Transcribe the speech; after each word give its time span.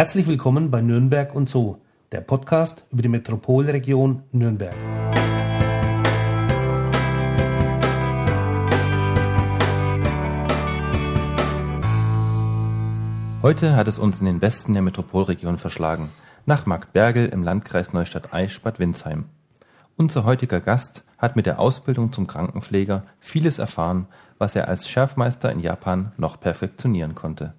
Herzlich 0.00 0.26
willkommen 0.26 0.70
bei 0.70 0.80
Nürnberg 0.80 1.34
und 1.34 1.50
so, 1.50 1.76
der 2.10 2.22
Podcast 2.22 2.86
über 2.90 3.02
die 3.02 3.10
Metropolregion 3.10 4.22
Nürnberg. 4.32 4.74
Heute 13.42 13.76
hat 13.76 13.88
es 13.88 13.98
uns 13.98 14.20
in 14.20 14.24
den 14.24 14.40
Westen 14.40 14.72
der 14.72 14.80
Metropolregion 14.80 15.58
verschlagen, 15.58 16.08
nach 16.46 16.64
Marktbergel 16.64 17.28
im 17.28 17.42
Landkreis 17.42 17.92
Neustadt-Eichsbad 17.92 18.78
Windsheim. 18.78 19.26
Unser 19.98 20.24
heutiger 20.24 20.60
Gast 20.60 21.04
hat 21.18 21.36
mit 21.36 21.44
der 21.44 21.58
Ausbildung 21.58 22.10
zum 22.10 22.26
Krankenpfleger 22.26 23.02
vieles 23.18 23.58
erfahren, 23.58 24.06
was 24.38 24.56
er 24.56 24.66
als 24.66 24.88
Schärfmeister 24.88 25.52
in 25.52 25.60
Japan 25.60 26.12
noch 26.16 26.40
perfektionieren 26.40 27.14
konnte. 27.14 27.52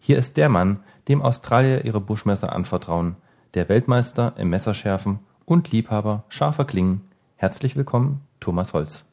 Hier 0.00 0.18
ist 0.18 0.36
der 0.36 0.48
Mann, 0.48 0.80
dem 1.08 1.22
Australier 1.22 1.84
ihre 1.84 2.00
Buschmesser 2.00 2.52
anvertrauen, 2.52 3.16
der 3.54 3.68
Weltmeister 3.68 4.34
im 4.36 4.50
Messerschärfen 4.50 5.18
und 5.44 5.70
Liebhaber 5.70 6.24
scharfer 6.28 6.64
Klingen. 6.64 7.02
Herzlich 7.36 7.76
willkommen, 7.76 8.22
Thomas 8.40 8.72
Holz. 8.72 9.04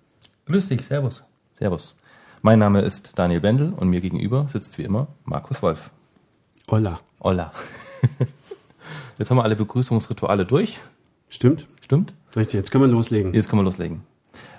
Grüß 0.45 0.70
dich, 0.70 0.86
Servus. 0.86 1.23
Servus. 1.54 1.95
Mein 2.42 2.59
Name 2.59 2.82
ist 2.82 3.18
Daniel 3.18 3.42
Bendel 3.42 3.73
und 3.73 3.90
mir 3.90 4.02
gegenüber 4.02 4.48
sitzt 4.48 4.78
wie 4.78 4.84
immer 4.84 5.08
Markus 5.23 5.62
Wolf. 5.62 5.92
Hola. 6.70 7.00
Hola. 7.20 7.52
Jetzt 9.17 9.30
haben 9.31 9.38
wir 9.38 9.44
alle 9.44 9.56
Begrüßungsrituale 9.56 10.45
durch. 10.45 10.80
Stimmt. 11.30 11.67
Stimmt? 11.81 12.14
Richtig, 12.36 12.56
jetzt 12.56 12.72
können 12.72 12.84
wir 12.84 12.92
loslegen. 12.92 13.34
Jetzt 13.34 13.50
können 13.50 13.62
wir 13.62 13.66
loslegen. 13.66 14.02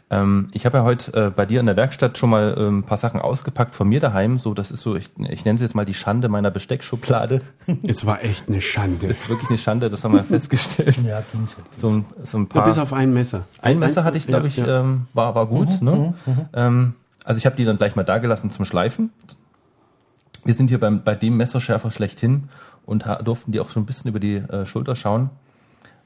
Ähm, 0.08 0.50
ich 0.52 0.64
habe 0.66 0.78
ja 0.78 0.84
heute 0.84 1.12
äh, 1.26 1.30
bei 1.30 1.46
dir 1.46 1.58
in 1.58 1.66
der 1.66 1.76
Werkstatt 1.76 2.16
schon 2.16 2.30
mal 2.30 2.54
äh, 2.56 2.68
ein 2.68 2.84
paar 2.84 2.96
Sachen 2.96 3.20
ausgepackt 3.20 3.74
von 3.74 3.88
mir 3.88 3.98
daheim. 3.98 4.38
So, 4.38 4.54
das 4.54 4.70
ist 4.70 4.82
so, 4.82 4.94
ich, 4.94 5.10
ich 5.18 5.44
nenne 5.44 5.56
es 5.56 5.62
jetzt 5.62 5.74
mal 5.74 5.84
die 5.84 5.94
Schande 5.94 6.28
meiner 6.28 6.50
Besteckschublade. 6.50 7.40
Es 7.86 8.06
war 8.06 8.22
echt 8.22 8.48
eine 8.48 8.60
Schande. 8.60 9.08
Ist 9.08 9.28
wirklich 9.28 9.48
eine 9.48 9.58
Schande, 9.58 9.90
das 9.90 10.04
haben 10.04 10.14
wir 10.14 10.22
festgestellt. 10.22 10.96
Ja, 11.04 11.22
ging's. 11.32 11.56
So 11.72 11.90
ein, 11.90 12.04
so 12.22 12.38
ein 12.38 12.46
paar. 12.46 12.62
Ja, 12.62 12.68
bis 12.68 12.78
auf 12.78 12.92
ein 12.92 13.12
Messer. 13.12 13.46
Ein 13.60 13.80
Messer 13.80 14.04
hatte 14.04 14.16
ich, 14.16 14.26
glaube 14.26 14.46
ich, 14.46 14.56
Ja, 14.56 14.66
ja. 14.66 14.80
Ähm, 14.80 15.06
war, 15.12 15.34
war 15.34 15.46
gut. 15.46 15.80
Mhm, 15.80 15.84
ne? 15.84 16.14
Ähm, 16.52 16.94
also 17.24 17.38
ich 17.38 17.46
habe 17.46 17.56
die 17.56 17.64
dann 17.64 17.76
gleich 17.76 17.96
mal 17.96 18.04
da 18.04 18.18
gelassen 18.18 18.52
zum 18.52 18.64
Schleifen. 18.64 19.10
Wir 20.44 20.54
sind 20.54 20.68
hier 20.68 20.78
beim, 20.78 21.02
bei 21.02 21.16
dem 21.16 21.36
Messerschärfer 21.36 21.90
schlechthin 21.90 22.48
und 22.84 23.04
durften 23.24 23.50
die 23.50 23.58
auch 23.58 23.70
schon 23.70 23.82
ein 23.82 23.86
bisschen 23.86 24.08
über 24.08 24.20
die 24.20 24.36
äh, 24.36 24.64
Schulter 24.64 24.94
schauen. 24.94 25.30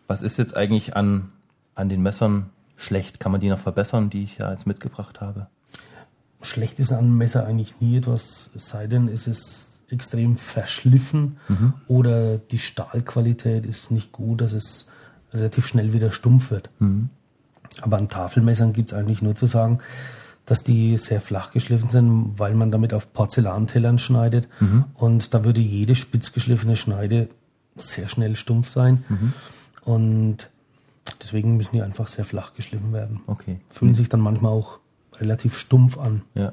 Was 0.06 0.22
ist 0.22 0.38
jetzt 0.38 0.56
eigentlich 0.56 0.96
an, 0.96 1.30
an 1.74 1.90
den 1.90 2.02
Messern 2.02 2.48
schlecht? 2.80 3.20
Kann 3.20 3.32
man 3.32 3.40
die 3.40 3.48
noch 3.48 3.58
verbessern, 3.58 4.10
die 4.10 4.24
ich 4.24 4.38
ja 4.38 4.50
jetzt 4.50 4.66
mitgebracht 4.66 5.20
habe? 5.20 5.46
Schlecht 6.42 6.78
ist 6.80 6.90
an 6.92 6.98
einem 7.00 7.18
Messer 7.18 7.46
eigentlich 7.46 7.80
nie 7.80 7.98
etwas, 7.98 8.50
es 8.56 8.68
sei 8.68 8.86
denn, 8.86 9.08
es 9.08 9.26
ist 9.26 9.68
extrem 9.90 10.36
verschliffen 10.36 11.36
oder 11.86 12.38
die 12.38 12.58
Stahlqualität 12.58 13.66
ist 13.66 13.90
nicht 13.90 14.12
gut, 14.12 14.40
dass 14.40 14.52
es 14.52 14.86
relativ 15.32 15.66
schnell 15.66 15.92
wieder 15.92 16.12
stumpf 16.12 16.50
wird. 16.50 16.70
Aber 17.82 17.98
an 17.98 18.08
Tafelmessern 18.08 18.72
gibt 18.72 18.92
es 18.92 18.98
eigentlich 18.98 19.20
nur 19.20 19.36
zu 19.36 19.46
sagen, 19.46 19.80
dass 20.46 20.64
die 20.64 20.96
sehr 20.96 21.20
flach 21.20 21.52
geschliffen 21.52 21.88
sind, 21.90 22.38
weil 22.38 22.54
man 22.54 22.70
damit 22.70 22.94
auf 22.94 23.12
Porzellantellern 23.12 23.98
schneidet. 23.98 24.48
Und 24.94 25.34
da 25.34 25.44
würde 25.44 25.60
jede 25.60 25.94
spitz 25.94 26.32
geschliffene 26.32 26.76
Schneide 26.76 27.28
sehr 27.76 28.08
schnell 28.08 28.36
stumpf 28.36 28.70
sein. 28.70 29.04
Und 29.84 30.48
deswegen 31.14 31.56
müssen 31.56 31.74
die 31.76 31.82
einfach 31.82 32.08
sehr 32.08 32.24
flach 32.24 32.54
geschliffen 32.54 32.92
werden. 32.92 33.20
Okay. 33.26 33.60
Fühlen 33.70 33.94
sich 33.94 34.08
dann 34.08 34.20
manchmal 34.20 34.52
auch 34.52 34.78
relativ 35.18 35.56
stumpf 35.56 35.98
an. 35.98 36.22
Ja. 36.34 36.52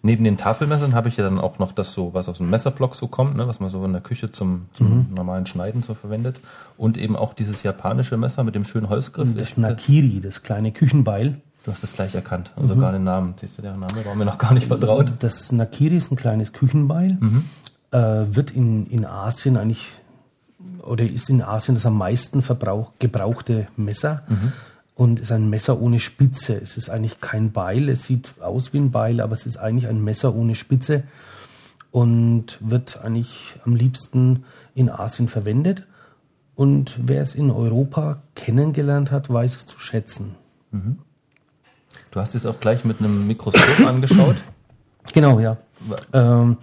Neben 0.00 0.22
den 0.22 0.36
Tafelmessern 0.38 0.94
habe 0.94 1.08
ich 1.08 1.16
ja 1.16 1.24
dann 1.24 1.40
auch 1.40 1.58
noch 1.58 1.72
das 1.72 1.92
so, 1.92 2.14
was 2.14 2.28
aus 2.28 2.38
dem 2.38 2.48
Messerblock 2.50 2.94
so 2.94 3.08
kommt, 3.08 3.36
ne, 3.36 3.48
was 3.48 3.58
man 3.58 3.68
so 3.68 3.84
in 3.84 3.92
der 3.92 4.00
Küche 4.00 4.30
zum, 4.30 4.66
zum 4.72 5.08
normalen 5.12 5.46
Schneiden 5.46 5.82
so 5.82 5.92
verwendet. 5.94 6.38
Und 6.76 6.96
eben 6.96 7.16
auch 7.16 7.34
dieses 7.34 7.64
japanische 7.64 8.16
Messer 8.16 8.44
mit 8.44 8.54
dem 8.54 8.64
schönen 8.64 8.88
Holzgriff. 8.88 9.28
Das 9.34 9.50
Ist- 9.50 9.58
Nakiri, 9.58 10.20
das 10.20 10.42
kleine 10.44 10.70
Küchenbeil. 10.72 11.40
Du 11.64 11.72
hast 11.72 11.82
es 11.82 11.92
gleich 11.94 12.14
erkannt, 12.14 12.52
also 12.56 12.74
sogar 12.74 12.92
den 12.92 13.02
Namen. 13.04 13.34
Siehst 13.40 13.58
du, 13.58 13.62
der 13.62 13.72
Name 13.76 14.04
war 14.06 14.14
mir 14.14 14.24
noch 14.24 14.38
gar 14.38 14.54
nicht 14.54 14.68
vertraut. 14.68 15.12
Das 15.18 15.50
Nakiri 15.52 15.96
ist 15.96 16.10
ein 16.12 16.16
kleines 16.16 16.52
Küchenbeil. 16.54 17.18
Äh, 17.90 17.98
wird 18.30 18.52
in, 18.52 18.86
in 18.86 19.04
Asien 19.04 19.56
eigentlich, 19.56 19.88
oder 20.82 21.04
ist 21.04 21.30
in 21.30 21.42
Asien 21.42 21.74
das 21.74 21.86
am 21.86 21.96
meisten 21.96 22.42
verbrauch, 22.42 22.92
gebrauchte 22.98 23.68
Messer. 23.76 24.24
Und 24.94 25.20
ist 25.20 25.30
ein 25.30 25.48
Messer 25.48 25.80
ohne 25.80 26.00
Spitze. 26.00 26.56
Es 26.56 26.76
ist 26.76 26.90
eigentlich 26.90 27.20
kein 27.20 27.52
Beil. 27.52 27.88
Es 27.88 28.04
sieht 28.04 28.32
aus 28.40 28.72
wie 28.72 28.78
ein 28.78 28.90
Beil, 28.90 29.20
aber 29.20 29.34
es 29.34 29.46
ist 29.46 29.56
eigentlich 29.56 29.86
ein 29.86 30.02
Messer 30.02 30.34
ohne 30.34 30.56
Spitze. 30.56 31.04
Und 31.92 32.58
wird 32.60 33.00
eigentlich 33.02 33.56
am 33.64 33.76
liebsten 33.76 34.44
in 34.74 34.90
Asien 34.90 35.28
verwendet. 35.28 35.84
Und 36.56 36.98
wer 37.00 37.22
es 37.22 37.36
in 37.36 37.52
Europa 37.52 38.22
kennengelernt 38.34 39.12
hat, 39.12 39.32
weiß 39.32 39.56
es 39.56 39.66
zu 39.66 39.78
schätzen. 39.78 40.34
Du 42.10 42.20
hast 42.20 42.34
es 42.34 42.46
auch 42.46 42.58
gleich 42.58 42.84
mit 42.84 42.98
einem 42.98 43.26
Mikroskop 43.28 43.80
angeschaut. 43.86 44.36
Genau, 45.12 45.38
ja. 45.38 45.56
Ähm, 46.12 46.56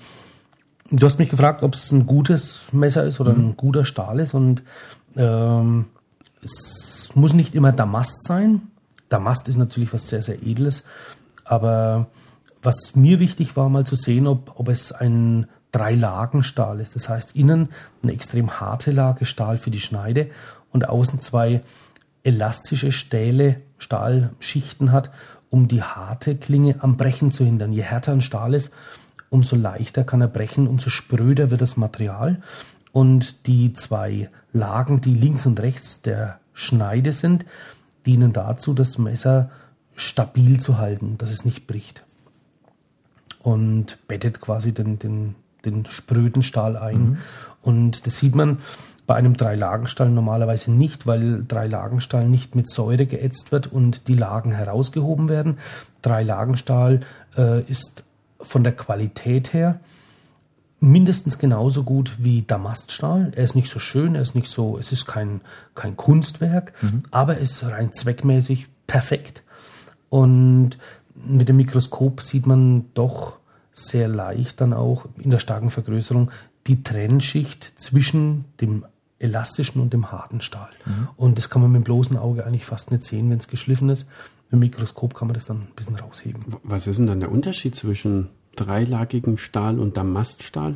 du 0.90 1.06
hast 1.06 1.20
mich 1.20 1.30
gefragt, 1.30 1.64
ob 1.64 1.76
es 1.76 1.92
ein 1.92 2.06
gutes 2.06 2.68
Messer 2.72 3.04
ist 3.04 3.20
oder 3.20 3.32
ein 3.32 3.58
guter 3.58 3.86
Stahl 3.86 4.20
ist. 4.20 4.34
Und 4.34 4.64
ähm, 5.16 5.86
es 6.44 7.10
muss 7.16 7.34
nicht 7.34 7.56
immer 7.56 7.72
Damast 7.72 8.26
sein. 8.26 8.62
Damast 9.10 9.48
ist 9.48 9.58
natürlich 9.58 9.94
was 9.94 10.08
sehr, 10.08 10.22
sehr 10.22 10.42
Edles. 10.44 10.84
Aber 11.44 12.08
was 12.62 12.96
mir 12.96 13.20
wichtig 13.20 13.56
war, 13.56 13.70
mal 13.70 13.86
zu 13.86 13.96
sehen, 13.96 14.28
ob, 14.28 14.60
ob 14.60 14.70
es 14.70 14.92
ein 14.92 15.48
Drei-Lagen-Stahl 15.72 16.80
ist. 16.80 16.96
Das 16.96 17.10
heißt, 17.10 17.36
innen 17.36 17.70
eine 18.02 18.14
extrem 18.14 18.60
harte 18.60 18.92
Lage 18.92 19.26
Stahl 19.26 19.58
für 19.58 19.72
die 19.72 19.82
Schneide 19.82 20.30
und 20.72 20.88
außen 20.88 21.22
zwei 21.22 21.62
elastische 22.24 22.92
Stähle, 22.92 23.62
Stahlschichten 23.78 24.92
hat, 24.92 25.12
um 25.50 25.68
die 25.68 25.84
harte 25.84 26.36
Klinge 26.36 26.76
am 26.80 26.98
Brechen 26.98 27.32
zu 27.32 27.44
hindern. 27.44 27.72
Je 27.72 27.84
härter 27.84 28.14
ein 28.14 28.22
Stahl 28.22 28.54
ist, 28.54 28.72
umso 29.30 29.56
leichter 29.56 30.04
kann 30.04 30.22
er 30.22 30.28
brechen, 30.28 30.68
umso 30.68 30.90
spröder 30.90 31.52
wird 31.52 31.62
das 31.62 31.78
Material. 31.78 32.42
Und 32.92 33.48
die 33.48 33.74
zwei 33.74 34.30
Lagen, 34.54 35.02
die 35.02 35.14
links 35.14 35.46
und 35.46 35.60
rechts 35.60 36.02
der 36.02 36.40
Schneide 36.54 37.12
sind, 37.12 37.46
dienen 38.06 38.32
dazu, 38.32 38.74
das 38.74 38.98
Messer 38.98 39.50
stabil 39.96 40.60
zu 40.60 40.78
halten, 40.78 41.18
dass 41.18 41.32
es 41.32 41.44
nicht 41.44 41.68
bricht. 41.68 42.04
Und 43.42 43.98
bettet 44.08 44.40
quasi 44.40 44.72
den, 44.72 44.98
den, 44.98 45.36
den 45.66 45.86
spröden 45.86 46.42
Stahl 46.42 46.78
ein. 46.78 47.20
Und 47.62 48.06
das 48.06 48.18
sieht 48.18 48.36
man 48.36 48.60
bei 49.08 49.16
einem 49.16 49.36
Dreilagenstahl 49.36 50.10
normalerweise 50.10 50.72
nicht, 50.72 51.06
weil 51.06 51.44
Dreilagenstahl 51.46 52.28
nicht 52.28 52.56
mit 52.56 52.70
Säure 52.70 53.06
geätzt 53.06 53.52
wird 53.52 53.68
und 53.68 54.08
die 54.08 54.16
Lagen 54.16 54.52
herausgehoben 54.52 55.30
werden. 55.30 55.58
Dreilagenstahl 56.02 57.02
äh, 57.38 57.62
ist 57.64 58.05
von 58.46 58.64
der 58.64 58.76
Qualität 58.76 59.54
her 59.54 59.80
mindestens 60.80 61.38
genauso 61.40 61.84
gut 61.84 62.14
wie 62.20 62.44
Damaststahl. 62.44 63.32
Er 63.36 63.44
ist 63.44 63.56
nicht 63.56 63.72
so 63.72 63.80
schön, 63.80 64.16
er 64.16 64.22
ist 64.22 64.36
nicht 64.36 64.48
so, 64.48 64.78
es 64.78 64.92
ist 64.92 65.06
kein, 65.06 65.42
kein 65.74 65.98
Kunstwerk, 65.98 66.74
aber 67.12 67.36
er 67.36 67.42
ist 67.42 67.64
rein 67.64 67.92
zweckmäßig 67.94 68.68
perfekt. 68.88 69.42
Und 70.10 70.78
mit 71.16 71.50
dem 71.50 71.58
Mikroskop 71.58 72.22
sieht 72.22 72.46
man 72.46 72.86
doch 72.94 73.34
sehr 73.74 74.08
leicht 74.08 74.62
dann 74.62 74.74
auch 74.74 75.06
in 75.18 75.32
der 75.32 75.40
starken 75.40 75.70
Vergrößerung 75.70 76.32
die 76.68 76.84
Trennschicht 76.84 77.74
zwischen 77.78 78.46
dem 78.62 78.86
elastischen 79.20 79.82
und 79.82 79.94
dem 79.94 80.12
harten 80.12 80.42
Stahl. 80.42 80.70
Und 81.16 81.38
das 81.38 81.50
kann 81.50 81.62
man 81.62 81.72
mit 81.72 81.82
dem 81.82 81.84
bloßen 81.86 82.18
Auge 82.18 82.46
eigentlich 82.46 82.66
fast 82.66 82.92
nicht 82.92 83.04
sehen, 83.04 83.30
wenn 83.30 83.40
es 83.40 83.48
geschliffen 83.48 83.90
ist. 83.90 84.06
Mit 84.46 84.54
dem 84.54 84.60
Mikroskop 84.60 85.14
kann 85.16 85.28
man 85.28 85.36
das 85.36 85.46
dann 85.46 85.58
ein 85.58 85.76
bisschen 85.76 85.96
rausheben. 85.96 86.44
Was 86.64 86.88
ist 86.88 86.98
denn 86.98 87.08
dann 87.08 87.20
der 87.20 87.32
Unterschied 87.32 87.76
zwischen 87.76 88.30
dreilagigem 88.56 89.38
Stahl 89.38 89.80
und 89.80 89.98
Damaststahl? 89.98 90.76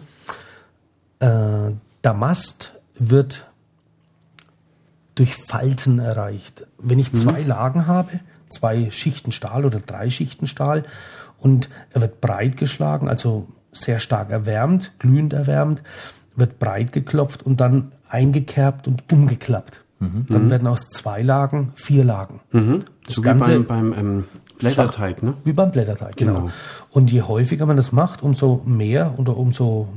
Äh, 1.20 1.72
Damast 2.02 2.74
wird 2.96 3.48
durch 5.16 5.36
Falten 5.36 6.00
erreicht. 6.00 6.66
Wenn 6.78 7.00
ich 7.00 7.14
zwei 7.14 7.42
Lagen 7.42 7.88
habe, 7.88 8.22
zwei 8.50 8.90
Schichten 8.90 9.32
Stahl 9.32 9.66
oder 9.66 9.80
drei 9.80 10.10
Schichten 10.10 10.48
Stahl 10.48 10.86
und 11.40 11.70
er 11.92 12.02
wird 12.02 12.22
breit 12.22 12.58
geschlagen, 12.58 13.10
also 13.10 13.48
sehr 13.72 14.00
stark 14.00 14.32
erwärmt, 14.32 14.94
glühend 15.00 15.34
erwärmt, 15.34 15.84
wird 16.36 16.58
breit 16.58 16.94
geklopft 16.94 17.44
und 17.44 17.60
dann 17.60 17.92
eingekerbt 18.08 18.88
und 18.88 19.12
umgeklappt. 19.12 19.84
Dann 20.00 20.50
werden 20.50 20.68
aus 20.68 20.90
zwei 20.90 21.22
Lagen 21.22 21.74
vier 21.76 22.06
Lagen. 22.06 22.40
Das 23.06 23.16
so 23.16 23.22
Ganze 23.22 23.60
wie 23.60 23.64
beim, 23.64 23.92
beim 23.92 24.00
ähm, 24.00 24.24
Blätterteig, 24.58 25.24
ne? 25.24 25.34
wie 25.44 25.54
beim 25.54 25.72
Blätterteig, 25.72 26.16
genau. 26.16 26.36
Genau. 26.36 26.50
Und 26.92 27.12
je 27.12 27.22
häufiger 27.22 27.66
man 27.66 27.76
das 27.76 27.92
macht, 27.92 28.22
umso 28.24 28.62
mehr 28.66 29.18
oder 29.18 29.36
umso, 29.36 29.90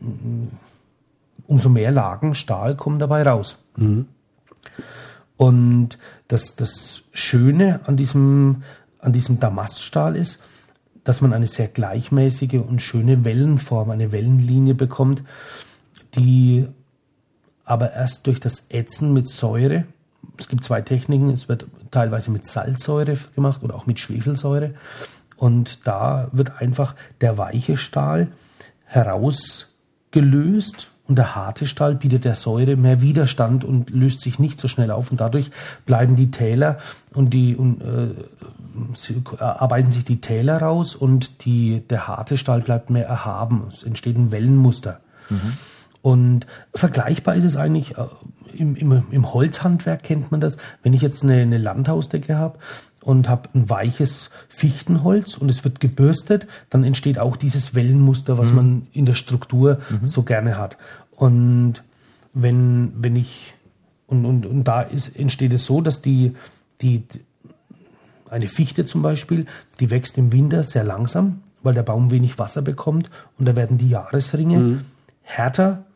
mm, 0.00 0.46
umso 1.46 1.68
mehr 1.68 1.92
Lagen 1.92 2.34
Stahl 2.34 2.74
kommen 2.76 2.98
dabei 2.98 3.22
raus. 3.22 3.58
Und 5.36 5.98
das, 6.28 6.56
das 6.56 7.02
Schöne 7.12 7.80
an 7.86 7.96
diesem, 7.96 8.62
an 8.98 9.12
diesem 9.12 9.40
Damaststahl 9.40 10.16
ist, 10.16 10.42
dass 11.04 11.20
man 11.20 11.32
eine 11.32 11.46
sehr 11.46 11.68
gleichmäßige 11.68 12.54
und 12.66 12.80
schöne 12.80 13.24
Wellenform, 13.24 13.90
eine 13.90 14.10
Wellenlinie 14.10 14.74
bekommt, 14.74 15.22
die 16.14 16.66
aber 17.64 17.92
erst 17.92 18.26
durch 18.26 18.40
das 18.40 18.66
Ätzen 18.68 19.12
mit 19.12 19.28
Säure. 19.28 19.84
Es 20.38 20.48
gibt 20.48 20.64
zwei 20.64 20.80
Techniken. 20.80 21.30
Es 21.30 21.48
wird 21.48 21.66
teilweise 21.90 22.30
mit 22.30 22.46
Salzsäure 22.46 23.16
gemacht 23.34 23.62
oder 23.62 23.74
auch 23.74 23.86
mit 23.86 24.00
Schwefelsäure. 24.00 24.74
Und 25.36 25.86
da 25.86 26.28
wird 26.32 26.60
einfach 26.60 26.94
der 27.20 27.38
weiche 27.38 27.76
Stahl 27.76 28.28
herausgelöst 28.86 30.88
und 31.06 31.16
der 31.16 31.34
harte 31.34 31.66
Stahl 31.66 31.94
bietet 31.94 32.24
der 32.24 32.34
Säure 32.34 32.76
mehr 32.76 33.02
Widerstand 33.02 33.64
und 33.64 33.90
löst 33.90 34.22
sich 34.22 34.38
nicht 34.38 34.58
so 34.58 34.68
schnell 34.68 34.90
auf 34.90 35.10
und 35.10 35.20
dadurch 35.20 35.50
bleiben 35.84 36.16
die 36.16 36.30
Täler 36.30 36.78
und 37.12 37.34
die 37.34 37.56
und, 37.56 37.82
äh, 37.82 39.12
äh, 39.12 39.38
arbeiten 39.38 39.90
sich 39.90 40.04
die 40.04 40.20
Täler 40.20 40.62
raus 40.62 40.94
und 40.94 41.44
die, 41.44 41.82
der 41.90 42.08
harte 42.08 42.38
Stahl 42.38 42.62
bleibt 42.62 42.88
mehr 42.88 43.06
erhaben. 43.06 43.64
Es 43.70 43.82
entsteht 43.82 44.16
ein 44.16 44.32
Wellenmuster. 44.32 45.00
Mhm. 45.28 45.52
Und 46.04 46.44
vergleichbar 46.74 47.34
ist 47.34 47.44
es 47.44 47.56
eigentlich 47.56 47.96
äh, 47.96 48.04
im, 48.52 48.76
im, 48.76 49.04
im 49.10 49.32
Holzhandwerk 49.32 50.02
kennt 50.02 50.30
man 50.30 50.38
das. 50.42 50.58
Wenn 50.82 50.92
ich 50.92 51.00
jetzt 51.00 51.22
eine, 51.22 51.40
eine 51.40 51.56
Landhausdecke 51.56 52.36
habe 52.36 52.58
und 53.00 53.26
habe 53.26 53.48
ein 53.54 53.70
weiches 53.70 54.28
Fichtenholz 54.50 55.38
und 55.38 55.50
es 55.50 55.64
wird 55.64 55.80
gebürstet, 55.80 56.46
dann 56.68 56.84
entsteht 56.84 57.18
auch 57.18 57.38
dieses 57.38 57.74
Wellenmuster, 57.74 58.36
was 58.36 58.50
mhm. 58.50 58.54
man 58.54 58.86
in 58.92 59.06
der 59.06 59.14
Struktur 59.14 59.78
mhm. 59.88 60.06
so 60.06 60.24
gerne 60.24 60.58
hat. 60.58 60.76
Und 61.12 61.82
wenn, 62.34 62.92
wenn 62.96 63.16
ich, 63.16 63.54
und, 64.06 64.26
und, 64.26 64.44
und 64.44 64.64
da 64.64 64.82
ist, 64.82 65.18
entsteht 65.18 65.54
es 65.54 65.64
so, 65.64 65.80
dass 65.80 66.02
die, 66.02 66.36
die, 66.82 67.04
eine 68.28 68.48
Fichte 68.48 68.84
zum 68.84 69.00
Beispiel, 69.00 69.46
die 69.80 69.90
wächst 69.90 70.18
im 70.18 70.34
Winter 70.34 70.64
sehr 70.64 70.84
langsam, 70.84 71.40
weil 71.62 71.72
der 71.72 71.82
Baum 71.82 72.10
wenig 72.10 72.38
Wasser 72.38 72.60
bekommt 72.60 73.08
und 73.38 73.46
da 73.46 73.56
werden 73.56 73.78
die 73.78 73.88
Jahresringe 73.88 74.58
mhm. 74.58 74.80
härter 75.22 75.86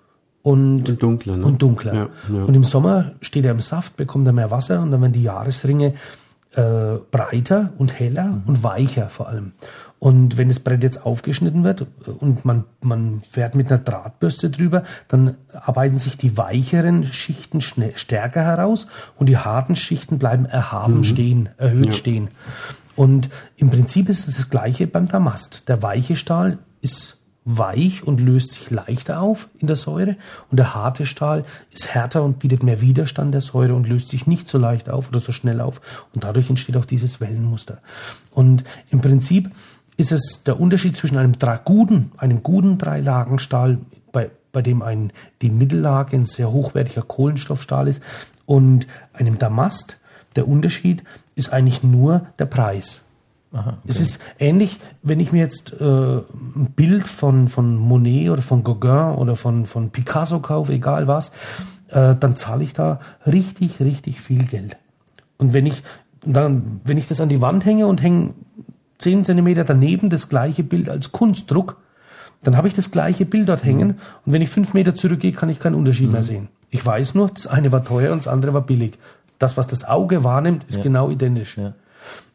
und, 0.49 0.89
und 0.89 1.03
dunkler. 1.03 1.37
Ne? 1.37 1.45
Und, 1.45 1.61
dunkler. 1.61 1.95
Ja, 1.95 2.09
ja. 2.33 2.45
und 2.45 2.55
im 2.55 2.65
Sommer 2.65 3.12
steht 3.21 3.45
er 3.45 3.50
im 3.50 3.61
Saft, 3.61 3.99
bekommt 3.99 4.27
er 4.27 4.33
mehr 4.33 4.50
Wasser 4.50 4.81
und 4.81 4.91
dann 4.91 5.03
werden 5.03 5.12
die 5.12 5.23
Jahresringe 5.23 5.93
äh, 6.55 6.95
breiter 7.11 7.75
und 7.77 8.00
heller 8.00 8.25
mhm. 8.25 8.43
und 8.47 8.62
weicher 8.62 9.11
vor 9.11 9.29
allem. 9.29 9.53
Und 9.99 10.39
wenn 10.39 10.49
das 10.49 10.61
Brett 10.61 10.83
jetzt 10.83 11.05
aufgeschnitten 11.05 11.65
wird 11.65 11.85
und 12.06 12.47
man, 12.47 12.65
man 12.81 13.23
fährt 13.29 13.56
mit 13.56 13.71
einer 13.71 13.83
Drahtbürste 13.83 14.49
drüber, 14.49 14.85
dann 15.09 15.35
arbeiten 15.53 15.99
sich 15.99 16.17
die 16.17 16.39
weicheren 16.39 17.05
Schichten 17.05 17.61
stärker 17.61 18.43
heraus 18.43 18.87
und 19.17 19.29
die 19.29 19.37
harten 19.37 19.77
Schichten 19.77 20.19
bleiben 20.19 20.47
erhaben 20.47 20.99
mhm. 20.99 21.05
stehen, 21.05 21.49
erhöht 21.59 21.87
ja. 21.87 21.93
stehen. 21.93 22.29
Und 22.97 23.29
im 23.56 23.69
Prinzip 23.69 24.09
ist 24.09 24.29
es 24.29 24.39
das 24.39 24.49
gleiche 24.49 24.87
beim 24.87 25.09
Damast. 25.09 25.69
Der 25.69 25.83
weiche 25.83 26.17
Stahl 26.17 26.59
ist 26.81 27.18
weich 27.50 28.03
und 28.06 28.21
löst 28.21 28.53
sich 28.53 28.71
leichter 28.71 29.23
auf 29.23 29.49
in 29.59 29.69
der 29.69 29.77
Säure 29.77 30.17
und 30.50 30.59
der 30.59 30.75
harte 30.75 31.06
Stahl 31.06 31.47
ist 31.71 31.95
härter 31.95 32.23
und 32.23 32.39
bietet 32.39 32.62
mehr 32.62 32.83
Widerstand 32.83 33.33
der 33.33 33.41
Säure 33.41 33.75
und 33.75 33.89
löst 33.89 34.11
sich 34.11 34.27
nicht 34.27 34.49
so 34.49 34.59
leicht 34.59 34.91
auf 34.91 35.09
oder 35.09 35.19
so 35.19 35.33
schnell 35.33 35.62
auf 35.62 35.81
und 36.15 36.25
dadurch 36.25 36.50
entsteht 36.50 36.77
auch 36.77 36.85
dieses 36.85 37.23
Wellenmuster. 37.23 37.79
Und 38.33 38.65
im 38.91 39.00
Prinzip 39.00 39.50
ist 39.97 40.12
es 40.12 40.43
der 40.45 40.61
Unterschied 40.61 40.95
zwischen 40.95 41.17
einem 41.17 41.37
guten, 41.65 42.12
einem 42.19 42.43
guten 42.43 42.77
Dreilagenstahl, 42.77 43.79
bei, 44.12 44.31
bei 44.53 44.61
dem 44.61 44.83
ein, 44.83 45.12
die 45.41 45.50
Mittellage 45.50 46.17
ein 46.17 46.27
sehr 46.27 46.53
hochwertiger 46.53 47.03
Kohlenstoffstahl 47.03 47.89
ist 47.89 48.03
und 48.45 48.87
einem 49.15 49.39
Damast. 49.39 49.97
Der 50.37 50.47
Unterschied 50.47 51.03
ist 51.35 51.53
eigentlich 51.53 51.83
nur 51.83 52.27
der 52.39 52.47
Preis. 52.47 53.00
Aha, 53.53 53.71
okay. 53.71 53.79
Es 53.87 54.00
ist 54.00 54.21
ähnlich, 54.39 54.79
wenn 55.03 55.21
ich 55.21 55.33
mir 55.33 55.41
jetzt 55.41 55.73
äh, 55.81 55.85
ein 55.85 56.73
Bild 56.77 57.06
von, 57.06 57.49
von 57.49 57.77
Monet 57.77 58.31
oder 58.31 58.43
von 58.43 58.62
Gauguin 58.62 59.15
oder 59.17 59.37
von, 59.37 59.67
von 59.67 59.91
Picasso 59.91 60.41
kaufe, 60.41 60.73
egal 60.73 61.06
was, 61.06 61.31
äh, 61.89 62.15
dann 62.15 62.37
zahle 62.37 62.65
ich 62.65 62.75
da 62.75 63.00
richtig, 63.27 63.81
richtig 63.81 64.21
viel 64.21 64.45
Geld. 64.45 64.77
Und 65.39 65.55
wenn 65.55 65.67
ich, 65.67 65.83
dann, 66.25 66.81
wenn 66.85 66.99
ich 66.99 67.09
das 67.09 67.21
an 67.21 67.29
die 67.31 67.41
Wand 67.41 67.65
hänge 67.65 67.87
und 67.87 68.03
hänge 68.03 68.35
10 68.99 69.25
Zentimeter 69.25 69.65
daneben 69.65 70.11
das 70.11 70.29
gleiche 70.29 70.62
Bild 70.62 70.89
als 70.89 71.12
Kunstdruck, 71.12 71.77
dann 72.43 72.56
habe 72.56 72.69
ich 72.69 72.75
das 72.75 72.91
gleiche 72.91 73.25
Bild 73.25 73.49
dort 73.49 73.65
hängen 73.65 73.89
mhm. 73.89 73.95
und 74.27 74.33
wenn 74.33 74.43
ich 74.43 74.50
fünf 74.50 74.75
Meter 74.75 74.95
zurückgehe, 74.95 75.33
kann 75.33 75.49
ich 75.49 75.59
keinen 75.59 75.75
Unterschied 75.75 76.06
mhm. 76.06 76.12
mehr 76.12 76.23
sehen. 76.23 76.49
Ich 76.71 76.85
weiß 76.85 77.15
nur, 77.15 77.29
das 77.29 77.47
eine 77.47 77.73
war 77.73 77.83
teuer 77.83 78.12
und 78.12 78.19
das 78.19 78.29
andere 78.29 78.53
war 78.53 78.61
billig. 78.61 78.99
Das, 79.39 79.56
was 79.56 79.67
das 79.69 79.85
Auge 79.85 80.23
wahrnimmt, 80.25 80.65
ist 80.69 80.77
ja. 80.77 80.83
genau 80.83 81.11
identisch. 81.11 81.56
Ja. 81.56 81.73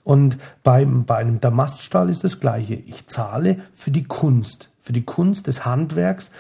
Und 0.04 0.38
beim, 0.64 1.06
bei 1.06 1.18
einem 1.18 1.40
Damaststahl 1.40 2.10
ist 2.10 2.24
das 2.24 2.40
Gleiche. 2.40 2.76
Ich 2.76 3.08
zahle 3.08 3.62
für 3.76 3.92
die 3.92 4.04
Kunst, 4.04 4.70
für 4.82 4.94
die 4.94 5.04
Kunst 5.04 5.48
des 5.48 5.66
Handwerks 5.66 6.32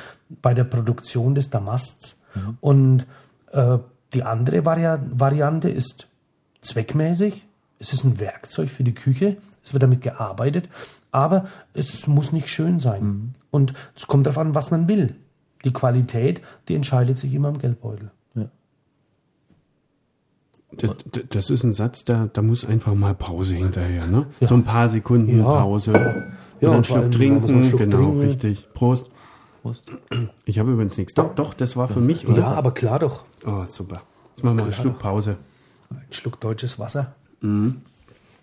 bei 0.41 0.53
der 0.53 0.65
Produktion 0.65 1.35
des 1.35 1.49
Damasts. 1.49 2.17
Mhm. 2.35 2.57
Und 2.59 3.05
äh, 3.51 3.77
die 4.13 4.23
andere 4.23 4.65
Vari 4.65 4.99
Variante 5.11 5.69
ist 5.69 6.07
zweckmäßig. 6.61 7.45
Es 7.79 7.93
ist 7.93 8.03
ein 8.03 8.19
Werkzeug 8.19 8.69
für 8.69 8.83
die 8.83 8.93
Küche. 8.95 9.37
Es 9.63 9.73
wird 9.73 9.83
damit 9.83 10.01
gearbeitet. 10.01 10.69
Aber 11.11 11.47
es 11.73 12.07
muss 12.07 12.31
nicht 12.31 12.49
schön 12.49 12.79
sein. 12.79 13.03
Mhm. 13.03 13.33
Und 13.51 13.73
es 13.95 14.07
kommt 14.07 14.25
darauf 14.25 14.39
an, 14.39 14.55
was 14.55 14.71
man 14.71 14.87
will. 14.87 15.15
Die 15.63 15.73
Qualität, 15.73 16.41
die 16.67 16.75
entscheidet 16.75 17.17
sich 17.17 17.33
immer 17.33 17.49
im 17.49 17.59
Geldbeutel. 17.59 18.11
Das, 20.77 20.95
das, 21.29 21.49
ist 21.49 21.63
ein 21.63 21.73
Satz, 21.73 22.05
da, 22.05 22.29
da 22.31 22.41
muss 22.41 22.65
einfach 22.65 22.93
mal 22.95 23.13
Pause 23.13 23.55
hinterher, 23.55 24.07
ne? 24.07 24.27
Ja. 24.39 24.47
So 24.47 24.55
ein 24.55 24.63
paar 24.63 24.89
Sekunden 24.89 25.39
ja. 25.39 25.43
Pause. 25.43 25.93
Ja, 26.61 26.69
und 26.69 26.75
einen 26.75 26.83
Schluck 26.83 27.11
trinken, 27.11 27.49
einen 27.49 27.63
Schluck 27.63 27.79
genau, 27.79 27.97
trinken. 27.97 28.21
richtig. 28.21 28.67
Prost. 28.73 29.09
Prost. 29.61 29.91
Ich 30.45 30.59
habe 30.59 30.71
übrigens 30.71 30.97
nichts. 30.97 31.13
Doch, 31.13 31.35
doch, 31.35 31.53
das 31.53 31.75
war 31.75 31.87
für 31.87 31.99
mich. 31.99 32.27
Oder? 32.27 32.39
Ja, 32.39 32.53
aber 32.53 32.71
klar 32.71 32.99
doch. 32.99 33.23
Oh, 33.45 33.65
super. 33.65 34.01
Jetzt 34.35 34.43
machen 34.43 34.57
wir 34.57 34.63
einen 34.63 34.73
Schluck 34.73 34.99
Pause. 34.99 35.37
Ein 35.89 36.01
Schluck 36.11 36.39
deutsches 36.39 36.79
Wasser. 36.79 37.15
Mhm. 37.41 37.81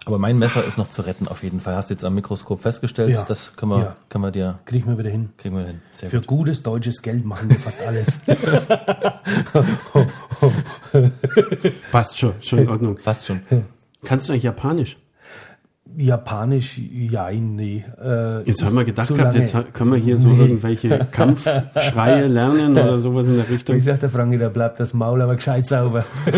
Aber 0.06 0.18
mein 0.18 0.38
Messer 0.38 0.64
ist 0.64 0.78
noch 0.78 0.88
zu 0.88 1.02
retten, 1.02 1.28
auf 1.28 1.42
jeden 1.42 1.60
Fall. 1.60 1.76
Hast 1.76 1.90
du 1.90 1.94
jetzt 1.94 2.04
am 2.04 2.14
Mikroskop 2.14 2.62
festgestellt? 2.62 3.10
Ja. 3.10 3.24
Das 3.24 3.54
können 3.56 3.72
wir, 3.72 3.78
ja. 3.78 3.96
können 4.08 4.24
wir 4.24 4.30
dir. 4.30 4.58
Kriegen 4.64 4.88
wir 4.88 4.98
wieder 4.98 5.10
hin. 5.10 5.30
Kriegen 5.36 5.56
wir 5.56 5.66
hin. 5.66 5.82
Sehr 5.92 6.08
Für 6.08 6.18
gut. 6.18 6.26
gutes 6.26 6.62
deutsches 6.62 7.02
Geld 7.02 7.24
machen 7.24 7.50
wir 7.50 7.58
fast 7.58 7.86
alles. 7.86 8.20
Passt 11.92 12.18
schon, 12.18 12.32
schon 12.40 12.60
in 12.60 12.68
Ordnung. 12.68 12.96
Passt 12.96 13.26
schon. 13.26 13.40
Kannst 14.02 14.28
du 14.28 14.32
eigentlich 14.32 14.44
Japanisch? 14.44 14.96
Japanisch, 15.96 16.78
ja, 16.78 17.30
nee. 17.30 17.84
Äh, 18.00 18.42
jetzt 18.44 18.64
haben 18.64 18.76
wir 18.76 18.84
gedacht 18.84 19.08
gehabt, 19.08 19.34
jetzt 19.34 19.56
können 19.72 19.92
wir 19.92 19.98
hier 19.98 20.18
so 20.18 20.28
nee. 20.28 20.42
irgendwelche 20.42 20.98
Kampfschreie 21.10 22.28
lernen 22.28 22.72
oder 22.72 22.98
sowas 22.98 23.26
in 23.26 23.36
der 23.36 23.48
Richtung. 23.48 23.76
Wie 23.76 23.80
sagt 23.80 24.02
der 24.02 24.10
Franki, 24.10 24.38
da 24.38 24.48
bleibt 24.48 24.78
das 24.78 24.94
Maul 24.94 25.20
aber 25.20 25.36
gescheit 25.36 25.66
sauber. 25.66 26.04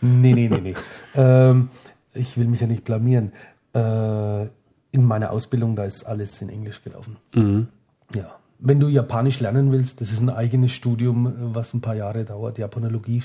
nee, 0.00 0.32
nee, 0.32 0.48
nee, 0.48 0.60
nee. 0.60 0.74
Ähm, 1.16 1.70
ich 2.14 2.36
will 2.36 2.46
mich 2.46 2.60
ja 2.60 2.66
nicht 2.66 2.84
blamieren. 2.84 3.32
Äh, 3.74 4.46
in 4.92 5.04
meiner 5.04 5.30
Ausbildung, 5.30 5.74
da 5.74 5.84
ist 5.84 6.04
alles 6.04 6.40
in 6.40 6.48
Englisch 6.48 6.82
gelaufen. 6.82 7.16
Mhm. 7.34 7.68
Ja. 8.14 8.36
Wenn 8.60 8.80
du 8.80 8.88
Japanisch 8.88 9.40
lernen 9.40 9.72
willst, 9.72 10.00
das 10.00 10.12
ist 10.12 10.20
ein 10.20 10.30
eigenes 10.30 10.72
Studium, 10.72 11.34
was 11.54 11.74
ein 11.74 11.80
paar 11.80 11.96
Jahre 11.96 12.24
dauert, 12.24 12.58
Japanologie. 12.58 13.24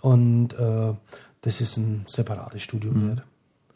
Und 0.00 0.54
äh, 0.54 0.92
das 1.40 1.60
ist 1.60 1.76
ein 1.76 2.04
separates 2.06 2.62
Studium 2.62 2.94
mhm. 2.94 3.08
wert. 3.08 3.22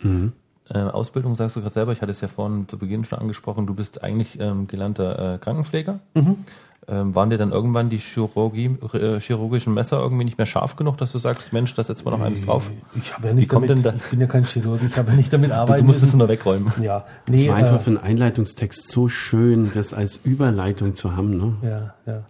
Mhm. 0.00 0.32
Äh, 0.70 0.78
Ausbildung 0.78 1.34
sagst 1.34 1.56
du 1.56 1.60
gerade 1.60 1.74
selber, 1.74 1.92
ich 1.92 2.00
hatte 2.00 2.10
es 2.10 2.20
ja 2.20 2.28
vorhin 2.28 2.68
zu 2.68 2.78
Beginn 2.78 3.04
schon 3.04 3.18
angesprochen, 3.18 3.66
du 3.66 3.74
bist 3.74 4.04
eigentlich 4.04 4.38
ähm, 4.38 4.68
gelernter 4.68 5.34
äh, 5.34 5.38
Krankenpfleger. 5.38 6.00
Mhm. 6.14 6.44
Ähm, 6.90 7.14
waren 7.14 7.28
dir 7.28 7.36
dann 7.36 7.52
irgendwann 7.52 7.90
die 7.90 7.98
Chirurgie, 7.98 8.76
äh, 8.94 9.20
chirurgischen 9.20 9.74
Messer 9.74 10.00
irgendwie 10.00 10.24
nicht 10.24 10.38
mehr 10.38 10.46
scharf 10.46 10.74
genug, 10.76 10.96
dass 10.96 11.12
du 11.12 11.18
sagst, 11.18 11.52
Mensch, 11.52 11.74
da 11.74 11.84
setzt 11.84 12.02
man 12.06 12.18
noch 12.18 12.24
eins 12.24 12.40
drauf? 12.46 12.70
Ich 12.96 13.14
habe 13.14 13.28
ja 13.28 13.34
nicht 13.34 13.52
damit, 13.52 13.68
denn 13.68 13.82
da? 13.82 13.92
ich 13.94 14.04
bin 14.04 14.20
ja 14.20 14.26
kein 14.26 14.44
Chirurg, 14.44 14.80
ich 14.82 14.96
habe 14.96 15.10
ja 15.10 15.16
nicht 15.16 15.30
damit 15.30 15.52
arbeiten. 15.52 15.82
Du, 15.82 15.86
du 15.86 15.86
musst 15.88 16.02
es 16.02 16.14
nur 16.14 16.28
wegräumen. 16.28 16.72
Ja, 16.82 17.04
nee, 17.28 17.46
das 17.46 17.48
war 17.48 17.56
einfach 17.56 17.76
äh, 17.76 17.78
für 17.80 17.90
einen 17.90 17.98
Einleitungstext 17.98 18.90
so 18.90 19.08
schön, 19.08 19.70
das 19.74 19.92
als 19.92 20.20
Überleitung 20.24 20.94
zu 20.94 21.14
haben, 21.14 21.36
ne? 21.36 21.56
Ja, 21.62 21.94
ja. 22.06 22.22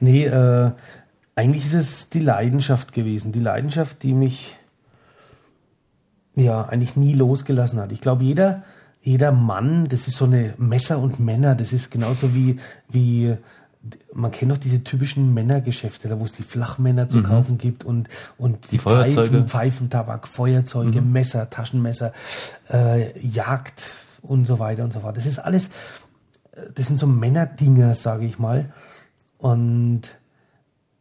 Nee, 0.00 0.26
äh, 0.26 0.72
eigentlich 1.36 1.66
ist 1.66 1.74
es 1.74 2.10
die 2.10 2.20
Leidenschaft 2.20 2.92
gewesen, 2.92 3.30
die 3.30 3.40
Leidenschaft, 3.40 4.02
die 4.02 4.12
mich 4.12 4.56
ja 6.34 6.62
eigentlich 6.62 6.96
nie 6.96 7.14
losgelassen 7.14 7.78
hat. 7.78 7.92
Ich 7.92 8.00
glaube, 8.00 8.24
jeder 8.24 8.64
jeder 9.06 9.30
Mann, 9.30 9.88
das 9.88 10.08
ist 10.08 10.16
so 10.16 10.24
eine 10.24 10.54
Messer 10.58 10.98
und 10.98 11.20
Männer, 11.20 11.54
das 11.54 11.72
ist 11.72 11.92
genauso 11.92 12.34
wie, 12.34 12.58
wie 12.88 13.36
man 14.12 14.32
kennt 14.32 14.50
doch 14.50 14.58
diese 14.58 14.82
typischen 14.82 15.32
Männergeschäfte, 15.32 16.08
da 16.08 16.18
wo 16.18 16.24
es 16.24 16.32
die 16.32 16.42
Flachmänner 16.42 17.06
zu 17.06 17.18
mhm. 17.18 17.22
kaufen 17.22 17.56
gibt 17.56 17.84
und, 17.84 18.08
und 18.36 18.64
die, 18.64 18.70
die 18.70 18.78
Pfeifen, 18.80 19.46
Pfeifentabak, 19.46 20.26
Feuerzeuge, 20.26 21.00
mhm. 21.00 21.12
Messer, 21.12 21.48
Taschenmesser, 21.48 22.12
äh, 22.68 23.16
Jagd 23.24 23.92
und 24.22 24.44
so 24.44 24.58
weiter 24.58 24.82
und 24.82 24.92
so 24.92 24.98
fort. 24.98 25.16
Das 25.16 25.24
ist 25.24 25.38
alles, 25.38 25.70
das 26.74 26.88
sind 26.88 26.98
so 26.98 27.06
Männerdinger, 27.06 27.94
sage 27.94 28.26
ich 28.26 28.40
mal. 28.40 28.72
Und, 29.38 30.02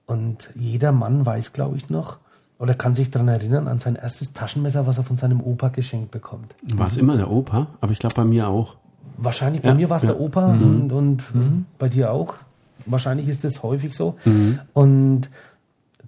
und 0.05 0.51
jeder 0.53 0.91
Mann 0.91 1.25
weiß, 1.25 1.53
glaube 1.53 1.77
ich, 1.77 1.89
noch, 1.89 2.19
oder 2.57 2.73
kann 2.73 2.95
sich 2.95 3.11
daran 3.11 3.27
erinnern, 3.27 3.67
an 3.67 3.79
sein 3.79 3.95
erstes 3.95 4.33
Taschenmesser, 4.33 4.87
was 4.87 4.97
er 4.97 5.03
von 5.03 5.17
seinem 5.17 5.41
Opa 5.41 5.69
geschenkt 5.69 6.11
bekommt. 6.11 6.55
War 6.75 6.87
es 6.87 6.97
immer 6.97 7.17
der 7.17 7.29
Opa? 7.29 7.67
Aber 7.81 7.91
ich 7.91 7.99
glaube 7.99 8.15
bei 8.15 8.25
mir 8.25 8.47
auch. 8.47 8.75
Wahrscheinlich 9.17 9.61
bei 9.61 9.69
ja, 9.69 9.75
mir 9.75 9.89
war 9.89 9.97
es 9.97 10.03
ja. 10.03 10.07
der 10.07 10.19
Opa 10.19 10.47
mhm. 10.47 10.63
und, 10.63 10.91
und 10.91 11.35
mhm. 11.35 11.65
bei 11.77 11.89
dir 11.89 12.11
auch. 12.11 12.35
wahrscheinlich 12.85 13.27
ist 13.27 13.43
das 13.43 13.63
häufig 13.63 13.95
so. 13.95 14.15
Mhm. 14.25 14.59
Und 14.73 15.29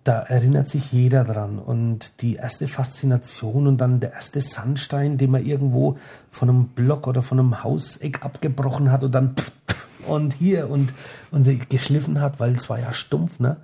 da 0.08 0.20
erinnert 0.20 0.70
sich 0.70 0.94
jeder 0.94 1.26
dran. 1.26 1.60
Und 1.60 2.22
die 2.22 2.36
erste 2.36 2.68
Faszination 2.70 3.68
und 3.68 3.80
dann 3.80 4.00
der 4.00 4.14
erste 4.14 4.40
Sandstein, 4.40 5.18
den 5.18 5.32
man 5.32 5.46
irgendwo 5.46 5.98
von 6.32 6.50
einem 6.50 6.68
Block 6.70 7.08
oder 7.08 7.22
von 7.22 7.40
einem 7.40 7.64
Hauseck 7.64 8.24
abgebrochen 8.24 8.90
hat 8.90 9.04
und 9.04 9.14
dann 9.14 9.36
und 10.08 10.34
hier 10.34 10.70
und, 10.70 10.94
und 11.32 11.70
geschliffen 11.70 12.22
hat, 12.22 12.40
weil 12.40 12.56
es 12.56 12.70
war 12.70 12.80
ja 12.80 12.94
stumpf. 12.94 13.40
Ne? 13.40 13.58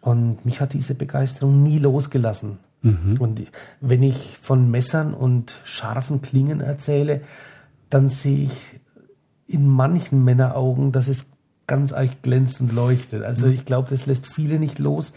Und 0.00 0.44
mich 0.44 0.60
hat 0.60 0.72
diese 0.72 0.94
Begeisterung 0.94 1.62
nie 1.62 1.78
losgelassen. 1.78 2.58
Mhm. 2.82 3.16
Und 3.18 3.42
wenn 3.80 4.02
ich 4.02 4.38
von 4.40 4.70
Messern 4.70 5.14
und 5.14 5.60
scharfen 5.64 6.22
Klingen 6.22 6.60
erzähle, 6.60 7.22
dann 7.90 8.08
sehe 8.08 8.44
ich 8.44 8.80
in 9.46 9.66
manchen 9.66 10.24
Männeraugen, 10.24 10.92
dass 10.92 11.08
es 11.08 11.26
ganz 11.66 11.92
euch 11.92 12.22
glänzt 12.22 12.60
und 12.60 12.72
leuchtet. 12.72 13.22
Also 13.22 13.46
mhm. 13.46 13.52
ich 13.52 13.64
glaube, 13.64 13.88
das 13.90 14.06
lässt 14.06 14.26
viele 14.26 14.58
nicht 14.58 14.78
los. 14.78 15.12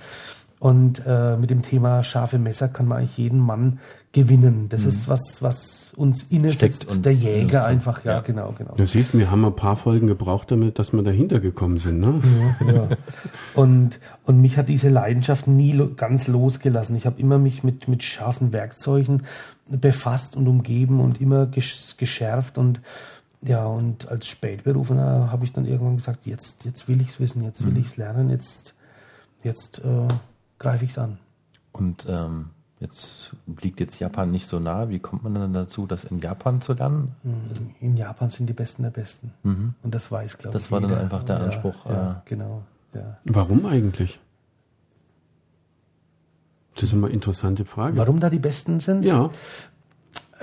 Und 0.60 1.02
äh, 1.08 1.38
mit 1.38 1.50
dem 1.50 1.64
Thema 1.64 2.04
scharfe 2.04 2.38
Messer 2.38 2.68
kann 2.68 2.88
man 2.88 3.00
eigentlich 3.00 3.18
jeden 3.18 3.40
Mann 3.40 3.80
gewinnen. 4.12 4.70
Das 4.70 4.84
mhm. 4.84 4.90
ist 4.90 5.08
was, 5.08 5.42
was 5.42 5.81
uns 5.96 6.24
inne 6.24 6.52
steckt 6.54 6.86
und 6.86 7.06
der 7.06 7.14
Jäger 7.14 7.66
einfach, 7.66 8.04
ja, 8.06 8.14
ja, 8.14 8.20
genau, 8.22 8.54
genau. 8.58 8.74
Du 8.76 8.86
siehst, 8.86 9.18
wir 9.18 9.30
haben 9.30 9.46
ein 9.46 9.56
paar 9.56 9.76
Folgen 9.76 10.08
gebraucht, 10.08 10.52
damit, 10.52 10.80
dass 10.80 10.94
wir 10.94 11.04
dahinter 11.04 11.40
gekommen 11.40 11.78
sind, 11.78 12.00
ne? 12.00 12.22
Ja, 12.66 12.74
ja. 12.74 12.88
und, 13.56 14.00
und 14.26 14.42
mich 14.42 14.58
hat 14.58 14.70
diese 14.70 14.90
Leidenschaft 14.90 15.48
nie 15.48 15.72
lo 15.74 15.90
ganz 15.96 16.28
losgelassen. 16.28 16.96
Ich 16.96 17.06
habe 17.06 17.20
immer 17.20 17.38
mich 17.38 17.64
mit, 17.64 17.88
mit 17.88 18.04
scharfen 18.04 18.54
Werkzeugen 18.54 19.24
befasst 19.70 20.36
und 20.36 20.48
umgeben 20.48 21.00
und 21.00 21.22
immer 21.22 21.46
gesch 21.46 21.98
geschärft 21.98 22.58
und 22.58 22.82
ja, 23.44 23.66
und 23.66 24.08
als 24.08 24.28
Spätberufener 24.28 25.32
habe 25.32 25.46
ich 25.46 25.54
dann 25.54 25.66
irgendwann 25.66 25.98
gesagt, 25.98 26.28
jetzt, 26.28 26.64
jetzt 26.66 26.88
will 26.88 27.02
ich 27.02 27.10
es 27.10 27.20
wissen, 27.20 27.44
jetzt 27.44 27.66
will 27.66 27.74
mhm. 27.74 27.80
ich 27.80 27.88
es 27.88 27.98
lernen, 27.98 28.30
jetzt, 28.30 28.76
jetzt 29.44 29.80
äh, 29.80 30.08
greife 30.60 30.86
ich 30.86 30.92
es 30.92 30.98
an. 31.00 31.18
Und 31.72 32.06
ähm, 32.08 32.50
jetzt 32.82 33.32
liegt 33.62 33.80
jetzt 33.80 34.00
Japan 34.00 34.32
nicht 34.32 34.50
so 34.50 34.60
nah. 34.60 34.90
Wie 34.90 35.00
kommt 35.00 35.24
man 35.24 35.36
dann 35.36 35.54
dazu, 35.54 35.86
das 35.86 36.04
in 36.04 36.20
Japan 36.20 36.62
zu 36.62 36.74
lernen? 36.74 37.16
Mhm. 37.24 37.76
In 37.80 37.96
Japan 37.96 38.30
sind 38.30 38.48
die 38.48 38.54
Besten 38.54 38.84
der 38.84 38.90
Besten. 38.90 39.32
Mhm. 39.44 39.76
Und 39.84 39.96
das 39.96 40.12
weiß, 40.12 40.40
glaube 40.40 40.58
ich. 40.58 40.64
Das 40.64 40.72
war 40.72 40.82
jeder. 40.82 40.96
dann 40.96 41.04
einfach 41.04 41.24
der 41.24 41.38
ja, 41.38 41.46
Anspruch. 41.46 41.86
Ja, 41.86 42.12
äh, 42.12 42.16
genau. 42.30 42.64
Ja. 42.94 43.18
Warum 43.24 43.66
eigentlich? 43.66 44.20
Das 46.76 46.84
ist 46.84 46.94
immer 46.94 47.08
eine 47.08 47.14
interessante 47.14 47.66
Frage. 47.66 47.98
Warum 47.98 48.20
da 48.20 48.30
die 48.30 48.40
Besten 48.40 48.80
sind? 48.80 49.06
Ja. 49.06 49.30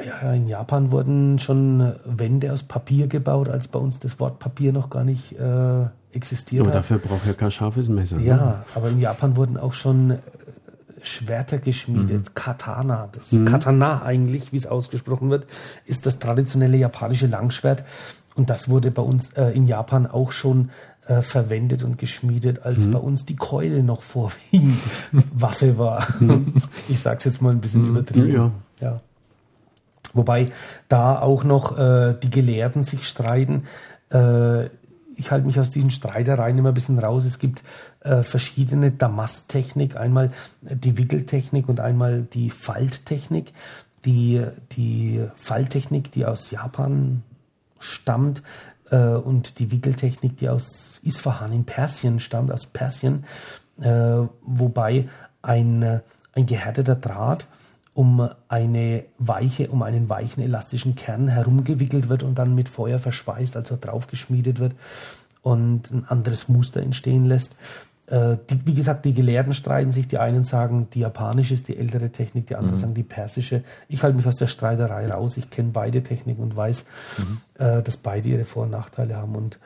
Ja, 0.05 0.33
in 0.33 0.47
Japan 0.47 0.93
wurden 0.93 1.41
schon 1.41 1.93
Wände 2.05 2.53
aus 2.53 2.63
Papier 2.63 3.09
gebaut, 3.09 3.49
als 3.49 3.67
bei 3.67 3.81
uns 3.81 3.99
das 3.99 4.21
Wort 4.21 4.39
Papier 4.39 4.73
noch 4.73 4.91
gar 4.91 5.03
nicht 5.03 5.37
äh, 5.37 5.87
existiert 6.13 6.61
aber 6.61 6.71
hat. 6.71 6.77
dafür 6.77 6.99
braucht 6.99 7.27
ja 7.27 7.33
kein 7.33 7.51
scharfes 7.51 7.89
Messer. 7.89 8.21
Ja, 8.21 8.37
ne? 8.37 8.65
aber 8.77 8.91
in 8.91 9.01
Japan 9.01 9.37
wurden 9.37 9.57
auch 9.57 9.73
schon 9.73 10.19
Schwerter 11.09 11.59
geschmiedet, 11.59 12.29
mhm. 12.29 12.35
Katana. 12.35 13.09
Das 13.13 13.33
mhm. 13.33 13.45
Katana 13.45 14.03
eigentlich, 14.03 14.53
wie 14.53 14.57
es 14.57 14.67
ausgesprochen 14.67 15.31
wird, 15.31 15.47
ist 15.87 16.07
das 16.07 16.19
traditionelle 16.19 16.77
japanische 16.77 17.27
Langschwert. 17.27 17.85
Und 18.35 18.51
das 18.51 18.69
wurde 18.69 18.91
bei 18.91 19.03
uns 19.03 19.33
äh, 19.33 19.51
in 19.51 19.67
Japan 19.67 20.07
auch 20.07 20.33
schon 20.33 20.71
äh, 21.07 21.23
verwendet 21.23 21.83
und 21.83 21.99
geschmiedet, 21.99 22.63
als 22.63 22.87
mhm. 22.87 22.93
bei 22.93 22.99
uns 22.99 23.27
die 23.27 23.37
Keule 23.37 23.83
noch 23.83 24.03
vorwiegend 24.03 24.79
Waffe 25.33 25.79
war. 25.79 26.07
Mhm. 26.21 26.55
ich 26.89 27.01
sage 27.01 27.19
es 27.19 27.25
jetzt 27.25 27.43
mal 27.43 27.51
ein 27.51 27.61
bisschen 27.61 27.83
mhm. 27.83 27.97
übertrieben. 27.97 28.33
Ja. 28.33 28.53
ja. 28.81 29.01
Wobei 30.15 30.47
da 30.89 31.19
auch 31.19 31.45
noch 31.45 31.79
äh, 31.79 32.15
die 32.23 32.31
Gelehrten 32.31 32.83
sich 32.83 33.07
streiten. 33.09 33.65
Äh, 34.11 34.69
ich 35.19 35.31
halte 35.31 35.47
mich 35.47 35.59
aus 35.59 35.71
diesen 35.71 35.91
Streitereien 35.91 36.57
immer 36.57 36.69
ein 36.69 36.75
bisschen 36.75 36.99
raus. 36.99 37.25
Es 37.25 37.39
gibt 37.39 37.63
äh, 38.01 38.23
verschiedene 38.23 38.93
Damasttechnik, 38.93 39.97
einmal 39.97 40.33
die 40.63 40.97
Wickeltechnik 40.97 41.69
und 41.69 41.81
einmal 41.81 42.23
die 42.23 42.51
Falttechnik. 42.51 43.53
Die, 44.05 44.47
die 44.73 45.21
Falttechnik, 45.35 46.13
die 46.13 46.25
aus 46.25 46.53
Japan 46.53 47.25
stammt, 47.81 48.43
äh, 48.91 48.97
und 48.97 49.59
die 49.59 49.71
Wickeltechnik, 49.71 50.37
die 50.37 50.49
aus 50.49 51.01
Isfahan 51.03 51.53
in 51.53 51.65
Persien 51.65 52.21
stammt, 52.21 52.53
aus 52.53 52.67
Persien, 52.67 53.25
äh, 53.81 54.23
wobei 54.43 55.09
ein, 55.43 56.01
ein 56.33 56.47
gehärteter 56.47 56.95
Draht 56.95 57.47
um 57.99 58.29
eine 58.47 59.07
weiche, 59.19 59.71
um 59.71 59.83
einen 59.83 60.09
weichen 60.09 60.41
elastischen 60.41 60.95
Kern 60.95 61.27
herumgewickelt 61.27 62.09
wird 62.09 62.23
und 62.23 62.39
dann 62.39 62.55
mit 62.55 62.69
Feuer 62.69 63.01
verschweißt, 63.01 63.57
also 63.57 63.77
draufgeschmiedet 63.77 64.61
wird 64.61 64.77
und 65.43 65.91
ein 65.91 66.05
anderes 66.07 66.49
Muster 66.49 66.81
entstehen 66.81 67.25
lässt. 67.25 67.57
Äh, 68.07 68.37
die, 68.49 68.65
wie 68.67 68.75
gesagt, 68.75 69.05
die 69.05 69.15
Gelehrten 69.15 69.53
streiten 69.53 69.91
sich. 69.91 70.07
Die 70.07 70.19
einen 70.19 70.45
sagen, 70.45 70.87
die 70.95 71.01
japanische 71.01 71.55
ist 71.55 71.67
die 71.67 71.77
ältere 71.77 72.11
Technik, 72.11 72.47
die 72.47 72.55
anderen 72.55 72.77
mhm. 72.77 72.81
sagen 72.81 72.95
die 72.95 73.03
persische. 73.03 73.65
Ich 73.89 74.05
halte 74.05 74.17
mich 74.17 74.27
aus 74.29 74.37
der 74.37 74.47
Streiterei 74.47 75.09
raus. 75.09 75.37
Ich 75.37 75.51
kenne 75.51 75.71
beide 75.73 76.05
Techniken 76.05 76.41
und 76.41 76.55
weiß, 76.55 76.87
mhm. 77.19 77.41
äh, 77.59 77.83
dass 77.83 77.97
beide 77.97 78.29
ihre 78.29 78.45
Vor- 78.45 78.63
und 78.63 78.71
Nachteile 78.71 79.17
haben 79.17 79.35
und, 79.35 79.59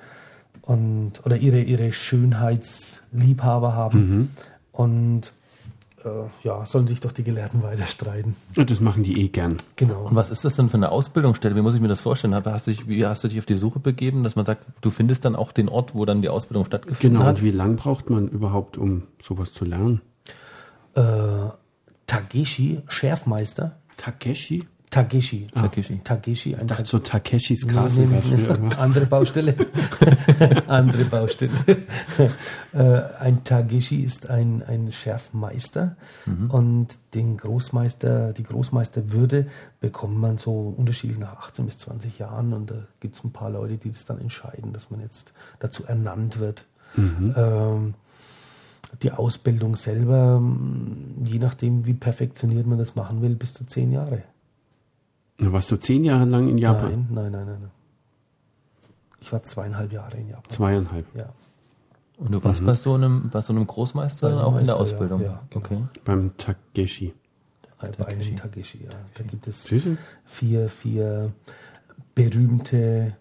und 0.63 1.21
oder 1.27 1.37
ihre, 1.37 1.61
ihre 1.61 1.93
Schönheitsliebhaber 1.93 3.75
haben. 3.75 3.99
Mhm. 3.99 4.31
Und 4.73 5.35
ja, 6.43 6.65
sollen 6.65 6.87
sich 6.87 7.01
doch 7.01 7.13
die 7.13 7.23
Gelehrten 7.23 7.63
weiter 7.63 7.87
streiten. 7.87 8.37
Und 8.57 8.71
das 8.71 8.81
machen 8.81 9.03
die 9.03 9.21
eh 9.21 9.29
gern. 9.29 9.59
Genau. 9.77 10.05
Und 10.05 10.17
was 10.17 10.31
ist 10.31 10.45
das 10.45 10.57
denn 10.57 10.69
für 10.69 10.77
eine 10.77 10.91
Ausbildungsstelle? 10.91 11.55
Wie 11.55 11.63
muss 11.63 11.75
ich 11.75 11.81
mir 11.81 11.89
das 11.89 12.01
vorstellen? 12.01 12.35
Hast 12.35 12.67
du 12.67 12.71
dich, 12.71 12.89
wie 12.89 13.07
hast 13.07 13.23
du 13.25 13.29
dich 13.29 13.39
auf 13.39 13.47
die 13.47 13.57
Suche 13.57 13.79
begeben, 13.79 14.25
dass 14.25 14.37
man 14.37 14.47
sagt, 14.47 14.67
du 14.81 14.91
findest 14.91 15.25
dann 15.25 15.37
auch 15.37 15.53
den 15.53 15.69
Ort, 15.69 15.95
wo 15.95 16.05
dann 16.05 16.23
die 16.23 16.29
Ausbildung 16.29 16.65
stattgefunden 16.65 17.19
genau. 17.19 17.25
hat? 17.25 17.37
Genau. 17.37 17.47
Und 17.47 17.53
wie 17.53 17.57
lange 17.57 17.75
braucht 17.75 18.11
man 18.11 18.29
überhaupt, 18.29 18.79
um 18.79 19.05
sowas 19.21 19.53
zu 19.53 19.65
lernen? 19.65 20.01
Äh, 20.95 21.03
Tageshi, 22.07 22.83
Schärfmeister. 22.89 23.77
Takeshi? 23.97 24.65
Takeshi. 24.93 25.47
Ah, 25.55 25.63
Takeshi. 25.63 26.01
Takeshi. 26.05 26.55
Ein 26.55 26.61
ich 26.61 26.67
dachte 26.67 26.85
so 26.85 26.99
Takeshis 26.99 27.67
Castle. 27.67 28.07
Nee, 28.07 28.23
nee, 28.31 28.59
nee, 28.61 28.75
andere 28.75 29.07
Baustelle. 29.07 29.55
andere 30.67 31.05
Baustelle. 31.07 31.51
äh, 32.75 33.01
ein 33.19 33.43
Takeshi 33.43 34.03
ist 34.03 34.29
ein, 34.29 34.63
ein 34.63 34.93
Schärfmeister 34.93 35.97
mhm. 36.27 36.51
und 36.51 36.99
den 37.15 37.39
Großmeister, 37.39 38.35
die 38.35 38.43
Großmeisterwürde 38.43 39.47
bekommt 39.81 40.19
man 40.19 40.37
so 40.37 40.75
unterschiedlich 40.77 41.19
nach 41.19 41.39
18 41.39 41.65
bis 41.65 41.79
20 41.79 42.19
Jahren 42.19 42.53
und 42.53 42.71
da 42.71 42.75
gibt 43.01 43.17
es 43.17 43.25
ein 43.25 43.33
paar 43.33 43.49
Leute, 43.49 43.79
die 43.79 43.91
das 43.91 44.05
dann 44.05 44.21
entscheiden, 44.21 44.75
dass 44.75 44.91
man 44.91 45.01
jetzt 45.01 45.33
dazu 45.59 45.87
ernannt 45.87 46.39
wird. 46.39 46.67
Mhm. 46.97 47.35
Ähm, 47.35 47.95
die 49.03 49.11
Ausbildung 49.11 49.75
selber, 49.75 50.43
je 51.25 51.39
nachdem, 51.39 51.87
wie 51.87 51.95
perfektioniert 51.95 52.67
man 52.67 52.77
das 52.77 52.95
machen 52.95 53.23
will, 53.23 53.37
bis 53.37 53.55
zu 53.55 53.65
zehn 53.65 53.91
Jahre. 53.91 54.23
Warst 55.51 55.71
du 55.71 55.77
zehn 55.77 56.05
Jahre 56.05 56.25
lang 56.25 56.49
in 56.49 56.59
Japan? 56.59 57.09
Nein, 57.11 57.33
nein, 57.33 57.47
nein, 57.47 57.59
nein. 57.61 57.71
Ich 59.21 59.33
war 59.33 59.43
zweieinhalb 59.43 59.93
Jahre 59.93 60.17
in 60.17 60.29
Japan. 60.29 60.51
Zweieinhalb? 60.51 61.07
Ja. 61.15 61.29
Und 62.19 62.33
du 62.33 62.45
warst 62.45 62.63
mhm. 62.63 62.67
bei, 62.67 62.75
so 62.75 62.95
einem, 62.95 63.31
bei 63.31 63.41
so 63.41 63.53
einem 63.53 63.67
Großmeister 63.67 64.31
Beim 64.31 64.39
auch 64.39 64.53
Meister, 64.53 64.61
in 64.61 64.67
der 64.67 64.77
Ausbildung? 64.77 65.21
Ja, 65.23 65.27
ja, 65.27 65.43
genau. 65.51 65.65
okay. 65.65 65.79
Beim 66.05 66.37
Takeshi. 66.37 67.15
Bei 67.99 68.07
einem 68.07 68.37
Takeshi, 68.37 68.85
ja. 68.85 68.91
Da 69.15 69.25
gibt 69.25 69.49
es 69.49 69.67
vier, 70.27 70.69
vier 70.69 71.33
berühmte 72.15 73.17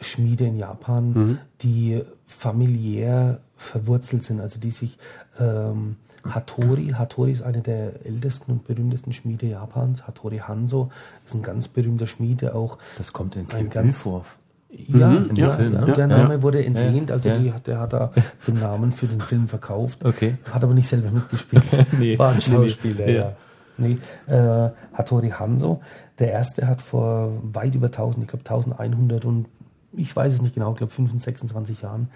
Schmiede 0.00 0.46
in 0.46 0.56
Japan, 0.56 1.12
mhm. 1.12 1.38
die 1.62 2.02
familiär 2.26 3.40
verwurzelt 3.56 4.22
sind, 4.22 4.40
also 4.40 4.60
die 4.60 4.70
sich 4.70 4.98
ähm, 5.40 5.96
Hattori. 6.34 6.88
Hattori 6.88 7.32
ist 7.32 7.42
eine 7.42 7.60
der 7.60 8.04
ältesten 8.04 8.52
und 8.52 8.66
berühmtesten 8.66 9.12
Schmiede 9.12 9.46
Japans. 9.46 10.06
Hattori 10.06 10.38
Hanzo 10.38 10.90
ist 11.26 11.34
ein 11.34 11.42
ganz 11.42 11.68
berühmter 11.68 12.06
Schmiede 12.06 12.54
auch. 12.54 12.78
Das 12.98 13.12
kommt 13.12 13.36
in 13.36 13.48
ein 13.50 13.70
ganz 13.70 13.98
vor. 13.98 14.24
Ja, 14.70 15.08
mhm, 15.08 15.34
ja, 15.34 15.50
Film, 15.50 15.72
ja, 15.72 15.94
der 15.94 16.06
Name 16.06 16.34
ja, 16.34 16.42
wurde 16.42 16.64
entlehnt, 16.64 17.10
also 17.10 17.30
die, 17.30 17.52
der 17.64 17.78
hat 17.78 17.92
da 17.92 18.10
den 18.46 18.58
Namen 18.58 18.92
für 18.92 19.06
den 19.06 19.20
Film 19.20 19.46
verkauft, 19.46 20.04
okay. 20.04 20.36
hat 20.52 20.64
aber 20.64 20.74
nicht 20.74 20.88
selber 20.88 21.10
mitgespielt, 21.10 21.62
nee, 21.98 22.18
war 22.18 22.32
ein 22.32 22.40
Schauspieler, 22.40 23.06
nee, 23.06 23.16
ja. 23.16 23.32
Nee, 23.78 23.96
äh, 24.26 24.70
Hattori 24.92 25.30
Hanzo, 25.30 25.80
der 26.18 26.32
erste 26.32 26.66
hat 26.66 26.82
vor 26.82 27.32
weit 27.42 27.74
über 27.74 27.86
1000, 27.86 28.24
ich 28.24 28.28
glaube 28.28 28.44
1100 28.44 29.24
und 29.24 29.46
ich 29.92 30.14
weiß 30.14 30.34
es 30.34 30.42
nicht 30.42 30.54
genau, 30.54 30.72
ich 30.72 30.78
glaube 30.78 30.92
25, 30.92 31.24
26 31.24 31.82
Jahren, 31.82 32.08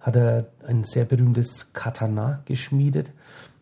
hat 0.00 0.16
er 0.16 0.46
ein 0.66 0.84
sehr 0.84 1.04
berühmtes 1.04 1.72
Katana 1.72 2.40
geschmiedet 2.46 3.10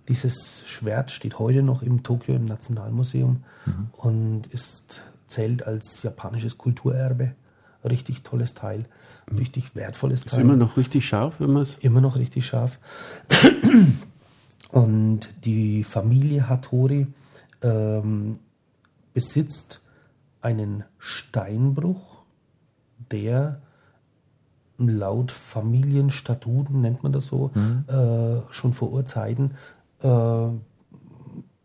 dieses 0.09 0.63
Schwert 0.67 1.11
steht 1.11 1.39
heute 1.39 1.63
noch 1.63 1.83
im 1.83 2.03
Tokio 2.03 2.35
im 2.35 2.45
Nationalmuseum 2.45 3.43
mhm. 3.65 3.89
und 3.93 4.47
ist, 4.49 5.01
zählt 5.27 5.67
als 5.67 6.03
japanisches 6.03 6.59
Kulturerbe. 6.59 7.33
Richtig 7.85 8.23
tolles 8.23 8.55
Teil, 8.55 8.87
mhm. 9.31 9.39
richtig 9.39 9.77
wertvolles 9.77 10.23
Teil. 10.25 10.39
Ist 10.39 10.45
immer 10.45 10.57
noch 10.57 10.77
richtig 10.77 11.07
scharf, 11.07 11.41
wenn 11.41 11.53
man 11.53 11.63
es. 11.63 11.77
Immer 11.79 12.01
noch 12.01 12.17
richtig 12.17 12.47
scharf. 12.47 12.79
Und 14.71 15.29
die 15.45 15.85
Familie 15.85 16.49
Hattori 16.49 17.07
ähm, 17.63 18.39
besitzt 19.15 19.81
einen 20.41 20.85
Steinbruch, 20.99 22.25
der 23.11 23.61
laut 24.79 25.33
Familienstatuten, 25.33 26.81
nennt 26.81 27.03
man 27.03 27.13
das 27.13 27.27
so, 27.27 27.51
mhm. 27.55 27.85
äh, 27.89 28.53
schon 28.53 28.75
vor 28.75 28.93
Urzeiten, 28.93 29.53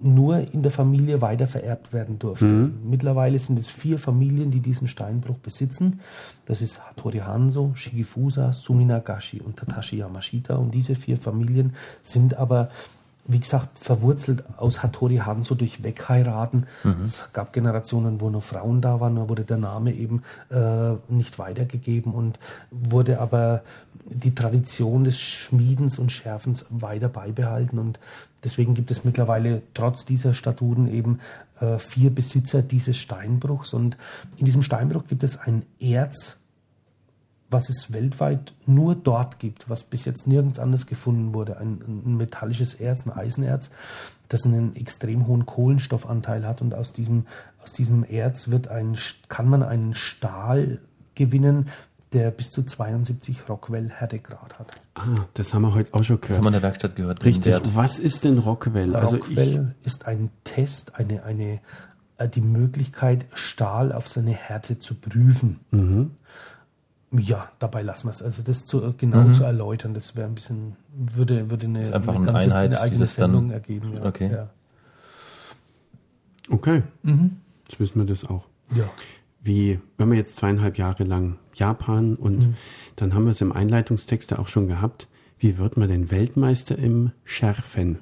nur 0.03 0.53
in 0.53 0.63
der 0.63 0.71
Familie 0.71 1.21
weiter 1.21 1.47
vererbt 1.47 1.93
werden 1.93 2.17
durfte. 2.19 2.45
Mhm. 2.45 2.89
Mittlerweile 2.89 3.37
sind 3.37 3.59
es 3.59 3.67
vier 3.67 3.99
Familien, 3.99 4.51
die 4.51 4.59
diesen 4.59 4.87
Steinbruch 4.87 5.37
besitzen. 5.37 5.99
Das 6.45 6.61
ist 6.61 6.83
Hattori 6.83 7.19
Hanzo, 7.19 7.71
Shigefusa, 7.75 8.53
Suminagashi 8.53 9.41
und 9.41 9.57
Tatashi 9.57 9.97
Yamashita. 9.97 10.55
Und 10.55 10.73
diese 10.73 10.95
vier 10.95 11.17
Familien 11.17 11.73
sind 12.01 12.35
aber 12.35 12.69
wie 13.25 13.39
gesagt, 13.39 13.77
verwurzelt 13.79 14.43
aus 14.57 14.83
Hattori 14.83 15.17
Hanzo 15.17 15.55
durch 15.55 15.83
Wegheiraten. 15.83 16.67
Mhm. 16.83 17.05
Es 17.05 17.21
gab 17.33 17.53
Generationen, 17.53 18.19
wo 18.19 18.29
nur 18.29 18.41
Frauen 18.41 18.81
da 18.81 18.99
waren, 18.99 19.15
da 19.15 19.29
wurde 19.29 19.43
der 19.43 19.57
Name 19.57 19.93
eben 19.93 20.23
äh, 20.49 20.93
nicht 21.07 21.39
weitergegeben 21.39 22.13
und 22.13 22.39
wurde 22.71 23.19
aber 23.19 23.63
die 24.05 24.33
Tradition 24.33 25.03
des 25.03 25.19
Schmiedens 25.19 25.99
und 25.99 26.11
Schärfens 26.11 26.65
weiter 26.69 27.09
beibehalten. 27.09 27.77
Und 27.77 27.99
deswegen 28.43 28.73
gibt 28.73 28.91
es 28.91 29.05
mittlerweile 29.05 29.61
trotz 29.73 30.05
dieser 30.05 30.33
Statuten 30.33 30.87
eben 30.87 31.19
äh, 31.59 31.77
vier 31.77 32.09
Besitzer 32.09 32.61
dieses 32.61 32.97
Steinbruchs. 32.97 33.73
Und 33.73 33.97
in 34.37 34.45
diesem 34.45 34.63
Steinbruch 34.63 35.05
gibt 35.07 35.23
es 35.23 35.39
ein 35.39 35.63
Erz, 35.79 36.40
was 37.51 37.69
es 37.69 37.93
weltweit 37.93 38.53
nur 38.65 38.95
dort 38.95 39.37
gibt, 39.39 39.69
was 39.69 39.83
bis 39.83 40.05
jetzt 40.05 40.25
nirgends 40.25 40.57
anders 40.57 40.87
gefunden 40.87 41.33
wurde. 41.33 41.57
Ein, 41.57 41.81
ein, 41.85 42.17
metallisches 42.17 42.73
Erz, 42.73 43.05
ein 43.05 43.11
Eisenerz, 43.11 43.69
das 44.29 44.45
einen 44.45 44.75
extrem 44.75 45.27
hohen 45.27 45.45
Kohlenstoffanteil 45.45 46.47
hat 46.47 46.61
und 46.61 46.73
aus 46.73 46.93
diesem, 46.93 47.25
aus 47.61 47.73
diesem 47.73 48.05
Erz 48.05 48.47
wird 48.47 48.69
ein, 48.69 48.97
kann 49.27 49.49
man 49.49 49.63
einen 49.63 49.93
Stahl 49.93 50.79
gewinnen, 51.13 51.67
der 52.13 52.31
bis 52.31 52.51
zu 52.51 52.63
72 52.63 53.47
Rockwell 53.47 53.89
Härtegrad 53.89 54.57
hat. 54.59 54.67
Ah, 54.95 55.15
das 55.33 55.53
haben 55.53 55.61
wir 55.63 55.73
heute 55.73 55.93
auch 55.93 56.03
schon 56.03 56.19
gehört. 56.19 56.31
Das 56.31 56.37
haben 56.37 56.43
wir 56.43 56.49
in 56.49 56.53
der 56.53 56.61
Werkstatt 56.61 56.95
gehört. 56.95 57.23
Richtig. 57.23 57.55
Was 57.73 57.99
ist 57.99 58.23
denn 58.23 58.37
Rockwell? 58.37 58.95
Also 58.95 59.17
Rockwell 59.17 59.75
ist 59.83 60.07
ein 60.07 60.29
Test, 60.43 60.95
eine, 60.95 61.23
eine, 61.23 61.59
äh, 62.17 62.27
die 62.27 62.41
Möglichkeit, 62.41 63.25
Stahl 63.33 63.91
auf 63.91 64.09
seine 64.09 64.31
Härte 64.31 64.79
zu 64.79 64.95
prüfen. 64.95 65.59
Mhm. 65.71 66.11
Ja, 67.11 67.51
dabei 67.59 67.81
lassen 67.81 68.07
wir 68.07 68.11
es. 68.11 68.21
Also 68.21 68.41
das 68.41 68.65
zu, 68.65 68.93
genau 68.97 69.23
mhm. 69.23 69.33
zu 69.33 69.43
erläutern, 69.43 69.93
das 69.93 70.15
wäre 70.15 70.27
ein 70.27 70.35
bisschen, 70.35 70.77
würde, 70.93 71.49
würde 71.49 71.67
eine, 71.67 71.79
einfach 71.93 72.15
eine, 72.15 72.25
ganze, 72.25 72.45
Einheit, 72.45 72.71
eine 72.71 72.81
eigene 72.81 73.05
Sendung 73.05 73.49
dann, 73.49 73.53
ergeben. 73.53 73.93
Ja. 73.97 74.05
Okay. 74.05 74.31
Ja. 74.31 74.49
Okay. 76.49 76.83
Mhm. 77.03 77.37
Jetzt 77.67 77.79
wissen 77.79 77.99
wir 77.99 78.05
das 78.05 78.23
auch. 78.23 78.47
Ja. 78.73 78.89
Wie, 79.41 79.79
wenn 79.97 80.09
wir 80.09 80.17
jetzt 80.17 80.37
zweieinhalb 80.37 80.77
Jahre 80.77 81.03
lang 81.03 81.37
Japan 81.53 82.15
und 82.15 82.39
mhm. 82.39 82.55
dann 82.95 83.13
haben 83.13 83.25
wir 83.25 83.31
es 83.31 83.41
im 83.41 83.51
Einleitungstext 83.51 84.37
auch 84.37 84.47
schon 84.47 84.67
gehabt, 84.67 85.07
wie 85.37 85.57
wird 85.57 85.75
man 85.75 85.89
denn 85.89 86.11
Weltmeister 86.11 86.77
im 86.77 87.11
Schärfen? 87.25 87.99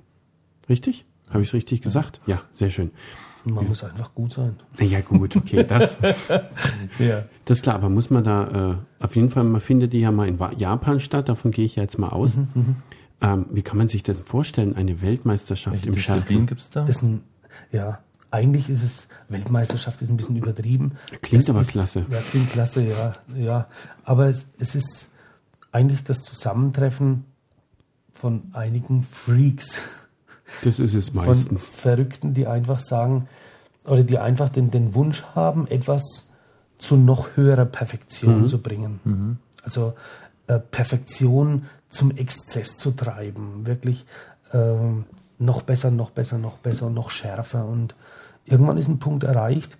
Richtig? 0.67 1.05
Habe 1.29 1.41
ich 1.41 1.49
es 1.49 1.53
richtig 1.53 1.81
gesagt? 1.81 2.21
Ja, 2.27 2.41
sehr 2.51 2.69
schön. 2.69 2.91
Man 3.45 3.67
muss 3.67 3.83
einfach 3.83 4.13
gut 4.13 4.33
sein. 4.33 4.57
Ja, 4.79 5.01
gut, 5.01 5.35
okay, 5.35 5.63
das. 5.63 5.99
ja. 6.99 7.23
Das 7.45 7.57
ist 7.57 7.63
klar, 7.63 7.75
aber 7.75 7.89
muss 7.89 8.09
man 8.09 8.23
da 8.23 8.71
äh, 8.71 9.03
auf 9.03 9.15
jeden 9.15 9.29
Fall, 9.29 9.43
man 9.45 9.61
findet 9.61 9.93
die 9.93 9.99
ja 9.99 10.11
mal 10.11 10.27
in 10.27 10.37
Japan 10.57 10.99
statt, 10.99 11.29
davon 11.29 11.51
gehe 11.51 11.65
ich 11.65 11.77
ja 11.77 11.83
jetzt 11.83 11.97
mal 11.97 12.09
aus. 12.09 12.35
Mhm, 12.35 12.47
mhm. 12.53 12.75
ähm, 13.21 13.45
wie 13.51 13.61
kann 13.61 13.77
man 13.77 13.87
sich 13.87 14.03
das 14.03 14.19
vorstellen, 14.19 14.75
eine 14.75 15.01
Weltmeisterschaft 15.01 15.75
Welche 15.75 15.89
im 15.89 15.95
Disziplin 15.95 16.45
gibt 16.47 16.61
es 16.61 16.69
da? 16.69 16.85
Ist 16.85 17.01
ein, 17.01 17.23
ja, 17.71 17.99
eigentlich 18.31 18.69
ist 18.69 18.83
es, 18.83 19.07
Weltmeisterschaft 19.29 20.01
ist 20.01 20.09
ein 20.09 20.17
bisschen 20.17 20.35
übertrieben. 20.35 20.93
Klingt 21.21 21.43
es 21.43 21.49
aber 21.49 21.61
ist, 21.61 21.71
klasse. 21.71 22.05
Ja, 22.09 22.19
klingt 22.29 22.51
klasse, 22.51 22.83
ja. 22.83 23.13
ja. 23.35 23.67
Aber 24.03 24.27
es, 24.27 24.47
es 24.59 24.75
ist 24.75 25.11
eigentlich 25.71 26.03
das 26.03 26.21
Zusammentreffen 26.21 27.25
von 28.13 28.49
einigen 28.53 29.03
Freaks. 29.03 29.81
Das 30.63 30.79
ist 30.79 30.93
es 30.93 31.13
meistens. 31.13 31.67
Von 31.67 31.79
Verrückten, 31.79 32.33
die 32.33 32.47
einfach 32.47 32.79
sagen, 32.79 33.27
oder 33.85 34.03
die 34.03 34.17
einfach 34.17 34.49
den, 34.49 34.71
den 34.71 34.93
Wunsch 34.95 35.23
haben, 35.35 35.67
etwas 35.67 36.29
zu 36.77 36.95
noch 36.95 37.35
höherer 37.35 37.65
Perfektion 37.65 38.41
mhm. 38.41 38.47
zu 38.47 38.59
bringen. 38.59 38.99
Mhm. 39.03 39.37
Also 39.63 39.93
äh, 40.47 40.59
Perfektion 40.59 41.65
zum 41.89 42.11
Exzess 42.11 42.77
zu 42.77 42.91
treiben, 42.91 43.65
wirklich 43.65 44.05
äh, 44.53 44.73
noch 45.39 45.61
besser, 45.61 45.91
noch 45.91 46.11
besser, 46.11 46.37
noch 46.37 46.57
besser 46.57 46.87
und 46.87 46.93
noch 46.93 47.09
schärfer. 47.09 47.65
Und 47.65 47.95
irgendwann 48.45 48.77
ist 48.77 48.87
ein 48.87 48.99
Punkt 48.99 49.23
erreicht, 49.23 49.77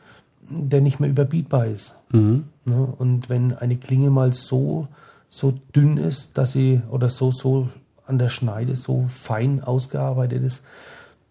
der 0.50 0.82
nicht 0.82 1.00
mehr 1.00 1.10
überbietbar 1.10 1.68
ist. 1.68 1.96
Mhm. 2.12 2.46
Ne? 2.66 2.94
Und 2.98 3.30
wenn 3.30 3.56
eine 3.56 3.78
Klinge 3.78 4.10
mal 4.10 4.34
so, 4.34 4.88
so 5.28 5.54
dünn 5.76 5.98
ist, 5.98 6.38
dass 6.38 6.54
sie 6.54 6.82
oder 6.90 7.10
so, 7.10 7.32
so 7.32 7.70
an 8.10 8.20
der 8.20 8.30
Schneide 8.30 8.76
so 8.76 9.06
fein 9.08 9.64
ausgearbeitet 9.64 10.44
ist, 10.44 10.64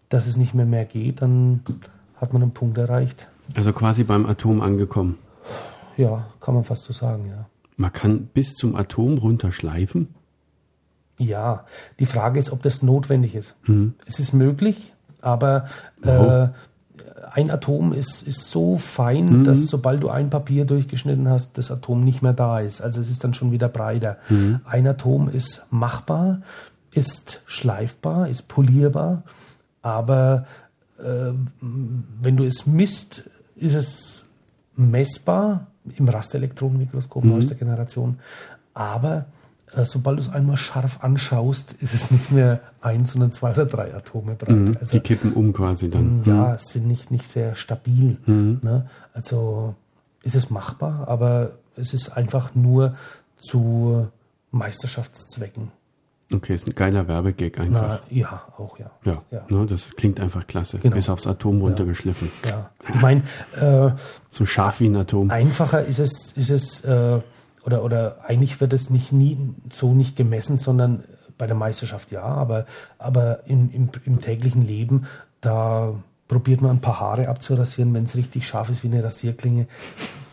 dass 0.09 0.27
es 0.27 0.37
nicht 0.37 0.53
mehr 0.53 0.65
mehr 0.65 0.85
geht, 0.85 1.21
dann 1.21 1.61
hat 2.15 2.33
man 2.33 2.41
einen 2.41 2.51
Punkt 2.51 2.77
erreicht. 2.77 3.27
Also 3.55 3.73
quasi 3.73 4.03
beim 4.03 4.25
Atom 4.25 4.61
angekommen. 4.61 5.17
Ja, 5.97 6.25
kann 6.39 6.55
man 6.55 6.63
fast 6.63 6.83
so 6.83 6.93
sagen, 6.93 7.27
ja. 7.29 7.45
Man 7.75 7.93
kann 7.93 8.25
bis 8.33 8.55
zum 8.55 8.75
Atom 8.75 9.17
runterschleifen? 9.17 10.13
Ja, 11.17 11.65
die 11.99 12.05
Frage 12.05 12.39
ist, 12.39 12.51
ob 12.51 12.61
das 12.63 12.81
notwendig 12.81 13.35
ist. 13.35 13.55
Mhm. 13.67 13.93
Es 14.05 14.19
ist 14.19 14.33
möglich, 14.33 14.93
aber 15.21 15.67
wow. 16.01 16.49
äh, 16.49 16.49
ein 17.39 17.51
Atom 17.51 17.93
ist, 17.93 18.21
ist 18.23 18.51
so 18.51 18.77
fein, 18.77 19.25
mhm. 19.25 19.43
dass 19.43 19.67
sobald 19.67 20.03
du 20.03 20.09
ein 20.09 20.29
Papier 20.29 20.65
durchgeschnitten 20.65 21.29
hast, 21.29 21.57
das 21.57 21.71
Atom 21.71 22.03
nicht 22.03 22.21
mehr 22.21 22.33
da 22.33 22.59
ist. 22.59 22.81
Also 22.81 23.01
es 23.01 23.09
ist 23.09 23.23
dann 23.23 23.33
schon 23.33 23.51
wieder 23.51 23.69
breiter. 23.69 24.17
Mhm. 24.29 24.59
Ein 24.65 24.87
Atom 24.87 25.29
ist 25.29 25.65
machbar, 25.71 26.41
ist 26.91 27.41
schleifbar, 27.45 28.27
ist 28.27 28.47
polierbar, 28.47 29.23
aber 29.81 30.45
äh, 30.99 31.31
wenn 31.61 32.37
du 32.37 32.43
es 32.43 32.65
misst, 32.65 33.23
ist 33.55 33.75
es 33.75 34.25
messbar 34.75 35.67
im 35.95 36.09
Rasterelektronenmikroskop 36.09 37.23
mhm. 37.23 37.33
aus 37.33 37.47
der 37.47 37.57
Generation. 37.57 38.19
Aber 38.73 39.25
sobald 39.85 40.17
du 40.17 40.21
es 40.21 40.29
einmal 40.29 40.57
scharf 40.57 41.03
anschaust, 41.03 41.73
ist 41.81 41.93
es 41.93 42.11
nicht 42.11 42.31
mehr 42.31 42.59
ein, 42.81 43.05
sondern 43.05 43.31
zwei 43.31 43.51
oder 43.51 43.65
drei 43.65 43.93
Atome 43.93 44.35
breit. 44.35 44.55
Mhm. 44.55 44.77
Also, 44.79 44.91
die 44.91 44.99
kippen 45.01 45.33
um 45.33 45.53
quasi 45.53 45.89
dann. 45.89 46.23
Ja, 46.25 46.53
mhm. 46.53 46.57
sind 46.59 46.87
nicht, 46.87 47.11
nicht 47.11 47.25
sehr 47.25 47.55
stabil. 47.55 48.17
Mhm. 48.25 48.59
Ne? 48.61 48.89
Also 49.13 49.75
ist 50.23 50.35
es 50.35 50.49
machbar, 50.49 51.07
aber 51.07 51.51
es 51.75 51.93
ist 51.93 52.09
einfach 52.09 52.55
nur 52.55 52.95
zu 53.37 54.07
Meisterschaftszwecken. 54.51 55.71
Okay, 56.31 56.53
ist 56.53 56.67
ein 56.67 56.75
geiler 56.75 57.07
Werbegag 57.07 57.59
einfach. 57.59 58.01
Na, 58.11 58.15
ja, 58.15 58.43
auch 58.57 58.77
ja. 58.77 58.91
Ja, 59.03 59.23
ja. 59.31 59.45
Ne, 59.49 59.65
das 59.65 59.89
klingt 59.97 60.19
einfach 60.19 60.45
klasse. 60.45 60.77
Genau. 60.77 60.95
Bis 60.95 61.09
aufs 61.09 61.25
Atom 61.25 61.59
runtergeschliffen. 61.61 62.31
Ja, 62.45 62.69
ich 62.87 63.01
meine, 63.01 63.23
äh, 63.55 63.91
so 64.29 64.45
scharf 64.45 64.79
wie 64.79 64.89
ein 64.89 64.95
Atom. 64.95 65.31
Einfacher 65.31 65.83
ist 65.85 65.97
es, 65.97 66.33
ist 66.33 66.51
es 66.51 66.81
äh, 66.81 67.19
oder 67.69 67.83
oder 67.83 68.17
eigentlich 68.27 68.59
wird 68.59 68.73
es 68.73 68.89
nicht 68.89 69.11
nie 69.11 69.37
so 69.71 69.93
nicht 69.93 70.15
gemessen, 70.15 70.57
sondern 70.57 71.03
bei 71.37 71.45
der 71.45 71.55
Meisterschaft 71.55 72.11
ja, 72.11 72.23
aber 72.23 72.65
aber 72.97 73.41
in, 73.45 73.71
im, 73.71 73.89
im 74.05 74.21
täglichen 74.21 74.65
Leben 74.65 75.05
da 75.41 75.93
probiert 76.27 76.61
man 76.61 76.71
ein 76.71 76.81
paar 76.81 76.99
Haare 76.99 77.29
abzurasieren, 77.29 77.93
wenn 77.93 78.05
es 78.05 78.15
richtig 78.15 78.47
scharf 78.47 78.69
ist 78.69 78.83
wie 78.83 78.87
eine 78.87 79.03
Rasierklinge 79.03 79.67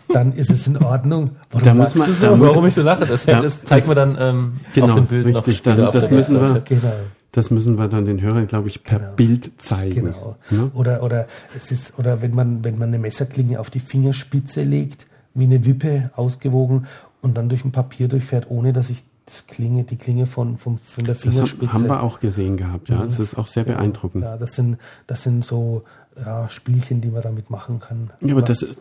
dann 0.08 0.32
ist 0.34 0.50
es 0.50 0.68
in 0.68 0.76
Ordnung. 0.78 1.32
Warum 1.50 1.64
da 1.64 1.74
muss 1.74 1.96
man, 1.96 2.08
da 2.20 2.36
muss, 2.36 2.50
warum 2.50 2.66
ich 2.66 2.74
so 2.74 2.82
lache, 2.82 3.06
das, 3.06 3.26
ja, 3.26 3.42
das 3.42 3.64
zeigt 3.64 3.88
man 3.88 3.96
dann 3.96 4.16
ähm, 4.18 4.60
genau, 4.72 4.86
auf 4.86 4.94
dem 4.94 5.06
Bild 5.06 5.26
richtig, 5.26 5.62
dann, 5.62 5.76
das 5.76 6.10
müssen 6.10 6.40
wir, 6.40 6.60
genau. 6.60 6.92
Das 7.32 7.50
müssen 7.50 7.76
wir 7.76 7.88
dann 7.88 8.06
den 8.06 8.22
Hörern, 8.22 8.46
glaube 8.46 8.68
ich, 8.68 8.82
per 8.82 8.98
genau. 8.98 9.12
Bild 9.12 9.50
zeigen. 9.60 10.06
Genau. 10.06 10.36
Ne? 10.48 10.70
Oder, 10.72 11.02
oder, 11.02 11.26
es 11.54 11.70
ist, 11.70 11.98
oder 11.98 12.22
wenn 12.22 12.34
man, 12.34 12.64
wenn 12.64 12.78
man 12.78 12.88
eine 12.88 12.98
Messerklinge 12.98 13.60
auf 13.60 13.68
die 13.68 13.80
Fingerspitze 13.80 14.62
legt, 14.62 15.06
wie 15.34 15.44
eine 15.44 15.66
Wippe 15.66 16.10
ausgewogen 16.16 16.86
und 17.22 17.36
dann 17.36 17.48
durch 17.48 17.64
ein 17.64 17.72
Papier 17.72 18.08
durchfährt, 18.08 18.50
ohne 18.50 18.72
dass 18.72 18.90
ich 18.90 19.02
das 19.26 19.46
Klinge, 19.46 19.84
die 19.84 19.96
Klinge 19.96 20.26
von, 20.26 20.56
von, 20.56 20.78
von 20.78 21.04
der 21.04 21.16
Fingerspitze. 21.16 21.66
Das 21.66 21.74
haben 21.74 21.88
wir 21.88 22.02
auch 22.02 22.20
gesehen 22.20 22.56
gehabt, 22.56 22.88
ja. 22.88 23.02
Das 23.02 23.18
ist 23.18 23.36
auch 23.36 23.48
sehr 23.48 23.64
genau. 23.64 23.78
beeindruckend. 23.78 24.22
Ja, 24.22 24.36
das 24.36 24.54
sind, 24.54 24.78
das 25.08 25.22
sind 25.24 25.44
so 25.44 25.82
ja, 26.16 26.48
Spielchen, 26.48 27.00
die 27.00 27.08
man 27.08 27.22
damit 27.22 27.50
machen 27.50 27.80
kann. 27.80 28.12
Ja, 28.20 28.32
aber 28.32 28.42
das 28.42 28.76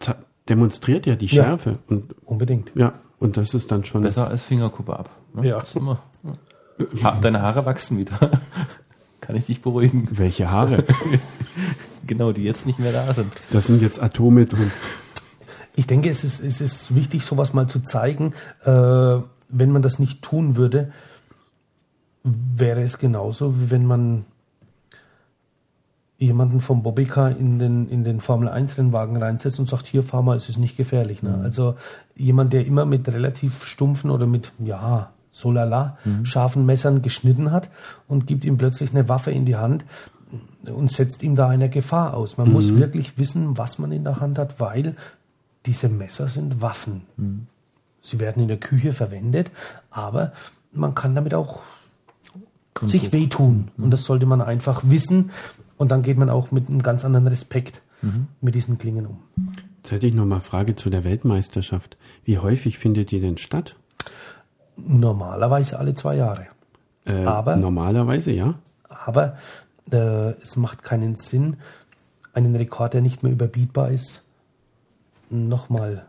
demonstriert 0.48 1.08
ja 1.08 1.16
die 1.16 1.28
Schärfe. 1.28 1.72
Ja, 1.72 1.78
und, 1.88 2.16
unbedingt. 2.26 2.72
Ja, 2.76 2.94
und 3.20 3.38
das 3.38 3.54
ist 3.54 3.72
dann 3.72 3.84
schon. 3.86 4.04
Besser 4.04 4.28
als 4.28 4.44
Fingerkuppe 4.44 4.98
ab. 4.98 5.10
Ne? 5.34 5.48
Ja. 5.48 5.64
Immer, 5.74 6.00
ha 7.04 7.18
deine 7.20 7.42
Haare 7.42 7.66
wachsen 7.66 7.98
wieder. 7.98 8.20
Kann 9.22 9.36
ich 9.36 9.48
dich 9.48 9.62
beruhigen. 9.62 10.08
Welche 10.12 10.52
Haare? 10.52 10.84
genau, 12.08 12.32
die 12.32 12.44
jetzt 12.44 12.68
nicht 12.68 12.78
mehr 12.78 12.92
da 12.92 13.12
sind. 13.14 13.34
Das 13.52 13.66
sind 13.66 13.82
jetzt 13.82 14.02
Atome 14.02 14.46
drin. 14.46 14.72
Ich 15.76 15.88
denke, 15.88 16.10
es 16.10 16.24
ist, 16.24 16.42
es 16.42 16.62
ist 16.62 16.96
wichtig, 16.96 17.24
sowas 17.24 17.54
mal 17.54 17.68
zu 17.68 17.82
zeigen. 17.82 18.34
Äh, 18.64 18.72
wenn 19.50 19.72
man 19.72 19.82
das 19.82 20.00
nicht 20.00 20.22
tun 20.22 20.56
würde, 20.56 20.92
wäre 22.24 22.82
es 22.82 22.98
genauso, 22.98 23.60
wie 23.60 23.72
wenn 23.72 23.86
man 23.86 24.26
jemanden 26.18 26.62
vom 26.62 26.82
Bobbycar 26.82 27.32
in 27.38 27.60
den, 27.60 27.90
in 27.90 28.04
den 28.04 28.22
Formel 28.22 28.48
1 28.48 28.78
Rennwagen 28.78 29.18
reinsetzt 29.18 29.60
und 29.60 29.68
sagt, 29.68 29.86
hier 29.86 30.02
fahr 30.02 30.22
mal, 30.22 30.38
es 30.38 30.50
ist 30.50 30.58
nicht 30.58 30.78
gefährlich. 30.78 31.22
Ne? 31.24 31.32
Mhm. 31.32 31.44
Also 31.44 31.76
jemand, 32.16 32.54
der 32.54 32.66
immer 32.66 32.86
mit 32.86 33.08
relativ 33.10 33.66
stumpfen 33.66 34.10
oder 34.10 34.26
mit, 34.26 34.52
ja, 34.60 35.12
so 35.30 35.52
lala, 35.52 35.98
mhm. 36.06 36.26
scharfen 36.26 36.66
Messern 36.66 37.02
geschnitten 37.02 37.52
hat 37.52 37.70
und 38.08 38.26
gibt 38.26 38.46
ihm 38.46 38.58
plötzlich 38.58 38.92
eine 38.92 39.10
Waffe 39.10 39.32
in 39.32 39.46
die 39.46 39.58
Hand 39.58 39.84
und 40.66 40.90
setzt 40.90 41.22
ihm 41.24 41.36
da 41.36 41.50
einer 41.50 41.68
Gefahr 41.68 42.14
aus. 42.14 42.38
Man 42.38 42.48
mhm. 42.48 42.54
muss 42.54 42.78
wirklich 42.78 43.18
wissen, 43.18 43.58
was 43.58 43.78
man 43.78 43.92
in 43.92 44.06
der 44.06 44.22
Hand 44.22 44.40
hat, 44.40 44.60
weil 44.62 44.96
diese 45.66 45.90
Messer 45.90 46.28
sind 46.28 46.62
Waffen. 46.62 47.04
Mhm. 47.18 47.48
Sie 48.02 48.20
werden 48.20 48.42
in 48.42 48.48
der 48.48 48.58
Küche 48.58 48.94
verwendet, 48.94 49.52
aber 49.90 50.34
man 50.72 50.94
kann 50.94 51.16
damit 51.16 51.34
auch 51.34 51.60
und 52.82 52.90
sich 52.90 53.12
wehtun. 53.12 53.72
Mhm. 53.78 53.86
Und 53.86 53.92
das 53.92 54.04
sollte 54.04 54.26
man 54.26 54.42
einfach 54.42 54.82
wissen. 54.86 55.32
Und 55.78 55.92
dann 55.92 56.04
geht 56.04 56.18
man 56.18 56.30
auch 56.30 56.52
mit 56.52 56.70
einem 56.70 56.82
ganz 56.82 57.06
anderen 57.06 57.28
Respekt 57.28 57.82
mhm. 58.02 58.28
mit 58.42 58.56
diesen 58.56 58.78
Klingen 58.78 59.06
um. 59.06 59.20
Jetzt 59.78 59.92
hätte 59.92 60.08
ich 60.08 60.14
noch 60.14 60.26
mal 60.26 60.42
Frage 60.42 60.76
zu 60.76 60.90
der 60.90 61.04
Weltmeisterschaft. 61.04 61.98
Wie 62.24 62.38
häufig 62.38 62.78
findet 62.78 63.12
die 63.12 63.20
denn 63.20 63.38
statt? 63.38 63.76
Normalerweise 64.78 65.80
alle 65.80 65.94
zwei 65.94 66.16
Jahre. 66.18 66.48
Äh, 67.06 67.24
aber 67.24 67.56
normalerweise 67.56 68.32
ja. 68.32 68.56
Aber 68.90 69.38
äh, 69.92 70.32
es 70.42 70.56
macht 70.56 70.84
keinen 70.84 71.16
Sinn, 71.16 71.58
einen 72.34 72.56
Rekord, 72.56 72.94
der 72.94 73.02
nicht 73.02 73.24
mehr 73.24 73.32
überbietbar 73.32 73.92
ist, 73.92 74.25
nochmal 75.30 76.06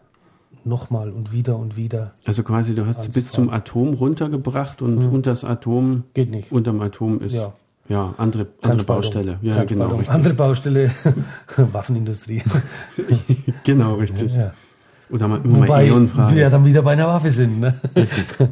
nochmal 0.64 1.11
und 1.11 1.33
wieder 1.33 1.57
und 1.57 1.76
wieder. 1.76 2.12
Also 2.26 2.42
quasi, 2.42 2.74
du 2.74 2.87
hast 2.87 3.05
sie 3.05 3.09
bis 3.11 3.31
zum 3.31 3.50
Atom 3.50 3.94
runtergebracht 3.94 4.83
und 4.83 4.98
hm. 4.98 5.12
unter 5.12 5.31
das 5.31 5.44
Atom. 5.44 6.05
Geht 6.14 6.31
nicht. 6.31 6.52
Unterm 6.52 6.81
Atom 6.81 7.20
ist. 7.20 7.35
Ja. 7.35 7.52
Ja, 7.88 8.14
andere, 8.18 8.48
andere 8.62 8.85
Baustelle. 8.85 9.38
Ja, 9.42 9.55
Kein 9.55 9.68
genau. 9.68 10.00
Andere 10.09 10.35
Baustelle, 10.35 10.90
Waffenindustrie. 11.57 12.42
genau, 13.64 13.94
richtig. 13.94 14.35
Ja. 14.35 14.52
Oder 15.09 15.29
mal 15.29 15.40
immer 15.44 15.59
Wobei 15.59 15.88
mal 15.88 16.35
wir 16.35 16.50
dann 16.50 16.64
wieder 16.64 16.83
bei 16.83 16.94
einer 16.94 17.07
Waffe 17.07 17.31
sind. 17.31 17.61
Ne? 17.61 17.74
Richtig. 17.94 18.24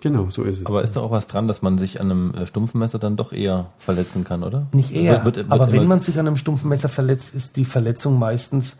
Genau, 0.00 0.30
so 0.30 0.44
ist 0.44 0.60
es. 0.60 0.66
Aber 0.66 0.84
ist 0.84 0.94
da 0.94 1.00
auch 1.00 1.10
was 1.10 1.26
dran, 1.26 1.48
dass 1.48 1.60
man 1.60 1.76
sich 1.76 2.00
an 2.00 2.12
einem 2.12 2.32
äh, 2.32 2.46
stumpfen 2.46 2.78
Messer 2.78 3.00
dann 3.00 3.16
doch 3.16 3.32
eher 3.32 3.70
verletzen 3.78 4.22
kann, 4.22 4.44
oder? 4.44 4.68
Nicht 4.72 4.92
eher. 4.94 5.24
Wird, 5.24 5.24
wird, 5.24 5.36
wird 5.36 5.50
aber 5.50 5.72
wenn 5.72 5.88
man 5.88 5.98
sich 5.98 6.20
an 6.20 6.28
einem 6.28 6.36
stumpfen 6.36 6.68
Messer 6.68 6.88
verletzt, 6.88 7.34
ist 7.34 7.56
die 7.56 7.64
Verletzung 7.64 8.16
meistens 8.16 8.76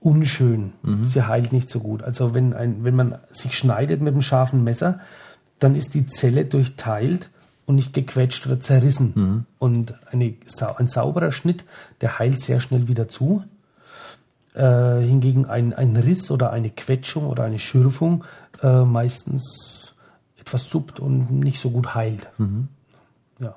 unschön. 0.00 0.72
Mhm. 0.82 1.04
Sie 1.04 1.26
heilt 1.26 1.52
nicht 1.52 1.68
so 1.68 1.80
gut. 1.80 2.02
Also 2.02 2.34
wenn, 2.34 2.52
ein, 2.54 2.84
wenn 2.84 2.94
man 2.94 3.18
sich 3.30 3.56
schneidet 3.56 4.00
mit 4.00 4.12
einem 4.12 4.22
scharfen 4.22 4.64
Messer, 4.64 5.00
dann 5.58 5.74
ist 5.74 5.94
die 5.94 6.06
Zelle 6.06 6.44
durchteilt 6.44 7.30
und 7.66 7.74
nicht 7.74 7.92
gequetscht 7.92 8.46
oder 8.46 8.60
zerrissen. 8.60 9.12
Mhm. 9.14 9.44
Und 9.58 9.94
eine, 10.10 10.34
ein 10.76 10.88
sauberer 10.88 11.32
Schnitt, 11.32 11.64
der 12.00 12.18
heilt 12.18 12.40
sehr 12.40 12.60
schnell 12.60 12.88
wieder 12.88 13.08
zu. 13.08 13.44
Äh, 14.54 15.00
hingegen 15.02 15.46
ein, 15.46 15.72
ein 15.72 15.96
Riss 15.96 16.30
oder 16.30 16.50
eine 16.50 16.70
Quetschung 16.70 17.26
oder 17.26 17.44
eine 17.44 17.58
Schürfung 17.58 18.24
äh, 18.62 18.84
meistens 18.84 19.94
etwas 20.38 20.68
suppt 20.68 20.98
und 20.98 21.30
nicht 21.30 21.60
so 21.60 21.70
gut 21.70 21.94
heilt. 21.94 22.28
Mhm. 22.38 22.68
Ja. 23.38 23.54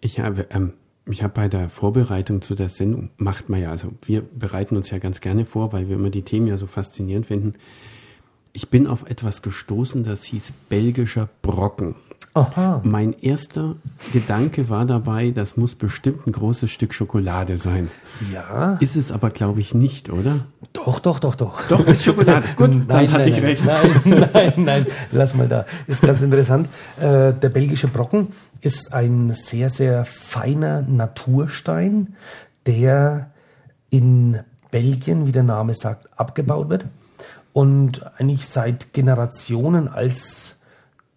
Ich 0.00 0.20
habe 0.20 0.46
ähm, 0.50 0.72
ich 1.08 1.22
habe 1.22 1.34
bei 1.34 1.48
der 1.48 1.68
Vorbereitung 1.68 2.42
zu 2.42 2.54
der 2.54 2.68
Sendung, 2.68 3.10
macht 3.16 3.48
man 3.48 3.60
ja, 3.60 3.70
also 3.70 3.92
wir 4.04 4.22
bereiten 4.22 4.76
uns 4.76 4.90
ja 4.90 4.98
ganz 4.98 5.20
gerne 5.20 5.44
vor, 5.44 5.72
weil 5.72 5.88
wir 5.88 5.96
immer 5.96 6.10
die 6.10 6.22
Themen 6.22 6.48
ja 6.48 6.56
so 6.56 6.66
faszinierend 6.66 7.26
finden. 7.26 7.54
Ich 8.52 8.70
bin 8.70 8.86
auf 8.86 9.08
etwas 9.08 9.42
gestoßen, 9.42 10.02
das 10.02 10.24
hieß 10.24 10.52
belgischer 10.68 11.28
Brocken. 11.42 11.94
Aha. 12.36 12.82
Mein 12.84 13.14
erster 13.14 13.76
Gedanke 14.12 14.68
war 14.68 14.84
dabei, 14.84 15.30
das 15.30 15.56
muss 15.56 15.74
bestimmt 15.74 16.26
ein 16.26 16.32
großes 16.32 16.70
Stück 16.70 16.92
Schokolade 16.92 17.56
sein. 17.56 17.90
Ja. 18.30 18.76
Ist 18.80 18.94
es 18.94 19.10
aber, 19.10 19.30
glaube 19.30 19.60
ich, 19.62 19.72
nicht, 19.72 20.10
oder? 20.10 20.40
Doch, 20.74 20.98
doch, 20.98 21.18
doch, 21.18 21.34
doch. 21.34 21.66
Doch, 21.68 21.86
ist 21.86 22.04
Schokolade. 22.04 22.46
Gut, 22.54 22.70
nein, 22.74 22.86
dann 22.88 23.12
hatte 23.12 23.30
ich 23.30 23.40
recht. 23.40 23.64
Nein, 23.64 23.90
nein, 24.34 24.52
nein, 24.56 24.86
lass 25.12 25.34
mal 25.34 25.48
da. 25.48 25.64
Ist 25.86 26.02
ganz 26.02 26.20
interessant. 26.20 26.68
Äh, 27.00 27.32
der 27.32 27.48
belgische 27.48 27.88
Brocken 27.88 28.28
ist 28.60 28.92
ein 28.92 29.32
sehr, 29.32 29.70
sehr 29.70 30.04
feiner 30.04 30.82
Naturstein, 30.82 32.16
der 32.66 33.30
in 33.88 34.40
Belgien, 34.70 35.26
wie 35.26 35.32
der 35.32 35.42
Name 35.42 35.74
sagt, 35.74 36.06
abgebaut 36.18 36.68
wird 36.68 36.84
und 37.54 38.04
eigentlich 38.18 38.46
seit 38.46 38.92
Generationen 38.92 39.88
als 39.88 40.55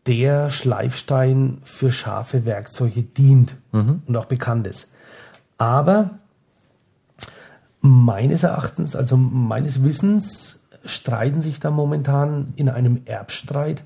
der 0.08 0.50
Schleifstein 0.50 1.60
für 1.64 1.92
scharfe 1.92 2.46
Werkzeuge 2.46 3.04
dient 3.04 3.56
mhm. 3.72 4.02
und 4.06 4.18
auch 4.18 4.26
bekannt 4.26 4.68
ist. 4.68 4.92
Aber 5.58 6.12
meines 7.82 8.44
Erachtens, 8.44 8.96
also 8.96 9.18
meines 9.18 9.84
Wissens, 9.84 10.60
streiten 10.86 11.42
sich 11.42 11.60
da 11.60 11.72
momentan 11.72 12.54
in 12.56 12.70
einem 12.70 13.02
Erbstreit 13.06 13.84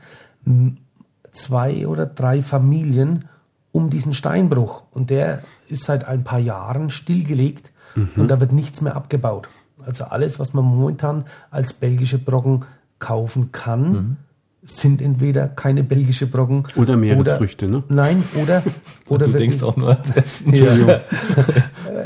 zwei 1.31 1.87
oder 1.87 2.05
drei 2.05 2.41
Familien 2.41 3.27
um 3.71 3.89
diesen 3.89 4.13
Steinbruch. 4.13 4.83
Und 4.91 5.09
der 5.09 5.41
ist 5.67 5.85
seit 5.85 6.05
ein 6.05 6.23
paar 6.23 6.39
Jahren 6.39 6.91
stillgelegt 6.91 7.71
mhm. 7.95 8.11
und 8.15 8.27
da 8.29 8.39
wird 8.39 8.51
nichts 8.51 8.81
mehr 8.81 8.95
abgebaut. 8.95 9.49
Also 9.83 10.05
alles, 10.05 10.39
was 10.39 10.53
man 10.53 10.63
momentan 10.63 11.25
als 11.49 11.73
belgische 11.73 12.19
Brocken 12.19 12.65
kaufen 12.99 13.51
kann, 13.51 13.91
mhm 13.91 14.17
sind 14.65 15.01
entweder 15.01 15.47
keine 15.47 15.83
belgische 15.83 16.25
Brocken 16.25 16.67
oder 16.75 16.95
Meeresfrüchte, 16.95 17.67
oder, 17.67 17.77
ne? 17.77 17.83
Nein, 17.89 18.23
oder 18.41 18.63
oder 19.09 19.27
du 19.27 19.33
denkst 19.33 19.61
auch 19.61 19.75
nur 19.75 19.89
an 19.89 19.97
Essen. 20.15 20.53
Ja. 20.53 21.01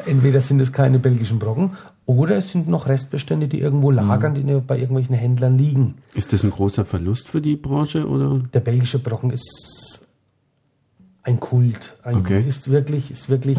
entweder 0.06 0.42
sind 0.42 0.60
es 0.62 0.74
keine 0.74 1.00
belgischen 1.00 1.38
Brocken 1.38 1.72
oder 2.06 2.38
es 2.38 2.52
sind 2.52 2.68
noch 2.68 2.88
Restbestände, 2.88 3.48
die 3.48 3.60
irgendwo 3.60 3.92
lagern, 3.92 4.34
mhm. 4.34 4.48
die 4.48 4.62
bei 4.66 4.78
irgendwelchen 4.78 5.16
Händlern 5.16 5.58
liegen. 5.58 5.96
Ist 6.16 6.34
das 6.34 6.44
ein 6.44 6.50
großer 6.50 6.86
Verlust 6.86 7.28
für 7.28 7.42
die 7.42 7.56
Branche 7.56 8.08
oder? 8.08 8.42
Der 8.54 8.60
belgische 8.60 9.00
Brocken 9.00 9.30
ist 9.30 10.08
ein 11.24 11.40
Kult. 11.40 11.98
Ein, 12.04 12.18
okay. 12.18 12.44
Ist 12.48 12.72
wirklich 12.72 13.12
ist 13.12 13.30
wirklich 13.30 13.58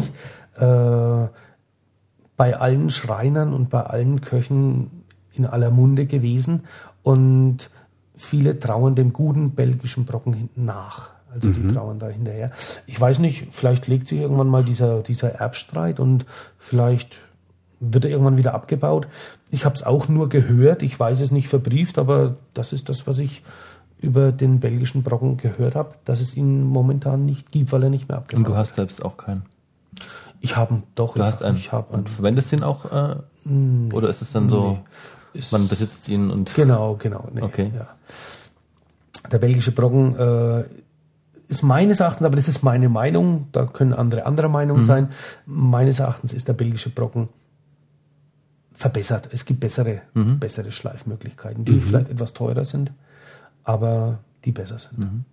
äh, 0.57 1.27
bei 2.35 2.57
allen 2.57 2.89
Schreinern 2.89 3.53
und 3.53 3.69
bei 3.69 3.81
allen 3.81 4.21
Köchen 4.21 5.03
in 5.33 5.45
aller 5.45 5.71
Munde 5.71 6.05
gewesen 6.05 6.63
und 7.03 7.69
viele 8.19 8.59
trauen 8.59 8.95
dem 8.95 9.13
guten 9.13 9.51
belgischen 9.51 10.05
Brocken 10.05 10.33
hinten 10.33 10.65
nach. 10.65 11.09
Also 11.33 11.47
mhm. 11.47 11.53
die 11.53 11.73
trauen 11.73 11.99
da 11.99 12.09
hinterher. 12.09 12.51
Ich 12.85 12.99
weiß 12.99 13.19
nicht, 13.19 13.47
vielleicht 13.51 13.87
legt 13.87 14.07
sich 14.07 14.19
irgendwann 14.19 14.47
mal 14.47 14.63
dieser, 14.63 15.01
dieser 15.01 15.35
Erbstreit 15.35 15.99
und 15.99 16.25
vielleicht 16.57 17.19
wird 17.79 18.05
er 18.05 18.11
irgendwann 18.11 18.37
wieder 18.37 18.53
abgebaut. 18.53 19.07
Ich 19.51 19.63
habe 19.63 19.75
es 19.75 19.83
auch 19.83 20.09
nur 20.09 20.27
gehört, 20.27 20.83
ich 20.83 20.99
weiß 20.99 21.21
es 21.21 21.31
nicht 21.31 21.47
verbrieft, 21.47 21.97
aber 21.97 22.35
das 22.53 22.73
ist 22.73 22.89
das, 22.89 23.07
was 23.07 23.19
ich 23.19 23.41
über 24.01 24.31
den 24.31 24.59
belgischen 24.59 25.03
Brocken 25.03 25.37
gehört 25.37 25.75
habe, 25.75 25.93
dass 26.05 26.19
es 26.19 26.35
ihn 26.35 26.63
momentan 26.63 27.25
nicht 27.25 27.51
gibt, 27.51 27.71
weil 27.71 27.83
er 27.83 27.89
nicht 27.89 28.09
mehr 28.09 28.17
abgebaut 28.17 28.39
wird. 28.39 28.47
Und 28.47 28.53
du 28.53 28.57
hast 28.57 28.75
selbst 28.75 29.03
auch 29.03 29.17
keinen? 29.17 29.43
Ich 30.41 30.55
habe 30.55 30.75
ihn 30.75 30.83
doch. 30.95 31.15
Du 31.15 31.23
hast 31.23 31.43
einen. 31.43 31.57
Ich 31.57 31.71
hab 31.71 31.93
und 31.93 32.09
verwendest 32.09 32.51
den 32.51 32.63
auch? 32.63 32.85
Äh, 32.85 33.15
nee, 33.45 33.93
oder 33.93 34.09
ist 34.09 34.21
es 34.21 34.31
dann 34.31 34.49
so? 34.49 34.71
Nee. 34.71 34.79
Ist, 35.33 35.51
Man 35.51 35.67
besitzt 35.67 36.09
ihn 36.09 36.31
und. 36.31 36.55
Genau, 36.55 36.95
genau. 36.95 37.27
Nee, 37.33 37.41
okay. 37.41 37.71
Ja. 37.75 37.87
Der 39.31 39.37
belgische 39.37 39.71
Brocken 39.71 40.15
äh, 40.17 40.63
ist 41.49 41.63
meines 41.63 41.99
Erachtens, 41.99 42.25
aber 42.25 42.35
das 42.35 42.47
ist 42.47 42.63
meine 42.63 42.89
Meinung, 42.89 43.47
da 43.51 43.65
können 43.65 43.93
andere 43.93 44.25
anderer 44.25 44.49
Meinung 44.49 44.77
mhm. 44.77 44.83
sein. 44.83 45.09
Meines 45.45 45.99
Erachtens 45.99 46.31
ist 46.31 46.47
der 46.47 46.53
belgische 46.53 46.89
Brocken 46.89 47.29
verbessert. 48.73 49.29
Es 49.31 49.45
gibt 49.45 49.59
bessere, 49.59 50.01
mhm. 50.13 50.39
bessere 50.39 50.71
Schleifmöglichkeiten, 50.71 51.65
die 51.65 51.73
mhm. 51.73 51.81
vielleicht 51.81 52.09
etwas 52.09 52.33
teurer 52.33 52.63
sind, 52.65 52.91
aber 53.63 54.19
die 54.45 54.51
besser 54.51 54.79
sind. 54.79 54.99
Mhm. 54.99 55.25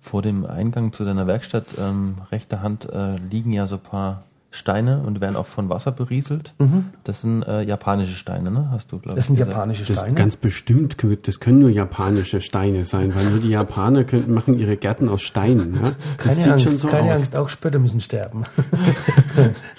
Vor 0.00 0.22
dem 0.22 0.44
Eingang 0.44 0.92
zu 0.92 1.04
deiner 1.04 1.26
Werkstatt 1.26 1.66
ähm, 1.78 2.18
rechter 2.30 2.62
Hand 2.62 2.88
äh, 2.90 3.16
liegen 3.16 3.52
ja 3.52 3.66
so 3.66 3.76
ein 3.76 3.82
paar 3.82 4.24
Steine 4.56 5.00
und 5.00 5.20
werden 5.20 5.36
auch 5.36 5.46
von 5.46 5.68
Wasser 5.68 5.92
berieselt. 5.92 6.52
Mhm. 6.58 6.86
Das 7.04 7.20
sind 7.20 7.42
äh, 7.42 7.62
japanische 7.62 8.16
Steine, 8.16 8.50
ne? 8.50 8.68
Hast 8.72 8.90
du, 8.90 8.98
glaube 8.98 9.18
ich. 9.18 9.24
Das 9.24 9.26
sind 9.26 9.38
japanische 9.38 9.84
Steine. 9.84 10.08
Das 10.08 10.14
ganz 10.14 10.36
bestimmt, 10.36 10.96
das 11.24 11.40
können 11.40 11.60
nur 11.60 11.70
japanische 11.70 12.40
Steine 12.40 12.84
sein, 12.84 13.14
weil 13.14 13.24
nur 13.26 13.40
die 13.40 13.50
Japaner 13.50 14.04
können, 14.04 14.32
machen 14.32 14.58
ihre 14.58 14.76
Gärten 14.76 15.08
aus 15.08 15.22
Steinen. 15.22 15.74
Ja? 15.74 15.92
Das 16.22 16.38
keine 16.38 16.52
Angst, 16.54 16.78
so 16.78 16.88
keine 16.88 17.12
aus. 17.12 17.18
Angst, 17.18 17.36
auch 17.36 17.48
Spötter 17.48 17.78
müssen 17.78 18.00
sterben. 18.00 18.44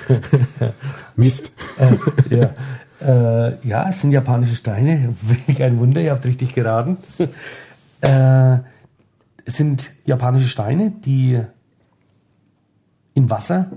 Mist. 1.16 1.52
Äh, 1.78 2.36
ja. 2.36 2.50
Äh, 3.00 3.68
ja, 3.68 3.90
es 3.90 4.02
sind 4.02 4.12
japanische 4.12 4.56
Steine. 4.56 5.14
Kein 5.58 5.80
Wunder, 5.80 6.02
ihr 6.02 6.12
habt 6.12 6.26
richtig 6.26 6.54
geraten. 6.54 6.98
Äh, 8.02 8.58
es 9.46 9.56
sind 9.56 9.92
japanische 10.06 10.48
Steine, 10.48 10.92
die 10.92 11.42
in 13.14 13.30
Wasser 13.30 13.72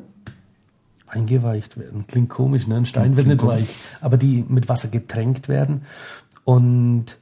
eingeweicht 1.11 1.77
werden. 1.77 2.07
Klingt 2.07 2.31
komisch, 2.31 2.67
ne? 2.67 2.77
Ein 2.77 2.87
Stein 2.87 3.17
wird 3.17 3.27
nicht 3.27 3.45
weich, 3.45 3.69
aber 4.01 4.17
die 4.17 4.45
mit 4.49 4.69
Wasser 4.69 4.89
getränkt 4.89 5.49
werden 5.49 5.83
und 6.45 7.19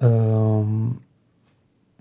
ähm, 0.00 0.98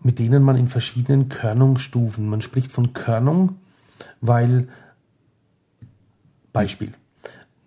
mit 0.01 0.19
denen 0.19 0.43
man 0.43 0.55
in 0.55 0.67
verschiedenen 0.67 1.29
Körnungsstufen, 1.29 2.29
man 2.29 2.41
spricht 2.41 2.71
von 2.71 2.93
Körnung, 2.93 3.55
weil 4.21 4.67
Beispiel. 6.53 6.93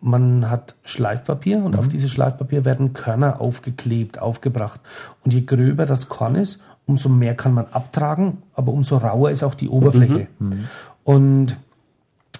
Man 0.00 0.48
hat 0.48 0.74
Schleifpapier 0.82 1.62
und 1.62 1.72
mhm. 1.72 1.78
auf 1.78 1.88
dieses 1.88 2.10
Schleifpapier 2.10 2.64
werden 2.64 2.94
Körner 2.94 3.40
aufgeklebt, 3.40 4.18
aufgebracht. 4.18 4.80
Und 5.22 5.34
je 5.34 5.42
gröber 5.42 5.84
das 5.84 6.08
Korn 6.08 6.36
ist, 6.36 6.60
umso 6.86 7.08
mehr 7.08 7.34
kann 7.34 7.52
man 7.52 7.66
abtragen, 7.70 8.38
aber 8.54 8.72
umso 8.72 8.96
rauer 8.96 9.30
ist 9.30 9.42
auch 9.42 9.54
die 9.54 9.68
Oberfläche. 9.68 10.28
Mhm. 10.38 10.48
mhm. 10.48 10.68
Und 11.04 11.56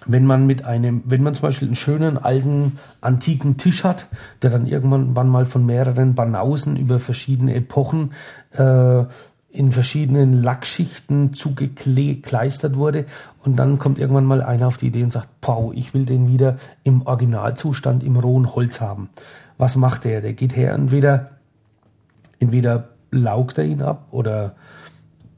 wenn 0.05 0.25
man 0.25 0.47
mit 0.47 0.65
einem, 0.65 1.03
wenn 1.05 1.23
man 1.23 1.35
zum 1.35 1.43
Beispiel 1.43 1.67
einen 1.67 1.75
schönen 1.75 2.17
alten 2.17 2.79
antiken 3.01 3.57
Tisch 3.57 3.83
hat, 3.83 4.07
der 4.41 4.49
dann 4.49 4.65
irgendwann 4.65 5.29
mal 5.29 5.45
von 5.45 5.65
mehreren 5.65 6.15
Banausen 6.15 6.75
über 6.75 6.99
verschiedene 6.99 7.53
Epochen 7.53 8.13
äh, 8.53 9.03
in 9.51 9.71
verschiedenen 9.71 10.41
Lackschichten 10.41 11.33
zugekleistert 11.33 12.77
wurde 12.77 13.05
und 13.43 13.59
dann 13.59 13.79
kommt 13.79 13.99
irgendwann 13.99 14.25
mal 14.25 14.41
einer 14.41 14.67
auf 14.67 14.77
die 14.77 14.87
Idee 14.87 15.03
und 15.03 15.11
sagt, 15.11 15.41
Pau, 15.41 15.71
ich 15.73 15.93
will 15.93 16.05
den 16.05 16.29
wieder 16.29 16.57
im 16.83 17.05
Originalzustand 17.05 18.03
im 18.03 18.15
rohen 18.15 18.55
Holz 18.55 18.79
haben. 18.79 19.09
Was 19.57 19.75
macht 19.75 20.05
der? 20.05 20.21
Der 20.21 20.33
geht 20.33 20.55
her, 20.55 20.73
entweder, 20.73 21.31
entweder 22.39 22.89
laugt 23.11 23.57
er 23.57 23.65
ihn 23.65 23.81
ab 23.81 24.07
oder, 24.11 24.55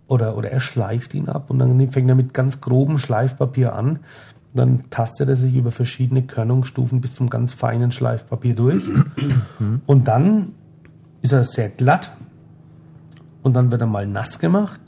oder, 0.08 0.38
oder 0.38 0.52
er 0.52 0.62
schleift 0.62 1.16
ihn 1.16 1.28
ab 1.28 1.50
und 1.50 1.60
dann 1.60 1.92
fängt 1.92 2.08
er 2.08 2.16
mit 2.16 2.34
ganz 2.34 2.62
grobem 2.62 3.00
Schleifpapier 3.00 3.74
an. 3.74 4.00
Dann 4.54 4.84
tastet 4.90 5.30
er 5.30 5.36
sich 5.36 5.56
über 5.56 5.72
verschiedene 5.72 6.24
Körnungsstufen 6.24 7.02
bis 7.02 7.16
zum 7.16 7.30
ganz 7.30 7.54
feinen 7.54 7.92
Schleifpapier 7.92 8.56
durch. 8.56 8.84
Und 9.88 10.08
dann 10.08 10.54
ist 11.22 11.32
er 11.32 11.44
sehr 11.44 11.70
glatt, 11.70 12.12
und 13.44 13.54
dann 13.54 13.72
wird 13.72 13.82
er 13.82 13.88
mal 13.88 14.08
nass 14.08 14.40
gemacht 14.40 14.80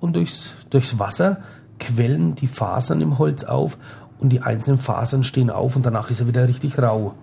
und 0.00 0.16
durchs, 0.16 0.54
durchs 0.70 0.98
Wasser 0.98 1.38
quellen 1.78 2.34
die 2.34 2.48
Fasern 2.48 3.00
im 3.00 3.18
Holz 3.18 3.44
auf 3.44 3.78
und 4.18 4.30
die 4.30 4.40
einzelnen 4.40 4.78
Fasern 4.78 5.22
stehen 5.22 5.50
auf 5.50 5.76
und 5.76 5.86
danach 5.86 6.10
ist 6.10 6.20
er 6.20 6.26
wieder 6.26 6.48
richtig 6.48 6.80
rau. 6.80 7.14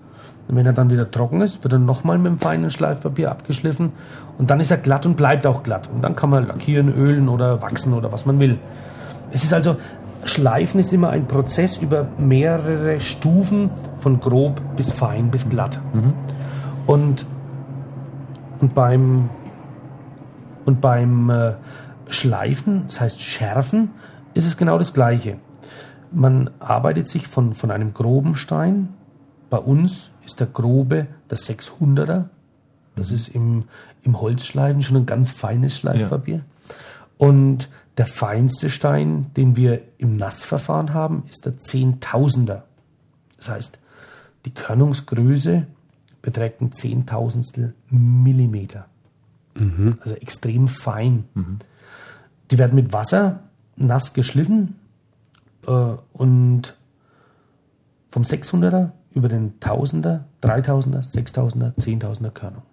Und 0.47 0.55
wenn 0.55 0.65
er 0.65 0.73
dann 0.73 0.91
wieder 0.91 1.09
trocken 1.09 1.41
ist, 1.41 1.63
wird 1.63 1.73
er 1.73 1.79
nochmal 1.79 2.19
mit 2.19 2.27
dem 2.27 2.39
feinen 2.39 2.69
Schleifpapier 2.69 3.31
abgeschliffen 3.31 3.91
und 4.37 4.49
dann 4.49 4.59
ist 4.59 4.71
er 4.71 4.77
glatt 4.77 5.05
und 5.05 5.17
bleibt 5.17 5.47
auch 5.47 5.63
glatt. 5.63 5.89
Und 5.93 6.03
dann 6.03 6.15
kann 6.15 6.29
man 6.29 6.47
lackieren, 6.47 6.93
ölen 6.93 7.27
oder 7.27 7.61
wachsen 7.61 7.93
oder 7.93 8.11
was 8.11 8.25
man 8.25 8.39
will. 8.39 8.59
Es 9.31 9.43
ist 9.43 9.53
also, 9.53 9.75
Schleifen 10.25 10.79
ist 10.79 10.91
immer 10.91 11.09
ein 11.11 11.27
Prozess 11.27 11.77
über 11.77 12.07
mehrere 12.17 12.99
Stufen 12.99 13.69
von 13.97 14.19
grob 14.19 14.59
bis 14.75 14.91
fein 14.91 15.31
bis 15.31 15.47
glatt. 15.49 15.79
Mhm. 15.93 16.13
Und, 16.87 17.25
und 18.59 18.73
beim 18.73 19.29
und 20.65 20.81
beim 20.81 21.29
äh, 21.29 21.53
Schleifen, 22.09 22.83
das 22.87 22.99
heißt 22.99 23.21
Schärfen, 23.21 23.91
ist 24.33 24.45
es 24.45 24.57
genau 24.57 24.77
das 24.77 24.93
Gleiche. 24.93 25.37
Man 26.11 26.49
arbeitet 26.59 27.07
sich 27.07 27.27
von, 27.27 27.53
von 27.53 27.71
einem 27.71 27.93
groben 27.93 28.35
Stein. 28.35 28.89
Bei 29.49 29.57
uns 29.57 30.09
ist 30.25 30.39
der 30.39 30.47
grobe 30.47 31.07
der 31.29 31.37
600er. 31.37 32.25
Das 32.95 33.11
ist 33.11 33.27
im, 33.27 33.65
im 34.03 34.19
Holzschleifen 34.19 34.81
schon 34.81 34.97
ein 34.97 35.05
ganz 35.05 35.29
feines 35.29 35.77
Schleifpapier. 35.77 36.37
Ja. 36.37 36.43
Und 37.17 37.69
der 37.97 38.05
feinste 38.05 38.69
Stein, 38.69 39.27
den 39.35 39.55
wir 39.55 39.81
im 39.97 40.17
Nassverfahren 40.17 40.93
haben, 40.93 41.23
ist 41.29 41.45
der 41.45 41.59
Zehntausender. 41.59 42.65
Das 43.37 43.49
heißt, 43.49 43.79
die 44.45 44.53
Körnungsgröße 44.53 45.65
beträgt 46.21 46.61
ein 46.61 46.73
Zehntausendstel 46.73 47.73
Millimeter. 47.89 48.87
Mhm. 49.57 49.97
Also 50.01 50.15
extrem 50.15 50.67
fein. 50.67 51.25
Mhm. 51.33 51.59
Die 52.51 52.57
werden 52.57 52.75
mit 52.75 52.93
Wasser 52.93 53.41
nass 53.75 54.13
geschliffen 54.13 54.75
äh, 55.67 55.93
und 56.13 56.75
vom 58.11 58.23
600er 58.23 58.91
über 59.11 59.29
den 59.29 59.59
1000er, 59.59 60.21
3000er, 60.43 61.09
6000er, 61.09 61.73
10.000er 61.75 62.31
Körnung. 62.31 62.63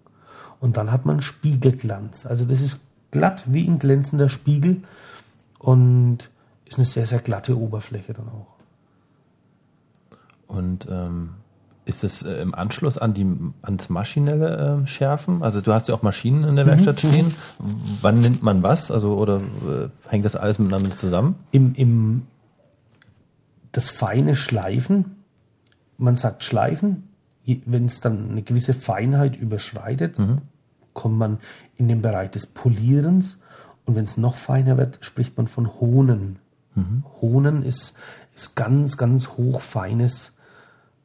Und 0.59 0.77
dann 0.77 0.91
hat 0.91 1.05
man 1.05 1.21
Spiegelglanz. 1.21 2.25
Also 2.25 2.45
das 2.45 2.61
ist 2.61 2.79
glatt 3.11 3.45
wie 3.47 3.67
ein 3.67 3.79
glänzender 3.79 4.29
Spiegel 4.29 4.83
und 5.63 6.29
ist 6.65 6.77
eine 6.77 6.85
sehr, 6.85 7.05
sehr 7.05 7.19
glatte 7.19 7.57
Oberfläche 7.57 8.13
dann 8.13 8.27
auch. 8.27 8.47
Und 10.47 10.87
ähm, 10.91 11.35
ist 11.85 12.03
das 12.03 12.21
äh, 12.21 12.33
im 12.41 12.53
Anschluss 12.53 12.97
an 12.97 13.13
die, 13.13 13.25
ans 13.61 13.87
maschinelle 13.87 14.81
äh, 14.83 14.87
Schärfen? 14.87 15.41
Also 15.41 15.61
du 15.61 15.73
hast 15.73 15.87
ja 15.87 15.95
auch 15.95 16.01
Maschinen 16.01 16.43
in 16.43 16.57
der 16.57 16.65
Werkstatt 16.65 17.01
mhm. 17.03 17.07
stehen. 17.07 17.35
Wann 18.01 18.19
nimmt 18.19 18.43
man 18.43 18.61
was? 18.61 18.91
Also 18.91 19.15
oder 19.15 19.37
äh, 19.37 19.89
hängt 20.09 20.25
das 20.25 20.35
alles 20.35 20.59
miteinander 20.59 20.91
zusammen? 20.91 21.35
Im, 21.51 21.73
im 21.75 22.23
das 23.71 23.89
feine 23.89 24.35
Schleifen, 24.35 25.23
man 25.97 26.17
sagt 26.17 26.43
Schleifen, 26.43 27.07
wenn 27.45 27.85
es 27.85 28.01
dann 28.01 28.31
eine 28.31 28.41
gewisse 28.41 28.73
Feinheit 28.73 29.37
überschreitet, 29.37 30.19
mhm. 30.19 30.39
kommt 30.93 31.17
man 31.17 31.39
in 31.77 31.87
den 31.87 32.01
Bereich 32.01 32.31
des 32.31 32.47
Polierens 32.47 33.37
und 33.85 33.95
wenn 33.95 34.03
es 34.03 34.17
noch 34.17 34.35
feiner 34.35 34.77
wird, 34.77 34.99
spricht 35.01 35.37
man 35.37 35.47
von 35.47 35.79
Honen. 35.79 36.39
Mhm. 36.75 37.03
Honen 37.21 37.63
ist, 37.63 37.93
ist 38.35 38.55
ganz, 38.55 38.97
ganz 38.97 39.29
hochfeines 39.29 40.31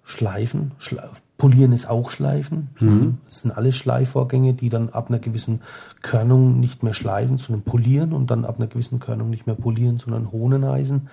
Schleifen. 0.05 0.73
Schleif 0.79 1.23
Polieren 1.39 1.71
ist 1.71 1.89
auch 1.89 2.11
Schleifen. 2.11 2.71
Mhm. 2.81 3.19
Das 3.27 3.39
sind 3.39 3.53
alle 3.53 3.73
Schleifvorgänge, 3.73 4.55
die 4.55 4.71
dann 4.71 4.89
ab 4.89 5.09
einer 5.09 5.21
gewissen 5.21 5.63
Körnung 6.03 6.59
nicht 6.59 6.83
mehr 6.83 6.95
schleifen, 6.95 7.39
sondern 7.39 7.63
polieren 7.63 8.13
und 8.13 8.33
dann 8.33 8.45
ab 8.45 8.57
einer 8.59 8.67
gewissen 8.67 8.99
Körnung 8.99 9.31
nicht 9.31 9.47
mehr 9.47 9.55
polieren, 9.55 9.99
sondern 9.99 10.33
Hohneneisen. 10.33 11.09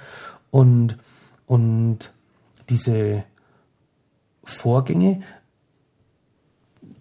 Und, 0.50 0.98
und 1.46 2.12
diese 2.70 3.24
Vorgänge, 4.44 5.22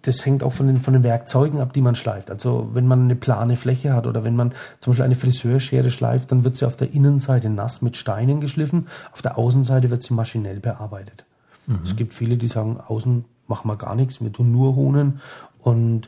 das 0.07 0.25
hängt 0.25 0.43
auch 0.43 0.53
von 0.53 0.67
den, 0.67 0.77
von 0.81 0.93
den 0.93 1.03
Werkzeugen 1.03 1.59
ab, 1.59 1.73
die 1.73 1.81
man 1.81 1.95
schleift. 1.95 2.29
Also 2.29 2.69
wenn 2.73 2.87
man 2.87 3.03
eine 3.03 3.15
plane 3.15 3.55
Fläche 3.55 3.93
hat 3.93 4.07
oder 4.07 4.23
wenn 4.23 4.35
man 4.35 4.53
zum 4.79 4.91
Beispiel 4.91 5.05
eine 5.05 5.15
Friseurschere 5.15 5.91
schleift, 5.91 6.31
dann 6.31 6.43
wird 6.43 6.55
sie 6.55 6.65
auf 6.65 6.77
der 6.77 6.93
Innenseite 6.93 7.49
nass 7.49 7.81
mit 7.81 7.97
Steinen 7.97 8.41
geschliffen, 8.41 8.87
auf 9.11 9.21
der 9.21 9.37
Außenseite 9.37 9.89
wird 9.89 10.03
sie 10.03 10.13
maschinell 10.13 10.59
bearbeitet. 10.59 11.25
Mhm. 11.67 11.79
Es 11.83 11.95
gibt 11.95 12.13
viele, 12.13 12.37
die 12.37 12.47
sagen, 12.47 12.79
außen 12.85 13.25
machen 13.47 13.67
wir 13.67 13.77
gar 13.77 13.95
nichts, 13.95 14.21
wir 14.21 14.31
tun 14.31 14.51
nur 14.51 14.75
Hohnen. 14.75 15.21
Und 15.61 16.07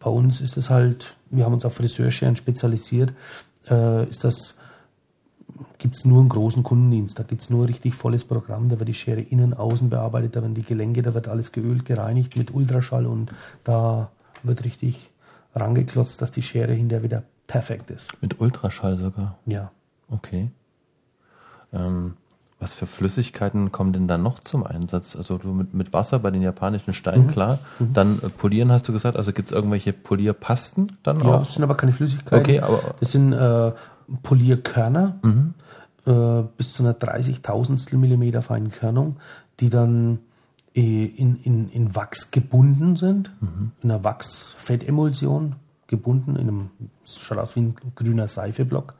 bei 0.00 0.10
uns 0.10 0.40
ist 0.40 0.56
es 0.56 0.70
halt, 0.70 1.16
wir 1.30 1.44
haben 1.44 1.54
uns 1.54 1.64
auf 1.64 1.74
Friseurscheren 1.74 2.36
spezialisiert, 2.36 3.12
äh, 3.70 4.08
ist 4.08 4.24
das 4.24 4.54
gibt 5.78 5.96
es 5.96 6.04
nur 6.04 6.20
einen 6.20 6.28
großen 6.28 6.62
Kundendienst. 6.62 7.18
Da 7.18 7.22
gibt 7.22 7.42
es 7.42 7.50
nur 7.50 7.64
ein 7.64 7.68
richtig 7.68 7.94
volles 7.94 8.24
Programm. 8.24 8.68
Da 8.68 8.78
wird 8.78 8.88
die 8.88 8.94
Schere 8.94 9.20
innen, 9.20 9.54
außen 9.54 9.90
bearbeitet, 9.90 10.36
da 10.36 10.42
werden 10.42 10.54
die 10.54 10.62
Gelenke, 10.62 11.02
da 11.02 11.14
wird 11.14 11.28
alles 11.28 11.52
geölt, 11.52 11.84
gereinigt 11.84 12.36
mit 12.36 12.54
Ultraschall 12.54 13.06
und 13.06 13.32
da 13.64 14.10
wird 14.42 14.64
richtig 14.64 15.10
rangeklotzt, 15.54 16.22
dass 16.22 16.30
die 16.30 16.42
Schere 16.42 16.72
hinterher 16.72 17.02
wieder 17.02 17.22
perfekt 17.46 17.90
ist. 17.90 18.10
Mit 18.20 18.40
Ultraschall 18.40 18.96
sogar? 18.96 19.38
Ja. 19.46 19.70
Okay. 20.10 20.50
Ähm, 21.72 22.14
was 22.60 22.74
für 22.74 22.86
Flüssigkeiten 22.86 23.70
kommen 23.70 23.92
denn 23.92 24.08
da 24.08 24.18
noch 24.18 24.40
zum 24.40 24.66
Einsatz? 24.66 25.14
Also 25.14 25.38
du 25.38 25.52
mit, 25.52 25.74
mit 25.74 25.92
Wasser 25.92 26.18
bei 26.18 26.30
den 26.30 26.42
japanischen 26.42 26.92
Steinen, 26.92 27.26
mhm. 27.26 27.30
klar. 27.30 27.58
Mhm. 27.78 27.92
Dann 27.92 28.18
äh, 28.22 28.28
polieren 28.28 28.72
hast 28.72 28.88
du 28.88 28.92
gesagt, 28.92 29.16
also 29.16 29.32
gibt 29.32 29.50
es 29.50 29.54
irgendwelche 29.54 29.92
Polierpasten 29.92 30.98
dann 31.04 31.20
ja, 31.20 31.24
auch? 31.24 31.32
Ja, 31.32 31.38
das 31.38 31.54
sind 31.54 31.62
aber 31.62 31.76
keine 31.76 31.92
Flüssigkeiten. 31.92 32.38
Okay, 32.38 32.60
aber 32.60 32.96
das 32.98 33.12
sind 33.12 33.32
äh, 33.32 33.72
Polierkörner 34.22 35.18
mhm. 35.22 35.54
äh, 36.06 36.42
bis 36.56 36.72
zu 36.72 36.82
einer 36.82 36.94
30.000 36.94 37.96
Millimeter 37.96 38.42
feinen 38.42 38.70
Körnung, 38.70 39.16
die 39.60 39.70
dann 39.70 40.20
äh, 40.74 41.04
in, 41.04 41.36
in, 41.42 41.68
in 41.70 41.94
Wachs 41.94 42.30
gebunden 42.30 42.96
sind, 42.96 43.30
mhm. 43.40 43.72
in 43.82 43.90
einer 43.90 44.04
Wachsfettemulsion 44.04 45.56
gebunden, 45.86 46.36
in 46.36 46.48
einem, 46.48 46.70
schaut 47.04 47.38
aus 47.38 47.56
wie 47.56 47.60
ein 47.60 47.74
grüner 47.94 48.28
Seifeblock. 48.28 48.94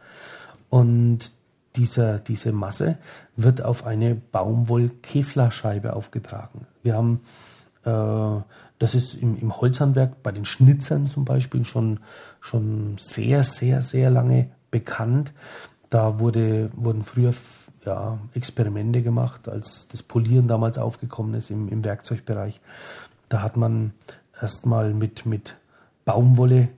Und 0.70 1.32
dieser, 1.76 2.18
diese 2.18 2.52
Masse 2.52 2.98
wird 3.36 3.62
auf 3.62 3.86
eine 3.86 4.14
Baumwoll-Kevlarscheibe 4.14 5.94
aufgetragen. 5.94 6.66
Wir 6.82 6.94
haben, 6.94 7.20
äh, 7.84 8.42
das 8.78 8.94
ist 8.94 9.14
im, 9.14 9.38
im 9.38 9.56
Holzhandwerk 9.56 10.22
bei 10.22 10.32
den 10.32 10.44
Schnitzern 10.44 11.06
zum 11.06 11.24
Beispiel 11.24 11.64
schon, 11.64 12.00
schon 12.40 12.96
sehr, 12.98 13.44
sehr, 13.44 13.82
sehr 13.82 14.10
lange 14.10 14.50
bekannt. 14.70 15.32
Da 15.90 16.20
wurde, 16.20 16.70
wurden 16.74 17.02
früher 17.02 17.32
ja, 17.84 18.18
Experimente 18.34 19.02
gemacht, 19.02 19.48
als 19.48 19.86
das 19.90 20.02
Polieren 20.02 20.48
damals 20.48 20.78
aufgekommen 20.78 21.34
ist 21.34 21.50
im, 21.50 21.68
im 21.68 21.84
Werkzeugbereich. 21.84 22.60
Da 23.28 23.42
hat 23.42 23.56
man 23.56 23.92
erstmal 24.40 24.92
mit, 24.92 25.26
mit 25.26 25.56
Baumwolle, 26.04 26.68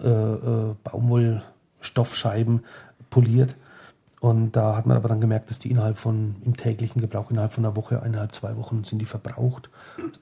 äh, 0.00 0.08
äh, 0.08 0.74
Baumwollstoffscheiben 0.84 2.64
poliert 3.10 3.54
und 4.22 4.52
da 4.52 4.76
hat 4.76 4.86
man 4.86 4.96
aber 4.96 5.08
dann 5.08 5.20
gemerkt, 5.20 5.50
dass 5.50 5.58
die 5.58 5.72
innerhalb 5.72 5.98
von, 5.98 6.36
im 6.44 6.56
täglichen 6.56 7.00
Gebrauch, 7.00 7.32
innerhalb 7.32 7.52
von 7.52 7.64
einer 7.64 7.74
Woche, 7.74 8.02
eineinhalb, 8.02 8.32
zwei 8.32 8.56
Wochen 8.56 8.84
sind 8.84 9.00
die 9.00 9.04
verbraucht. 9.04 9.68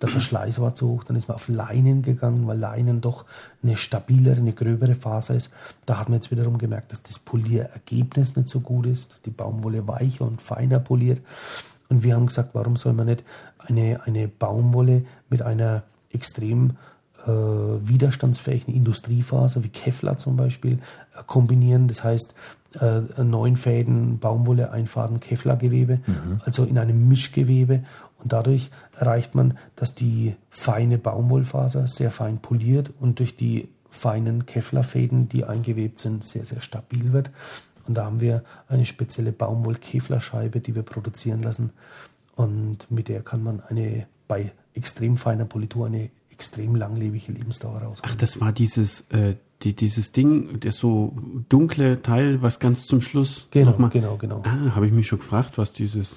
Der 0.01 0.09
Verschleiß 0.09 0.61
war 0.61 0.75
zu 0.75 0.89
hoch. 0.89 1.05
Dann 1.05 1.17
ist 1.17 1.29
man 1.29 1.37
auf 1.37 1.49
Leinen 1.49 2.03
gegangen, 2.03 2.47
weil 2.47 2.59
Leinen 2.59 3.01
doch 3.01 3.25
eine 3.63 3.77
stabilere, 3.77 4.37
eine 4.37 4.53
gröbere 4.53 4.95
Faser 4.95 5.35
ist. 5.35 5.51
Da 5.87 5.99
hat 5.99 6.09
man 6.09 6.17
jetzt 6.17 6.31
wiederum 6.31 6.59
gemerkt, 6.59 6.93
dass 6.93 7.03
das 7.03 7.19
Polierergebnis 7.19 8.37
nicht 8.37 8.49
so 8.49 8.61
gut 8.61 8.87
ist, 8.87 9.13
dass 9.13 9.23
die 9.23 9.31
Baumwolle 9.31 9.87
weicher 9.87 10.25
und 10.25 10.43
feiner 10.43 10.79
poliert. 10.79 11.21
Und 11.89 12.05
wir 12.05 12.15
haben 12.15 12.27
gesagt, 12.27 12.51
warum 12.55 12.77
soll 12.77 12.93
man 12.93 13.07
nicht 13.07 13.25
eine, 13.59 14.01
eine 14.05 14.29
Baumwolle 14.29 15.05
mit 15.29 15.43
einer 15.43 15.83
extrem 16.11 16.77
äh, 17.27 17.29
widerstandsfähigen 17.29 18.75
Industriefaser 18.75 19.63
wie 19.63 19.69
Kevlar 19.69 20.19
zum 20.19 20.37
Beispiel 20.37 20.79
äh, 21.15 21.23
kombinieren. 21.27 21.89
Das 21.89 22.03
heißt, 22.03 22.35
äh, 22.79 23.23
neun 23.23 23.57
Fäden 23.57 24.19
Baumwolle, 24.19 24.71
ein 24.71 24.87
Faden 24.87 25.21
Kevlargewebe, 25.21 26.01
mhm. 26.07 26.41
also 26.45 26.65
in 26.65 26.79
einem 26.79 27.09
Mischgewebe. 27.09 27.85
Und 28.19 28.33
dadurch 28.33 28.71
erreicht 28.99 29.35
man, 29.35 29.57
dass 29.77 29.95
die 29.95 30.37
feine 30.51 30.99
Baumwollfaser 30.99 31.89
sehr 31.89 32.11
fein 32.11 32.39
poliert 32.39 32.91
und 33.01 33.19
durch 33.19 33.37
die 33.37 33.69
feinen 33.91 34.47
Kevlarfäden, 34.47 35.29
die 35.29 35.45
eingewebt 35.45 35.99
sind, 35.99 36.25
sehr, 36.25 36.47
sehr 36.47 36.61
stabil 36.61 37.13
wird. 37.13 37.31
Und 37.87 37.95
da 37.95 38.05
haben 38.05 38.21
wir 38.21 38.45
eine 38.69 38.87
spezielle 38.87 39.33
Baumwoll-Kevlarscheibe, 39.33 40.61
die 40.61 40.75
wir 40.75 40.83
produzieren 40.83 41.43
lassen. 41.43 41.71
Und 42.37 42.91
mit 42.91 43.09
der 43.09 43.23
kann 43.23 43.43
man 43.43 43.63
eine 43.69 44.07
bei 44.29 44.53
extrem 44.75 45.17
feiner 45.17 45.45
Politur 45.45 45.87
eine 45.87 46.11
extrem 46.31 46.77
langlebige 46.77 47.33
Lebensdauer 47.33 47.83
rausholen. 47.83 48.03
Ach, 48.03 48.15
das 48.15 48.41
war 48.41 48.53
dieses, 48.53 49.01
äh, 49.11 49.35
die, 49.63 49.75
dieses 49.75 50.13
Ding, 50.13 50.61
das 50.61 50.79
so 50.79 51.15
dunkle 51.49 52.01
Teil, 52.03 52.43
was 52.43 52.59
ganz 52.59 52.87
zum 52.87 53.03
Schluss 53.03 53.47
genau, 53.51 53.73
nochmal. 53.73 53.91
Genau, 53.91 54.17
genau. 54.17 54.43
Ah, 54.45 54.75
habe 54.75 54.87
ich 54.87 54.93
mich 54.93 55.09
schon 55.09 55.19
gefragt, 55.19 55.59
was 55.59 55.73
dieses 55.73 56.11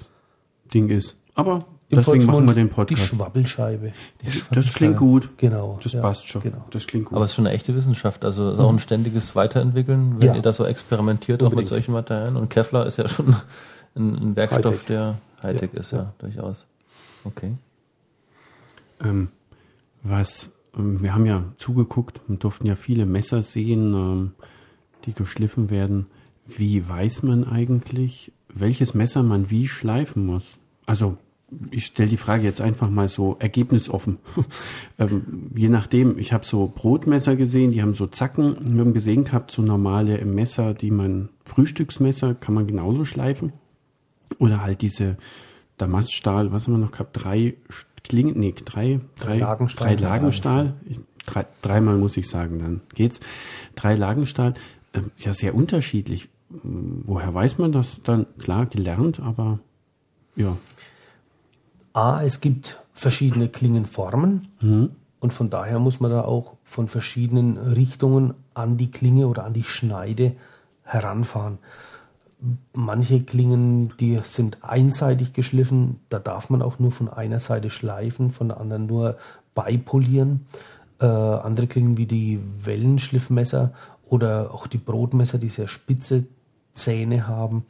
Ding 0.74 0.90
ist. 0.90 1.16
Aber 1.36 1.66
im 1.90 1.98
Deswegen 1.98 2.26
machen 2.26 2.46
wir 2.46 2.54
den 2.54 2.70
Podcast. 2.70 3.12
Die 3.12 3.16
Schwabbelscheibe. 3.16 3.92
Die 4.22 4.32
Schwabbelscheibe. 4.32 4.56
Das 4.56 4.74
klingt 4.74 4.98
gut. 4.98 5.30
Genau. 5.38 5.80
Das 5.84 5.94
ja, 5.94 6.02
passt 6.02 6.28
schon. 6.28 6.42
Genau. 6.42 6.66
Das 6.72 6.88
klingt 6.88 7.06
gut. 7.06 7.16
Aber 7.16 7.26
es 7.26 7.32
ist 7.32 7.36
schon 7.36 7.46
eine 7.46 7.56
echte 7.56 7.76
Wissenschaft. 7.76 8.26
Also 8.26 8.52
ist 8.52 8.60
auch 8.60 8.70
ein 8.70 8.80
ständiges 8.80 9.36
Weiterentwickeln, 9.36 10.16
wenn 10.20 10.30
ja. 10.30 10.36
ihr 10.36 10.42
da 10.42 10.54
so 10.54 10.66
experimentiert 10.66 11.42
Unbedingt. 11.42 11.54
auch 11.54 11.58
mit 11.58 11.68
solchen 11.68 11.92
Materialien. 11.92 12.38
Und 12.38 12.50
Kevlar 12.50 12.88
ist 12.88 12.98
ja 12.98 13.08
schon 13.08 13.36
ein, 13.96 14.16
ein 14.16 14.36
Werkstoff, 14.36 14.74
Hightech. 14.74 14.88
der 14.88 15.18
Hightech 15.44 15.70
ja. 15.74 15.80
ist, 15.80 15.92
ja, 15.92 16.14
durchaus. 16.18 16.66
Okay. 17.26 17.54
Ähm, 19.04 19.30
was, 20.02 20.50
wir 20.76 21.14
haben 21.14 21.26
ja 21.26 21.46
zugeguckt 21.58 22.22
und 22.28 22.44
durften 22.44 22.68
ja 22.68 22.76
viele 22.76 23.06
Messer 23.06 23.42
sehen, 23.42 23.94
ähm, 23.94 24.32
die 25.06 25.14
geschliffen 25.14 25.70
werden. 25.70 26.08
Wie 26.48 26.88
weiß 26.88 27.24
man 27.24 27.44
eigentlich, 27.46 28.32
welches 28.54 28.94
Messer 28.94 29.24
man 29.24 29.50
wie 29.50 29.68
schleifen 29.68 30.26
muss? 30.26 30.58
Also 30.86 31.18
ich 31.72 31.86
stelle 31.86 32.10
die 32.10 32.18
Frage 32.18 32.44
jetzt 32.44 32.62
einfach 32.62 32.90
mal 32.90 33.08
so 33.08 33.36
ergebnisoffen. 33.40 34.18
ähm, 35.00 35.52
je 35.56 35.70
nachdem, 35.70 36.18
ich 36.18 36.34
habe 36.34 36.46
so 36.46 36.72
Brotmesser 36.74 37.36
gesehen, 37.36 37.72
die 37.72 37.82
haben 37.82 37.94
so 37.94 38.08
Zacken. 38.08 38.58
Wir 38.76 38.82
haben 38.82 38.94
gesehen 38.94 39.24
gehabt, 39.24 39.52
so 39.52 39.62
normale 39.62 40.24
Messer, 40.26 40.74
die 40.74 40.92
man, 40.92 41.30
Frühstücksmesser, 41.46 42.36
kann 42.36 42.56
man 42.56 42.68
genauso 42.68 43.06
schleifen. 43.06 43.54
Oder 44.40 44.64
halt 44.64 44.82
diese 44.82 45.18
Damaststahl, 45.78 46.52
was 46.52 46.66
haben 46.66 46.74
wir 46.74 46.80
noch 46.80 46.92
gehabt? 46.92 47.24
Drei 47.24 47.56
Klingen, 48.04 48.38
nee, 48.38 48.54
drei, 48.54 49.00
drei, 49.18 49.38
Lagenstahl. 49.38 49.96
Drei 49.96 50.04
Lagenstahl. 50.04 50.74
Ich, 50.86 51.00
drei, 51.26 51.46
dreimal 51.62 51.98
muss 51.98 52.18
ich 52.18 52.28
sagen, 52.28 52.60
dann 52.60 52.82
geht's. 52.94 53.20
Drei 53.76 53.96
Lagenstahl, 53.96 54.54
äh, 54.92 55.02
ja, 55.18 55.34
sehr 55.34 55.56
unterschiedlich. 55.56 56.30
Woher 56.50 57.34
weiß 57.34 57.58
man 57.58 57.72
das 57.72 58.00
dann? 58.04 58.28
Klar, 58.38 58.68
gelernt, 58.68 59.20
aber 59.20 59.60
ja. 60.36 60.56
A, 61.94 62.22
es 62.24 62.42
gibt 62.42 62.80
verschiedene 62.94 63.50
Klingenformen 63.50 64.48
mhm. 64.62 64.92
und 65.20 65.34
von 65.34 65.50
daher 65.50 65.80
muss 65.80 66.00
man 66.00 66.12
da 66.12 66.24
auch 66.24 66.54
von 66.64 66.88
verschiedenen 66.88 67.58
Richtungen 67.58 68.34
an 68.54 68.78
die 68.78 68.92
Klinge 68.92 69.28
oder 69.28 69.46
an 69.46 69.54
die 69.54 69.64
Schneide 69.64 70.36
heranfahren. 70.84 71.60
Manche 72.74 73.22
Klingen, 73.22 73.94
die 74.00 74.20
sind 74.24 74.64
einseitig 74.64 75.34
geschliffen, 75.34 76.02
da 76.10 76.20
darf 76.20 76.50
man 76.50 76.62
auch 76.62 76.78
nur 76.78 76.92
von 76.92 77.08
einer 77.08 77.40
Seite 77.40 77.70
schleifen, 77.70 78.32
von 78.32 78.50
der 78.50 78.60
anderen 78.60 78.86
nur 78.86 79.18
beipolieren. 79.56 80.46
Äh, 81.00 81.06
andere 81.06 81.68
Klingen 81.68 81.98
wie 81.98 82.06
die 82.06 82.40
Wellenschliffmesser 82.64 83.74
oder 84.10 84.54
auch 84.54 84.68
die 84.68 84.78
Brotmesser, 84.78 85.38
die 85.38 85.50
sehr 85.50 85.68
spitze 85.68 86.26
Zähne 86.74 87.28
haben, 87.28 87.66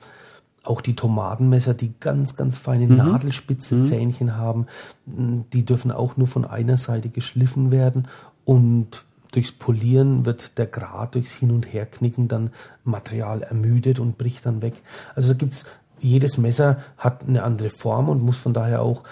auch 0.64 0.82
die 0.82 0.96
Tomatenmesser, 0.96 1.74
die 1.74 1.94
ganz, 2.00 2.36
ganz 2.36 2.58
feine 2.58 2.88
mhm. 2.88 2.96
nadelspitze 2.96 3.76
mhm. 3.76 3.84
Zähnchen 3.84 4.38
haben, 4.38 4.68
die 5.06 5.66
dürfen 5.66 5.92
auch 5.92 6.18
nur 6.18 6.28
von 6.28 6.46
einer 6.46 6.78
Seite 6.78 7.10
geschliffen 7.10 7.70
werden 7.70 8.08
und 8.46 9.06
durchs 9.36 9.52
Polieren 9.52 10.26
wird 10.26 10.58
der 10.58 10.68
Grat 10.68 11.16
durchs 11.16 11.32
Hin- 11.32 11.52
und 11.52 11.72
Herknicken 11.72 12.28
dann 12.28 12.52
Material 12.84 13.42
ermüdet 13.42 14.00
und 14.00 14.18
bricht 14.18 14.46
dann 14.46 14.62
weg. 14.62 14.76
Also 15.16 15.36
gibt's, 15.36 15.66
jedes 16.00 16.38
Messer 16.38 16.78
hat 16.98 17.28
eine 17.28 17.44
andere 17.44 17.70
Form 17.70 18.10
und 18.10 18.22
muss 18.22 18.38
von 18.38 18.54
daher 18.54 18.82
auch 18.82 19.04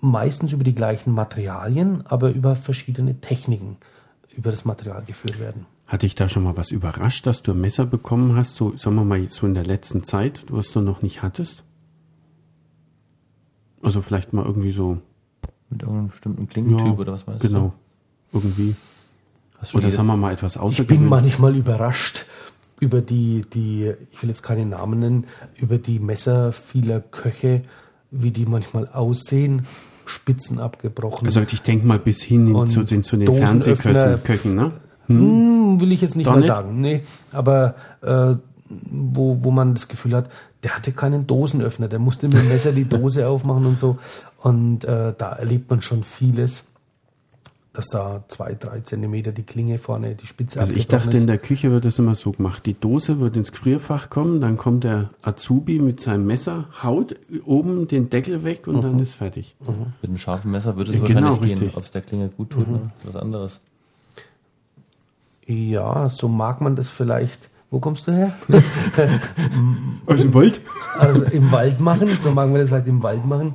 meistens 0.00 0.52
über 0.52 0.64
die 0.64 0.74
gleichen 0.74 1.12
Materialien, 1.12 2.06
aber 2.06 2.30
über 2.30 2.54
verschiedene 2.54 3.20
Techniken 3.20 3.76
über 4.36 4.50
das 4.50 4.64
Material 4.64 5.02
geführt 5.04 5.40
werden. 5.40 5.66
Hat 5.86 6.02
dich 6.02 6.14
da 6.14 6.28
schon 6.28 6.42
mal 6.42 6.56
was 6.56 6.70
überrascht, 6.70 7.26
dass 7.26 7.42
du 7.42 7.52
ein 7.52 7.60
Messer 7.60 7.86
bekommen 7.86 8.36
hast, 8.36 8.56
so, 8.56 8.76
sagen 8.76 8.96
wir 8.96 9.04
mal, 9.04 9.28
so 9.30 9.46
in 9.46 9.54
der 9.54 9.64
letzten 9.64 10.04
Zeit, 10.04 10.44
was 10.50 10.72
du 10.72 10.80
noch 10.80 11.00
nicht 11.00 11.22
hattest? 11.22 11.62
Also 13.82 14.02
vielleicht 14.02 14.32
mal 14.32 14.44
irgendwie 14.44 14.72
so. 14.72 14.98
Mit 15.70 15.82
irgendeinem 15.82 16.08
bestimmten 16.08 16.48
Klingentyp 16.48 16.86
ja, 16.86 16.92
oder 16.92 17.12
was 17.12 17.26
meinst 17.26 17.40
genau, 17.40 17.72
du? 18.32 18.40
Genau. 18.40 18.44
Irgendwie. 18.44 18.76
Oder 19.74 19.90
sagen 19.90 20.08
wir 20.08 20.16
mal 20.16 20.32
etwas. 20.32 20.58
Ich 20.70 20.86
bin 20.86 21.08
manchmal 21.08 21.56
überrascht 21.56 22.26
über 22.80 23.00
die, 23.00 23.44
die, 23.52 23.92
ich 24.12 24.22
will 24.22 24.28
jetzt 24.28 24.42
keine 24.42 24.66
Namen 24.66 24.98
nennen, 24.98 25.26
über 25.56 25.78
die 25.78 25.98
Messer 25.98 26.52
vieler 26.52 27.00
Köche, 27.00 27.62
wie 28.10 28.30
die 28.30 28.46
manchmal 28.46 28.88
aussehen. 28.88 29.66
Spitzen 30.04 30.60
abgebrochen. 30.60 31.26
Also 31.26 31.40
ich 31.40 31.62
denke 31.62 31.84
mal 31.84 31.98
bis 31.98 32.22
hin 32.22 32.54
zu, 32.68 32.84
den, 32.84 33.02
zu 33.02 33.16
den 33.16 33.34
Fernsehköchen, 33.34 34.54
ne? 34.54 34.72
Hm. 35.06 35.18
hm. 35.18 35.80
will 35.80 35.90
ich 35.90 36.00
jetzt 36.00 36.14
nicht 36.16 36.26
Doch 36.26 36.32
mal 36.32 36.38
nicht? 36.38 36.48
sagen. 36.48 36.80
Nee, 36.80 37.02
aber 37.32 37.74
äh, 38.02 38.36
wo, 38.68 39.38
wo 39.42 39.50
man 39.50 39.74
das 39.74 39.88
Gefühl 39.88 40.14
hat, 40.14 40.30
der 40.62 40.76
hatte 40.76 40.92
keinen 40.92 41.26
Dosenöffner, 41.26 41.88
der 41.88 41.98
musste 41.98 42.28
mit 42.28 42.38
dem 42.38 42.48
Messer 42.48 42.72
die 42.72 42.88
Dose 42.88 43.28
aufmachen 43.28 43.66
und 43.66 43.78
so. 43.78 43.98
Und 44.42 44.84
äh, 44.84 45.12
da 45.16 45.32
erlebt 45.32 45.70
man 45.70 45.82
schon 45.82 46.04
vieles, 46.04 46.64
dass 47.76 47.88
da 47.88 48.24
zwei, 48.28 48.54
drei 48.54 48.80
Zentimeter 48.80 49.32
die 49.32 49.42
Klinge 49.42 49.78
vorne, 49.78 50.14
die 50.14 50.26
Spitze 50.26 50.58
Also 50.60 50.72
ich 50.72 50.88
dachte, 50.88 51.10
ist. 51.10 51.20
in 51.20 51.26
der 51.26 51.36
Küche 51.36 51.70
wird 51.70 51.84
das 51.84 51.98
immer 51.98 52.14
so 52.14 52.32
gemacht. 52.32 52.64
Die 52.64 52.72
Dose 52.72 53.20
wird 53.20 53.36
ins 53.36 53.52
Gefrierfach 53.52 54.08
kommen, 54.08 54.40
dann 54.40 54.56
kommt 54.56 54.84
der 54.84 55.10
Azubi 55.20 55.78
mit 55.78 56.00
seinem 56.00 56.26
Messer, 56.26 56.68
haut 56.82 57.14
oben 57.44 57.86
den 57.86 58.08
Deckel 58.08 58.44
weg 58.44 58.66
und 58.66 58.76
mhm. 58.76 58.82
dann 58.82 58.98
ist 58.98 59.14
fertig. 59.14 59.56
Mhm. 59.60 59.92
Mit 60.00 60.08
einem 60.08 60.16
scharfen 60.16 60.50
Messer 60.50 60.76
würde 60.76 60.92
es 60.92 60.96
ja, 60.96 61.02
wahrscheinlich 61.02 61.50
genau, 61.50 61.60
gehen. 61.60 61.72
Ob 61.74 61.84
es 61.84 61.90
der 61.90 62.00
Klinge 62.00 62.28
gut 62.28 62.50
tut, 62.50 62.66
mhm. 62.66 62.74
ne? 62.74 62.90
ist 62.96 63.06
was 63.06 63.16
anderes. 63.16 63.60
Ja, 65.46 66.08
so 66.08 66.28
mag 66.28 66.62
man 66.62 66.76
das 66.76 66.88
vielleicht. 66.88 67.50
Wo 67.70 67.78
kommst 67.78 68.06
du 68.06 68.12
her? 68.12 68.32
Aus 70.06 70.20
dem 70.22 70.32
Wald? 70.32 70.60
Also 70.98 71.24
im 71.26 71.52
Wald 71.52 71.80
machen, 71.80 72.08
so 72.16 72.30
mag 72.30 72.48
man 72.48 72.60
das 72.60 72.70
vielleicht 72.70 72.86
im 72.86 73.02
Wald 73.02 73.26
machen. 73.26 73.54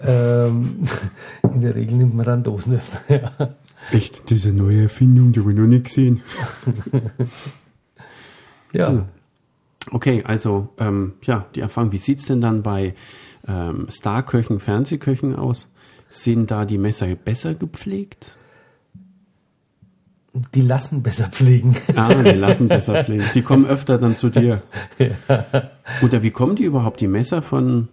Ähm, 0.00 0.84
in 1.54 1.60
der 1.60 1.74
Regel 1.74 1.96
nimmt 1.96 2.14
man 2.14 2.26
dann 2.26 2.42
Dosenöffner. 2.42 3.00
Ja. 3.08 3.54
Echt, 3.90 4.28
diese 4.30 4.52
neue 4.52 4.82
Erfindung, 4.82 5.32
die 5.32 5.44
wir 5.44 5.54
noch 5.54 5.66
nicht 5.66 5.84
gesehen. 5.84 6.22
ja. 8.72 8.88
Hm. 8.88 9.04
Okay, 9.90 10.22
also 10.24 10.68
ähm, 10.78 11.14
ja, 11.22 11.46
die 11.54 11.60
Erfahrung, 11.60 11.92
wie 11.92 11.98
sieht 11.98 12.18
es 12.18 12.26
denn 12.26 12.40
dann 12.40 12.62
bei 12.62 12.94
ähm, 13.46 13.86
Starköchen, 13.88 14.60
Fernsehköchen 14.60 15.34
aus? 15.34 15.68
Sind 16.10 16.50
da 16.50 16.64
die 16.64 16.78
Messer 16.78 17.06
besser 17.14 17.54
gepflegt? 17.54 18.36
Die 20.54 20.60
lassen 20.60 21.02
besser 21.02 21.28
pflegen. 21.28 21.74
Ah, 21.96 22.14
die 22.14 22.30
lassen 22.30 22.68
besser 22.68 23.02
pflegen. 23.02 23.24
Die 23.34 23.42
kommen 23.42 23.66
öfter 23.66 23.98
dann 23.98 24.16
zu 24.16 24.28
dir. 24.28 24.62
Ja. 24.98 25.70
Oder 26.02 26.22
wie 26.22 26.30
kommen 26.30 26.56
die 26.56 26.64
überhaupt, 26.64 27.00
die 27.00 27.08
Messer 27.08 27.40
von 27.40 27.88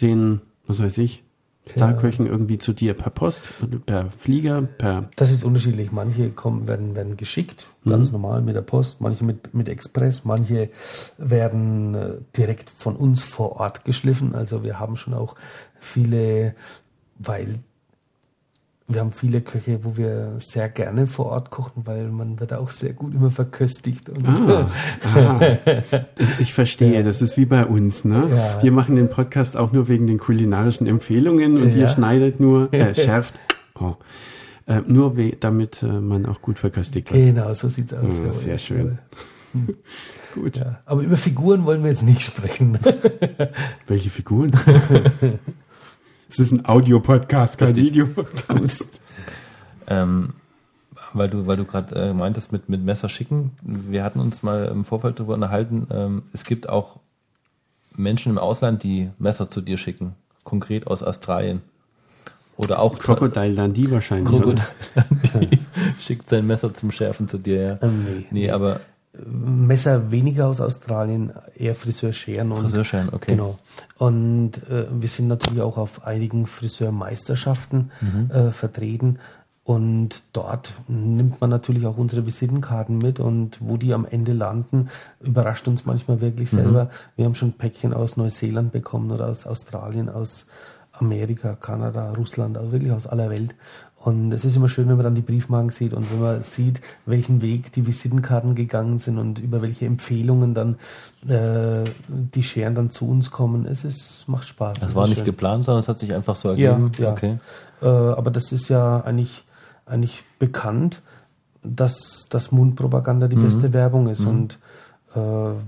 den, 0.00 0.40
was 0.66 0.80
weiß 0.80 0.98
ich, 0.98 1.24
Starköchen 1.68 2.26
ja. 2.26 2.32
irgendwie 2.32 2.58
zu 2.58 2.72
dir 2.72 2.94
per 2.94 3.10
Post, 3.10 3.42
per 3.86 4.10
Flieger, 4.10 4.62
per. 4.62 5.10
Das 5.16 5.30
ist 5.30 5.44
unterschiedlich. 5.44 5.92
Manche 5.92 6.30
kommen, 6.30 6.66
werden, 6.66 6.94
werden 6.94 7.16
geschickt, 7.16 7.68
ganz 7.84 8.08
mhm. 8.08 8.20
normal 8.20 8.42
mit 8.42 8.56
der 8.56 8.62
Post, 8.62 9.00
manche 9.00 9.24
mit, 9.24 9.54
mit 9.54 9.68
Express, 9.68 10.24
manche 10.24 10.70
werden 11.18 11.94
äh, 11.94 12.14
direkt 12.36 12.70
von 12.70 12.96
uns 12.96 13.22
vor 13.22 13.56
Ort 13.56 13.84
geschliffen. 13.84 14.34
Also 14.34 14.64
wir 14.64 14.78
haben 14.80 14.96
schon 14.96 15.14
auch 15.14 15.36
viele, 15.78 16.54
weil 17.18 17.60
wir 18.92 19.00
haben 19.00 19.12
viele 19.12 19.40
Köche, 19.40 19.84
wo 19.84 19.96
wir 19.96 20.36
sehr 20.40 20.68
gerne 20.68 21.06
vor 21.06 21.26
Ort 21.26 21.50
kochen, 21.50 21.86
weil 21.86 22.08
man 22.08 22.40
wird 22.40 22.52
auch 22.52 22.70
sehr 22.70 22.92
gut 22.92 23.14
immer 23.14 23.30
verköstigt. 23.30 24.10
Ah, 24.24 24.68
ah, 25.14 25.40
ich 26.38 26.52
verstehe, 26.52 27.04
das 27.04 27.22
ist 27.22 27.36
wie 27.36 27.46
bei 27.46 27.64
uns. 27.64 28.04
Ne? 28.04 28.28
Ja. 28.30 28.62
Wir 28.62 28.72
machen 28.72 28.96
den 28.96 29.08
Podcast 29.08 29.56
auch 29.56 29.72
nur 29.72 29.88
wegen 29.88 30.06
den 30.06 30.18
kulinarischen 30.18 30.86
Empfehlungen 30.86 31.56
und 31.56 31.70
ja. 31.70 31.76
ihr 31.76 31.88
schneidet 31.88 32.40
nur, 32.40 32.72
äh, 32.74 32.94
schärft, 33.00 33.34
oh, 33.78 33.94
äh, 34.66 34.80
nur 34.86 35.14
damit 35.38 35.82
äh, 35.82 35.86
man 35.86 36.26
auch 36.26 36.42
gut 36.42 36.58
verköstigt 36.58 37.12
wird. 37.12 37.34
Genau, 37.34 37.54
so 37.54 37.68
sieht 37.68 37.92
es 37.92 37.98
aus. 37.98 38.18
Ja, 38.18 38.32
sehr 38.32 38.58
schön. 38.58 38.98
Gut. 40.34 40.58
Ja, 40.58 40.78
aber 40.84 41.02
über 41.02 41.16
Figuren 41.16 41.64
wollen 41.64 41.82
wir 41.82 41.90
jetzt 41.90 42.04
nicht 42.04 42.20
sprechen. 42.20 42.78
Welche 43.88 44.10
Figuren? 44.10 44.52
Es 46.30 46.38
ist 46.38 46.52
ein 46.52 46.64
Audio-Podcast, 46.64 47.58
kein 47.58 47.74
Video-Podcast. 47.74 49.00
ähm, 49.88 50.28
weil 51.12 51.28
du, 51.28 51.48
weil 51.48 51.56
du 51.56 51.64
gerade 51.64 51.92
äh, 51.96 52.14
meintest 52.14 52.52
mit, 52.52 52.68
mit 52.68 52.84
Messer 52.84 53.08
schicken. 53.08 53.50
Wir 53.62 54.04
hatten 54.04 54.20
uns 54.20 54.44
mal 54.44 54.66
im 54.66 54.84
Vorfeld 54.84 55.18
darüber 55.18 55.34
unterhalten. 55.34 55.88
Ähm, 55.92 56.22
es 56.32 56.44
gibt 56.44 56.68
auch 56.68 57.00
Menschen 57.96 58.30
im 58.30 58.38
Ausland, 58.38 58.84
die 58.84 59.10
Messer 59.18 59.50
zu 59.50 59.60
dir 59.60 59.76
schicken. 59.76 60.14
Konkret 60.44 60.86
aus 60.86 61.02
Australien. 61.02 61.62
Oder 62.56 62.78
auch 62.78 62.96
Crocodile 63.00 63.56
Dundee 63.56 63.90
wahrscheinlich. 63.90 64.28
Crocodile 64.28 64.64
Dundee 65.32 65.58
schickt 65.98 66.28
sein 66.28 66.46
Messer 66.46 66.72
zum 66.72 66.92
Schärfen 66.92 67.28
zu 67.28 67.38
dir. 67.38 67.60
Ja. 67.60 67.78
Ähm, 67.82 68.04
nee, 68.04 68.26
nee, 68.30 68.50
aber 68.52 68.80
Messer 69.26 70.10
weniger 70.10 70.46
aus 70.46 70.60
Australien, 70.60 71.32
eher 71.54 71.74
Friseurscheren. 71.74 72.52
Friseurscheren, 72.52 73.08
okay. 73.12 73.32
Genau. 73.32 73.58
Und 73.98 74.52
äh, 74.68 74.86
wir 74.90 75.08
sind 75.08 75.28
natürlich 75.28 75.60
auch 75.60 75.76
auf 75.76 76.06
einigen 76.06 76.46
Friseurmeisterschaften 76.46 77.90
mhm. 78.00 78.30
äh, 78.30 78.52
vertreten. 78.52 79.18
Und 79.62 80.22
dort 80.32 80.72
nimmt 80.88 81.40
man 81.40 81.50
natürlich 81.50 81.86
auch 81.86 81.96
unsere 81.96 82.26
Visitenkarten 82.26 82.98
mit 82.98 83.20
und 83.20 83.58
wo 83.60 83.76
die 83.76 83.92
am 83.94 84.04
Ende 84.04 84.32
landen, 84.32 84.88
überrascht 85.20 85.68
uns 85.68 85.84
manchmal 85.84 86.20
wirklich 86.20 86.50
mhm. 86.52 86.56
selber. 86.56 86.84
Mhm. 86.84 86.88
Wir 87.16 87.24
haben 87.26 87.34
schon 87.34 87.52
Päckchen 87.52 87.94
aus 87.94 88.16
Neuseeland 88.16 88.72
bekommen 88.72 89.10
oder 89.10 89.28
aus 89.28 89.46
Australien, 89.46 90.08
aus 90.08 90.46
Amerika, 90.92 91.54
Kanada, 91.54 92.12
Russland, 92.12 92.58
also 92.58 92.72
wirklich 92.72 92.92
aus 92.92 93.06
aller 93.06 93.30
Welt. 93.30 93.54
Und 94.02 94.32
es 94.32 94.46
ist 94.46 94.56
immer 94.56 94.70
schön, 94.70 94.88
wenn 94.88 94.96
man 94.96 95.04
dann 95.04 95.14
die 95.14 95.20
Briefmarken 95.20 95.68
sieht 95.68 95.92
und 95.92 96.10
wenn 96.10 96.22
man 96.22 96.42
sieht, 96.42 96.80
welchen 97.04 97.42
Weg 97.42 97.70
die 97.72 97.86
Visitenkarten 97.86 98.54
gegangen 98.54 98.96
sind 98.96 99.18
und 99.18 99.38
über 99.38 99.60
welche 99.60 99.84
Empfehlungen 99.84 100.54
dann 100.54 100.76
äh, 101.28 101.84
die 102.08 102.42
Scheren 102.42 102.74
dann 102.74 102.90
zu 102.90 103.06
uns 103.06 103.30
kommen. 103.30 103.66
Es 103.66 103.84
ist, 103.84 104.26
macht 104.26 104.48
Spaß. 104.48 104.80
Das 104.80 104.94
war 104.94 105.06
nicht 105.06 105.18
schön. 105.18 105.26
geplant, 105.26 105.66
sondern 105.66 105.82
es 105.82 105.88
hat 105.88 105.98
sich 105.98 106.14
einfach 106.14 106.34
so 106.34 106.48
ergeben. 106.48 106.92
Ja, 106.96 107.04
ja. 107.04 107.12
Okay. 107.12 107.38
Äh, 107.82 107.86
aber 107.86 108.30
das 108.30 108.52
ist 108.52 108.70
ja 108.70 109.02
eigentlich, 109.02 109.44
eigentlich 109.84 110.24
bekannt, 110.38 111.02
dass, 111.62 112.26
dass 112.30 112.52
Mundpropaganda 112.52 113.28
die 113.28 113.36
mhm. 113.36 113.42
beste 113.42 113.74
Werbung 113.74 114.08
ist. 114.08 114.20
Mhm. 114.20 114.28
Und 114.28 114.58
äh, 115.14 115.20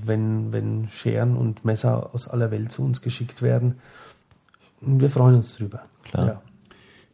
wenn, 0.06 0.54
wenn 0.54 0.88
Scheren 0.88 1.36
und 1.36 1.66
Messer 1.66 2.08
aus 2.14 2.28
aller 2.28 2.50
Welt 2.50 2.72
zu 2.72 2.82
uns 2.82 3.02
geschickt 3.02 3.42
werden, 3.42 3.78
wir 4.80 5.10
freuen 5.10 5.34
uns 5.34 5.54
drüber. 5.54 5.82
Klar. 6.04 6.26
Ja. 6.26 6.42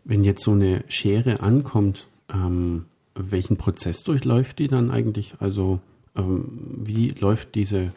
Wenn 0.09 0.25
jetzt 0.25 0.43
so 0.43 0.53
eine 0.53 0.83
Schere 0.89 1.43
ankommt, 1.43 2.09
ähm, 2.33 2.87
welchen 3.15 3.59
Prozess 3.59 4.03
durchläuft 4.03 4.59
die 4.59 4.67
dann 4.67 4.91
eigentlich? 4.91 5.35
Also 5.39 5.81
ähm, 6.17 6.49
wie 6.83 7.11
läuft 7.11 7.55
diese 7.55 7.93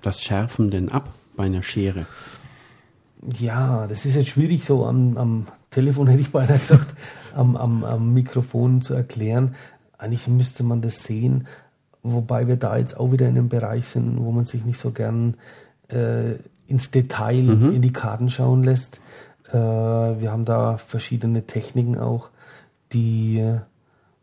das 0.00 0.22
Schärfen 0.22 0.70
denn 0.70 0.90
ab 0.90 1.12
bei 1.36 1.44
einer 1.44 1.62
Schere? 1.62 2.06
Ja, 3.38 3.86
das 3.86 4.06
ist 4.06 4.16
jetzt 4.16 4.30
schwierig 4.30 4.64
so 4.64 4.86
am, 4.86 5.16
am 5.18 5.46
Telefon, 5.70 6.06
hätte 6.08 6.22
ich 6.22 6.30
beinahe 6.30 6.58
gesagt, 6.58 6.88
am, 7.34 7.56
am, 7.56 7.84
am 7.84 8.14
Mikrofon 8.14 8.80
zu 8.80 8.94
erklären. 8.94 9.54
Eigentlich 9.98 10.26
müsste 10.28 10.64
man 10.64 10.80
das 10.80 11.04
sehen, 11.04 11.46
wobei 12.02 12.48
wir 12.48 12.56
da 12.56 12.78
jetzt 12.78 12.96
auch 12.96 13.12
wieder 13.12 13.28
in 13.28 13.36
einem 13.36 13.50
Bereich 13.50 13.86
sind, 13.86 14.18
wo 14.18 14.32
man 14.32 14.46
sich 14.46 14.64
nicht 14.64 14.78
so 14.78 14.90
gern 14.90 15.36
äh, 15.88 16.32
ins 16.66 16.90
Detail 16.90 17.42
mhm. 17.42 17.72
in 17.74 17.82
die 17.82 17.92
Karten 17.92 18.30
schauen 18.30 18.64
lässt. 18.64 19.00
Äh, 19.52 19.56
wir 19.56 20.32
haben 20.32 20.44
da 20.44 20.76
verschiedene 20.76 21.46
Techniken 21.46 21.98
auch, 21.98 22.30
die 22.92 23.58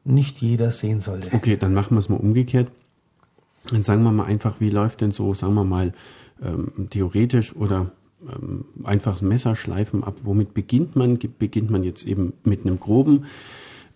nicht 0.03 0.39
jeder 0.39 0.71
sehen 0.71 0.99
sollte. 0.99 1.33
Okay, 1.33 1.57
dann 1.57 1.73
machen 1.73 1.95
wir 1.95 1.99
es 1.99 2.09
mal 2.09 2.17
umgekehrt. 2.17 2.69
Dann 3.69 3.83
sagen 3.83 4.03
wir 4.03 4.11
mal 4.11 4.25
einfach, 4.25 4.59
wie 4.59 4.69
läuft 4.69 5.01
denn 5.01 5.11
so, 5.11 5.33
sagen 5.33 5.53
wir 5.53 5.65
mal, 5.65 5.93
ähm, 6.41 6.87
theoretisch 6.89 7.55
oder 7.55 7.91
ähm, 8.27 8.65
einfach 8.83 9.21
Messerschleifen 9.21 10.03
ab. 10.03 10.15
Womit 10.23 10.53
beginnt 10.53 10.95
man? 10.95 11.19
Beginnt 11.19 11.69
man 11.69 11.83
jetzt 11.83 12.05
eben 12.05 12.33
mit 12.43 12.65
einem 12.65 12.79
groben, 12.79 13.25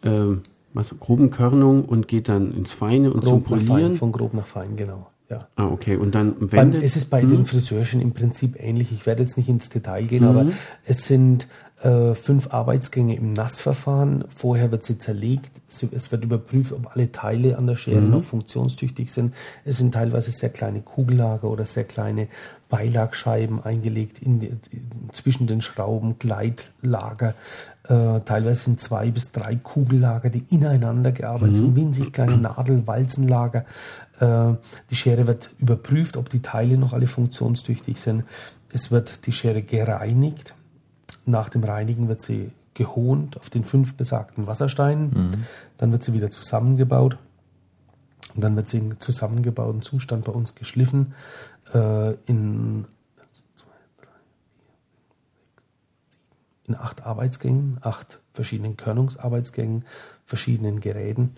äh, 0.02 0.36
was, 0.74 0.94
groben 1.00 1.30
Körnung 1.30 1.86
und 1.86 2.08
geht 2.08 2.30
dann 2.30 2.54
ins 2.54 2.72
Feine 2.72 3.12
und 3.12 3.24
grob 3.24 3.30
zum 3.30 3.44
Polieren? 3.44 3.68
Fein, 3.68 3.94
von 3.96 4.12
grob 4.12 4.34
nach 4.34 4.48
fein, 4.48 4.76
genau. 4.76 5.08
Ja. 5.30 5.48
Ah, 5.56 5.68
okay. 5.68 5.96
Und 5.96 6.16
dann 6.16 6.36
wendet... 6.40 6.52
Beim, 6.52 6.74
es 6.84 6.96
ist 6.96 7.10
bei 7.10 7.22
hm. 7.22 7.30
den 7.30 7.46
Friseurchen 7.46 8.02
im 8.02 8.14
Prinzip 8.14 8.62
ähnlich. 8.62 8.92
Ich 8.92 9.06
werde 9.06 9.24
jetzt 9.24 9.38
nicht 9.38 9.50
ins 9.50 9.70
Detail 9.70 10.04
gehen, 10.04 10.24
mhm. 10.24 10.30
aber 10.30 10.52
es 10.86 11.08
sind 11.08 11.48
äh, 11.84 12.16
fünf 12.16 12.54
Arbeitsgänge 12.54 13.16
im 13.16 13.34
Nassverfahren. 13.34 14.26
Vorher 14.34 14.72
wird 14.72 14.84
sie 14.84 14.98
zerlegt. 14.98 15.52
Es 15.92 16.12
wird 16.12 16.24
überprüft, 16.24 16.72
ob 16.72 16.96
alle 16.96 17.12
Teile 17.12 17.58
an 17.58 17.68
der 17.68 17.76
Schere 17.76 18.02
mhm. 18.02 18.12
noch 18.12 18.24
funktionstüchtig 18.24 19.12
sind. 19.12 19.34
Es 19.66 19.78
sind 19.78 19.94
teilweise 19.94 20.32
sehr 20.32 20.50
kleine 20.50 20.82
Kugellager 20.82 21.50
oder 21.50 21.66
sehr 21.66 21.84
kleine 21.84 22.28
Beilagscheiben 22.70 23.64
eingelegt 23.64 24.20
in 24.20 24.40
die, 24.40 24.52
zwischen 25.12 25.48
den 25.48 25.62
Schrauben, 25.62 26.18
Gleitlager. 26.20 27.36
Äh, 27.84 28.22
teilweise 28.22 28.64
sind 28.64 28.80
zwei 28.80 29.12
bis 29.12 29.32
drei 29.32 29.56
Kugellager, 29.58 30.30
die 30.30 30.46
ineinander 30.50 31.12
gearbeitet 31.12 31.56
mhm. 31.56 31.60
sind, 31.60 31.76
winzig 31.76 32.14
kleine 32.14 32.38
Nadelwalzenlager. 32.38 33.66
Äh, 34.20 34.54
die 34.90 34.96
Schere 34.96 35.28
wird 35.28 35.50
überprüft, 35.60 36.16
ob 36.16 36.30
die 36.30 36.42
Teile 36.42 36.78
noch 36.78 36.94
alle 36.94 37.08
funktionstüchtig 37.08 38.00
sind. 38.00 38.24
Es 38.72 38.90
wird 38.90 39.26
die 39.28 39.34
Schere 39.34 39.62
gereinigt. 39.62 40.54
Nach 41.26 41.50
dem 41.50 41.64
Reinigen 41.64 42.08
wird 42.08 42.22
sie 42.22 42.52
gehohnt 42.74 43.38
auf 43.38 43.50
den 43.50 43.64
fünf 43.64 43.96
besagten 43.96 44.48
Wassersteinen. 44.48 45.10
Mhm. 45.10 45.44
Dann 45.78 45.92
wird 45.92 46.04
sie 46.04 46.14
wieder 46.14 46.32
zusammengebaut. 46.32 47.18
Und 48.34 48.44
dann 48.44 48.56
wird 48.56 48.68
sie 48.68 48.78
im 48.78 49.00
zusammengebauten 49.00 49.82
Zustand 49.82 50.26
bei 50.26 50.32
uns 50.32 50.56
geschliffen 50.56 51.14
äh, 51.74 52.14
in, 52.26 52.86
in 56.68 56.76
acht 56.76 57.04
Arbeitsgängen, 57.04 57.78
acht 57.82 58.20
verschiedenen 58.34 58.78
Körnungsarbeitsgängen, 58.78 59.86
verschiedenen 60.26 60.80
Geräten. 60.80 61.36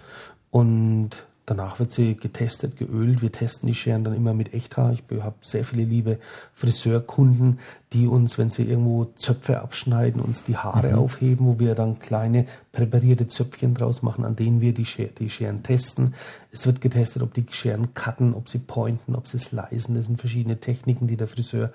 Und 0.51 1.26
Danach 1.47 1.78
wird 1.78 1.91
sie 1.91 2.15
getestet, 2.15 2.76
geölt. 2.76 3.21
Wir 3.21 3.32
testen 3.32 3.67
die 3.67 3.76
Scheren 3.76 4.03
dann 4.03 4.15
immer 4.15 4.34
mit 4.34 4.55
Echthaar. 4.55 4.93
Ich 4.93 5.03
habe 5.21 5.36
sehr 5.41 5.63
viele 5.63 5.84
liebe 5.84 6.17
Friseurkunden, 6.55 7.59
die 7.93 8.07
uns, 8.07 8.39
wenn 8.39 8.49
sie 8.49 8.63
irgendwo 8.63 9.05
Zöpfe 9.15 9.61
abschneiden, 9.61 10.21
uns 10.21 10.43
die 10.43 10.57
Haare 10.57 10.93
mhm. 10.93 10.99
aufheben, 10.99 11.45
wo 11.45 11.59
wir 11.59 11.76
dann 11.76 11.99
kleine 11.99 12.47
präparierte 12.71 13.28
Zöpfchen 13.28 13.76
draus 13.76 14.01
machen, 14.01 14.26
an 14.26 14.36
denen 14.36 14.59
wir 14.59 14.73
die, 14.73 14.86
Scher 14.86 15.09
die 15.19 15.30
Scheren 15.30 15.61
testen. 15.61 16.15
Es 16.51 16.65
wird 16.65 16.82
getestet, 16.82 17.21
ob 17.21 17.36
die 17.36 17.45
Scheren 17.51 17.93
cutten, 17.93 18.34
ob 18.34 18.49
sie 18.49 18.59
pointen, 18.59 19.15
ob 19.15 19.28
sie 19.28 19.38
slicen. 19.38 19.93
Das 19.95 20.07
sind 20.07 20.19
verschiedene 20.19 20.59
Techniken, 20.59 21.05
die 21.05 21.17
der 21.17 21.28
Friseur 21.28 21.71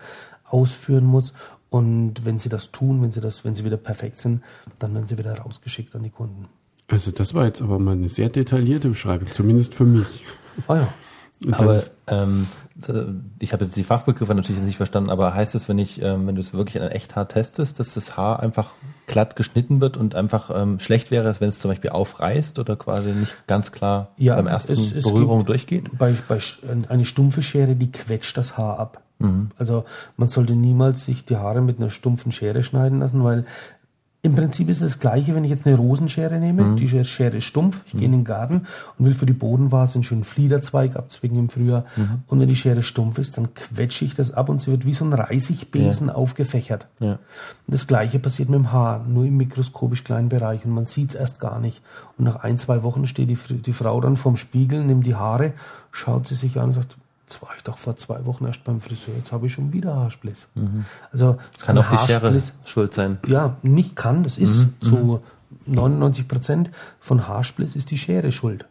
ausführen 0.46 1.04
muss. 1.04 1.34
Und 1.70 2.24
wenn 2.24 2.38
sie 2.38 2.48
das 2.48 2.72
tun, 2.72 3.00
wenn 3.00 3.12
sie 3.12 3.20
das, 3.20 3.44
wenn 3.44 3.54
sie 3.54 3.64
wieder 3.64 3.76
perfekt 3.76 4.16
sind, 4.16 4.42
dann 4.80 4.92
werden 4.92 5.06
sie 5.06 5.16
wieder 5.16 5.38
rausgeschickt 5.38 5.94
an 5.94 6.02
die 6.02 6.10
Kunden. 6.10 6.48
Also 6.88 7.12
das 7.12 7.32
war 7.34 7.46
jetzt 7.46 7.62
aber 7.62 7.78
mal 7.78 7.92
eine 7.92 8.08
sehr 8.08 8.28
detaillierte 8.28 8.88
Beschreibung, 8.88 9.28
zumindest 9.30 9.74
für 9.74 9.84
mich. 9.84 10.24
Oh 10.66 10.74
ja. 10.74 10.92
aber 11.52 11.84
ähm, 12.08 12.48
ich 13.38 13.52
habe 13.52 13.64
jetzt 13.64 13.76
die 13.76 13.84
Fachbegriffe 13.84 14.34
natürlich 14.34 14.60
nicht 14.62 14.76
verstanden, 14.76 15.10
aber 15.10 15.32
heißt 15.32 15.54
es, 15.54 15.68
wenn 15.68 15.78
ich, 15.78 16.02
ähm, 16.02 16.26
wenn 16.26 16.34
du 16.34 16.40
es 16.40 16.52
wirklich 16.52 16.82
an 16.82 16.88
echt 16.88 17.14
Haar 17.14 17.28
testest, 17.28 17.78
dass 17.78 17.94
das 17.94 18.16
Haar 18.16 18.40
einfach 18.40 18.72
glatt 19.06 19.36
geschnitten 19.36 19.80
wird 19.80 19.96
und 19.96 20.16
einfach 20.16 20.50
ähm, 20.52 20.80
schlecht 20.80 21.12
wäre, 21.12 21.28
als 21.28 21.40
wenn 21.40 21.48
es 21.48 21.60
zum 21.60 21.70
Beispiel 21.70 21.90
aufreißt 21.90 22.58
oder 22.58 22.74
quasi 22.74 23.10
nicht 23.12 23.46
ganz 23.46 23.70
klar 23.70 24.12
ja, 24.16 24.34
beim 24.34 24.48
ersten 24.48 24.72
es, 24.72 24.92
es 24.92 25.04
Berührung 25.04 25.46
durchgeht? 25.46 25.96
Bei, 25.96 26.14
bei 26.26 26.38
eine 26.88 27.04
stumpfe 27.04 27.42
Schere, 27.42 27.76
die 27.76 27.92
quetscht 27.92 28.36
das 28.36 28.58
Haar 28.58 28.78
ab. 28.80 29.02
Mhm. 29.20 29.50
Also 29.56 29.84
man 30.16 30.28
sollte 30.28 30.54
niemals 30.54 31.04
sich 31.04 31.24
die 31.24 31.36
Haare 31.36 31.60
mit 31.60 31.78
einer 31.78 31.90
stumpfen 31.90 32.32
Schere 32.32 32.62
schneiden 32.62 32.98
lassen, 32.98 33.22
weil 33.22 33.44
im 34.22 34.34
Prinzip 34.34 34.68
ist 34.68 34.82
es 34.82 34.92
das 34.92 35.00
Gleiche, 35.00 35.34
wenn 35.34 35.44
ich 35.44 35.50
jetzt 35.50 35.66
eine 35.66 35.76
Rosenschere 35.76 36.38
nehme. 36.38 36.62
Mhm. 36.62 36.76
Die 36.76 36.88
Schere 37.04 37.38
ist 37.38 37.44
stumpf. 37.44 37.82
Ich 37.86 37.94
mhm. 37.94 37.98
gehe 37.98 38.06
in 38.06 38.12
den 38.12 38.24
Garten 38.24 38.66
und 38.98 39.06
will 39.06 39.14
für 39.14 39.24
die 39.24 39.32
Bodenvase 39.32 39.94
einen 39.94 40.02
schönen 40.02 40.24
Fliederzweig 40.24 40.94
abzwingen 40.94 41.38
im 41.38 41.48
Frühjahr. 41.48 41.86
Mhm. 41.96 42.22
Und 42.26 42.40
wenn 42.40 42.48
die 42.48 42.56
Schere 42.56 42.82
stumpf 42.82 43.16
ist, 43.18 43.38
dann 43.38 43.54
quetsche 43.54 44.04
ich 44.04 44.14
das 44.14 44.30
ab 44.30 44.50
und 44.50 44.60
sie 44.60 44.70
wird 44.70 44.84
wie 44.84 44.92
so 44.92 45.06
ein 45.06 45.14
Reisigbesen 45.14 46.08
ja. 46.08 46.14
aufgefächert. 46.14 46.86
Ja. 46.98 47.12
Und 47.12 47.20
das 47.66 47.86
Gleiche 47.86 48.18
passiert 48.18 48.50
mit 48.50 48.58
dem 48.58 48.72
Haar, 48.72 49.06
nur 49.08 49.24
im 49.24 49.38
mikroskopisch 49.38 50.04
kleinen 50.04 50.28
Bereich 50.28 50.66
und 50.66 50.72
man 50.72 50.84
sieht 50.84 51.10
es 51.10 51.14
erst 51.14 51.40
gar 51.40 51.58
nicht. 51.58 51.80
Und 52.18 52.26
nach 52.26 52.36
ein, 52.36 52.58
zwei 52.58 52.82
Wochen 52.82 53.06
steht 53.06 53.30
die, 53.30 53.38
die 53.62 53.72
Frau 53.72 54.02
dann 54.02 54.16
vorm 54.16 54.36
Spiegel, 54.36 54.84
nimmt 54.84 55.06
die 55.06 55.14
Haare, 55.14 55.54
schaut 55.92 56.26
sie 56.26 56.34
sich 56.34 56.58
an 56.58 56.66
und 56.66 56.72
sagt, 56.72 56.98
Jetzt 57.30 57.42
war 57.42 57.50
ich 57.56 57.62
doch 57.62 57.78
vor 57.78 57.96
zwei 57.96 58.26
Wochen 58.26 58.44
erst 58.46 58.64
beim 58.64 58.80
Friseur, 58.80 59.14
jetzt 59.16 59.30
habe 59.30 59.46
ich 59.46 59.52
schon 59.52 59.72
wieder 59.72 59.94
Haarspliss. 59.94 60.48
Mhm. 60.56 60.84
Also 61.12 61.38
es 61.56 61.64
kann 61.64 61.78
auch 61.78 61.88
die 61.88 62.06
Schere 62.08 62.42
schuld 62.66 62.92
sein. 62.92 63.18
Ja, 63.24 63.56
nicht 63.62 63.94
kann, 63.94 64.24
das 64.24 64.36
ist 64.36 64.58
mhm. 64.58 64.74
zu 64.80 65.22
99 65.66 66.26
Prozent 66.26 66.70
von 66.98 67.28
Haarspliss 67.28 67.76
ist 67.76 67.92
die 67.92 67.98
Schere 67.98 68.32
schuld. 68.32 68.64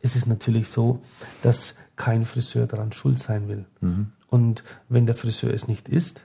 Es 0.00 0.14
ist 0.14 0.28
natürlich 0.28 0.68
so, 0.68 1.02
dass 1.42 1.74
kein 1.96 2.24
Friseur 2.24 2.68
daran 2.68 2.92
schuld 2.92 3.18
sein 3.18 3.48
will. 3.48 3.64
Mhm. 3.80 4.12
Und 4.28 4.62
wenn 4.88 5.06
der 5.06 5.16
Friseur 5.16 5.52
es 5.52 5.66
nicht 5.66 5.88
ist, 5.88 6.22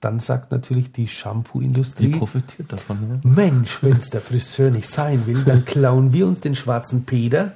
dann 0.00 0.20
sagt 0.20 0.52
natürlich 0.52 0.92
die 0.92 1.08
Shampoo-Industrie. 1.08 2.12
Die 2.12 2.18
profitiert 2.18 2.70
davon. 2.70 2.98
Ja? 3.24 3.30
Mensch, 3.30 3.82
wenn 3.82 3.96
es 3.96 4.10
der 4.10 4.20
Friseur 4.20 4.70
nicht 4.70 4.88
sein 4.88 5.26
will, 5.26 5.42
dann 5.44 5.64
klauen 5.64 6.12
wir 6.12 6.26
uns 6.26 6.40
den 6.40 6.54
schwarzen 6.54 7.04
Peter 7.04 7.54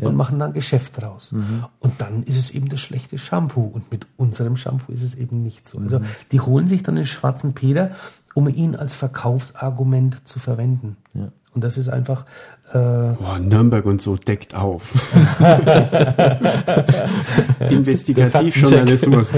ja. 0.00 0.08
und 0.08 0.16
machen 0.16 0.38
dann 0.38 0.52
Geschäft 0.52 1.00
draus. 1.00 1.32
Mhm. 1.32 1.64
Und 1.80 2.00
dann 2.00 2.22
ist 2.24 2.36
es 2.36 2.50
eben 2.50 2.68
das 2.68 2.80
schlechte 2.80 3.18
Shampoo. 3.18 3.62
Und 3.62 3.90
mit 3.90 4.06
unserem 4.16 4.56
Shampoo 4.56 4.92
ist 4.92 5.02
es 5.02 5.14
eben 5.14 5.42
nicht 5.42 5.68
so. 5.68 5.78
Also 5.78 6.00
mhm. 6.00 6.04
die 6.32 6.40
holen 6.40 6.68
sich 6.68 6.82
dann 6.82 6.96
den 6.96 7.06
schwarzen 7.06 7.54
Peter, 7.54 7.92
um 8.34 8.48
ihn 8.48 8.76
als 8.76 8.94
Verkaufsargument 8.94 10.26
zu 10.26 10.38
verwenden. 10.38 10.96
Ja. 11.14 11.28
Und 11.54 11.64
das 11.64 11.78
ist 11.78 11.88
einfach. 11.88 12.24
Äh, 12.70 12.74
Boah, 12.74 13.38
Nürnberg 13.40 13.86
und 13.86 14.02
so 14.02 14.16
deckt 14.16 14.54
auf. 14.54 14.92
Investigativjournalismus. 17.70 19.32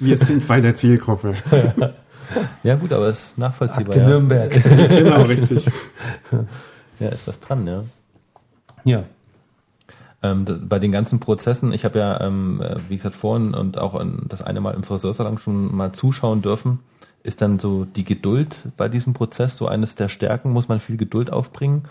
Wir 0.00 0.18
sind 0.18 0.48
bei 0.48 0.60
der 0.60 0.74
Zielgruppe. 0.74 1.36
Ja, 2.62 2.76
gut, 2.76 2.92
aber 2.92 3.08
es 3.08 3.24
ist 3.24 3.38
nachvollziehbar. 3.38 3.94
Akte 3.94 4.00
ja. 4.00 4.08
Nürnberg. 4.08 4.50
genau, 4.88 5.22
richtig. 5.22 5.66
Ja, 6.98 7.08
ist 7.08 7.26
was 7.26 7.40
dran, 7.40 7.66
ja. 7.66 7.84
Ja. 8.84 9.04
Ähm, 10.22 10.44
das, 10.44 10.66
bei 10.66 10.78
den 10.78 10.92
ganzen 10.92 11.20
Prozessen, 11.20 11.72
ich 11.72 11.84
habe 11.84 11.98
ja, 11.98 12.20
ähm, 12.20 12.60
äh, 12.62 12.76
wie 12.88 12.96
gesagt, 12.96 13.14
vorhin 13.14 13.54
und 13.54 13.78
auch 13.78 14.00
das 14.28 14.42
eine 14.42 14.60
Mal 14.60 14.74
im 14.74 14.84
Friseursalon 14.84 15.38
schon 15.38 15.74
mal 15.74 15.92
zuschauen 15.92 16.42
dürfen, 16.42 16.78
ist 17.22 17.40
dann 17.40 17.58
so 17.58 17.84
die 17.84 18.04
Geduld 18.04 18.68
bei 18.76 18.88
diesem 18.88 19.14
Prozess 19.14 19.56
so 19.56 19.66
eines 19.66 19.94
der 19.94 20.08
Stärken, 20.08 20.52
muss 20.52 20.68
man 20.68 20.80
viel 20.80 20.96
Geduld 20.96 21.32
aufbringen, 21.32 21.84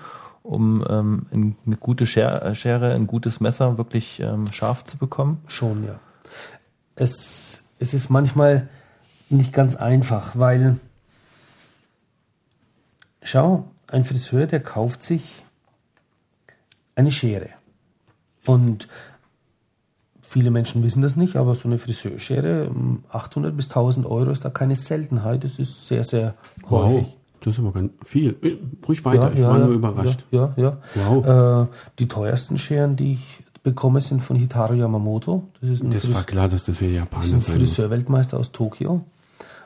um 0.43 0.83
ähm, 0.89 1.55
eine 1.65 1.77
gute 1.77 2.07
Schere, 2.07 2.55
Schere, 2.55 2.93
ein 2.93 3.07
gutes 3.07 3.39
Messer 3.39 3.77
wirklich 3.77 4.19
ähm, 4.19 4.51
scharf 4.51 4.83
zu 4.85 4.97
bekommen? 4.97 5.41
Schon, 5.47 5.83
ja. 5.83 5.99
Es, 6.95 7.63
es 7.79 7.93
ist 7.93 8.09
manchmal 8.09 8.67
nicht 9.29 9.53
ganz 9.53 9.75
einfach, 9.75 10.31
weil, 10.35 10.77
schau, 13.23 13.69
ein 13.87 14.03
Friseur, 14.03 14.47
der 14.47 14.61
kauft 14.61 15.03
sich 15.03 15.43
eine 16.95 17.11
Schere. 17.11 17.49
Und 18.45 18.87
viele 20.21 20.51
Menschen 20.51 20.83
wissen 20.83 21.01
das 21.01 21.15
nicht, 21.15 21.35
aber 21.35 21.55
so 21.55 21.67
eine 21.67 21.77
Friseurschere, 21.77 22.71
800 23.09 23.55
bis 23.55 23.67
1000 23.67 24.05
Euro 24.05 24.31
ist 24.31 24.45
da 24.45 24.49
keine 24.49 24.75
Seltenheit. 24.75 25.43
Das 25.43 25.59
ist 25.59 25.87
sehr, 25.87 26.03
sehr 26.03 26.35
häufig. 26.69 27.07
Wow. 27.07 27.17
Das 27.41 27.53
ist 27.55 27.59
aber 27.59 27.71
ganz 27.71 27.91
viel. 28.05 28.37
Äh, 28.41 28.53
ruhig 28.87 29.03
weiter, 29.03 29.31
ja, 29.33 29.39
ich 29.39 29.41
war 29.41 29.59
ja, 29.59 29.65
nur 29.65 29.75
überrascht. 29.75 30.25
Ja, 30.31 30.53
ja. 30.57 30.77
Wow. 30.95 31.67
Äh, 31.67 31.71
die 31.99 32.07
teuersten 32.07 32.57
Scheren, 32.57 32.95
die 32.95 33.13
ich 33.13 33.43
bekomme, 33.63 33.99
sind 33.99 34.21
von 34.21 34.35
Hitaru 34.35 34.75
Yamamoto. 34.75 35.47
Das, 35.59 35.69
ist 35.69 35.83
ein 35.83 35.89
das 35.89 36.05
Fris 36.05 36.15
war 36.15 36.23
klar, 36.23 36.49
dass 36.49 36.63
das 36.65 36.79
wir 36.79 36.89
Japaner 36.89 37.23
sind. 37.23 37.37
Das 37.37 37.47
ist 37.47 37.53
ein 37.53 37.59
Friseurweltmeister 37.59 38.37
aus 38.39 38.51
Tokio. 38.51 39.03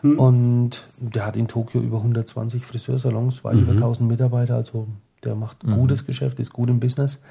Hm. 0.02 0.20
Und 0.20 0.84
der 1.00 1.26
hat 1.26 1.36
in 1.36 1.48
Tokio 1.48 1.82
über 1.82 1.98
120 1.98 2.66
Friseursalons, 2.66 3.44
weit 3.44 3.56
mhm. 3.56 3.64
über 3.64 3.72
1000 3.74 4.08
Mitarbeiter. 4.08 4.56
Also 4.56 4.88
der 5.24 5.36
macht 5.36 5.64
mhm. 5.66 5.76
gutes 5.76 6.06
Geschäft, 6.06 6.40
ist 6.40 6.54
gut 6.54 6.70
im 6.70 6.80
Business. 6.80 7.22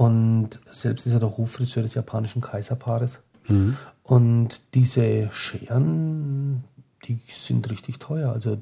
Und 0.00 0.58
selbst 0.70 1.04
ist 1.06 1.12
er 1.12 1.20
der 1.20 1.36
Hoffriseur 1.36 1.82
des 1.82 1.92
japanischen 1.92 2.40
Kaiserpaares. 2.40 3.20
Mhm. 3.48 3.76
Und 4.02 4.62
diese 4.72 5.28
Scheren, 5.30 6.64
die 7.04 7.18
sind 7.28 7.68
richtig 7.68 7.98
teuer. 7.98 8.32
Also 8.32 8.56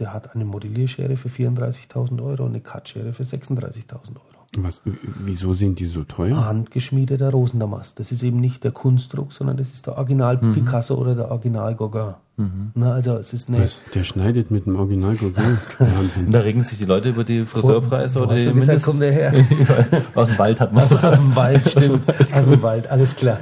der 0.00 0.12
hat 0.12 0.34
eine 0.34 0.44
Modellierschere 0.44 1.14
für 1.16 1.28
34.000 1.28 2.20
Euro 2.20 2.42
und 2.42 2.50
eine 2.50 2.62
Cutschere 2.62 3.12
für 3.12 3.22
36.000 3.22 4.16
Euro. 4.16 4.32
Was, 4.58 4.82
wieso 4.84 5.52
sind 5.52 5.78
die 5.78 5.86
so 5.86 6.02
teuer? 6.02 6.46
Handgeschmiedeter 6.46 7.30
Rosendamast. 7.30 8.00
Das 8.00 8.10
ist 8.10 8.24
eben 8.24 8.40
nicht 8.40 8.64
der 8.64 8.72
Kunstdruck, 8.72 9.32
sondern 9.32 9.58
das 9.58 9.72
ist 9.72 9.86
der 9.86 9.96
Original 9.96 10.38
mhm. 10.42 10.52
Picasso 10.52 10.96
oder 10.96 11.14
der 11.14 11.30
Original 11.30 11.76
Gauguin. 11.76 12.14
Mhm. 12.38 12.72
Na, 12.74 12.94
also 12.94 13.16
es 13.18 13.34
ist 13.34 13.50
eine 13.50 13.64
Was, 13.64 13.82
der 13.94 14.04
schneidet 14.04 14.50
mit 14.50 14.64
dem 14.64 14.76
Original. 14.76 15.16
Wahnsinn. 15.78 16.32
da 16.32 16.40
regen 16.40 16.62
sich 16.62 16.78
die 16.78 16.86
Leute 16.86 17.10
über 17.10 17.24
die 17.24 17.44
Friseurpreise 17.44 18.20
oder 18.20 18.34
die 18.34 18.50
gesagt, 18.52 18.82
kommt 18.84 19.02
der 19.02 19.12
her? 19.12 19.34
aus 20.14 20.28
dem 20.28 20.38
Wald 20.38 20.58
hat 20.58 20.72
man 20.72 20.82
es. 20.82 20.92
Aus, 20.92 21.04
aus 21.04 21.16
dem 21.16 21.36
Wald, 21.36 21.68
stimmt. 21.68 22.02
aus 22.32 22.44
dem 22.46 22.62
Wald, 22.62 22.86
alles 22.86 23.16
klar. 23.16 23.38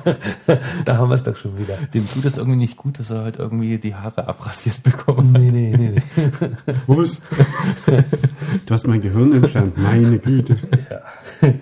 da 0.85 0.97
haben 0.97 1.09
wir 1.09 1.15
es 1.15 1.23
doch 1.23 1.37
schon 1.37 1.57
wieder. 1.57 1.77
Dem 1.95 2.09
tut 2.11 2.25
es 2.25 2.37
irgendwie 2.37 2.59
nicht 2.59 2.77
gut, 2.77 2.99
dass 2.99 3.11
er 3.11 3.23
halt 3.23 3.39
irgendwie 3.39 3.79
die 3.79 3.95
Haare 3.95 4.27
abrasiert 4.27 4.83
bekommt. 4.83 5.33
Nee, 5.33 5.53
nee, 5.53 5.77
nee. 5.77 5.93
nee. 5.93 6.51
Was? 6.89 7.23
du 8.67 8.75
hast 8.75 8.89
mein 8.89 9.01
Gehirn 9.01 9.33
entfernt, 9.33 9.79
meine 9.79 10.19
Güte. 10.19 10.57
Ja. 11.41 11.53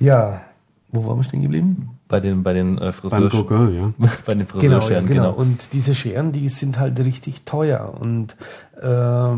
ja. 0.00 0.40
Wo 0.88 1.06
waren 1.06 1.18
wir 1.18 1.22
stehen 1.22 1.42
geblieben? 1.42 1.99
Bei 2.10 2.18
den, 2.20 2.42
bei 2.42 2.52
den 2.52 2.76
äh, 2.78 2.92
Friseurscheren. 2.92 3.74
Ja. 3.74 4.08
bei 4.26 4.34
den 4.34 4.46
Friseurscheren, 4.46 5.06
genau, 5.06 5.22
ja, 5.22 5.30
genau. 5.30 5.36
genau. 5.36 5.50
Und 5.50 5.72
diese 5.72 5.94
Scheren, 5.94 6.32
die 6.32 6.48
sind 6.48 6.78
halt 6.78 6.98
richtig 6.98 7.44
teuer. 7.44 7.94
Und 7.98 8.36
äh, 8.82 9.36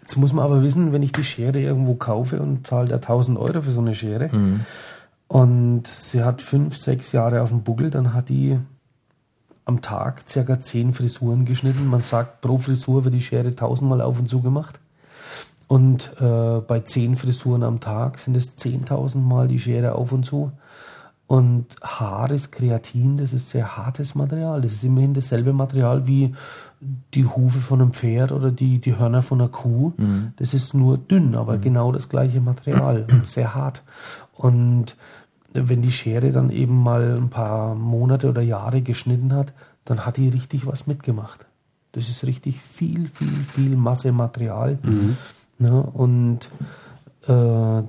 jetzt 0.00 0.16
muss 0.16 0.32
man 0.32 0.44
aber 0.44 0.62
wissen, 0.62 0.92
wenn 0.92 1.02
ich 1.02 1.12
die 1.12 1.24
Schere 1.24 1.58
irgendwo 1.58 1.94
kaufe 1.94 2.40
und 2.40 2.66
zahle 2.66 2.88
da 2.88 2.96
1000 2.96 3.36
Euro 3.36 3.62
für 3.62 3.72
so 3.72 3.80
eine 3.80 3.96
Schere 3.96 4.28
mhm. 4.32 4.60
und 5.26 5.88
sie 5.88 6.22
hat 6.22 6.40
fünf, 6.40 6.76
sechs 6.76 7.10
Jahre 7.10 7.42
auf 7.42 7.48
dem 7.48 7.62
Buckel, 7.62 7.90
dann 7.90 8.14
hat 8.14 8.28
die 8.28 8.58
am 9.64 9.82
Tag 9.82 10.22
circa 10.28 10.60
zehn 10.60 10.94
Frisuren 10.94 11.44
geschnitten. 11.44 11.88
Man 11.88 12.00
sagt, 12.00 12.40
pro 12.40 12.58
Frisur 12.58 13.04
wird 13.04 13.14
die 13.14 13.20
Schere 13.20 13.54
tausendmal 13.56 14.00
auf 14.00 14.20
und 14.20 14.28
zu 14.28 14.40
gemacht. 14.40 14.78
Und 15.68 16.12
äh, 16.20 16.60
bei 16.60 16.80
zehn 16.80 17.16
Frisuren 17.16 17.64
am 17.64 17.80
Tag 17.80 18.20
sind 18.20 18.36
es 18.36 18.56
10.000 18.56 19.18
Mal 19.18 19.48
die 19.48 19.58
Schere 19.58 19.96
auf 19.96 20.12
und 20.12 20.24
zu. 20.24 20.52
Und 21.26 21.66
Haar 21.82 22.30
ist 22.30 22.52
Kreatin, 22.52 23.16
das 23.16 23.32
ist 23.32 23.50
sehr 23.50 23.76
hartes 23.76 24.14
Material. 24.14 24.62
Das 24.62 24.72
ist 24.72 24.84
immerhin 24.84 25.12
dasselbe 25.12 25.52
Material 25.52 26.06
wie 26.06 26.34
die 27.14 27.24
Hufe 27.24 27.58
von 27.58 27.80
einem 27.80 27.92
Pferd 27.92 28.30
oder 28.30 28.52
die, 28.52 28.78
die 28.78 28.96
Hörner 28.96 29.22
von 29.22 29.40
einer 29.40 29.50
Kuh. 29.50 29.92
Mhm. 29.96 30.32
Das 30.36 30.54
ist 30.54 30.72
nur 30.72 30.98
dünn, 30.98 31.34
aber 31.34 31.56
mhm. 31.56 31.62
genau 31.62 31.92
das 31.92 32.08
gleiche 32.08 32.40
Material 32.40 33.06
und 33.10 33.26
sehr 33.26 33.54
hart. 33.56 33.82
Und 34.34 34.96
wenn 35.52 35.82
die 35.82 35.92
Schere 35.92 36.30
dann 36.30 36.50
eben 36.50 36.80
mal 36.80 37.16
ein 37.16 37.30
paar 37.30 37.74
Monate 37.74 38.28
oder 38.28 38.42
Jahre 38.42 38.82
geschnitten 38.82 39.32
hat, 39.32 39.52
dann 39.84 40.06
hat 40.06 40.18
die 40.18 40.28
richtig 40.28 40.66
was 40.66 40.86
mitgemacht. 40.86 41.46
Das 41.92 42.08
ist 42.08 42.24
richtig 42.24 42.60
viel, 42.60 43.08
viel, 43.08 43.44
viel 43.50 43.76
Masse 43.76 44.12
Material. 44.12 44.78
Mhm. 44.82 45.16
Ne? 45.58 45.82
Und 45.82 46.50
äh, 47.26 47.82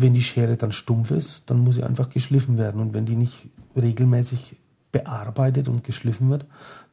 wenn 0.00 0.14
die 0.14 0.22
Schere 0.22 0.56
dann 0.56 0.72
stumpf 0.72 1.10
ist, 1.10 1.42
dann 1.46 1.60
muss 1.60 1.76
sie 1.76 1.82
einfach 1.82 2.10
geschliffen 2.10 2.58
werden. 2.58 2.80
Und 2.80 2.94
wenn 2.94 3.06
die 3.06 3.16
nicht 3.16 3.48
regelmäßig 3.76 4.56
bearbeitet 4.92 5.68
und 5.68 5.84
geschliffen 5.84 6.30
wird, 6.30 6.46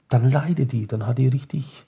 dann 0.09 0.29
leidet 0.29 0.71
die. 0.71 0.87
Dann 0.87 1.05
hat 1.05 1.17
die 1.17 1.27
richtig, 1.27 1.85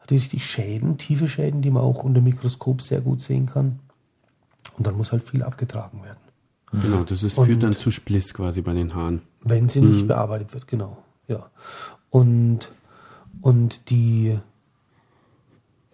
hat 0.00 0.10
die 0.10 0.16
richtig 0.16 0.46
Schäden, 0.46 0.98
tiefe 0.98 1.28
Schäden, 1.28 1.62
die 1.62 1.70
man 1.70 1.82
auch 1.82 2.02
unter 2.02 2.20
Mikroskop 2.20 2.82
sehr 2.82 3.00
gut 3.00 3.20
sehen 3.20 3.46
kann. 3.46 3.78
Und 4.76 4.86
dann 4.86 4.96
muss 4.96 5.12
halt 5.12 5.22
viel 5.22 5.42
abgetragen 5.42 6.02
werden. 6.02 6.18
Genau, 6.72 7.02
das 7.02 7.22
ist, 7.22 7.34
führt 7.34 7.62
dann 7.62 7.74
zu 7.74 7.90
Spliss 7.90 8.32
quasi 8.32 8.62
bei 8.62 8.72
den 8.72 8.94
Haaren. 8.94 9.20
Wenn 9.42 9.68
sie 9.68 9.82
nicht 9.82 10.04
mhm. 10.04 10.08
bearbeitet 10.08 10.54
wird, 10.54 10.66
genau. 10.66 10.98
Ja. 11.28 11.50
Und, 12.08 12.72
und 13.42 13.90
die 13.90 14.38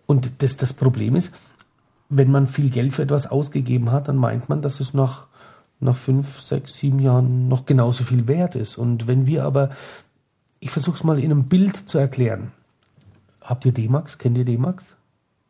und 0.09 0.31
das, 0.39 0.57
das 0.57 0.73
Problem 0.73 1.17
ist, 1.17 1.35
wenn 2.09 2.31
man 2.31 2.47
viel 2.47 2.71
Geld 2.71 2.93
für 2.95 3.03
etwas 3.03 3.27
ausgegeben 3.31 3.93
hat, 3.93 4.09
dann 4.09 4.17
meint 4.17 4.49
man, 4.49 4.63
dass 4.63 4.81
es 4.81 4.95
nach, 4.95 5.27
nach 5.81 5.97
fünf, 5.97 6.41
sechs, 6.41 6.79
sieben 6.79 6.99
Jahren 6.99 7.49
noch 7.49 7.67
genauso 7.67 8.05
viel 8.05 8.27
wert 8.29 8.57
ist. 8.57 8.79
Und 8.79 9.07
wenn 9.07 9.27
wir 9.27 9.45
aber, 9.45 9.71
ich 10.61 10.71
versuche 10.71 10.97
es 10.97 11.05
mal 11.05 11.19
in 11.19 11.31
einem 11.31 11.45
Bild 11.45 11.77
zu 11.77 11.99
erklären. 11.99 12.53
Habt 13.43 13.65
ihr 13.65 13.73
D-Max? 13.73 14.19
Kennt 14.19 14.39
ihr 14.39 14.45
D-Max? 14.45 14.95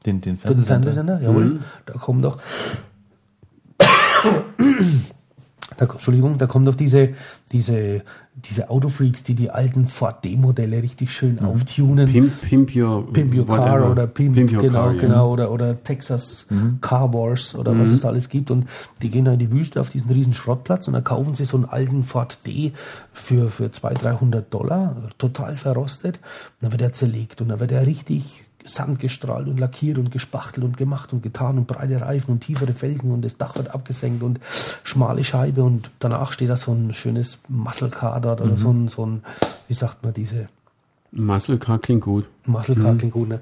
Den, 0.06 0.20
den 0.20 0.36
Fernsehsender? 0.36 0.56
Den 0.56 0.66
Fernsehsender, 0.66 1.20
jawohl. 1.20 1.44
Mhm. 1.44 1.64
Da 1.86 1.94
kommen 1.94 2.22
doch 2.22 2.40
da, 5.76 5.84
Entschuldigung, 5.84 6.38
da 6.38 6.46
kommen 6.46 6.64
doch 6.64 6.74
diese, 6.74 7.14
diese, 7.52 8.02
diese 8.44 8.70
Autofreaks, 8.70 9.24
die 9.24 9.34
die 9.34 9.50
alten 9.50 9.86
Ford 9.86 10.24
D-Modelle 10.24 10.82
richtig 10.82 11.12
schön 11.12 11.36
mhm. 11.40 11.46
auftunen. 11.46 12.10
Pimp, 12.10 12.40
Pimp 12.42 12.76
Your, 12.76 13.12
Pimp 13.12 13.34
your 13.34 13.46
Car 13.46 13.90
oder 13.90 14.06
Pimp, 14.06 14.36
Pimp 14.36 14.52
your 14.52 14.62
genau, 14.62 14.84
car, 14.84 14.94
genau, 14.94 15.14
ja. 15.14 15.32
oder, 15.32 15.50
oder 15.50 15.82
Texas 15.82 16.46
mhm. 16.48 16.78
Car 16.80 17.12
Wars 17.12 17.54
oder 17.54 17.72
mhm. 17.72 17.80
was 17.80 17.90
es 17.90 18.00
da 18.00 18.08
alles 18.08 18.28
gibt. 18.28 18.50
Und 18.50 18.68
die 19.02 19.10
gehen 19.10 19.24
da 19.24 19.32
in 19.32 19.38
die 19.38 19.50
Wüste 19.50 19.80
auf 19.80 19.90
diesen 19.90 20.10
riesen 20.10 20.34
Schrottplatz 20.34 20.86
und 20.86 20.94
da 20.94 21.00
kaufen 21.00 21.34
sie 21.34 21.44
so 21.44 21.56
einen 21.56 21.66
alten 21.66 22.04
Ford 22.04 22.38
D 22.46 22.72
für, 23.12 23.50
für 23.50 23.70
200, 23.70 24.04
300 24.04 24.54
Dollar, 24.54 24.96
total 25.18 25.56
verrostet. 25.56 26.16
Und 26.16 26.62
dann 26.62 26.72
wird 26.72 26.82
er 26.82 26.92
zerlegt 26.92 27.40
und 27.40 27.48
dann 27.48 27.60
wird 27.60 27.72
er 27.72 27.86
richtig 27.86 28.47
Sand 28.68 29.00
gestrahlt 29.00 29.48
und 29.48 29.58
lackiert 29.58 29.98
und 29.98 30.10
gespachtelt 30.10 30.64
und 30.64 30.76
gemacht 30.76 31.12
und 31.12 31.22
getan 31.22 31.58
und 31.58 31.66
breite 31.66 32.00
Reifen 32.00 32.32
und 32.32 32.40
tiefere 32.40 32.72
Felgen 32.72 33.10
und 33.10 33.22
das 33.22 33.36
Dach 33.36 33.56
wird 33.56 33.74
abgesenkt 33.74 34.22
und 34.22 34.40
schmale 34.84 35.24
Scheibe 35.24 35.62
und 35.62 35.90
danach 35.98 36.32
steht 36.32 36.50
da 36.50 36.56
so 36.56 36.72
ein 36.72 36.94
schönes 36.94 37.38
Muscle 37.48 37.90
Car 37.90 38.20
dort 38.20 38.40
oder 38.40 38.52
mhm. 38.52 38.56
so, 38.56 38.70
ein, 38.70 38.88
so 38.88 39.06
ein, 39.06 39.22
wie 39.68 39.74
sagt 39.74 40.02
man, 40.02 40.14
diese. 40.14 40.48
Muscle 41.12 41.58
Car 41.58 41.78
klingt 41.78 42.02
gut. 42.02 42.26
Muscle 42.46 42.76
Car 42.76 42.92
mhm. 42.92 42.98
klingt 42.98 43.14
gut, 43.14 43.28
ne? 43.28 43.40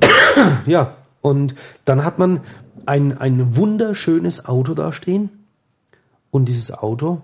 ja, 0.66 0.94
und 1.20 1.54
dann 1.84 2.04
hat 2.04 2.18
man 2.18 2.40
ein, 2.86 3.16
ein 3.16 3.56
wunderschönes 3.56 4.46
Auto 4.46 4.74
da 4.74 4.92
stehen 4.92 5.30
und 6.30 6.46
dieses 6.46 6.72
Auto 6.72 7.22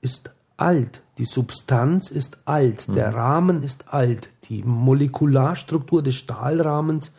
ist 0.00 0.30
alt. 0.62 1.02
Die 1.18 1.24
Substanz 1.24 2.10
ist 2.10 2.38
alt, 2.46 2.88
mhm. 2.88 2.94
der 2.94 3.14
Rahmen 3.14 3.62
ist 3.62 3.92
alt, 3.92 4.30
die 4.48 4.62
Molekularstruktur 4.62 6.02
des 6.02 6.14
Stahlrahmens 6.14 7.12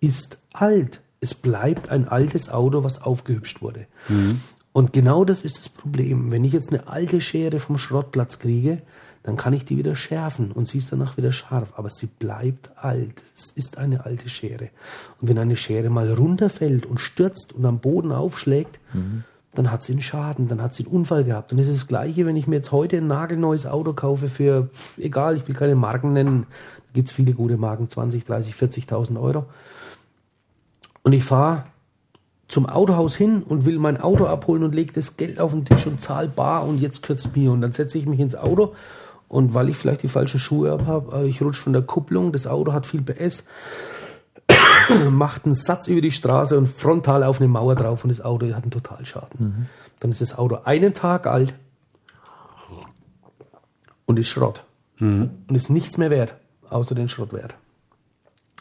ist 0.00 0.38
alt. 0.52 1.00
Es 1.20 1.34
bleibt 1.34 1.88
ein 1.88 2.06
altes 2.06 2.50
Auto, 2.50 2.84
was 2.84 3.02
aufgehübscht 3.02 3.62
wurde. 3.62 3.86
Mhm. 4.08 4.40
Und 4.72 4.92
genau 4.92 5.24
das 5.24 5.44
ist 5.44 5.58
das 5.58 5.68
Problem. 5.68 6.30
Wenn 6.30 6.44
ich 6.44 6.52
jetzt 6.52 6.68
eine 6.72 6.86
alte 6.86 7.20
Schere 7.20 7.58
vom 7.58 7.78
Schrottplatz 7.78 8.38
kriege, 8.38 8.82
dann 9.24 9.36
kann 9.36 9.52
ich 9.52 9.64
die 9.64 9.76
wieder 9.76 9.96
schärfen 9.96 10.52
und 10.52 10.68
sie 10.68 10.78
ist 10.78 10.92
danach 10.92 11.16
wieder 11.16 11.32
scharf. 11.32 11.72
Aber 11.76 11.90
sie 11.90 12.06
bleibt 12.06 12.70
alt. 12.76 13.22
Es 13.34 13.50
ist 13.50 13.78
eine 13.78 14.04
alte 14.04 14.28
Schere. 14.28 14.70
Und 15.20 15.28
wenn 15.28 15.38
eine 15.38 15.56
Schere 15.56 15.90
mal 15.90 16.12
runterfällt 16.12 16.86
und 16.86 17.00
stürzt 17.00 17.52
und 17.52 17.64
am 17.64 17.80
Boden 17.80 18.12
aufschlägt, 18.12 18.78
mhm. 18.92 19.24
Dann 19.54 19.70
hat 19.70 19.82
sie 19.82 19.92
einen 19.92 20.02
Schaden, 20.02 20.48
dann 20.48 20.62
hat 20.62 20.74
sie 20.74 20.84
einen 20.84 20.94
Unfall 20.94 21.24
gehabt. 21.24 21.52
Und 21.52 21.58
es 21.58 21.68
ist 21.68 21.82
das 21.82 21.88
Gleiche, 21.88 22.26
wenn 22.26 22.36
ich 22.36 22.46
mir 22.46 22.56
jetzt 22.56 22.72
heute 22.72 22.98
ein 22.98 23.06
nagelneues 23.06 23.66
Auto 23.66 23.92
kaufe 23.92 24.28
für, 24.28 24.68
egal, 24.96 25.36
ich 25.36 25.48
will 25.48 25.54
keine 25.54 25.74
Marken 25.74 26.12
nennen, 26.12 26.46
da 26.48 26.92
gibt 26.94 27.08
es 27.08 27.14
viele 27.14 27.32
gute 27.32 27.56
Marken, 27.56 27.88
20, 27.88 28.24
30, 28.24 28.54
40.000 28.54 29.20
Euro. 29.20 29.46
Und 31.02 31.12
ich 31.12 31.24
fahre 31.24 31.64
zum 32.48 32.66
Autohaus 32.66 33.14
hin 33.14 33.42
und 33.42 33.66
will 33.66 33.78
mein 33.78 34.00
Auto 34.00 34.26
abholen 34.26 34.62
und 34.62 34.74
lege 34.74 34.92
das 34.92 35.16
Geld 35.16 35.38
auf 35.38 35.52
den 35.52 35.64
Tisch 35.64 35.86
und 35.86 36.00
zahle 36.00 36.28
bar 36.28 36.66
und 36.66 36.80
jetzt 36.80 37.02
kürzt 37.02 37.36
mir. 37.36 37.52
Und 37.52 37.60
dann 37.60 37.72
setze 37.72 37.98
ich 37.98 38.06
mich 38.06 38.20
ins 38.20 38.34
Auto 38.34 38.74
und 39.28 39.52
weil 39.54 39.68
ich 39.68 39.76
vielleicht 39.76 40.02
die 40.02 40.08
falschen 40.08 40.40
Schuhe 40.40 40.86
habe, 40.86 41.16
äh, 41.18 41.26
ich 41.28 41.42
rutsche 41.42 41.62
von 41.62 41.74
der 41.74 41.82
Kupplung, 41.82 42.32
das 42.32 42.46
Auto 42.46 42.72
hat 42.72 42.86
viel 42.86 43.02
PS, 43.02 43.44
macht 45.10 45.44
einen 45.44 45.54
Satz 45.54 45.86
über 45.86 46.00
die 46.00 46.10
Straße 46.10 46.56
und 46.56 46.68
frontal 46.68 47.24
auf 47.24 47.40
eine 47.40 47.48
Mauer 47.48 47.74
drauf 47.74 48.04
und 48.04 48.10
das 48.10 48.20
Auto 48.20 48.46
hat 48.54 48.62
einen 48.62 48.70
Totalschaden. 48.70 49.38
Mhm. 49.38 49.66
Dann 50.00 50.10
ist 50.10 50.20
das 50.20 50.36
Auto 50.36 50.58
einen 50.64 50.94
Tag 50.94 51.26
alt 51.26 51.54
und 54.06 54.18
ist 54.18 54.28
Schrott. 54.28 54.64
Mhm. 54.98 55.30
Und 55.48 55.54
ist 55.54 55.70
nichts 55.70 55.96
mehr 55.96 56.10
wert, 56.10 56.34
außer 56.70 56.94
den 56.94 57.08
Schrottwert. 57.08 57.56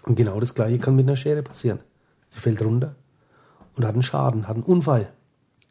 Und 0.03 0.15
genau 0.15 0.39
das 0.39 0.55
gleiche 0.55 0.79
kann 0.79 0.95
mit 0.95 1.05
einer 1.05 1.15
Schere 1.15 1.43
passieren. 1.43 1.79
Sie 2.29 2.39
fällt 2.39 2.61
runter 2.61 2.95
und 3.75 3.85
hat 3.85 3.93
einen 3.93 4.03
Schaden, 4.03 4.47
hat 4.47 4.55
einen 4.55 4.63
Unfall. 4.63 5.09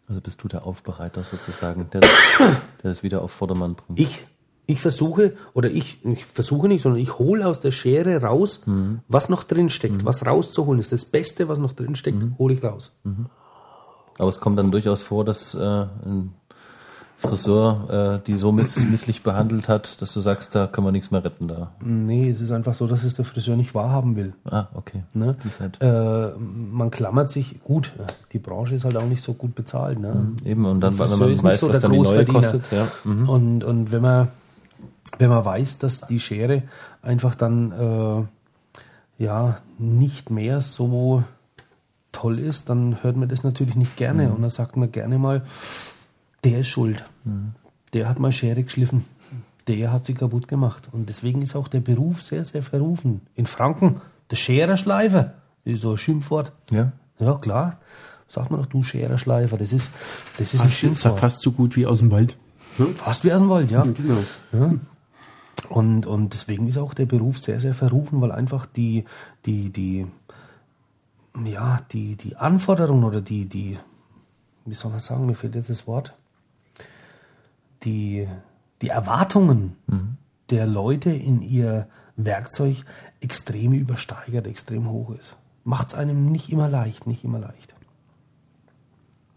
Also 0.08 0.20
bist 0.20 0.42
du 0.42 0.48
der 0.48 0.64
Aufbereiter 0.64 1.24
sozusagen, 1.24 1.90
der, 1.90 2.00
der 2.00 2.60
das 2.82 3.02
wieder 3.02 3.22
auf 3.22 3.32
Vordermann 3.32 3.74
bringt? 3.74 3.98
Ich 3.98 4.24
ich 4.66 4.80
versuche, 4.80 5.34
oder 5.54 5.70
ich, 5.70 6.04
ich 6.04 6.24
versuche 6.24 6.68
nicht, 6.68 6.82
sondern 6.82 7.00
ich 7.00 7.18
hole 7.18 7.46
aus 7.46 7.60
der 7.60 7.70
Schere 7.70 8.22
raus, 8.22 8.62
mhm. 8.66 9.00
was 9.08 9.28
noch 9.28 9.44
drin 9.44 9.70
steckt. 9.70 10.02
Mhm. 10.02 10.06
Was 10.06 10.26
rauszuholen 10.26 10.80
ist 10.80 10.92
das 10.92 11.04
Beste, 11.04 11.48
was 11.48 11.58
noch 11.58 11.72
drin 11.72 11.94
steckt, 11.94 12.18
mhm. 12.18 12.38
hole 12.38 12.54
ich 12.54 12.62
raus. 12.64 12.96
Mhm. 13.04 13.26
Aber 14.18 14.28
es 14.28 14.40
kommt 14.40 14.58
dann 14.58 14.70
durchaus 14.70 15.02
vor, 15.02 15.24
dass 15.24 15.54
äh, 15.54 15.58
ein 15.58 16.32
Friseur 17.18 18.18
äh, 18.20 18.26
die 18.26 18.36
so 18.36 18.52
miss 18.52 18.84
misslich 18.84 19.22
behandelt 19.22 19.68
hat, 19.68 20.02
dass 20.02 20.12
du 20.12 20.20
sagst, 20.20 20.54
da 20.54 20.66
können 20.66 20.86
wir 20.86 20.92
nichts 20.92 21.10
mehr 21.10 21.24
retten 21.24 21.48
da. 21.48 21.72
Nee, 21.80 22.28
es 22.28 22.40
ist 22.40 22.50
einfach 22.50 22.74
so, 22.74 22.86
dass 22.86 23.04
es 23.04 23.14
der 23.14 23.24
Friseur 23.24 23.56
nicht 23.56 23.74
wahrhaben 23.74 24.16
will. 24.16 24.34
Ah, 24.44 24.66
okay. 24.74 25.02
Ne? 25.14 25.36
Halt 25.58 25.80
äh, 25.80 26.32
man 26.38 26.90
klammert 26.90 27.30
sich, 27.30 27.62
gut, 27.62 27.92
die 28.32 28.38
Branche 28.38 28.74
ist 28.74 28.84
halt 28.84 28.96
auch 28.96 29.06
nicht 29.06 29.22
so 29.22 29.32
gut 29.32 29.54
bezahlt. 29.54 29.98
Ne? 29.98 30.12
Mhm, 30.12 30.46
eben, 30.46 30.64
und 30.66 30.80
dann, 30.80 30.98
wenn 30.98 31.08
man 31.10 31.42
weiß, 31.42 31.60
so 31.60 31.70
was 31.70 31.80
dann 31.80 31.92
die 31.92 32.00
neue 32.00 32.24
kostet. 32.26 32.64
Ja. 32.70 32.88
Mhm. 33.04 33.28
Und, 33.28 33.64
und 33.64 33.92
wenn 33.92 34.02
man 34.02 34.28
wenn 35.18 35.30
man 35.30 35.44
weiß, 35.44 35.78
dass 35.78 36.02
die 36.02 36.20
Schere 36.20 36.62
einfach 37.02 37.34
dann 37.34 37.72
äh, 37.72 39.22
ja 39.22 39.58
nicht 39.78 40.30
mehr 40.30 40.60
so 40.60 41.24
toll 42.12 42.38
ist, 42.38 42.70
dann 42.70 43.02
hört 43.02 43.16
man 43.16 43.28
das 43.28 43.44
natürlich 43.44 43.76
nicht 43.76 43.96
gerne. 43.96 44.26
Mhm. 44.26 44.34
Und 44.34 44.42
dann 44.42 44.50
sagt 44.50 44.76
man 44.76 44.90
gerne 44.90 45.18
mal, 45.18 45.42
der 46.44 46.60
ist 46.60 46.68
schuld. 46.68 47.04
Mhm. 47.24 47.52
Der 47.92 48.08
hat 48.08 48.18
mal 48.18 48.32
Schere 48.32 48.62
geschliffen. 48.62 49.04
Der 49.68 49.92
hat 49.92 50.06
sie 50.06 50.14
kaputt 50.14 50.48
gemacht. 50.48 50.88
Und 50.92 51.08
deswegen 51.08 51.42
ist 51.42 51.56
auch 51.56 51.68
der 51.68 51.80
Beruf 51.80 52.22
sehr, 52.22 52.44
sehr 52.44 52.62
verrufen. 52.62 53.22
In 53.34 53.46
Franken, 53.46 54.00
der 54.30 54.36
Schererschleifer, 54.36 55.34
ist 55.64 55.82
so 55.82 55.92
ein 55.92 55.98
Schimpfwort. 55.98 56.52
Ja. 56.70 56.92
Ja, 57.18 57.34
klar. 57.34 57.78
Sagt 58.28 58.50
man 58.50 58.60
doch, 58.60 58.66
du 58.66 58.82
Schererschleifer. 58.82 59.56
Das 59.56 59.72
ist, 59.72 59.90
das 60.38 60.54
ist 60.54 60.60
fast, 60.60 60.72
ein 60.72 60.76
Schimpfwort. 60.76 61.18
Fast 61.18 61.42
so 61.42 61.52
gut 61.52 61.76
wie 61.76 61.86
aus 61.86 61.98
dem 61.98 62.10
Wald. 62.10 62.36
Hm? 62.76 62.94
Fast 62.94 63.24
wie 63.24 63.32
aus 63.32 63.40
dem 63.40 63.48
Wald, 63.50 63.70
ja. 63.70 63.84
ja 63.84 63.92
genau. 63.92 64.18
Ja. 64.52 64.74
Und, 65.68 66.06
und 66.06 66.32
deswegen 66.32 66.68
ist 66.68 66.78
auch 66.78 66.94
der 66.94 67.06
Beruf 67.06 67.38
sehr, 67.38 67.60
sehr 67.60 67.74
verrufen, 67.74 68.20
weil 68.20 68.32
einfach 68.32 68.66
die, 68.66 69.04
die, 69.46 69.70
die, 69.70 70.06
ja, 71.44 71.80
die, 71.92 72.16
die 72.16 72.36
Anforderungen 72.36 73.04
oder 73.04 73.20
die, 73.20 73.46
die, 73.46 73.78
wie 74.64 74.74
soll 74.74 74.90
man 74.90 75.00
sagen, 75.00 75.26
mir 75.26 75.34
fehlt 75.34 75.54
jetzt 75.54 75.70
das 75.70 75.86
Wort, 75.86 76.14
die, 77.82 78.28
die 78.82 78.88
Erwartungen 78.88 79.76
mhm. 79.86 80.16
der 80.50 80.66
Leute 80.66 81.10
in 81.10 81.42
ihr 81.42 81.88
Werkzeug 82.16 82.84
extrem 83.20 83.72
übersteigert, 83.72 84.46
extrem 84.46 84.88
hoch 84.88 85.10
ist. 85.10 85.36
Macht 85.64 85.88
es 85.88 85.94
einem 85.94 86.30
nicht 86.30 86.50
immer 86.50 86.68
leicht, 86.68 87.06
nicht 87.06 87.24
immer 87.24 87.38
leicht. 87.38 87.74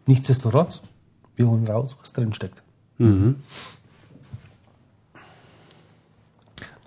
Nichtsdestotrotz, 0.06 0.82
wir 1.36 1.48
holen 1.48 1.68
raus, 1.68 1.96
was 2.00 2.14
drin 2.14 2.34
steckt. 2.34 2.62
Mhm. 2.98 3.38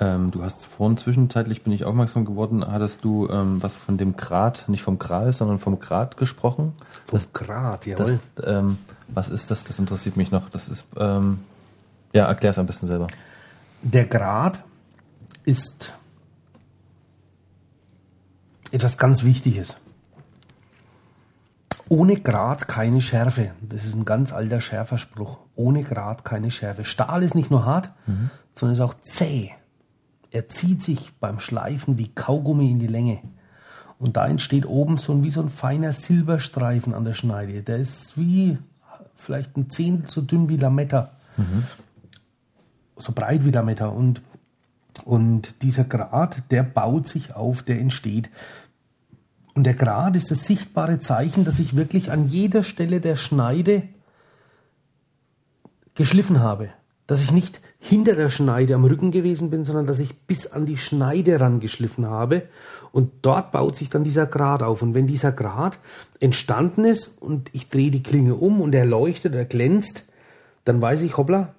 Ähm, 0.02 0.32
du 0.32 0.42
hast 0.42 0.66
vorhin 0.66 0.96
zwischenzeitlich, 0.96 1.62
bin 1.62 1.72
ich 1.72 1.84
aufmerksam 1.84 2.24
geworden, 2.24 2.66
hattest 2.66 3.04
du 3.04 3.28
ähm, 3.28 3.62
was 3.62 3.76
von 3.76 3.98
dem 3.98 4.16
Grad, 4.16 4.68
nicht 4.68 4.82
vom 4.82 4.98
Gral, 4.98 5.32
sondern 5.32 5.60
vom 5.60 5.78
Grad 5.78 6.16
gesprochen. 6.16 6.72
Vom 7.06 7.20
das, 7.20 7.32
Grad, 7.32 7.86
jawohl. 7.86 8.18
Das, 8.34 8.46
ähm, 8.48 8.78
was 9.06 9.28
ist 9.28 9.52
das? 9.52 9.62
Das 9.62 9.78
interessiert 9.78 10.16
mich 10.16 10.32
noch. 10.32 10.48
Das 10.48 10.68
ist, 10.68 10.86
ähm, 10.96 11.38
ja, 12.12 12.26
erklär 12.26 12.50
es 12.50 12.58
am 12.58 12.66
besten 12.66 12.86
selber. 12.86 13.06
Der 13.82 14.06
Grad 14.06 14.64
ist 15.44 15.92
etwas 18.72 18.98
ganz 18.98 19.22
Wichtiges. 19.22 19.76
Ohne 21.88 22.16
Grad 22.16 22.66
keine 22.66 23.00
Schärfe. 23.00 23.52
Das 23.60 23.84
ist 23.84 23.94
ein 23.94 24.04
ganz 24.04 24.32
alter 24.32 24.60
Schärferspruch. 24.60 25.38
Ohne 25.54 25.84
Grad 25.84 26.24
keine 26.24 26.50
Schärfe. 26.50 26.84
Stahl 26.84 27.22
ist 27.22 27.36
nicht 27.36 27.52
nur 27.52 27.64
hart, 27.64 27.90
mhm. 28.08 28.30
sondern 28.52 28.72
ist 28.72 28.80
auch 28.80 28.94
zäh. 29.02 29.52
Er 30.32 30.48
zieht 30.48 30.82
sich 30.82 31.12
beim 31.20 31.38
Schleifen 31.38 31.98
wie 31.98 32.08
Kaugummi 32.08 32.70
in 32.70 32.78
die 32.78 32.86
Länge. 32.86 33.18
Und 33.98 34.16
da 34.16 34.26
entsteht 34.26 34.64
oben 34.66 34.96
so 34.96 35.12
ein, 35.12 35.22
wie 35.22 35.30
so 35.30 35.42
ein 35.42 35.50
feiner 35.50 35.92
Silberstreifen 35.92 36.94
an 36.94 37.04
der 37.04 37.12
Schneide. 37.12 37.62
Der 37.62 37.76
ist 37.76 38.16
wie 38.16 38.56
vielleicht 39.14 39.56
ein 39.58 39.68
Zehntel 39.68 40.10
so 40.10 40.22
dünn 40.22 40.48
wie 40.48 40.56
Lametta. 40.56 41.10
Mhm. 41.36 41.64
So 42.96 43.12
breit 43.12 43.44
wie 43.44 43.50
Lametta. 43.50 43.88
Und, 43.88 44.22
und 45.04 45.62
dieser 45.62 45.84
Grat, 45.84 46.50
der 46.50 46.62
baut 46.62 47.06
sich 47.06 47.36
auf, 47.36 47.62
der 47.62 47.78
entsteht. 47.78 48.30
Und 49.54 49.64
der 49.64 49.74
Grat 49.74 50.16
ist 50.16 50.30
das 50.30 50.46
sichtbare 50.46 50.98
Zeichen, 50.98 51.44
dass 51.44 51.58
ich 51.58 51.76
wirklich 51.76 52.10
an 52.10 52.26
jeder 52.26 52.64
Stelle 52.64 53.02
der 53.02 53.16
Schneide 53.16 53.82
geschliffen 55.94 56.40
habe 56.40 56.70
dass 57.12 57.22
ich 57.22 57.30
nicht 57.30 57.60
hinter 57.78 58.14
der 58.14 58.30
Schneide 58.30 58.74
am 58.74 58.86
Rücken 58.86 59.10
gewesen 59.10 59.50
bin, 59.50 59.64
sondern 59.64 59.86
dass 59.86 59.98
ich 59.98 60.16
bis 60.20 60.46
an 60.46 60.64
die 60.64 60.78
Schneide 60.78 61.38
rangeschliffen 61.38 62.06
habe. 62.06 62.44
Und 62.90 63.10
dort 63.20 63.52
baut 63.52 63.76
sich 63.76 63.90
dann 63.90 64.02
dieser 64.02 64.24
Grat 64.24 64.62
auf. 64.62 64.80
Und 64.80 64.94
wenn 64.94 65.06
dieser 65.06 65.30
Grat 65.30 65.78
entstanden 66.20 66.86
ist 66.86 67.20
und 67.20 67.50
ich 67.52 67.68
drehe 67.68 67.90
die 67.90 68.02
Klinge 68.02 68.34
um 68.34 68.62
und 68.62 68.74
er 68.74 68.86
leuchtet, 68.86 69.34
er 69.34 69.44
glänzt, 69.44 70.06
dann 70.64 70.80
weiß 70.80 71.02
ich, 71.02 71.18
hoppla, 71.18 71.54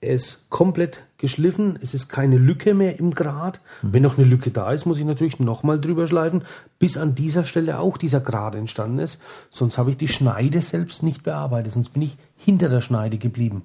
er 0.00 0.14
ist 0.14 0.50
komplett 0.50 1.00
geschliffen, 1.18 1.76
es 1.82 1.94
ist 1.94 2.08
keine 2.08 2.38
Lücke 2.38 2.72
mehr 2.74 3.00
im 3.00 3.12
Grat. 3.12 3.60
Mhm. 3.82 3.92
Wenn 3.92 4.02
noch 4.04 4.18
eine 4.18 4.26
Lücke 4.28 4.52
da 4.52 4.70
ist, 4.70 4.86
muss 4.86 4.98
ich 4.98 5.04
natürlich 5.04 5.40
nochmal 5.40 5.80
drüber 5.80 6.06
schleifen, 6.06 6.44
bis 6.78 6.96
an 6.96 7.16
dieser 7.16 7.42
Stelle 7.42 7.80
auch 7.80 7.96
dieser 7.96 8.20
Grat 8.20 8.54
entstanden 8.54 9.00
ist. 9.00 9.20
Sonst 9.50 9.78
habe 9.78 9.90
ich 9.90 9.96
die 9.96 10.06
Schneide 10.06 10.60
selbst 10.60 11.02
nicht 11.02 11.24
bearbeitet, 11.24 11.72
sonst 11.72 11.88
bin 11.88 12.02
ich 12.02 12.16
hinter 12.36 12.68
der 12.68 12.82
Schneide 12.82 13.18
geblieben. 13.18 13.64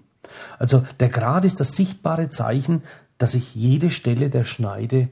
Also 0.57 0.85
der 0.99 1.09
Grad 1.09 1.45
ist 1.45 1.59
das 1.59 1.75
sichtbare 1.75 2.29
Zeichen, 2.29 2.83
dass 3.17 3.33
ich 3.35 3.55
jede 3.55 3.89
Stelle 3.89 4.29
der 4.29 4.43
Schneide 4.43 5.09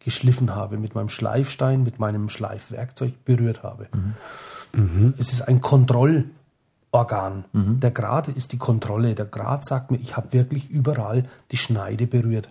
geschliffen 0.00 0.54
habe, 0.54 0.78
mit 0.78 0.94
meinem 0.94 1.08
Schleifstein, 1.08 1.82
mit 1.82 1.98
meinem 1.98 2.28
Schleifwerkzeug 2.28 3.24
berührt 3.24 3.62
habe. 3.62 3.88
Mhm. 3.92 4.14
Mhm. 4.72 5.14
Es 5.18 5.32
ist 5.32 5.42
ein 5.42 5.60
Kontrollorgan. 5.60 7.44
Mhm. 7.52 7.80
Der 7.80 7.90
Grad 7.90 8.28
ist 8.28 8.52
die 8.52 8.58
Kontrolle. 8.58 9.14
Der 9.14 9.26
Grad 9.26 9.64
sagt 9.64 9.90
mir, 9.90 9.98
ich 9.98 10.16
habe 10.16 10.32
wirklich 10.32 10.70
überall 10.70 11.24
die 11.50 11.56
Schneide 11.56 12.06
berührt. 12.06 12.48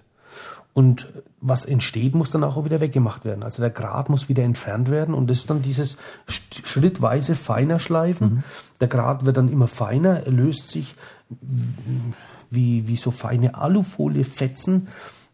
Und 0.73 1.07
was 1.41 1.65
entsteht, 1.65 2.13
muss 2.13 2.29
dann 2.29 2.43
auch 2.43 2.63
wieder 2.63 2.79
weggemacht 2.79 3.25
werden. 3.25 3.41
Also 3.41 3.63
der 3.63 3.71
Grat 3.71 4.09
muss 4.09 4.29
wieder 4.29 4.43
entfernt 4.43 4.91
werden 4.91 5.15
und 5.15 5.27
das 5.27 5.39
ist 5.39 5.49
dann 5.49 5.63
dieses 5.63 5.97
schrittweise 6.27 7.33
feiner 7.33 7.79
Schleifen. 7.79 8.27
Mhm. 8.27 8.43
Der 8.79 8.87
Grat 8.87 9.25
wird 9.25 9.37
dann 9.37 9.49
immer 9.49 9.67
feiner, 9.67 10.27
er 10.27 10.31
löst 10.31 10.69
sich 10.69 10.93
wie, 12.49 12.87
wie 12.87 12.95
so 12.95 13.11
feine 13.11 13.55
Alufolie-Fetzen, 13.55 14.87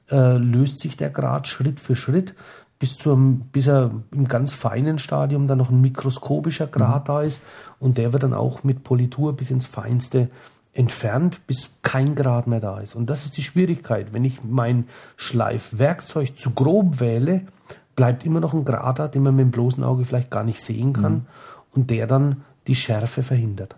äh, 0.09 0.37
löst 0.37 0.79
sich 0.79 0.97
der 0.97 1.09
Grat 1.09 1.47
Schritt 1.47 1.79
für 1.79 1.95
Schritt, 1.95 2.33
bis, 2.79 2.97
zum, 2.97 3.41
bis 3.51 3.67
er 3.67 3.91
im 4.11 4.27
ganz 4.27 4.51
feinen 4.51 4.99
Stadium 4.99 5.47
dann 5.47 5.57
noch 5.57 5.69
ein 5.69 5.79
mikroskopischer 5.81 6.67
Grat 6.67 7.03
mhm. 7.03 7.07
da 7.07 7.21
ist 7.21 7.41
und 7.79 7.97
der 7.97 8.11
wird 8.11 8.23
dann 8.23 8.33
auch 8.33 8.63
mit 8.63 8.83
Politur 8.83 9.33
bis 9.33 9.51
ins 9.51 9.65
Feinste 9.65 10.29
entfernt, 10.73 11.45
bis 11.47 11.79
kein 11.83 12.15
Grad 12.15 12.47
mehr 12.47 12.59
da 12.59 12.79
ist. 12.79 12.95
Und 12.95 13.09
das 13.09 13.25
ist 13.25 13.37
die 13.37 13.43
Schwierigkeit. 13.43 14.13
Wenn 14.13 14.25
ich 14.25 14.43
mein 14.43 14.87
Schleifwerkzeug 15.17 16.37
zu 16.37 16.51
grob 16.51 16.99
wähle, 16.99 17.41
bleibt 17.95 18.25
immer 18.25 18.39
noch 18.39 18.53
ein 18.53 18.65
Grad 18.65 18.99
da, 18.99 19.07
den 19.07 19.23
man 19.23 19.35
mit 19.35 19.45
dem 19.45 19.51
bloßen 19.51 19.83
Auge 19.83 20.03
vielleicht 20.03 20.31
gar 20.31 20.43
nicht 20.43 20.61
sehen 20.61 20.93
kann 20.93 21.13
mhm. 21.13 21.25
und 21.73 21.89
der 21.89 22.07
dann 22.07 22.41
die 22.67 22.75
Schärfe 22.75 23.23
verhindert. 23.23 23.75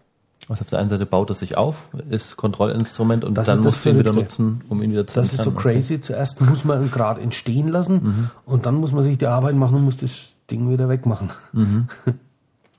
Also 0.47 0.61
auf 0.61 0.69
der 0.69 0.79
einen 0.79 0.89
Seite 0.89 1.05
baut 1.05 1.29
es 1.31 1.39
sich 1.39 1.57
auf, 1.57 1.87
ist 2.09 2.37
Kontrollinstrument 2.37 3.23
und 3.23 3.35
das 3.35 3.47
dann 3.47 3.61
muss 3.61 3.83
man 3.83 3.95
ihn 3.95 3.99
wieder 3.99 4.13
nutzen, 4.13 4.61
um 4.69 4.81
ihn 4.81 4.91
wieder 4.91 5.07
zu 5.07 5.15
Das 5.19 5.33
ist 5.33 5.43
so 5.43 5.51
crazy. 5.51 5.99
Zuerst 5.99 6.39
muss 6.41 6.65
man 6.65 6.77
einen 6.77 6.91
Grad 6.91 7.17
entstehen 7.17 7.67
lassen 7.67 7.93
mhm. 7.95 8.29
und 8.45 8.65
dann 8.67 8.75
muss 8.75 8.91
man 8.91 9.01
sich 9.01 9.17
die 9.17 9.25
Arbeit 9.25 9.55
machen 9.55 9.75
und 9.75 9.85
muss 9.85 9.97
das 9.97 10.33
Ding 10.51 10.69
wieder 10.69 10.87
wegmachen. 10.87 11.31
Mhm. 11.51 11.87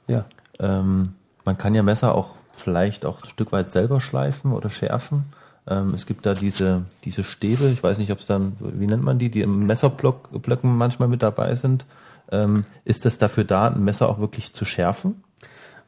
ja. 0.07 0.27
Ähm, 0.61 1.15
man 1.45 1.59
kann 1.59 1.75
ja 1.75 1.83
Messer 1.83 2.15
auch 2.15 2.37
vielleicht 2.53 3.05
auch 3.05 3.23
ein 3.23 3.29
Stück 3.29 3.53
weit 3.53 3.71
selber 3.71 4.01
schleifen 4.01 4.53
oder 4.53 4.71
schärfen. 4.71 5.25
Ähm, 5.67 5.93
es 5.95 6.07
gibt 6.07 6.25
da 6.25 6.35
diese, 6.35 6.83
diese 7.05 7.25
Stäbe, 7.25 7.67
ich 7.67 7.83
weiß 7.83 7.99
nicht, 7.99 8.13
ob 8.13 8.21
es 8.21 8.27
dann, 8.27 8.57
wie 8.61 8.87
nennt 8.87 9.03
man 9.03 9.19
die, 9.19 9.31
die 9.31 9.41
im 9.41 9.67
Messerblöcken 9.67 10.77
manchmal 10.77 11.09
mit 11.09 11.23
dabei 11.23 11.55
sind. 11.57 11.85
Ähm, 12.31 12.65
ist 12.85 13.05
das 13.05 13.19
dafür 13.19 13.45
da, 13.45 13.69
ein 13.69 13.85
Messer 13.85 14.09
auch 14.09 14.19
wirklich 14.19 14.53
zu 14.53 14.65
schärfen? 14.65 15.23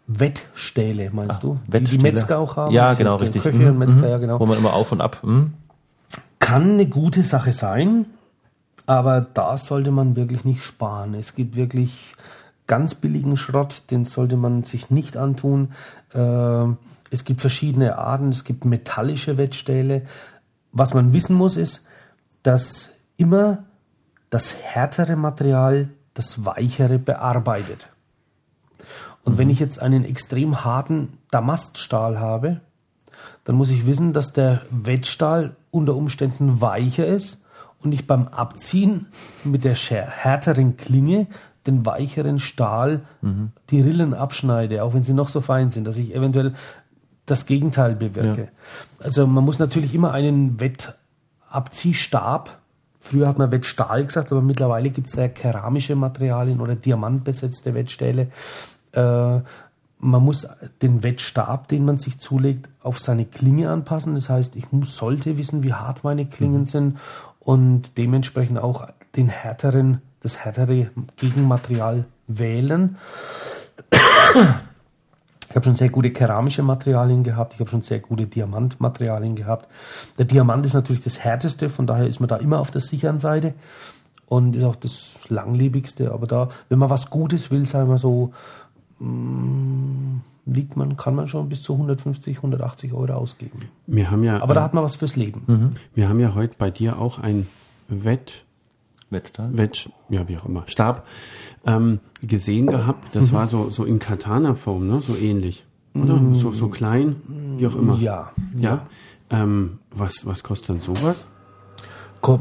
Wettstähle, 0.08 1.10
meinst 1.12 1.36
Ach, 1.36 1.40
du? 1.40 1.60
Wettstähle. 1.66 1.84
Die, 1.84 1.96
die 1.98 2.02
Metzger 2.02 2.38
auch 2.38 2.56
haben? 2.56 2.74
Ja, 2.74 2.94
genau, 2.94 3.16
richtig. 3.16 3.42
Köche 3.42 3.58
mhm. 3.58 3.68
und 3.68 3.78
Metzger, 3.78 3.98
mhm. 3.98 4.10
ja, 4.10 4.18
genau. 4.18 4.40
Wo 4.40 4.46
man 4.46 4.58
immer 4.58 4.72
auf 4.72 4.90
und 4.90 5.00
ab. 5.00 5.18
Mhm. 5.22 5.52
Kann 6.40 6.72
eine 6.72 6.86
gute 6.86 7.22
Sache 7.22 7.52
sein, 7.52 8.06
aber 8.86 9.20
da 9.20 9.58
sollte 9.58 9.90
man 9.90 10.16
wirklich 10.16 10.46
nicht 10.46 10.64
sparen. 10.64 11.12
Es 11.12 11.34
gibt 11.34 11.56
wirklich 11.56 12.16
ganz 12.66 12.94
billigen 12.94 13.36
Schrott, 13.36 13.82
den 13.90 14.06
sollte 14.06 14.38
man 14.38 14.62
sich 14.62 14.90
nicht 14.90 15.18
antun. 15.18 15.72
Äh, 16.14 16.64
es 17.10 17.24
gibt 17.24 17.42
verschiedene 17.42 17.98
Arten, 17.98 18.30
es 18.30 18.44
gibt 18.44 18.64
metallische 18.64 19.36
Wettstähle. 19.36 20.02
Was 20.72 20.94
man 20.94 21.12
wissen 21.12 21.36
muss, 21.36 21.56
ist, 21.56 21.86
dass 22.42 22.90
immer 23.18 23.64
das 24.30 24.56
härtere 24.62 25.16
Material 25.16 25.90
das 26.14 26.46
weichere 26.46 26.98
bearbeitet. 26.98 27.88
Und 29.24 29.34
mhm. 29.34 29.38
wenn 29.38 29.50
ich 29.50 29.60
jetzt 29.60 29.80
einen 29.80 30.04
extrem 30.04 30.64
harten 30.64 31.18
Damaststahl 31.30 32.18
habe, 32.18 32.60
dann 33.44 33.56
muss 33.56 33.70
ich 33.70 33.86
wissen, 33.86 34.12
dass 34.12 34.32
der 34.32 34.62
Wettstahl 34.70 35.56
unter 35.70 35.96
Umständen 35.96 36.60
weicher 36.60 37.06
ist 37.06 37.38
und 37.82 37.92
ich 37.92 38.06
beim 38.06 38.28
Abziehen 38.28 39.06
mit 39.44 39.64
der 39.64 39.74
härteren 39.74 40.76
Klinge 40.76 41.26
den 41.66 41.84
weicheren 41.84 42.38
Stahl 42.38 43.02
mhm. 43.20 43.52
die 43.70 43.80
Rillen 43.80 44.14
abschneide, 44.14 44.82
auch 44.82 44.94
wenn 44.94 45.02
sie 45.02 45.12
noch 45.14 45.28
so 45.28 45.40
fein 45.40 45.70
sind, 45.70 45.86
dass 45.86 45.96
ich 45.96 46.14
eventuell 46.14 46.54
das 47.26 47.46
Gegenteil 47.46 47.94
bewirke. 47.94 48.42
Ja. 48.42 48.48
Also 49.04 49.26
man 49.26 49.44
muss 49.44 49.58
natürlich 49.58 49.94
immer 49.94 50.12
einen 50.12 50.60
Wettabziehstab, 50.60 52.58
früher 53.00 53.28
hat 53.28 53.38
man 53.38 53.52
Wettstahl 53.52 54.04
gesagt, 54.04 54.32
aber 54.32 54.40
mittlerweile 54.40 54.90
gibt 54.90 55.08
es 55.08 55.14
ja 55.14 55.28
keramische 55.28 55.94
Materialien 55.94 56.60
oder 56.60 56.74
diamantbesetzte 56.74 57.74
Wettstähle. 57.74 58.28
Äh, 58.92 59.40
man 60.00 60.22
muss 60.24 60.46
den 60.80 61.02
Wettstab, 61.02 61.68
den 61.68 61.84
man 61.84 61.98
sich 61.98 62.18
zulegt, 62.18 62.68
auf 62.82 63.00
seine 63.00 63.24
Klinge 63.24 63.70
anpassen. 63.70 64.14
Das 64.14 64.30
heißt, 64.30 64.56
ich 64.56 64.70
muss, 64.72 64.96
sollte 64.96 65.36
wissen, 65.38 65.62
wie 65.62 65.74
hart 65.74 66.04
meine 66.04 66.26
Klingen 66.26 66.60
mhm. 66.60 66.66
sind 66.66 66.98
und 67.40 67.98
dementsprechend 67.98 68.58
auch 68.58 68.86
den 69.16 69.28
härteren, 69.28 70.00
das 70.20 70.38
härtere 70.38 70.90
Gegenmaterial 71.16 72.04
wählen. 72.26 72.96
Ich 75.50 75.56
habe 75.56 75.64
schon 75.64 75.76
sehr 75.76 75.88
gute 75.88 76.10
keramische 76.10 76.62
Materialien 76.62 77.24
gehabt, 77.24 77.54
ich 77.54 77.60
habe 77.60 77.70
schon 77.70 77.80
sehr 77.80 78.00
gute 78.00 78.26
Diamantmaterialien 78.26 79.34
gehabt. 79.34 79.66
Der 80.18 80.26
Diamant 80.26 80.66
ist 80.66 80.74
natürlich 80.74 81.02
das 81.02 81.18
härteste, 81.18 81.70
von 81.70 81.86
daher 81.86 82.06
ist 82.06 82.20
man 82.20 82.28
da 82.28 82.36
immer 82.36 82.60
auf 82.60 82.70
der 82.70 82.82
sicheren 82.82 83.18
Seite 83.18 83.54
und 84.26 84.56
ist 84.56 84.64
auch 84.64 84.76
das 84.76 85.14
langlebigste. 85.28 86.12
Aber 86.12 86.26
da, 86.26 86.50
wenn 86.68 86.78
man 86.78 86.90
was 86.90 87.08
Gutes 87.08 87.50
will, 87.50 87.64
sagen 87.64 87.88
wir 87.88 87.98
so, 87.98 88.32
Mm, 88.98 90.20
liegt 90.46 90.76
man, 90.76 90.96
kann 90.96 91.14
man 91.14 91.28
schon 91.28 91.48
bis 91.48 91.62
zu 91.62 91.74
150, 91.74 92.38
180 92.38 92.92
Euro 92.92 93.12
ausgeben. 93.12 93.60
Wir 93.86 94.10
haben 94.10 94.24
ja, 94.24 94.42
Aber 94.42 94.54
da 94.54 94.62
hat 94.62 94.74
man 94.74 94.82
was 94.82 94.96
fürs 94.96 95.16
Leben. 95.16 95.42
Mhm. 95.46 95.72
Wir 95.94 96.08
haben 96.08 96.20
ja 96.20 96.34
heute 96.34 96.54
bei 96.58 96.70
dir 96.70 96.98
auch 96.98 97.18
ein 97.18 97.46
Wett, 97.88 98.44
Wettstab, 99.10 99.56
Wett, 99.56 99.90
ja, 100.08 100.28
wie 100.28 100.36
auch 100.36 100.46
immer, 100.46 100.64
Stab 100.66 101.06
ähm, 101.66 102.00
gesehen 102.22 102.66
gehabt. 102.66 103.14
Das 103.14 103.30
mhm. 103.30 103.36
war 103.36 103.46
so, 103.46 103.70
so 103.70 103.84
in 103.84 103.98
Katana-Form, 103.98 104.86
ne? 104.86 105.00
so 105.00 105.14
ähnlich. 105.16 105.64
Oder? 105.94 106.14
Mhm. 106.14 106.34
So, 106.34 106.52
so 106.52 106.68
klein, 106.68 107.16
wie 107.56 107.66
auch 107.66 107.76
immer. 107.76 107.96
Ja. 107.98 108.32
Ja. 108.56 108.86
Ähm, 109.30 109.78
was, 109.90 110.26
was 110.26 110.42
kostet 110.42 110.70
dann 110.70 110.80
sowas? 110.80 111.26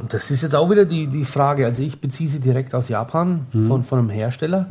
Das 0.09 0.31
ist 0.31 0.41
jetzt 0.41 0.55
auch 0.55 0.69
wieder 0.69 0.85
die, 0.85 1.07
die 1.07 1.23
Frage. 1.23 1.65
Also 1.65 1.83
ich 1.83 2.01
beziehe 2.01 2.29
sie 2.29 2.39
direkt 2.39 2.73
aus 2.73 2.89
Japan 2.89 3.47
mhm. 3.53 3.67
von, 3.67 3.83
von 3.83 3.99
einem 3.99 4.09
Hersteller. 4.09 4.65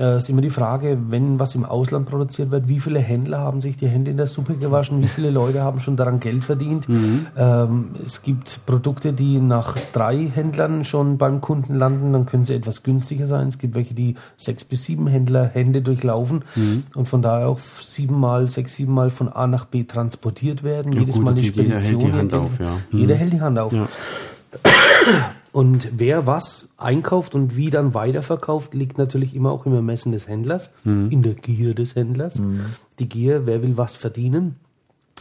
Mhm 0.00 0.10
äh, 0.10 0.16
ist 0.16 0.28
immer 0.28 0.40
die 0.40 0.50
Frage, 0.50 0.98
wenn 1.08 1.38
was 1.38 1.54
im 1.54 1.64
Ausland 1.64 2.08
produziert 2.08 2.50
wird, 2.50 2.68
wie 2.68 2.80
viele 2.80 2.98
Händler 2.98 3.38
haben 3.38 3.60
sich 3.60 3.76
die 3.76 3.86
Hände 3.86 4.10
in 4.10 4.16
der 4.16 4.26
Suppe 4.26 4.54
gewaschen, 4.54 5.02
wie 5.02 5.06
viele 5.06 5.30
Leute 5.30 5.62
haben 5.62 5.80
schon 5.80 5.96
daran 5.96 6.20
Geld 6.20 6.44
verdient. 6.44 6.88
Mhm. 6.88 7.26
Ähm, 7.36 7.90
es 8.04 8.22
gibt 8.22 8.64
Produkte, 8.66 9.12
die 9.12 9.40
nach 9.40 9.76
drei 9.92 10.30
Händlern 10.34 10.84
schon 10.84 11.18
beim 11.18 11.40
Kunden 11.40 11.74
landen, 11.74 12.12
dann 12.12 12.26
können 12.26 12.44
sie 12.44 12.54
etwas 12.54 12.82
günstiger 12.82 13.26
sein. 13.26 13.48
Es 13.48 13.58
gibt 13.58 13.74
welche, 13.74 13.94
die 13.94 14.14
sechs 14.36 14.64
bis 14.64 14.84
sieben 14.84 15.06
Händler 15.06 15.44
Hände 15.44 15.82
durchlaufen 15.82 16.44
mhm. 16.56 16.84
und 16.94 17.06
von 17.06 17.20
daher 17.22 17.48
auch 17.48 17.58
siebenmal, 17.58 18.48
sechs, 18.48 18.74
siebenmal 18.76 19.10
von 19.10 19.28
A 19.28 19.46
nach 19.46 19.66
B 19.66 19.84
transportiert 19.84 20.62
werden. 20.62 20.92
Ja, 20.92 21.00
Jedes 21.00 21.16
gut, 21.16 21.24
Mal 21.24 21.32
eine 21.32 21.44
Spedition. 21.44 22.00
Jeder 22.00 22.02
hält 22.02 22.02
die 22.02 22.18
Hand 22.18 22.34
auf, 22.34 22.58
ja. 22.58 22.76
Jeder 22.90 23.14
mhm. 23.14 23.18
hält 23.18 23.32
die 23.34 23.40
Hand 23.40 23.58
auf. 23.58 23.72
Ja. 23.72 23.88
Und 25.52 25.88
wer 25.92 26.26
was 26.26 26.68
einkauft 26.76 27.34
und 27.34 27.56
wie 27.56 27.70
dann 27.70 27.94
weiterverkauft, 27.94 28.74
liegt 28.74 28.98
natürlich 28.98 29.34
immer 29.34 29.50
auch 29.50 29.66
im 29.66 29.74
Ermessen 29.74 30.12
des 30.12 30.28
Händlers, 30.28 30.72
mhm. 30.84 31.10
in 31.10 31.22
der 31.22 31.34
Gier 31.34 31.74
des 31.74 31.96
Händlers. 31.96 32.38
Mhm. 32.38 32.66
Die 32.98 33.08
Gier, 33.08 33.46
wer 33.46 33.62
will 33.62 33.76
was 33.76 33.94
verdienen. 33.94 34.56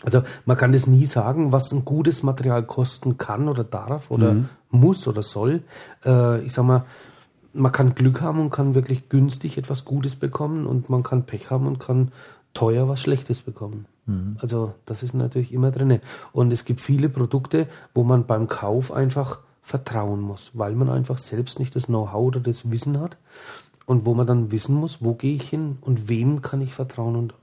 Also 0.03 0.23
man 0.45 0.55
kann 0.55 0.71
das 0.71 0.88
nie 0.88 1.05
sagen, 1.05 1.51
was 1.51 1.71
ein 1.71 1.84
gutes 1.84 2.23
Material 2.23 2.63
kosten 2.63 3.17
kann 3.17 3.49
oder 3.49 3.63
darf 3.63 4.11
oder 4.11 4.34
mhm. 4.34 4.49
muss 4.69 5.07
oder 5.07 5.23
soll. 5.23 5.63
Äh, 6.05 6.41
ich 6.41 6.53
sag 6.53 6.65
mal, 6.65 6.86
man 7.53 7.71
kann 7.71 7.95
Glück 7.95 8.21
haben 8.21 8.39
und 8.39 8.51
kann 8.51 8.75
wirklich 8.75 9.09
günstig 9.09 9.57
etwas 9.57 9.84
Gutes 9.84 10.15
bekommen 10.15 10.67
und 10.67 10.89
man 10.89 11.03
kann 11.03 11.25
Pech 11.25 11.49
haben 11.49 11.67
und 11.67 11.80
kann 11.80 12.11
teuer 12.53 12.88
was 12.88 13.01
Schlechtes 13.01 13.41
bekommen. 13.41 13.86
Mhm. 14.05 14.38
Also 14.39 14.73
das 14.86 15.03
ist 15.03 15.13
natürlich 15.13 15.53
immer 15.53 15.71
drin. 15.71 15.99
Und 16.32 16.51
es 16.53 16.65
gibt 16.65 16.80
viele 16.80 17.09
Produkte, 17.09 17.67
wo 17.93 18.03
man 18.03 18.25
beim 18.25 18.47
Kauf 18.47 18.91
einfach 18.91 19.39
vertrauen 19.70 20.20
muss, 20.20 20.49
weil 20.55 20.74
man 20.74 20.89
einfach 20.89 21.20
selbst 21.20 21.59
nicht 21.59 21.76
das 21.76 21.86
Know-how 21.86 22.26
oder 22.26 22.39
das 22.39 22.72
Wissen 22.72 22.99
hat 22.99 23.17
und 23.86 24.03
wo 24.03 24.15
man 24.15 24.26
dann 24.26 24.51
wissen 24.51 24.74
muss, 24.74 25.03
wo 25.03 25.13
gehe 25.13 25.36
ich 25.36 25.47
hin 25.47 25.78
und 25.82 26.09
wem 26.09 26.41
kann 26.41 26.59
ich 26.59 26.74
vertrauen 26.74 27.15
und 27.15 27.36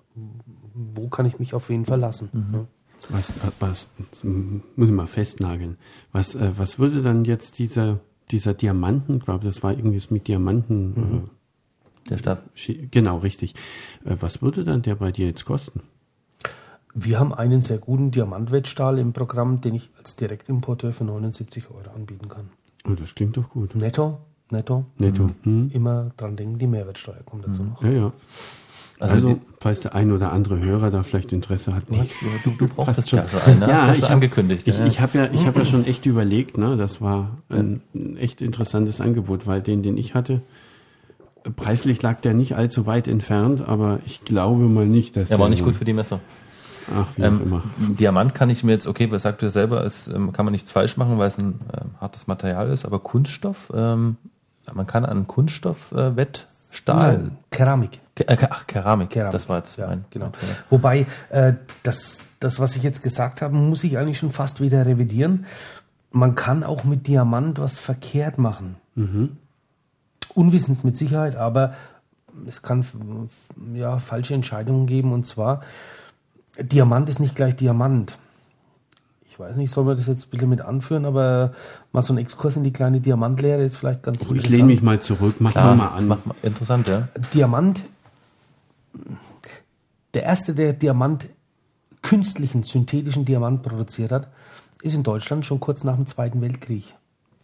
wo 0.75 1.09
kann 1.09 1.25
ich 1.25 1.39
mich 1.39 1.55
auf 1.55 1.69
wen 1.69 1.87
verlassen. 1.87 2.31
Mhm. 2.33 2.67
Was, 3.11 3.33
was, 3.61 3.87
muss 4.25 4.89
ich 4.89 4.95
mal 4.95 5.07
festnageln, 5.07 5.79
was, 6.11 6.35
äh, 6.35 6.51
was 6.57 6.81
würde 6.81 7.01
dann 7.01 7.25
jetzt 7.25 7.61
dieser, 7.61 8.01
dieser 8.33 8.55
Diamanten, 8.55 9.21
glaube 9.21 9.45
das 9.45 9.63
war 9.63 9.73
irgendwie 9.73 10.03
mit 10.11 10.27
Diamanten. 10.27 10.89
Mhm. 10.89 11.17
Äh, 11.17 12.11
der 12.11 12.19
Stab. 12.19 12.51
Genau, 12.91 13.19
richtig. 13.19 13.55
Äh, 14.05 14.17
was 14.19 14.43
würde 14.43 14.65
dann 14.65 14.83
der 14.83 14.97
bei 14.97 15.13
dir 15.13 15.27
jetzt 15.27 15.45
kosten? 15.45 15.83
Wir 16.99 17.21
haben 17.21 17.35
einen 17.35 17.61
sehr 17.61 17.77
guten 17.77 18.11
Diamantwettstahl 18.11 18.99
im 18.99 19.13
Programm, 19.13 19.61
den 19.61 19.75
ich 19.75 19.91
als 19.99 20.17
Direktimporteur 20.17 20.95
für 20.95 21.05
79 21.05 21.71
Euro 21.71 21.95
anbieten 21.95 22.31
kann. 22.31 22.49
Oh, 22.89 22.95
das 22.95 23.15
klingt 23.15 23.37
doch 23.37 23.51
gut. 23.51 23.75
Netto, 23.75 24.17
netto. 24.51 24.87
Netto. 24.97 25.25
Mhm. 25.25 25.35
Hm. 25.43 25.71
Immer 25.75 26.13
dran 26.17 26.37
denken, 26.37 26.59
die 26.59 26.67
Mehrwertsteuer 26.67 27.23
kommt 27.27 27.47
dazu 27.47 27.63
mhm. 27.63 27.69
noch. 27.69 27.83
Ja, 27.83 27.91
ja. 27.91 28.13
Also, 28.99 29.29
also 29.29 29.41
falls 29.61 29.81
der 29.81 29.95
ein 29.95 30.11
oder 30.11 30.33
andere 30.33 30.59
Hörer 30.59 30.91
da 30.91 31.03
vielleicht 31.03 31.35
Interesse 31.35 31.75
hat, 31.75 31.91
nicht. 31.91 32.15
Du, 32.45 32.51
du 32.53 32.67
brauchst 32.67 32.97
das 32.97 33.11
ja 33.11 33.29
schon 33.29 33.43
einen, 33.43 33.61
ne? 33.61 33.69
Ja, 33.69 33.93
ich 33.93 34.01
habe 34.01 34.15
angekündigt. 34.15 34.67
Ich, 34.67 34.79
ja. 34.79 34.87
ich 34.87 35.01
habe 35.01 35.19
ja, 35.19 35.29
ich 35.31 35.45
habe 35.45 35.59
ja 35.59 35.67
schon 35.67 35.85
echt 35.85 36.07
überlegt, 36.07 36.57
ne? 36.57 36.79
Das 36.79 37.03
war 37.03 37.37
ein, 37.51 37.83
ein 37.95 38.17
echt 38.17 38.41
interessantes 38.41 39.03
Angebot, 39.03 39.47
weil 39.47 39.61
den, 39.61 39.83
den 39.83 39.99
ich 39.99 40.15
hatte, 40.15 40.41
preislich 41.57 42.01
lag 42.01 42.23
der 42.23 42.33
nicht 42.33 42.57
allzu 42.57 42.87
weit 42.87 43.07
entfernt, 43.07 43.61
aber 43.61 44.01
ich 44.07 44.25
glaube 44.25 44.65
mal 44.65 44.87
nicht, 44.87 45.15
dass 45.17 45.29
der 45.29 45.39
war 45.39 45.51
nicht 45.51 45.63
gut 45.63 45.77
für 45.77 45.85
die 45.85 45.93
Messer. 45.93 46.21
Ach, 46.95 47.07
wie 47.17 47.23
ähm, 47.23 47.41
immer. 47.43 47.63
Diamant 47.79 48.35
kann 48.35 48.51
ich 48.51 48.65
mir 48.65 48.73
jetzt, 48.73 48.87
okay, 48.87 49.11
was 49.11 49.23
sagt 49.23 49.43
ihr 49.43 49.51
selber, 49.51 49.85
ist, 49.85 50.09
ähm, 50.09 50.33
kann 50.33 50.45
man 50.45 50.53
nichts 50.53 50.71
falsch 50.71 50.97
machen, 50.97 51.19
weil 51.19 51.29
es 51.29 51.39
ein 51.39 51.61
äh, 51.73 52.01
hartes 52.01 52.27
Material 52.27 52.71
ist, 52.71 52.85
aber 52.85 53.01
Kunststoff, 53.01 53.73
ähm, 53.75 54.17
man 54.73 54.87
kann 54.87 55.05
an 55.05 55.27
Kunststoff 55.27 55.93
äh, 55.93 56.17
Wettstahl. 56.17 57.19
Nein, 57.19 57.39
Keramik. 57.51 58.01
Ke 58.15 58.29
äh, 58.29 58.37
ach, 58.51 58.67
Keramik. 58.67 59.11
Keramik. 59.11 59.33
Das 59.33 59.49
war 59.49 59.59
jetzt 59.59 59.77
ja, 59.77 59.87
mein. 59.87 60.05
Genau. 60.11 60.33
Wobei, 60.71 61.07
äh, 61.31 61.55
das, 61.83 62.19
das, 62.41 62.59
was 62.59 62.77
ich 62.77 62.83
jetzt 62.83 63.03
gesagt 63.03 63.43
habe, 63.43 63.55
muss 63.55 63.85
ich 63.85 63.99
eigentlich 63.99 64.19
schon 64.19 64.33
fast 64.33 64.61
wieder 64.61 64.87
revidieren. 64.87 65.47
Man 66.11 66.35
kann 66.35 66.65
auch 66.65 66.85
mit 66.85 67.07
Diamant 67.07 67.59
was 67.61 67.79
verkehrt 67.79 68.39
machen. 68.39 68.77
Mhm. 68.95 69.37
Unwissend 70.35 70.85
mit 70.85 70.97
Sicherheit, 70.97 71.37
aber 71.37 71.75
es 72.47 72.63
kann 72.63 72.85
ja 73.75 73.99
falsche 73.99 74.35
Entscheidungen 74.35 74.87
geben 74.87 75.13
und 75.13 75.27
zwar 75.27 75.63
Diamant 76.59 77.09
ist 77.09 77.21
nicht 77.21 77.35
gleich 77.35 77.57
Diamant. 77.57 78.19
Ich 79.29 79.39
weiß 79.39 79.57
nicht, 79.57 79.71
soll 79.71 79.85
man 79.85 79.97
das 79.97 80.07
jetzt 80.07 80.27
ein 80.27 80.31
bisschen 80.31 80.49
mit 80.49 80.63
anführen, 80.63 81.05
aber 81.05 81.53
mal 81.93 82.01
so 82.01 82.15
ein 82.15 82.19
Exkurs 82.19 82.57
in 82.57 82.65
die 82.65 82.73
kleine 82.73 83.01
Diamantlehre 83.01 83.63
ist 83.63 83.77
vielleicht 83.77 84.03
ganz 84.03 84.25
oh, 84.27 84.35
Ich 84.35 84.49
lehne 84.49 84.65
mich 84.65 84.81
mal 84.81 85.01
zurück, 85.01 85.37
mach 85.41 85.53
Klar, 85.53 85.75
mal 85.75 85.89
an. 85.89 86.09
Mach 86.09 86.25
mal, 86.25 86.35
interessant, 86.43 86.89
ja. 86.89 87.09
Diamant, 87.35 87.83
der 90.15 90.23
erste, 90.23 90.55
der 90.55 90.73
Diamant, 90.73 91.27
künstlichen, 92.01 92.63
synthetischen 92.63 93.27
Diamant 93.27 93.63
produziert 93.63 94.11
hat, 94.11 94.29
ist 94.81 94.95
in 94.95 95.03
Deutschland 95.03 95.45
schon 95.45 95.61
kurz 95.61 95.85
nach 95.85 95.97
dem 95.97 96.07
Zweiten 96.07 96.41
Weltkrieg 96.41 96.95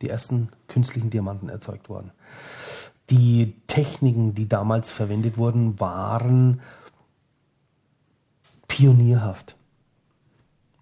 die 0.00 0.08
ersten 0.08 0.48
künstlichen 0.68 1.10
Diamanten 1.10 1.48
erzeugt 1.48 1.88
worden. 1.88 2.10
Die 3.10 3.54
Techniken, 3.66 4.34
die 4.34 4.48
damals 4.48 4.90
verwendet 4.90 5.36
wurden, 5.36 5.78
waren 5.78 6.60
pionierhaft. 8.72 9.54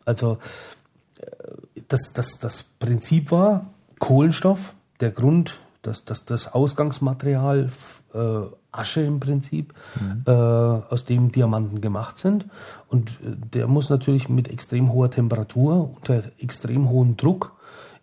Also 0.05 0.39
äh, 1.19 1.27
das, 1.89 2.13
das, 2.13 2.39
das 2.39 2.63
Prinzip 2.63 3.33
war 3.33 3.67
Kohlenstoff, 3.99 4.75
der 5.01 5.11
Grund, 5.11 5.59
das, 5.83 6.05
das, 6.05 6.25
das 6.25 6.53
Ausgangsmaterial, 6.55 7.69
äh, 8.15 8.19
Asche 8.73 9.01
im 9.01 9.19
Prinzip, 9.19 9.75
mhm. 10.01 10.23
äh, 10.25 10.31
aus 10.31 11.05
dem 11.05 11.33
Diamanten 11.33 11.81
gemacht 11.81 12.19
sind. 12.19 12.47
Und 12.87 13.11
äh, 13.11 13.35
der 13.55 13.67
muss 13.67 13.91
natürlich 13.91 14.29
mit 14.29 14.49
extrem 14.49 14.93
hoher 14.93 15.11
Temperatur, 15.11 15.91
unter 15.97 16.23
extrem 16.39 16.89
hohem 16.91 17.17
Druck 17.17 17.57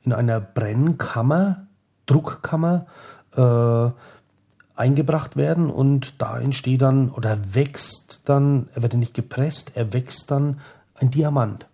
in 0.04 0.12
einer 0.12 0.42
Brennkammer, 0.42 1.68
Druckkammer, 2.08 2.88
äh, 3.36 3.92
eingebracht 4.78 5.36
werden 5.36 5.70
und 5.70 6.22
da 6.22 6.40
entsteht 6.40 6.82
dann 6.82 7.10
oder 7.10 7.38
wächst 7.54 8.22
dann, 8.26 8.70
er 8.74 8.84
wird 8.84 8.94
ja 8.94 9.00
nicht 9.00 9.14
gepresst, 9.14 9.72
er 9.76 9.92
wächst 9.94 10.32
dann 10.32 10.60
ein 10.96 11.12
Diamant. 11.12 11.66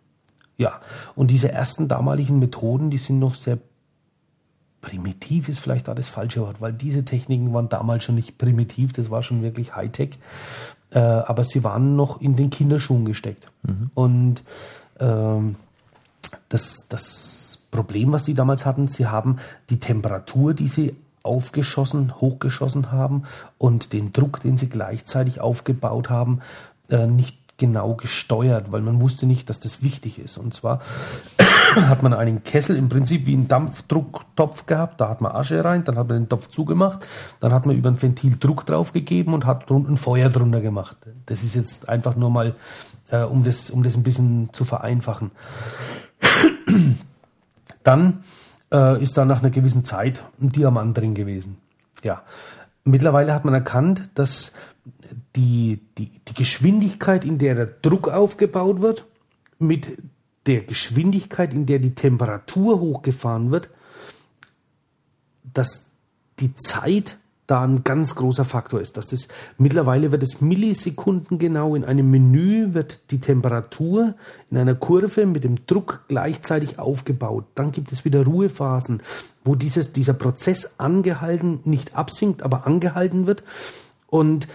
Ja, 0.57 0.79
und 1.15 1.31
diese 1.31 1.51
ersten 1.51 1.87
damaligen 1.87 2.39
Methoden, 2.39 2.89
die 2.89 2.97
sind 2.97 3.19
noch 3.19 3.35
sehr 3.35 3.57
primitiv, 4.81 5.49
ist 5.49 5.59
vielleicht 5.59 5.89
auch 5.89 5.95
das 5.95 6.09
falsche 6.09 6.41
Wort, 6.41 6.61
weil 6.61 6.73
diese 6.73 7.03
Techniken 7.03 7.53
waren 7.53 7.69
damals 7.69 8.03
schon 8.03 8.15
nicht 8.15 8.37
primitiv, 8.37 8.93
das 8.93 9.09
war 9.09 9.23
schon 9.23 9.41
wirklich 9.41 9.75
Hightech, 9.75 10.19
äh, 10.91 10.99
aber 10.99 11.43
sie 11.43 11.63
waren 11.63 11.95
noch 11.95 12.21
in 12.21 12.35
den 12.35 12.49
Kinderschuhen 12.49 13.05
gesteckt. 13.05 13.47
Mhm. 13.63 13.91
Und 13.93 14.43
ähm, 14.99 15.55
das, 16.49 16.87
das 16.89 17.59
Problem, 17.71 18.11
was 18.11 18.23
die 18.23 18.33
damals 18.33 18.65
hatten, 18.65 18.87
sie 18.87 19.07
haben 19.07 19.37
die 19.69 19.79
Temperatur, 19.79 20.53
die 20.53 20.67
sie 20.67 20.95
aufgeschossen, 21.23 22.19
hochgeschossen 22.19 22.91
haben 22.91 23.23
und 23.57 23.93
den 23.93 24.13
Druck, 24.13 24.41
den 24.41 24.57
sie 24.57 24.69
gleichzeitig 24.69 25.41
aufgebaut 25.41 26.09
haben, 26.09 26.41
äh, 26.89 27.07
nicht 27.07 27.37
genau 27.57 27.93
gesteuert, 27.93 28.71
weil 28.71 28.81
man 28.81 28.99
wusste 28.99 29.25
nicht, 29.25 29.49
dass 29.49 29.59
das 29.59 29.83
wichtig 29.83 30.19
ist. 30.19 30.37
Und 30.37 30.53
zwar 30.53 30.81
hat 31.75 32.03
man 32.03 32.13
einen 32.13 32.43
Kessel 32.43 32.75
im 32.75 32.89
Prinzip 32.89 33.25
wie 33.25 33.33
einen 33.33 33.47
Dampfdrucktopf 33.47 34.65
gehabt, 34.65 34.99
da 34.99 35.07
hat 35.07 35.21
man 35.21 35.31
Asche 35.31 35.63
rein, 35.63 35.83
dann 35.83 35.97
hat 35.97 36.09
man 36.09 36.17
den 36.17 36.29
Topf 36.29 36.49
zugemacht, 36.49 37.07
dann 37.39 37.53
hat 37.53 37.65
man 37.65 37.75
über 37.75 37.89
ein 37.89 38.01
Ventil 38.01 38.37
Druck 38.37 38.65
drauf 38.65 38.91
gegeben 38.91 39.33
und 39.33 39.45
hat 39.45 39.69
drunten 39.69 39.97
Feuer 39.97 40.29
drunter 40.29 40.61
gemacht. 40.61 40.97
Das 41.27 41.43
ist 41.43 41.55
jetzt 41.55 41.87
einfach 41.89 42.15
nur 42.15 42.31
mal, 42.31 42.55
äh, 43.09 43.23
um, 43.23 43.43
das, 43.43 43.69
um 43.69 43.83
das 43.83 43.95
ein 43.95 44.03
bisschen 44.03 44.49
zu 44.51 44.65
vereinfachen. 44.65 45.31
dann 47.83 48.23
äh, 48.73 49.01
ist 49.01 49.15
da 49.15 49.23
nach 49.23 49.41
einer 49.41 49.51
gewissen 49.51 49.85
Zeit 49.85 50.23
ein 50.41 50.49
Diamant 50.49 50.97
drin 50.97 51.13
gewesen. 51.13 51.57
Ja. 52.03 52.23
Mittlerweile 52.83 53.33
hat 53.33 53.45
man 53.45 53.53
erkannt, 53.53 54.09
dass 54.15 54.51
die, 55.35 55.79
die, 55.97 56.11
die 56.27 56.33
Geschwindigkeit, 56.33 57.23
in 57.23 57.37
der 57.37 57.55
der 57.55 57.65
Druck 57.65 58.09
aufgebaut 58.09 58.81
wird, 58.81 59.05
mit 59.57 59.97
der 60.45 60.61
Geschwindigkeit, 60.61 61.53
in 61.53 61.65
der 61.65 61.79
die 61.79 61.95
Temperatur 61.95 62.81
hochgefahren 62.81 63.51
wird, 63.51 63.69
dass 65.53 65.85
die 66.39 66.53
Zeit 66.55 67.17
da 67.47 67.63
ein 67.63 67.83
ganz 67.83 68.15
großer 68.15 68.45
Faktor 68.45 68.79
ist. 68.79 68.97
Dass 68.97 69.07
das, 69.07 69.27
mittlerweile 69.57 70.11
wird 70.11 70.23
es 70.23 70.41
Millisekunden 70.41 71.39
genau 71.39 71.75
in 71.75 71.83
einem 71.83 72.09
Menü 72.09 72.73
wird 72.73 73.11
die 73.11 73.19
Temperatur 73.19 74.15
in 74.49 74.57
einer 74.57 74.75
Kurve 74.75 75.25
mit 75.25 75.43
dem 75.43 75.65
Druck 75.67 76.05
gleichzeitig 76.07 76.79
aufgebaut. 76.79 77.45
Dann 77.55 77.71
gibt 77.71 77.91
es 77.91 78.05
wieder 78.05 78.23
Ruhephasen, 78.23 79.01
wo 79.43 79.55
dieses, 79.55 79.93
dieser 79.93 80.13
Prozess 80.13 80.75
angehalten, 80.77 81.59
nicht 81.65 81.95
absinkt, 81.95 82.43
aber 82.43 82.65
angehalten 82.65 83.27
wird. 83.27 83.43
Und 84.07 84.47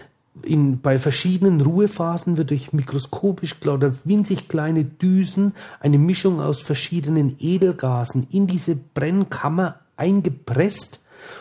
in, 0.42 0.80
bei 0.80 0.98
verschiedenen 0.98 1.60
Ruhephasen 1.60 2.36
wird 2.36 2.50
durch 2.50 2.72
mikroskopisch 2.72 3.56
oder 3.66 3.92
winzig 4.04 4.48
kleine 4.48 4.84
Düsen 4.84 5.52
eine 5.80 5.98
Mischung 5.98 6.40
aus 6.40 6.60
verschiedenen 6.60 7.36
Edelgasen 7.38 8.28
in 8.30 8.46
diese 8.46 8.76
Brennkammer 8.76 9.80
eingepresst 9.96 11.00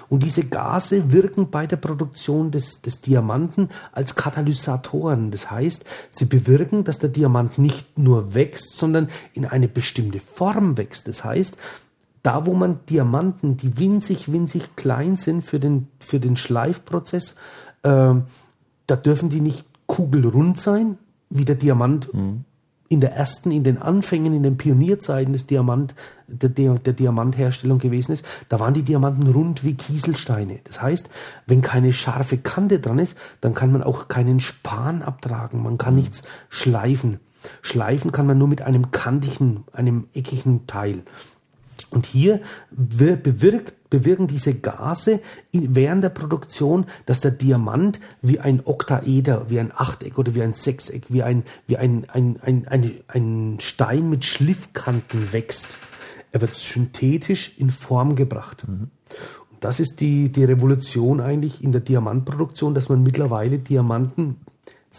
und 0.09 0.23
diese 0.23 0.43
Gase 0.43 1.11
wirken 1.11 1.49
bei 1.49 1.67
der 1.67 1.77
Produktion 1.77 2.51
des, 2.51 2.81
des 2.81 3.01
Diamanten 3.01 3.69
als 3.91 4.15
Katalysatoren. 4.15 5.31
Das 5.31 5.51
heißt, 5.51 5.85
sie 6.09 6.25
bewirken, 6.25 6.83
dass 6.83 6.99
der 6.99 7.09
Diamant 7.09 7.57
nicht 7.57 7.97
nur 7.97 8.33
wächst, 8.33 8.77
sondern 8.77 9.09
in 9.33 9.45
eine 9.45 9.67
bestimmte 9.67 10.19
Form 10.19 10.77
wächst. 10.77 11.07
Das 11.07 11.23
heißt, 11.23 11.57
da 12.23 12.45
wo 12.45 12.53
man 12.53 12.79
Diamanten, 12.89 13.57
die 13.57 13.77
winzig, 13.79 14.31
winzig 14.31 14.75
klein 14.75 15.15
sind 15.15 15.43
für 15.43 15.59
den, 15.59 15.87
für 15.99 16.19
den 16.19 16.35
Schleifprozess, 16.35 17.35
äh, 17.83 18.15
da 18.87 18.95
dürfen 18.95 19.29
die 19.29 19.41
nicht 19.41 19.65
kugelrund 19.85 20.57
sein, 20.57 20.97
wie 21.29 21.45
der 21.45 21.55
Diamant 21.55 22.13
mhm 22.13 22.45
in 22.89 23.01
der 23.01 23.13
ersten, 23.13 23.51
in 23.51 23.63
den 23.63 23.81
Anfängen, 23.81 24.33
in 24.33 24.43
den 24.43 24.57
Pionierzeiten 24.57 25.33
des 25.33 25.47
Diamant, 25.47 25.95
der, 26.27 26.49
der, 26.49 26.93
Diamantherstellung 26.93 27.79
gewesen 27.79 28.11
ist, 28.11 28.25
da 28.49 28.59
waren 28.59 28.73
die 28.73 28.83
Diamanten 28.83 29.27
rund 29.27 29.63
wie 29.63 29.75
Kieselsteine. 29.75 30.59
Das 30.63 30.81
heißt, 30.81 31.09
wenn 31.45 31.61
keine 31.61 31.93
scharfe 31.93 32.37
Kante 32.37 32.79
dran 32.79 32.99
ist, 32.99 33.17
dann 33.41 33.53
kann 33.53 33.71
man 33.71 33.83
auch 33.83 34.07
keinen 34.07 34.39
Span 34.39 35.01
abtragen. 35.01 35.63
Man 35.63 35.77
kann 35.77 35.93
mhm. 35.93 36.01
nichts 36.01 36.23
schleifen. 36.49 37.19
Schleifen 37.61 38.11
kann 38.11 38.27
man 38.27 38.37
nur 38.37 38.47
mit 38.47 38.61
einem 38.61 38.91
kantigen, 38.91 39.63
einem 39.71 40.07
eckigen 40.13 40.67
Teil. 40.67 41.03
Und 41.91 42.05
hier 42.05 42.41
bewirkt 42.71 43.73
bewirken 43.89 44.27
diese 44.27 44.53
Gase 44.53 45.21
während 45.51 46.03
der 46.03 46.09
Produktion, 46.09 46.85
dass 47.05 47.21
der 47.21 47.31
Diamant 47.31 47.99
wie 48.21 48.39
ein 48.39 48.61
Oktaeder, 48.65 49.49
wie 49.49 49.59
ein 49.59 49.71
Achteck 49.73 50.17
oder 50.17 50.35
wie 50.35 50.41
ein 50.41 50.53
Sechseck, 50.53 51.05
wie 51.09 51.23
ein, 51.23 51.43
wie 51.67 51.77
ein, 51.77 52.05
ein, 52.09 52.39
ein, 52.41 52.67
ein, 52.67 52.91
ein 53.07 53.57
Stein 53.59 54.09
mit 54.09 54.25
Schliffkanten 54.25 55.31
wächst. 55.31 55.77
Er 56.31 56.41
wird 56.41 56.55
synthetisch 56.55 57.53
in 57.57 57.69
Form 57.69 58.15
gebracht. 58.15 58.65
Mhm. 58.67 58.89
Und 59.51 59.63
das 59.63 59.79
ist 59.79 60.01
die, 60.01 60.31
die 60.31 60.43
Revolution 60.43 61.21
eigentlich 61.21 61.63
in 61.63 61.71
der 61.71 61.81
Diamantproduktion, 61.81 62.73
dass 62.73 62.89
man 62.89 63.03
mittlerweile 63.03 63.59
Diamanten 63.59 64.35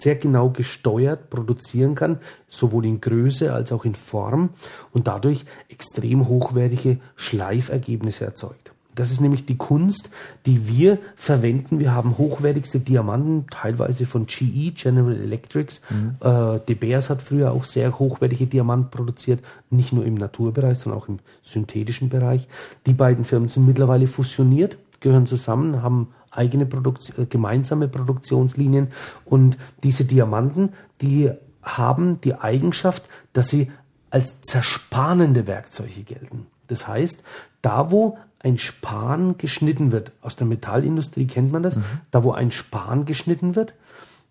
sehr 0.01 0.17
genau 0.17 0.51
gesteuert 0.51 1.31
produzieren 1.31 1.95
kann, 1.95 2.19
sowohl 2.49 2.87
in 2.87 3.01
Größe 3.01 3.53
als 3.53 3.73
auch 3.73 3.85
in 3.85 3.95
Form 3.95 4.51
und 4.93 5.07
dadurch 5.09 5.45
extrem 5.69 6.29
hochwertige 6.29 6.99
Schleifergebnisse 7.17 8.25
erzeugt. 8.25 8.73
Das 8.99 9.13
ist 9.13 9.21
nämlich 9.21 9.47
die 9.47 9.57
Kunst, 9.57 10.11
die 10.45 10.67
wir 10.67 10.99
verwenden. 11.15 11.79
Wir 11.79 11.95
haben 11.95 12.19
hochwertigste 12.19 12.81
Diamanten, 12.81 13.47
teilweise 13.49 14.07
von 14.07 14.27
GE, 14.27 14.73
General 14.73 15.15
Electrics. 15.15 15.81
Mhm. 15.89 16.17
Äh, 16.21 16.59
De 16.67 16.75
Beers 16.75 17.09
hat 17.09 17.23
früher 17.23 17.53
auch 17.53 17.63
sehr 17.63 17.97
hochwertige 18.01 18.47
Diamanten 18.47 18.91
produziert, 18.91 19.41
nicht 19.71 19.93
nur 19.93 20.05
im 20.05 20.15
Naturbereich, 20.15 20.79
sondern 20.79 21.01
auch 21.01 21.09
im 21.09 21.21
synthetischen 21.45 22.09
Bereich. 22.09 22.49
Die 22.87 22.93
beiden 22.93 23.25
Firmen 23.25 23.49
sind 23.49 23.67
mittlerweile 23.67 24.09
fusioniert, 24.09 24.79
gehören 24.99 25.27
zusammen, 25.27 25.81
haben 25.81 26.09
eigene 26.39 26.65
Produkt 26.65 27.13
äh, 27.19 27.27
gemeinsame 27.27 27.89
Produktionslinien 27.89 28.89
und 29.25 29.59
diese 29.83 30.05
Diamanten, 30.05 30.73
die 31.03 31.31
haben 31.63 32.21
die 32.23 32.35
Eigenschaft, 32.35 33.03
dass 33.35 33.49
sie 33.49 33.71
als 34.11 34.41
zerspanende 34.41 35.47
Werkzeuge 35.47 36.03
gelten. 36.03 36.47
Das 36.69 36.89
heißt, 36.89 37.23
da 37.61 37.91
wo 37.91 38.17
ein 38.41 38.59
Span 38.59 39.37
geschnitten 39.37 39.93
wird. 39.93 40.13
Aus 40.23 40.37
der 40.37 40.47
Metallindustrie 40.47 41.27
kennt 41.27 41.53
man 41.53 41.63
das. 41.63 41.77
Mhm. 41.77 41.85
Da, 42.11 42.25
wo 42.25 42.33
ein 42.33 42.51
Span 42.51 43.05
geschnitten 43.05 43.57
wird, 43.57 43.75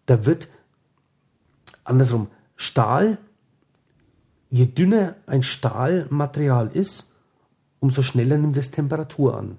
da 0.06 0.26
wird 0.26 0.48
andersrum 1.84 2.28
Stahl, 2.56 3.18
je 4.50 4.66
dünner 4.66 5.16
ein 5.26 5.44
Stahlmaterial 5.44 6.70
ist, 6.74 7.12
umso 7.80 8.02
schneller 8.02 8.38
nimmt 8.38 8.58
es 8.58 8.72
Temperatur 8.72 9.38
an. 9.38 9.58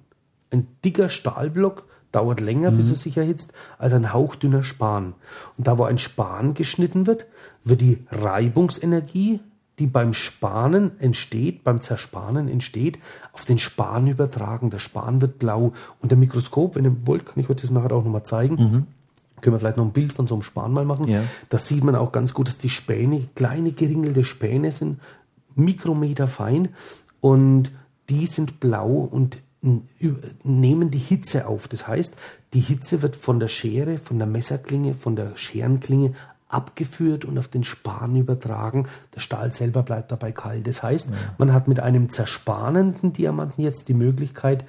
Ein 0.51 0.67
dicker 0.83 1.09
Stahlblock 1.09 1.85
dauert 2.11 2.39
länger, 2.39 2.71
mhm. 2.71 2.77
bis 2.77 2.89
er 2.89 2.95
sich 2.95 3.17
erhitzt, 3.17 3.53
als 3.77 3.93
ein 3.93 4.13
hauchdünner 4.13 4.63
Span. 4.63 5.13
Und 5.57 5.67
da, 5.67 5.77
wo 5.77 5.83
ein 5.83 5.97
Span 5.97 6.53
geschnitten 6.53 7.07
wird, 7.07 7.25
wird 7.63 7.81
die 7.81 8.03
Reibungsenergie 8.11 9.41
die 9.79 9.87
beim 9.87 10.13
Spanen 10.13 10.99
entsteht, 10.99 11.63
beim 11.63 11.81
Zerspanen 11.81 12.49
entsteht, 12.49 12.99
auf 13.31 13.45
den 13.45 13.57
Span 13.57 14.07
übertragen. 14.07 14.69
Der 14.69 14.79
Span 14.79 15.21
wird 15.21 15.39
blau. 15.39 15.73
Und 16.01 16.11
der 16.11 16.17
Mikroskop, 16.17 16.75
wenn 16.75 16.85
ihr 16.85 16.95
wollt, 17.07 17.25
kann 17.25 17.39
ich 17.39 17.49
euch 17.49 17.55
das 17.55 17.71
nachher 17.71 17.93
auch 17.93 18.03
nochmal 18.03 18.23
zeigen. 18.23 18.55
Mhm. 18.55 18.87
Können 19.41 19.55
wir 19.55 19.59
vielleicht 19.59 19.77
noch 19.77 19.85
ein 19.85 19.93
Bild 19.93 20.11
von 20.11 20.27
so 20.27 20.35
einem 20.35 20.41
Span 20.41 20.73
mal 20.73 20.83
machen. 20.83 21.07
Ja. 21.07 21.23
Da 21.47 21.57
sieht 21.57 21.83
man 21.83 21.95
auch 21.95 22.11
ganz 22.11 22.33
gut, 22.33 22.49
dass 22.49 22.57
die 22.57 22.69
Späne 22.69 23.29
kleine 23.35 23.71
geringelte 23.71 24.25
Späne 24.25 24.71
sind, 24.73 24.99
Mikrometer 25.55 26.27
fein. 26.27 26.69
Und 27.21 27.71
die 28.09 28.25
sind 28.25 28.59
blau 28.59 29.07
und 29.09 29.37
nehmen 29.61 30.89
die 30.89 30.99
Hitze 30.99 31.47
auf. 31.47 31.67
Das 31.67 31.87
heißt, 31.87 32.15
die 32.53 32.59
Hitze 32.59 33.01
wird 33.01 33.15
von 33.15 33.39
der 33.39 33.49
Schere, 33.49 33.97
von 33.97 34.17
der 34.17 34.27
Messerklinge, 34.27 34.93
von 34.93 35.15
der 35.15 35.35
Scherenklinge 35.35 36.13
abgeführt 36.47 37.25
und 37.25 37.37
auf 37.37 37.47
den 37.47 37.63
Span 37.63 38.15
übertragen. 38.15 38.87
Der 39.15 39.19
Stahl 39.19 39.51
selber 39.51 39.83
bleibt 39.83 40.11
dabei 40.11 40.31
kalt. 40.31 40.65
Das 40.65 40.81
heißt, 40.81 41.09
ja. 41.09 41.15
man 41.37 41.53
hat 41.53 41.67
mit 41.67 41.79
einem 41.79 42.09
zerspanenden 42.09 43.13
Diamanten 43.13 43.63
jetzt 43.63 43.87
die 43.87 43.93
Möglichkeit, 43.93 44.65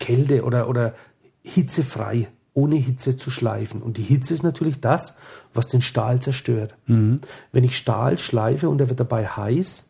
Kälte 0.00 0.44
oder, 0.44 0.68
oder 0.68 0.94
hitzefrei, 1.42 2.28
ohne 2.54 2.76
Hitze 2.76 3.16
zu 3.16 3.30
schleifen. 3.30 3.82
Und 3.82 3.98
die 3.98 4.02
Hitze 4.02 4.34
ist 4.34 4.42
natürlich 4.42 4.80
das, 4.80 5.16
was 5.54 5.68
den 5.68 5.82
Stahl 5.82 6.20
zerstört. 6.20 6.74
Mhm. 6.86 7.20
Wenn 7.52 7.64
ich 7.64 7.76
Stahl 7.76 8.18
schleife 8.18 8.68
und 8.68 8.80
er 8.80 8.88
wird 8.88 9.00
dabei 9.00 9.26
heiß, 9.26 9.87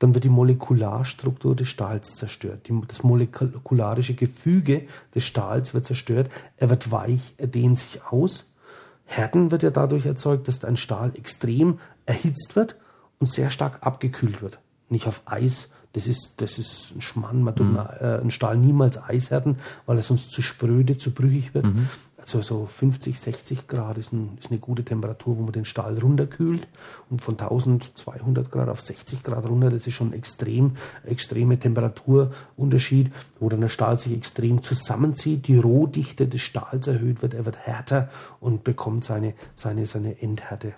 dann 0.00 0.14
wird 0.14 0.24
die 0.24 0.30
Molekularstruktur 0.30 1.54
des 1.54 1.68
Stahls 1.68 2.16
zerstört. 2.16 2.68
Die, 2.68 2.80
das 2.88 3.04
molekularische 3.04 4.14
Gefüge 4.14 4.86
des 5.14 5.24
Stahls 5.24 5.74
wird 5.74 5.84
zerstört. 5.84 6.30
Er 6.56 6.70
wird 6.70 6.90
weich, 6.90 7.34
er 7.36 7.46
dehnt 7.46 7.78
sich 7.78 8.02
aus. 8.10 8.46
Härten 9.04 9.50
wird 9.50 9.62
ja 9.62 9.70
dadurch 9.70 10.06
erzeugt, 10.06 10.48
dass 10.48 10.64
ein 10.64 10.78
Stahl 10.78 11.12
extrem 11.16 11.78
erhitzt 12.06 12.56
wird 12.56 12.76
und 13.18 13.26
sehr 13.26 13.50
stark 13.50 13.78
abgekühlt 13.82 14.40
wird. 14.40 14.58
Nicht 14.88 15.06
auf 15.06 15.20
Eis, 15.26 15.68
das 15.92 16.06
ist, 16.06 16.34
das 16.38 16.58
ist 16.58 16.94
ein 16.96 17.02
Schmann. 17.02 17.42
Man 17.42 17.54
tut 17.54 17.66
mhm. 17.66 17.76
äh, 17.76 18.20
einen 18.20 18.30
Stahl 18.30 18.56
niemals 18.56 19.02
eishärten, 19.02 19.58
weil 19.84 19.98
er 19.98 20.02
sonst 20.02 20.30
zu 20.30 20.40
spröde, 20.40 20.96
zu 20.96 21.10
brüchig 21.10 21.52
wird. 21.52 21.66
Mhm. 21.66 21.88
Also 22.20 22.42
so 22.42 22.66
50, 22.66 23.18
60 23.18 23.66
Grad 23.66 23.96
ist, 23.96 24.12
ein, 24.12 24.36
ist, 24.38 24.50
eine 24.50 24.60
gute 24.60 24.84
Temperatur, 24.84 25.38
wo 25.38 25.42
man 25.42 25.52
den 25.52 25.64
Stahl 25.64 25.98
runterkühlt. 25.98 26.68
Und 27.08 27.22
von 27.22 27.38
1200 27.38 28.50
Grad 28.50 28.68
auf 28.68 28.80
60 28.80 29.22
Grad 29.22 29.46
runter, 29.46 29.70
das 29.70 29.86
ist 29.86 29.94
schon 29.94 30.12
extrem, 30.12 30.76
extreme 31.04 31.58
Temperaturunterschied, 31.58 33.10
wo 33.38 33.48
dann 33.48 33.62
der 33.62 33.68
Stahl 33.68 33.98
sich 33.98 34.12
extrem 34.12 34.62
zusammenzieht, 34.62 35.48
die 35.48 35.58
Rohdichte 35.58 36.28
des 36.28 36.42
Stahls 36.42 36.86
erhöht 36.86 37.22
wird, 37.22 37.34
er 37.34 37.46
wird 37.46 37.58
härter 37.58 38.10
und 38.40 38.64
bekommt 38.64 39.04
seine, 39.04 39.34
seine, 39.54 39.86
seine 39.86 40.20
Endhärte. 40.20 40.74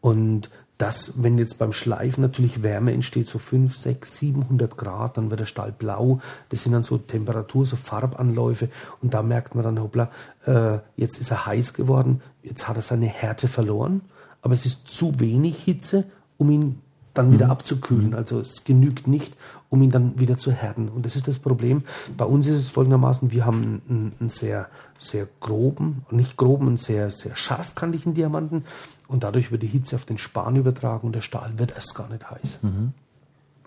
Und 0.00 0.50
dass, 0.80 1.22
wenn 1.22 1.36
jetzt 1.36 1.58
beim 1.58 1.74
Schleifen 1.74 2.22
natürlich 2.22 2.62
Wärme 2.62 2.94
entsteht, 2.94 3.28
so 3.28 3.38
5, 3.38 3.76
6, 3.76 4.16
700 4.16 4.78
Grad, 4.78 5.18
dann 5.18 5.28
wird 5.28 5.40
der 5.40 5.44
Stahl 5.44 5.72
blau. 5.72 6.20
Das 6.48 6.64
sind 6.64 6.72
dann 6.72 6.84
so 6.84 6.96
Temperatur, 6.96 7.66
so 7.66 7.76
Farbanläufe. 7.76 8.70
Und 9.02 9.12
da 9.12 9.22
merkt 9.22 9.54
man 9.54 9.62
dann, 9.62 9.78
hoppla, 9.78 10.10
äh, 10.46 10.78
jetzt 10.96 11.20
ist 11.20 11.30
er 11.32 11.44
heiß 11.44 11.74
geworden, 11.74 12.22
jetzt 12.42 12.66
hat 12.66 12.76
er 12.76 12.82
seine 12.82 13.06
Härte 13.08 13.46
verloren. 13.46 14.00
Aber 14.40 14.54
es 14.54 14.64
ist 14.64 14.88
zu 14.88 15.20
wenig 15.20 15.62
Hitze, 15.62 16.04
um 16.38 16.50
ihn 16.50 16.80
dann 17.12 17.30
wieder 17.30 17.46
mhm. 17.46 17.52
abzukühlen. 17.52 18.14
Also 18.14 18.40
es 18.40 18.64
genügt 18.64 19.06
nicht, 19.06 19.36
um 19.68 19.82
ihn 19.82 19.90
dann 19.90 20.18
wieder 20.18 20.38
zu 20.38 20.50
härten. 20.50 20.88
Und 20.88 21.04
das 21.04 21.14
ist 21.14 21.28
das 21.28 21.38
Problem. 21.38 21.82
Bei 22.16 22.24
uns 22.24 22.46
ist 22.46 22.56
es 22.56 22.70
folgendermaßen, 22.70 23.32
wir 23.32 23.44
haben 23.44 23.82
einen, 23.86 24.12
einen 24.18 24.28
sehr, 24.30 24.68
sehr 24.96 25.28
groben, 25.40 26.06
nicht 26.10 26.38
groben, 26.38 26.68
einen 26.68 26.76
sehr, 26.78 27.10
sehr 27.10 27.36
scharfkantigen 27.36 28.14
Diamanten. 28.14 28.64
Und 29.10 29.24
dadurch 29.24 29.50
wird 29.50 29.64
die 29.64 29.66
Hitze 29.66 29.96
auf 29.96 30.04
den 30.04 30.18
Span 30.18 30.54
übertragen 30.54 31.04
und 31.04 31.16
der 31.16 31.20
Stahl 31.20 31.58
wird 31.58 31.72
erst 31.72 31.96
gar 31.96 32.08
nicht 32.08 32.30
heiß. 32.30 32.60
Mhm. 32.62 32.92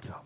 Ja. 0.07 0.21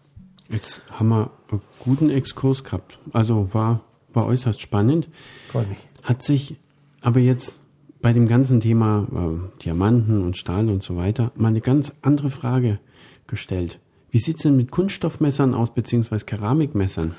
Jetzt 0.48 0.84
haben 0.92 1.10
wir 1.10 1.32
einen 1.50 1.62
guten 1.80 2.12
Exkurs 2.12 2.64
gehabt. 2.64 3.00
Also 3.14 3.52
war, 3.52 3.82
war 4.14 4.28
äußerst 4.28 4.62
spannend. 4.62 5.10
Freue 5.48 5.66
mich. 5.66 5.80
Hat 6.04 6.22
sich 6.22 6.58
aber 7.02 7.20
jetzt 7.20 7.56
bei 8.00 8.14
dem 8.14 8.28
ganzen 8.28 8.60
Thema 8.60 9.08
äh, 9.12 9.64
Diamanten 9.64 10.22
und 10.22 10.38
Stahl 10.38 10.70
und 10.70 10.84
so 10.84 10.96
weiter 10.98 11.32
mal 11.34 11.48
eine 11.48 11.62
ganz 11.62 11.94
andere 12.04 12.30
Frage 12.30 12.78
gestellt. 13.26 13.80
Wie 14.12 14.20
sieht 14.20 14.38
es 14.38 14.44
denn 14.44 14.56
mit 14.56 14.70
Kunststoffmessern 14.70 15.56
aus, 15.56 15.74
beziehungsweise 15.74 16.26
Keramikmessern? 16.26 17.16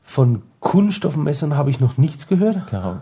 Von 0.00 0.40
Kunststoffmessern 0.60 1.54
habe 1.54 1.68
ich 1.68 1.80
noch 1.80 1.98
nichts 1.98 2.28
gehört. 2.28 2.56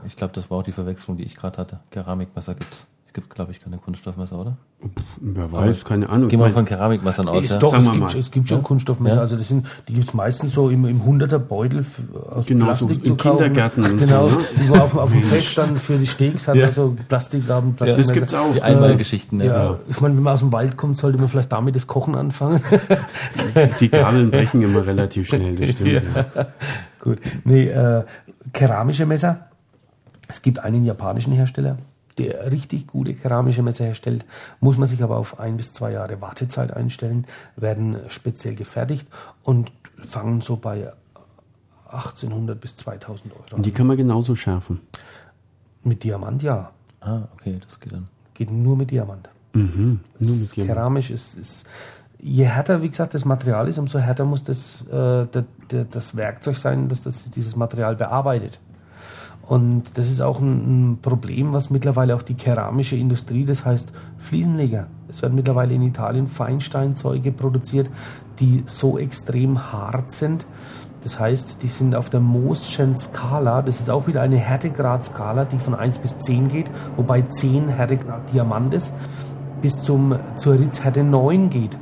Ich 0.09 0.17
glaube, 0.17 0.33
das 0.35 0.51
war 0.51 0.59
auch 0.59 0.65
die 0.65 0.73
Verwechslung, 0.73 1.17
die 1.17 1.23
ich 1.23 1.37
gerade 1.37 1.57
hatte. 1.59 1.81
Keramikmesser 1.93 2.57
gibt 2.57 2.75
es. 2.75 2.87
Es 3.11 3.15
gibt, 3.15 3.35
glaube 3.35 3.51
ich, 3.51 3.61
keine 3.61 3.77
Kunststoffmesser, 3.77 4.39
oder? 4.39 4.57
Wer 5.21 5.51
weiß, 5.51 5.85
keine 5.85 6.09
Ahnung. 6.11 6.29
Gehen 6.29 6.39
wir 6.39 6.49
von 6.51 6.65
Keramikmessern 6.65 7.27
aus. 7.27 7.49
ja? 7.49 7.59
Doch, 7.59 7.77
es 7.77 7.91
gibt, 7.91 8.15
es 8.15 8.31
gibt, 8.31 8.49
schon 8.49 8.59
ja? 8.59 8.63
Kunststoffmesser. 8.63 9.17
Ja? 9.17 9.23
Also 9.23 9.37
das 9.37 9.49
sind, 9.49 9.67
die 9.89 9.95
gibt 9.95 10.07
es 10.07 10.15
meistens 10.15 10.55
so 10.55 10.71
im, 10.71 10.85
im 10.85 11.01
100er 11.01 11.39
Beutel 11.39 11.85
aus 12.31 12.47
genau, 12.47 12.67
Plastik 12.67 13.01
so 13.01 13.07
zu 13.07 13.17
kaufen. 13.17 13.39
Kindergärten 13.39 13.99
genau, 13.99 14.29
so, 14.29 14.37
ne? 14.37 14.45
die 14.63 14.69
man 14.69 14.81
auf, 14.83 14.97
auf 14.97 15.11
dem 15.11 15.25
Fest 15.25 15.59
dann 15.59 15.75
für 15.75 15.99
die 15.99 16.07
Steaks 16.07 16.47
hat, 16.47 16.55
ja. 16.55 16.67
also 16.67 16.97
Plastikgaben, 17.09 17.75
Plastik 17.75 17.99
Das 17.99 18.13
gibt's 18.13 18.33
auch. 18.33 18.53
Die 18.55 18.63
Einmalgeschichten. 18.63 19.41
Ja, 19.41 19.47
ja. 19.47 19.79
Ich 19.89 20.01
meine, 20.01 20.15
wenn 20.15 20.23
man 20.23 20.35
aus 20.35 20.41
dem 20.41 20.53
Wald 20.53 20.77
kommt, 20.77 20.97
sollte 20.97 21.19
man 21.19 21.27
vielleicht 21.27 21.51
damit 21.51 21.75
das 21.75 21.89
Kochen 21.89 22.15
anfangen. 22.15 22.63
die 23.81 23.89
Gabeln 23.89 24.31
brechen 24.31 24.63
immer 24.63 24.87
relativ 24.87 25.27
schnell, 25.27 25.57
das 25.57 25.71
stimmt. 25.71 26.05
Ja. 26.05 26.47
Gut. 27.01 27.19
Nee, 27.43 27.67
äh, 27.71 28.05
keramische 28.53 29.05
Messer. 29.05 29.49
Es 30.29 30.43
gibt 30.43 30.61
einen 30.61 30.85
japanischen 30.85 31.33
Hersteller, 31.33 31.77
der 32.29 32.51
richtig 32.51 32.87
gute 32.87 33.15
keramische 33.15 33.63
Messer 33.63 33.85
herstellt, 33.85 34.25
muss 34.61 34.79
man 34.79 34.87
sich 34.87 35.03
aber 35.03 35.17
auf 35.17 35.41
ein 35.41 35.57
bis 35.57 35.73
zwei 35.73 35.93
Jahre 35.93 36.21
Wartezeit 36.21 36.73
einstellen, 36.73 37.27
werden 37.57 37.97
speziell 38.09 38.55
gefertigt 38.55 39.09
und 39.43 39.73
fangen 40.07 40.41
so 40.41 40.57
bei 40.57 40.93
1800 41.87 42.61
bis 42.61 42.77
2000 42.77 43.33
Euro. 43.33 43.57
Und 43.57 43.67
die 43.67 43.73
kann 43.73 43.87
man 43.87 43.97
genauso 43.97 44.35
schärfen? 44.35 44.81
Mit 45.83 46.05
Diamant 46.05 46.43
ja. 46.43 46.71
Ah, 47.01 47.23
okay, 47.35 47.59
das 47.63 47.81
geht 47.81 47.93
dann. 47.93 48.09
Geht 48.35 48.51
nur 48.51 48.77
mit 48.77 48.91
Diamant. 48.91 49.29
Mhm, 49.53 50.01
nur 50.19 50.37
mit 50.37 50.57
Diamant. 50.57 50.75
Keramisch 50.75 51.11
ist, 51.11 51.35
ist, 51.35 51.67
je 52.19 52.45
härter, 52.45 52.83
wie 52.83 52.89
gesagt, 52.89 53.15
das 53.15 53.25
Material 53.25 53.67
ist, 53.69 53.79
umso 53.79 53.99
härter 53.99 54.25
muss 54.25 54.45
das, 54.45 54.83
äh, 54.87 55.27
der, 55.27 55.85
das 55.91 56.17
Werkzeug 56.17 56.57
sein, 56.57 56.89
das, 56.89 57.03
das 57.03 57.31
dieses 57.31 57.57
Material 57.57 57.97
bearbeitet. 57.97 58.59
Und 59.51 59.99
das 59.99 60.13
ist 60.13 60.21
auch 60.21 60.39
ein, 60.39 60.93
ein, 60.93 60.99
Problem, 61.03 61.53
was 61.53 61.71
mittlerweile 61.71 62.15
auch 62.15 62.23
die 62.23 62.35
keramische 62.35 62.95
Industrie, 62.95 63.45
das 63.45 63.65
heißt 63.65 63.93
Fliesenleger. 64.19 64.87
Es 65.09 65.23
werden 65.23 65.35
mittlerweile 65.35 65.75
in 65.75 65.83
Italien 65.83 66.29
Feinsteinzeuge 66.29 67.33
produziert, 67.33 67.91
die 68.39 68.63
so 68.67 68.97
extrem 68.97 69.73
hart 69.73 70.13
sind. 70.13 70.47
Das 71.03 71.19
heißt, 71.19 71.65
die 71.65 71.67
sind 71.67 71.97
auf 71.97 72.11
der 72.11 72.21
Moschen 72.21 72.95
Skala, 72.95 73.63
das 73.63 73.81
ist 73.81 73.91
auch 73.91 74.07
wieder 74.07 74.23
eine 74.23 74.37
Härtegrad-Skala, 74.37 75.47
die 75.47 75.59
von 75.59 75.75
1 75.75 75.99
bis 75.99 76.17
10 76.19 76.47
geht, 76.47 76.71
wobei 76.95 77.23
10 77.23 77.71
Härtegrad 77.71 78.33
Diamant 78.33 78.73
ist, 78.73 78.93
bis 79.63 79.83
zum, 79.83 80.15
zur 80.37 80.61
Ritzhärte 80.61 81.03
9 81.03 81.51
geht. 81.51 81.77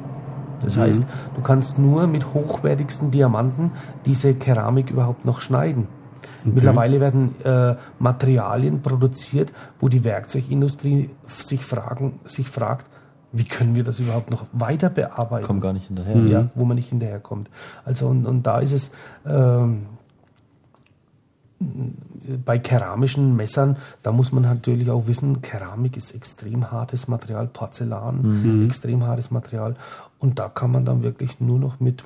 Das 0.63 0.79
mhm. 0.79 0.81
heißt, 0.81 1.03
du 1.37 1.43
kannst 1.43 1.79
nur 1.79 2.07
mit 2.07 2.33
hochwertigsten 2.33 3.11
Diamanten 3.11 3.73
diese 4.07 4.33
Keramik 4.33 4.91
überhaupt 4.91 5.27
noch 5.27 5.43
schneiden. 5.43 5.87
Okay. 6.41 6.51
Mittlerweile 6.55 7.01
werden 7.01 7.35
äh, 7.45 7.75
Materialien 7.99 8.83
produziert, 8.83 9.53
wo 9.81 9.89
die 9.89 10.05
Werkzeugindustrie 10.05 11.11
sich, 11.27 11.65
fragen, 11.65 12.21
sich 12.25 12.49
fragt, 12.49 12.87
wie 13.33 13.45
können 13.45 13.75
wir 13.75 13.85
das 13.85 14.01
überhaupt 14.01 14.31
noch 14.31 14.47
weiter 14.53 14.89
bearbeiten? 14.89 15.47
Kommen 15.47 15.61
gar 15.61 15.73
nicht 15.73 15.89
hinterher. 15.89 16.17
Ja, 16.17 16.51
wo 16.55 16.65
man 16.65 16.77
nicht 16.77 16.89
hinterherkommt. 16.89 17.51
Also 17.85 18.09
und, 18.09 18.27
und 18.27 18.47
da 18.47 18.61
ist 18.61 18.73
es 18.73 18.91
ähm, 19.27 19.87
bei 22.45 22.59
keramischen 22.59 23.37
Messern, 23.37 23.77
da 24.03 24.13
muss 24.13 24.33
man 24.33 24.45
natürlich 24.45 24.91
auch 24.91 25.07
wissen, 25.07 25.43
Keramik 25.43 25.97
ist 25.97 26.15
extrem 26.15 26.71
hartes 26.71 27.09
Material, 27.09 27.49
Porzellan, 27.49 28.21
mhm. 28.23 28.67
extrem 28.67 29.05
hartes 29.05 29.31
Material. 29.31 29.75
Und 30.19 30.39
da 30.39 30.49
kann 30.49 30.71
man 30.71 30.85
dann 30.85 31.03
wirklich 31.03 31.41
nur 31.41 31.59
noch 31.59 31.81
mit 31.81 32.05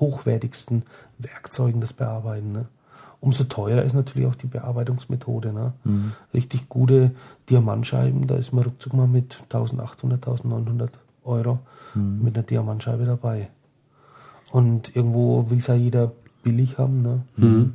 hochwertigsten 0.00 0.82
Werkzeugen 1.18 1.80
das 1.80 1.92
bearbeiten. 1.92 2.52
Ne? 2.52 2.66
Umso 3.26 3.42
teurer 3.42 3.82
ist 3.82 3.94
natürlich 3.94 4.28
auch 4.28 4.36
die 4.36 4.46
Bearbeitungsmethode. 4.46 5.52
Ne? 5.52 5.72
Mhm. 5.82 6.12
Richtig 6.32 6.68
gute 6.68 7.10
Diamantscheiben, 7.50 8.28
da 8.28 8.36
ist 8.36 8.52
man 8.52 8.62
ruckzuck 8.62 8.94
mal 8.94 9.08
mit 9.08 9.40
1800, 9.52 10.28
1900 10.28 10.92
Euro 11.24 11.58
mhm. 11.94 12.20
mit 12.22 12.36
einer 12.36 12.46
Diamantscheibe 12.46 13.04
dabei. 13.04 13.48
Und 14.52 14.94
irgendwo 14.94 15.50
will 15.50 15.58
es 15.58 15.66
ja 15.66 15.74
jeder 15.74 16.12
billig 16.44 16.78
haben. 16.78 17.02
Ne? 17.02 17.20
Mhm. 17.36 17.72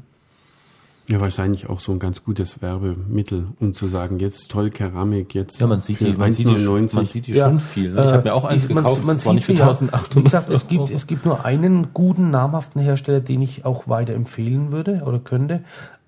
Ja, 1.08 1.20
wahrscheinlich 1.20 1.68
auch 1.68 1.80
so 1.80 1.92
ein 1.92 2.00
ganz 2.00 2.24
gutes 2.24 2.62
Werbemittel, 2.62 3.48
um 3.60 3.74
zu 3.74 3.88
sagen, 3.88 4.20
jetzt 4.20 4.50
toll 4.52 4.70
Keramik, 4.70 5.34
jetzt 5.34 5.60
ja, 5.60 5.68
man 5.68 5.82
sieht 5.82 6.00
die, 6.00 6.14
man 6.14 6.32
sieht 6.32 6.48
die, 6.48 6.66
man 6.66 6.88
sieht 7.08 7.28
die 7.28 7.34
ja, 7.34 7.48
schon 7.48 7.60
viel. 7.60 7.92
Ne? 7.92 8.06
Ich 8.06 8.12
habe 8.12 8.24
mir 8.24 8.34
auch 8.34 8.46
eins 8.46 8.68
die, 8.68 8.74
gekauft, 8.74 9.04
man, 9.04 9.20
man 9.26 9.40
sieht 9.40 9.44
für 9.44 9.52
1800 9.64 10.16
Wie 10.16 10.24
gesagt, 10.24 10.50
es 10.50 10.68
gibt, 10.68 10.90
es 10.90 11.08
gibt 11.08 11.26
nur 11.26 11.44
einen 11.44 11.94
guten, 11.94 12.30
namhaften 12.30 12.82
Hersteller, 12.82 13.20
den 13.20 13.42
ich 13.42 13.66
auch 13.66 13.88
weiter 13.88 14.14
empfehlen 14.14 14.72
würde 14.72 15.02
oder 15.06 15.20
könnte. 15.20 15.64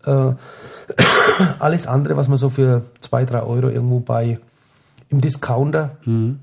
Äh, 0.06 0.34
alles 1.60 1.88
andere, 1.88 2.16
was 2.16 2.28
man 2.28 2.38
so 2.38 2.50
für 2.50 2.84
zwei, 3.02 3.26
drei 3.26 3.42
Euro 3.42 3.70
irgendwo 3.70 4.00
bei 4.00 4.40
im 5.10 5.22
Discounter, 5.22 5.98
mhm. 6.06 6.40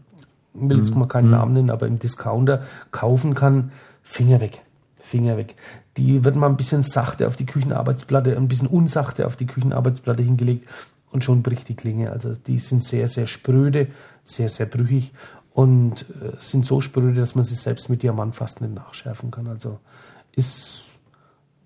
will 0.54 0.78
jetzt 0.78 0.94
mal 0.94 1.06
keinen 1.06 1.26
mhm. 1.26 1.30
Namen 1.30 1.52
nennen, 1.54 1.70
aber 1.70 1.86
im 1.86 1.98
Discounter 1.98 2.62
kaufen 2.90 3.34
kann, 3.34 3.70
Finger 4.02 4.40
weg. 4.40 4.62
Finger 5.00 5.36
weg 5.36 5.54
die 5.96 6.24
wird 6.24 6.36
mal 6.36 6.48
ein 6.48 6.56
bisschen 6.56 6.82
sachte 6.82 7.26
auf 7.26 7.36
die 7.36 7.46
Küchenarbeitsplatte, 7.46 8.36
ein 8.36 8.48
bisschen 8.48 8.68
unsachte 8.68 9.26
auf 9.26 9.36
die 9.36 9.46
Küchenarbeitsplatte 9.46 10.22
hingelegt 10.22 10.68
und 11.10 11.24
schon 11.24 11.42
bricht 11.42 11.68
die 11.68 11.74
Klinge. 11.74 12.10
Also 12.12 12.32
die 12.34 12.58
sind 12.58 12.82
sehr, 12.82 13.08
sehr 13.08 13.26
spröde, 13.26 13.88
sehr, 14.22 14.48
sehr 14.48 14.66
brüchig 14.66 15.12
und 15.52 16.02
äh, 16.22 16.32
sind 16.38 16.64
so 16.64 16.80
spröde, 16.80 17.20
dass 17.20 17.34
man 17.34 17.44
sie 17.44 17.54
selbst 17.54 17.90
mit 17.90 18.02
Diamant 18.02 18.36
fast 18.36 18.60
nicht 18.60 18.74
nachschärfen 18.74 19.30
kann. 19.30 19.48
Also 19.48 19.80
ist 20.32 20.84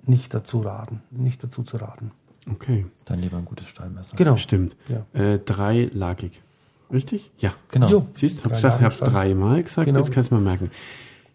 nicht 0.06 0.34
dazu 0.34 0.60
raten, 0.60 1.02
nicht 1.10 1.42
dazu 1.44 1.62
zu 1.62 1.76
raten. 1.76 2.10
Okay. 2.50 2.86
Dann 3.04 3.20
lieber 3.20 3.38
ein 3.38 3.44
gutes 3.44 3.68
Stahlmesser. 3.68 4.16
Genau. 4.16 4.36
Stimmt. 4.36 4.76
Ja. 4.88 5.06
Äh, 5.18 5.38
dreilagig. 5.38 6.42
Richtig? 6.92 7.30
Ja. 7.38 7.54
Genau. 7.70 7.88
Jo. 7.88 8.06
Siehst 8.14 8.44
du, 8.44 8.50
ich 8.50 8.64
habe 8.64 8.86
es 8.86 9.00
dreimal 9.00 9.62
gesagt, 9.62 9.86
genau. 9.86 10.00
jetzt 10.00 10.12
kannst 10.12 10.30
du 10.30 10.34
mal 10.34 10.40
merken. 10.42 10.70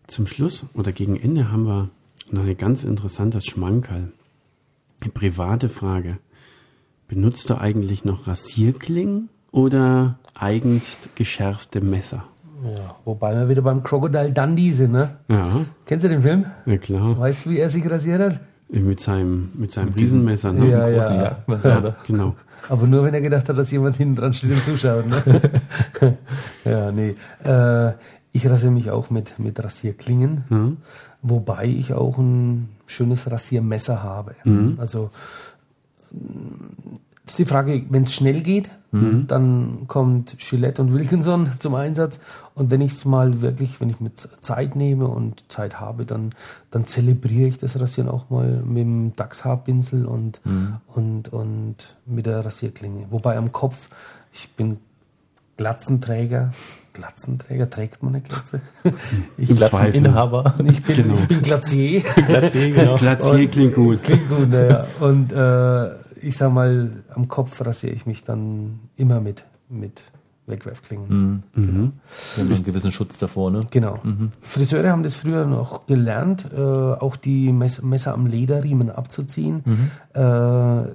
Zum 0.07 0.27
Schluss 0.27 0.65
oder 0.73 0.91
gegen 0.91 1.19
Ende 1.19 1.51
haben 1.51 1.65
wir 1.65 1.89
noch 2.31 2.43
eine 2.43 2.55
ganz 2.55 2.83
interessante 2.83 3.41
Schmankerl. 3.41 4.11
Eine 5.01 5.11
private 5.11 5.69
Frage. 5.69 6.17
Benutzt 7.07 7.49
du 7.49 7.55
eigentlich 7.55 8.05
noch 8.05 8.27
Rasierklingen 8.27 9.29
oder 9.51 10.19
eigens 10.35 10.99
geschärfte 11.15 11.81
Messer? 11.81 12.25
Ja, 12.63 12.95
wobei 13.05 13.33
wir 13.35 13.47
wieder 13.47 13.61
beim 13.61 13.83
Crocodile 13.83 14.31
Dundee 14.31 14.71
sind, 14.73 14.91
ne? 14.91 15.17
Ja. 15.29 15.61
Kennst 15.85 16.05
du 16.05 16.09
den 16.09 16.21
Film? 16.21 16.45
Ja, 16.65 16.77
klar. 16.77 17.17
Weißt 17.17 17.45
du, 17.45 17.51
wie 17.51 17.59
er 17.59 17.69
sich 17.69 17.89
rasiert 17.89 18.21
hat? 18.21 18.39
Mit 18.69 18.99
seinem, 18.99 19.49
mit 19.55 19.71
seinem 19.71 19.93
Riesenmesser, 19.93 20.51
ne? 20.53 20.67
Ja, 20.67 20.87
ja. 20.87 21.13
ja. 21.47 21.59
ja. 21.63 21.95
Genau. 22.05 22.35
Aber 22.67 22.85
nur, 22.85 23.03
wenn 23.03 23.13
er 23.13 23.21
gedacht 23.21 23.47
hat, 23.47 23.57
dass 23.57 23.71
jemand 23.71 23.95
hinten 23.95 24.15
dran 24.15 24.33
steht 24.33 24.51
und 24.51 24.61
zuschaut, 24.63 25.05
ne? 25.07 25.41
ja, 26.65 26.91
nee. 26.91 27.15
Äh, 27.43 27.93
ich 28.31 28.47
rasiere 28.47 28.71
mich 28.71 28.91
auch 28.91 29.09
mit, 29.09 29.39
mit 29.39 29.63
Rasierklingen, 29.63 30.43
mhm. 30.49 30.77
Wobei 31.21 31.65
ich 31.65 31.93
auch 31.93 32.17
ein 32.17 32.69
schönes 32.85 33.29
Rasiermesser 33.29 34.03
habe. 34.03 34.35
Mhm. 34.43 34.77
Also, 34.79 35.09
ist 37.25 37.37
die 37.37 37.45
Frage, 37.45 37.83
wenn 37.89 38.03
es 38.03 38.13
schnell 38.13 38.41
geht, 38.41 38.69
mhm. 38.91 39.27
dann 39.27 39.83
kommt 39.87 40.37
Gillette 40.39 40.81
und 40.81 40.93
Wilkinson 40.93 41.51
zum 41.59 41.75
Einsatz. 41.75 42.19
Und 42.55 42.71
wenn 42.71 42.81
ich 42.81 42.93
es 42.93 43.05
mal 43.05 43.41
wirklich, 43.41 43.79
wenn 43.79 43.89
ich 43.89 43.99
mir 43.99 44.13
Zeit 44.13 44.75
nehme 44.75 45.07
und 45.07 45.43
Zeit 45.47 45.79
habe, 45.79 46.05
dann, 46.05 46.31
dann 46.71 46.85
zelebriere 46.85 47.49
ich 47.49 47.57
das 47.57 47.79
Rasieren 47.79 48.09
auch 48.09 48.29
mal 48.29 48.63
mit 48.65 48.79
dem 48.79 49.15
Dachshaarpinsel 49.15 50.05
und, 50.05 50.41
mhm. 50.43 50.77
und, 50.87 51.29
und 51.29 51.75
mit 52.05 52.25
der 52.25 52.45
Rasierklinge. 52.45 53.07
Wobei 53.11 53.37
am 53.37 53.51
Kopf, 53.51 53.89
ich 54.33 54.49
bin 54.49 54.77
Glatzenträger. 55.57 56.51
Glatzenträger, 56.99 57.69
trägt 57.69 58.03
man 58.03 58.13
eine 58.15 58.21
Glatze? 58.21 58.61
Ich 59.37 59.49
Glatzeninhaber. 59.49 60.55
Ich 60.65 60.83
bin, 60.83 60.95
genau. 60.95 61.15
ich 61.15 61.27
bin 61.27 61.41
Glatzier. 61.41 62.01
Glatzier, 62.27 62.71
genau. 62.71 62.97
Glatzier 62.97 63.47
klingt 63.47 63.75
gut. 63.75 64.03
Klingt 64.03 64.29
gut, 64.29 64.49
naja. 64.49 64.87
Und 64.99 65.31
äh, 65.31 65.93
ich 66.21 66.37
sag 66.37 66.51
mal, 66.51 66.91
am 67.15 67.27
Kopf 67.27 67.61
rasiere 67.61 67.93
ich 67.93 68.05
mich 68.05 68.23
dann 68.23 68.79
immer 68.97 69.21
mit, 69.21 69.45
mit 69.69 70.01
Wegwerfklingen. 70.47 71.07
Mhm. 71.07 71.43
Genau. 71.55 71.91
Ja, 72.37 72.43
einen 72.43 72.63
gewissen 72.63 72.91
Schutz 72.91 73.17
davor, 73.17 73.51
ne? 73.51 73.61
Genau. 73.71 73.99
Mhm. 74.03 74.31
Friseure 74.41 74.91
haben 74.91 75.03
das 75.03 75.15
früher 75.15 75.45
noch 75.45 75.85
gelernt, 75.85 76.49
äh, 76.53 76.59
auch 76.59 77.15
die 77.15 77.53
Mess 77.53 77.81
Messer 77.81 78.13
am 78.13 78.27
Lederriemen 78.27 78.89
abzuziehen. 78.89 79.63
Mhm. 79.63 79.91
Äh, 80.13 80.91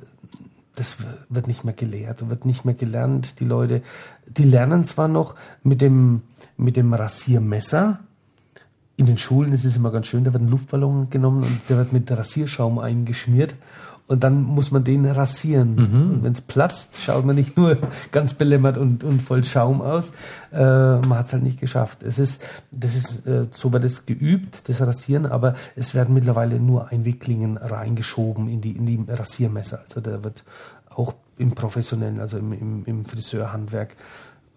das 0.75 0.97
wird 1.29 1.47
nicht 1.47 1.65
mehr 1.65 1.75
gelehrt, 1.75 2.29
wird 2.29 2.45
nicht 2.45 2.65
mehr 2.65 2.75
gelernt. 2.75 3.41
Die 3.41 3.45
Leute, 3.45 3.83
die 4.27 4.45
lernen 4.45 4.85
zwar 4.85 5.09
noch 5.09 5.35
mit 5.63 5.81
dem, 5.81 6.23
mit 6.57 6.77
dem 6.77 6.93
Rasiermesser. 6.93 8.01
In 8.97 9.07
den 9.07 9.19
Schulen 9.19 9.53
ist 9.53 9.65
es 9.65 9.77
immer 9.77 9.91
ganz 9.91 10.07
schön, 10.07 10.25
da 10.25 10.33
wird 10.33 10.43
ein 10.43 10.49
Luftballon 10.49 11.11
genommen 11.11 11.43
und 11.43 11.61
der 11.69 11.79
wird 11.79 11.93
mit 11.93 12.11
Rasierschaum 12.11 12.79
eingeschmiert 12.79 13.55
und 14.07 14.23
dann 14.23 14.43
muss 14.43 14.71
man 14.71 14.85
den 14.85 15.07
rasieren. 15.07 15.77
Mhm. 15.77 16.11
Und 16.11 16.23
wenn 16.25 16.33
es 16.33 16.43
platzt, 16.43 17.01
schaut 17.01 17.25
man 17.25 17.37
nicht 17.37 17.57
nur 17.57 17.79
ganz 18.13 18.35
belämmert 18.35 18.77
und, 18.77 19.03
und 19.03 19.23
voll 19.23 19.45
Schaum 19.45 19.81
aus. 19.81 20.13
Äh, 20.53 20.59
man 20.59 21.15
hat 21.15 21.27
es 21.27 21.33
halt 21.33 21.43
nicht 21.43 21.59
geschafft. 21.59 22.03
Es 22.03 22.19
ist, 22.19 22.43
das 22.71 22.97
ist, 22.97 23.27
äh, 23.27 23.47
so 23.51 23.73
wird 23.73 23.85
es 23.85 24.05
geübt, 24.05 24.69
das 24.69 24.83
Rasieren, 24.83 25.25
aber 25.25 25.55
es 25.75 25.95
werden 25.95 26.15
mittlerweile 26.15 26.61
nur 26.61 26.89
Einwicklingen 26.89 27.57
reingeschoben 27.57 28.49
in 28.49 28.61
die, 28.61 28.73
in 28.73 28.85
die 28.85 29.05
Rasiermesser. 29.09 29.81
Also 29.85 30.01
da 30.03 30.23
wird 30.23 30.45
auch 30.91 31.15
im 31.39 31.53
professionellen, 31.53 32.21
also 32.21 32.39
im, 32.39 32.53
im, 32.53 32.85
im 32.85 33.05
Friseurhandwerk, 33.07 33.97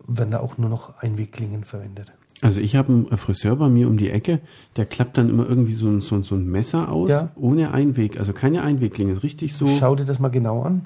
werden 0.07 0.31
da 0.31 0.39
auch 0.39 0.57
nur 0.57 0.69
noch 0.69 1.01
Einwicklingen 1.01 1.63
verwendet. 1.63 2.11
Also 2.41 2.59
ich 2.59 2.75
habe 2.75 2.93
einen 2.93 3.17
Friseur 3.17 3.55
bei 3.55 3.67
mir 3.67 3.88
um 3.88 3.97
die 3.97 4.11
Ecke, 4.11 4.39
der 4.75 4.85
klappt 4.85 5.17
dann 5.17 5.29
immer 5.29 5.47
irgendwie 5.47 5.73
so 5.73 5.88
ein, 5.88 6.01
so, 6.01 6.21
so 6.21 6.35
ein 6.35 6.45
Messer 6.45 6.89
aus, 6.91 7.09
ja. 7.09 7.29
ohne 7.35 7.71
Einweg, 7.71 8.19
also 8.19 8.31
keine 8.31 8.61
Einwegklinge, 8.61 9.23
richtig 9.23 9.55
so. 9.55 9.67
Schau 9.79 9.95
dir 9.95 10.05
das 10.05 10.19
mal 10.19 10.29
genau 10.29 10.61
an. 10.61 10.85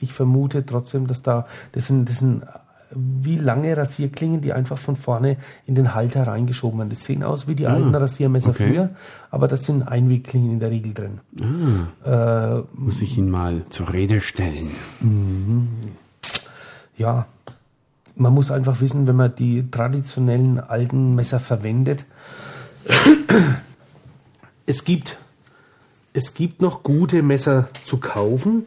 Ich 0.00 0.14
vermute 0.14 0.64
trotzdem, 0.64 1.06
dass 1.06 1.22
da, 1.22 1.46
das 1.72 1.86
sind, 1.86 2.08
das 2.08 2.20
sind 2.20 2.44
wie 2.92 3.36
lange 3.36 3.76
Rasierklingen, 3.76 4.40
die 4.40 4.52
einfach 4.52 4.78
von 4.78 4.96
vorne 4.96 5.36
in 5.66 5.74
den 5.74 5.94
Halter 5.94 6.26
reingeschoben 6.26 6.78
werden. 6.78 6.90
Das 6.90 7.04
sehen 7.04 7.22
aus 7.22 7.46
wie 7.46 7.54
die 7.54 7.66
ah, 7.66 7.74
alten 7.74 7.94
Rasiermesser 7.94 8.50
okay. 8.50 8.68
früher, 8.68 8.90
aber 9.30 9.48
das 9.48 9.64
sind 9.64 9.86
Einwegklingen 9.86 10.52
in 10.52 10.60
der 10.60 10.70
Regel 10.70 10.94
drin. 10.94 11.20
Ah, 12.04 12.58
äh, 12.58 12.62
Muss 12.74 13.02
ich 13.02 13.16
ihn 13.16 13.30
mal 13.30 13.62
zur 13.70 13.92
Rede 13.92 14.20
stellen. 14.20 14.70
Mhm. 15.00 15.68
Ja, 16.96 17.26
man 18.20 18.34
muss 18.34 18.50
einfach 18.50 18.80
wissen, 18.80 19.06
wenn 19.06 19.16
man 19.16 19.34
die 19.34 19.70
traditionellen 19.70 20.60
alten 20.60 21.14
Messer 21.14 21.40
verwendet, 21.40 22.04
es 24.66 24.84
gibt, 24.84 25.18
es 26.12 26.34
gibt 26.34 26.60
noch 26.60 26.82
gute 26.82 27.22
Messer 27.22 27.68
zu 27.84 27.96
kaufen. 27.96 28.66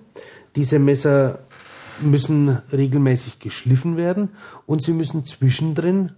Diese 0.56 0.80
Messer 0.80 1.40
müssen 2.02 2.58
regelmäßig 2.72 3.40
geschliffen 3.40 3.96
werden 3.96 4.30
und 4.66 4.82
sie 4.82 4.92
müssen 4.92 5.24
zwischendrin 5.24 6.14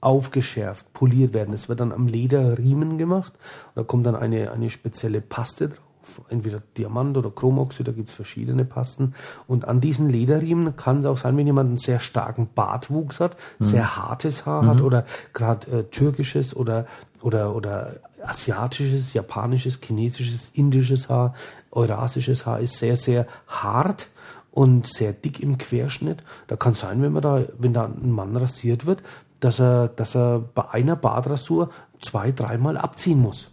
aufgeschärft, 0.00 0.92
poliert 0.92 1.34
werden. 1.34 1.54
Es 1.54 1.68
wird 1.68 1.80
dann 1.80 1.92
am 1.92 2.06
Lederriemen 2.06 2.96
gemacht. 2.96 3.32
Da 3.74 3.82
kommt 3.82 4.06
dann 4.06 4.16
eine, 4.16 4.52
eine 4.52 4.70
spezielle 4.70 5.20
Paste 5.20 5.68
drauf 5.70 5.91
entweder 6.28 6.62
Diamant 6.76 7.16
oder 7.16 7.30
Chromoxid, 7.30 7.86
da 7.86 7.92
gibt 7.92 8.08
es 8.08 8.14
verschiedene 8.14 8.64
Pasten. 8.64 9.14
Und 9.46 9.66
an 9.66 9.80
diesen 9.80 10.08
Lederriemen 10.08 10.76
kann 10.76 11.00
es 11.00 11.06
auch 11.06 11.18
sein, 11.18 11.36
wenn 11.36 11.46
jemand 11.46 11.68
einen 11.68 11.76
sehr 11.76 12.00
starken 12.00 12.48
Bartwuchs 12.54 13.20
hat, 13.20 13.36
mhm. 13.58 13.64
sehr 13.64 13.96
hartes 13.96 14.46
Haar 14.46 14.62
mhm. 14.62 14.68
hat 14.68 14.80
oder 14.80 15.04
gerade 15.32 15.70
äh, 15.70 15.84
türkisches 15.84 16.54
oder, 16.54 16.86
oder, 17.20 17.54
oder 17.54 17.96
asiatisches, 18.24 19.12
japanisches, 19.12 19.80
chinesisches, 19.82 20.50
indisches 20.54 21.08
Haar, 21.08 21.34
eurasisches 21.70 22.46
Haar 22.46 22.60
ist 22.60 22.76
sehr, 22.76 22.96
sehr 22.96 23.26
hart 23.46 24.08
und 24.50 24.86
sehr 24.86 25.12
dick 25.12 25.40
im 25.40 25.58
Querschnitt. 25.58 26.22
Da 26.46 26.56
kann 26.56 26.74
sein, 26.74 27.02
wenn 27.02 27.12
man 27.12 27.22
da, 27.22 27.42
wenn 27.58 27.72
da 27.72 27.86
ein 27.86 28.10
Mann 28.10 28.36
rasiert 28.36 28.86
wird, 28.86 29.02
dass 29.40 29.58
er, 29.58 29.88
dass 29.88 30.14
er 30.14 30.40
bei 30.54 30.70
einer 30.70 30.94
Bartrasur 30.94 31.70
zwei, 32.00 32.32
dreimal 32.32 32.76
abziehen 32.76 33.20
muss. 33.20 33.51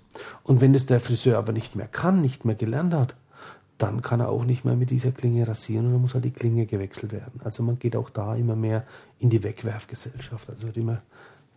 Und 0.49 0.61
wenn 0.61 0.73
es 0.73 0.87
der 0.87 0.99
Friseur 0.99 1.37
aber 1.37 1.53
nicht 1.53 1.75
mehr 1.75 1.85
kann, 1.85 2.21
nicht 2.21 2.43
mehr 2.43 2.55
gelernt 2.55 2.91
hat, 2.95 3.13
dann 3.77 4.01
kann 4.01 4.19
er 4.19 4.29
auch 4.29 4.45
nicht 4.45 4.65
mehr 4.65 4.75
mit 4.75 4.89
dieser 4.89 5.11
Klinge 5.11 5.47
rasieren 5.47 5.85
und 5.85 5.91
dann 5.91 6.01
muss 6.01 6.15
halt 6.15 6.25
die 6.25 6.31
Klinge 6.31 6.65
gewechselt 6.65 7.11
werden. 7.11 7.39
Also 7.43 7.61
man 7.61 7.77
geht 7.77 7.95
auch 7.95 8.09
da 8.09 8.35
immer 8.35 8.55
mehr 8.55 8.83
in 9.19 9.29
die 9.29 9.43
Wegwerfgesellschaft. 9.43 10.49
Also 10.49 10.65
wird 10.65 10.77
immer 10.77 11.03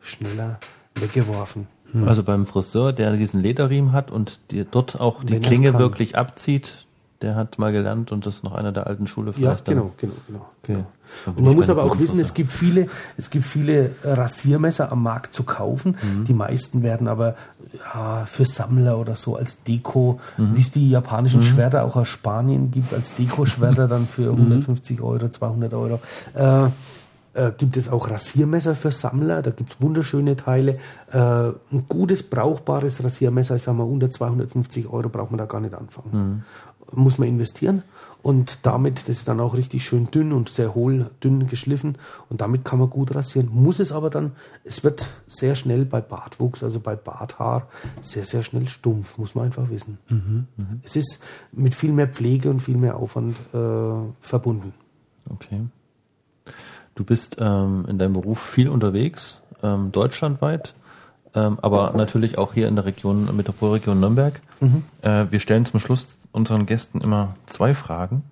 schneller 0.02 0.60
weggeworfen. 0.94 1.68
Also 2.04 2.22
beim 2.22 2.44
Friseur, 2.44 2.92
der 2.92 3.16
diesen 3.16 3.40
Lederriemen 3.40 3.92
hat 3.92 4.10
und 4.10 4.40
die, 4.50 4.66
dort 4.70 5.00
auch 5.00 5.24
die 5.24 5.40
Klinge 5.40 5.78
wirklich 5.78 6.18
abzieht, 6.18 6.84
der 7.22 7.36
hat 7.36 7.58
mal 7.58 7.72
gelernt 7.72 8.12
und 8.12 8.26
das 8.26 8.36
ist 8.36 8.44
noch 8.44 8.54
einer 8.54 8.72
der 8.72 8.86
alten 8.86 9.06
Schule 9.06 9.32
vielleicht. 9.32 9.68
Ja, 9.68 9.74
genau, 9.74 9.92
genau, 9.96 10.14
genau. 10.26 10.46
Okay. 10.62 10.84
Und 11.26 11.40
man 11.42 11.54
muss 11.54 11.70
aber 11.70 11.84
auch 11.84 11.98
wissen, 11.98 12.18
es 12.20 12.34
gibt 12.34 12.52
viele, 12.52 12.88
es 13.16 13.30
gibt 13.30 13.44
viele 13.44 13.92
Rasiermesser 14.02 14.90
am 14.90 15.02
Markt 15.02 15.34
zu 15.34 15.44
kaufen. 15.44 15.96
Mhm. 16.02 16.24
Die 16.24 16.34
meisten 16.34 16.82
werden 16.82 17.06
aber 17.06 17.36
ja, 17.94 18.24
für 18.24 18.44
Sammler 18.44 18.98
oder 18.98 19.14
so 19.14 19.36
als 19.36 19.62
Deko, 19.62 20.20
mhm. 20.36 20.56
wie 20.56 20.60
es 20.60 20.70
die 20.70 20.90
japanischen 20.90 21.40
mhm. 21.40 21.44
Schwerter 21.44 21.84
auch 21.84 21.96
aus 21.96 22.08
Spanien 22.08 22.70
gibt, 22.70 22.92
als 22.94 23.14
Deko-Schwerter 23.14 23.88
dann 23.88 24.06
für 24.06 24.30
150 24.30 24.98
mhm. 24.98 25.04
Euro, 25.04 25.28
200 25.28 25.74
Euro. 25.74 26.00
Äh, 26.34 26.66
äh, 27.34 27.50
gibt 27.56 27.78
es 27.78 27.88
auch 27.88 28.10
Rasiermesser 28.10 28.74
für 28.74 28.92
Sammler, 28.92 29.40
da 29.40 29.52
gibt 29.52 29.70
es 29.70 29.80
wunderschöne 29.80 30.36
Teile. 30.36 30.78
Äh, 31.12 31.18
ein 31.18 31.86
gutes, 31.88 32.22
brauchbares 32.22 33.02
Rasiermesser, 33.02 33.56
ich 33.56 33.62
sage 33.62 33.78
mal, 33.78 33.84
unter 33.84 34.10
250 34.10 34.86
Euro 34.88 35.08
braucht 35.08 35.30
man 35.30 35.38
da 35.38 35.46
gar 35.46 35.60
nicht 35.60 35.74
anfangen. 35.74 36.10
Mhm 36.12 36.42
muss 36.92 37.18
man 37.18 37.28
investieren. 37.28 37.82
Und 38.22 38.64
damit, 38.66 39.08
das 39.08 39.16
ist 39.16 39.28
dann 39.28 39.40
auch 39.40 39.54
richtig 39.54 39.84
schön 39.84 40.08
dünn 40.10 40.32
und 40.32 40.48
sehr 40.48 40.76
hohl, 40.76 41.10
dünn 41.24 41.48
geschliffen. 41.48 41.96
Und 42.28 42.40
damit 42.40 42.64
kann 42.64 42.78
man 42.78 42.88
gut 42.88 43.14
rasieren. 43.14 43.48
Muss 43.52 43.80
es 43.80 43.90
aber 43.90 44.10
dann, 44.10 44.32
es 44.62 44.84
wird 44.84 45.08
sehr 45.26 45.56
schnell 45.56 45.84
bei 45.84 46.00
Bartwuchs, 46.00 46.62
also 46.62 46.78
bei 46.78 46.94
Barthaar, 46.94 47.66
sehr, 48.00 48.24
sehr 48.24 48.44
schnell 48.44 48.68
stumpf, 48.68 49.18
muss 49.18 49.34
man 49.34 49.46
einfach 49.46 49.70
wissen. 49.70 49.98
Mhm, 50.08 50.46
mh. 50.56 50.66
Es 50.84 50.94
ist 50.94 51.22
mit 51.50 51.74
viel 51.74 51.90
mehr 51.90 52.06
Pflege 52.06 52.48
und 52.48 52.60
viel 52.60 52.76
mehr 52.76 52.96
Aufwand 52.96 53.34
äh, 53.52 54.12
verbunden. 54.20 54.72
Okay. 55.28 55.62
Du 56.94 57.04
bist 57.04 57.36
ähm, 57.40 57.86
in 57.88 57.98
deinem 57.98 58.12
Beruf 58.12 58.40
viel 58.40 58.68
unterwegs, 58.68 59.40
ähm, 59.62 59.90
deutschlandweit, 59.90 60.74
ähm, 61.34 61.58
aber 61.62 61.92
natürlich 61.94 62.38
auch 62.38 62.52
hier 62.52 62.68
in 62.68 62.76
der 62.76 62.84
Region, 62.84 63.34
Metropolregion 63.34 64.00
Nürnberg. 64.00 64.40
Mhm. 64.60 64.84
Äh, 65.02 65.26
wir 65.30 65.40
stellen 65.40 65.64
zum 65.64 65.80
Schluss 65.80 66.06
unseren 66.32 66.66
Gästen 66.66 67.00
immer 67.00 67.34
zwei 67.46 67.74
Fragen. 67.74 68.24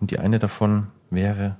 Und 0.00 0.10
die 0.10 0.18
eine 0.18 0.38
davon 0.38 0.88
wäre, 1.10 1.56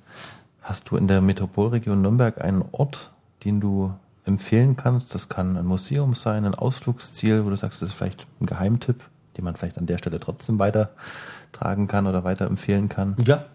hast 0.61 0.91
du 0.91 0.97
in 0.97 1.09
der 1.09 1.21
Metropolregion 1.21 2.03
Nürnberg 2.03 2.41
einen 2.41 2.65
Ort, 2.73 3.11
den 3.45 3.61
du 3.61 3.93
empfehlen 4.25 4.77
kannst? 4.77 5.15
Das 5.15 5.29
kann 5.29 5.57
ein 5.57 5.67
Museum 5.67 6.15
sein, 6.15 6.45
ein 6.45 6.55
Ausflugsziel, 6.55 7.45
wo 7.45 7.51
du 7.51 7.57
sagst, 7.57 7.83
das 7.83 7.91
ist 7.91 7.95
vielleicht 7.95 8.27
ein 8.41 8.47
Geheimtipp. 8.47 9.03
die 9.37 9.43
man 9.43 9.57
vielleicht 9.57 9.79
an 9.79 9.87
der 9.87 9.99
Stelle 9.99 10.21
trotzdem 10.21 10.59
weitertragen 10.59 11.89
kann 11.89 12.07
oder 12.07 12.25
weiterempfehlen 12.25 12.89
kann? 12.89 13.17
Ja. 13.25 13.47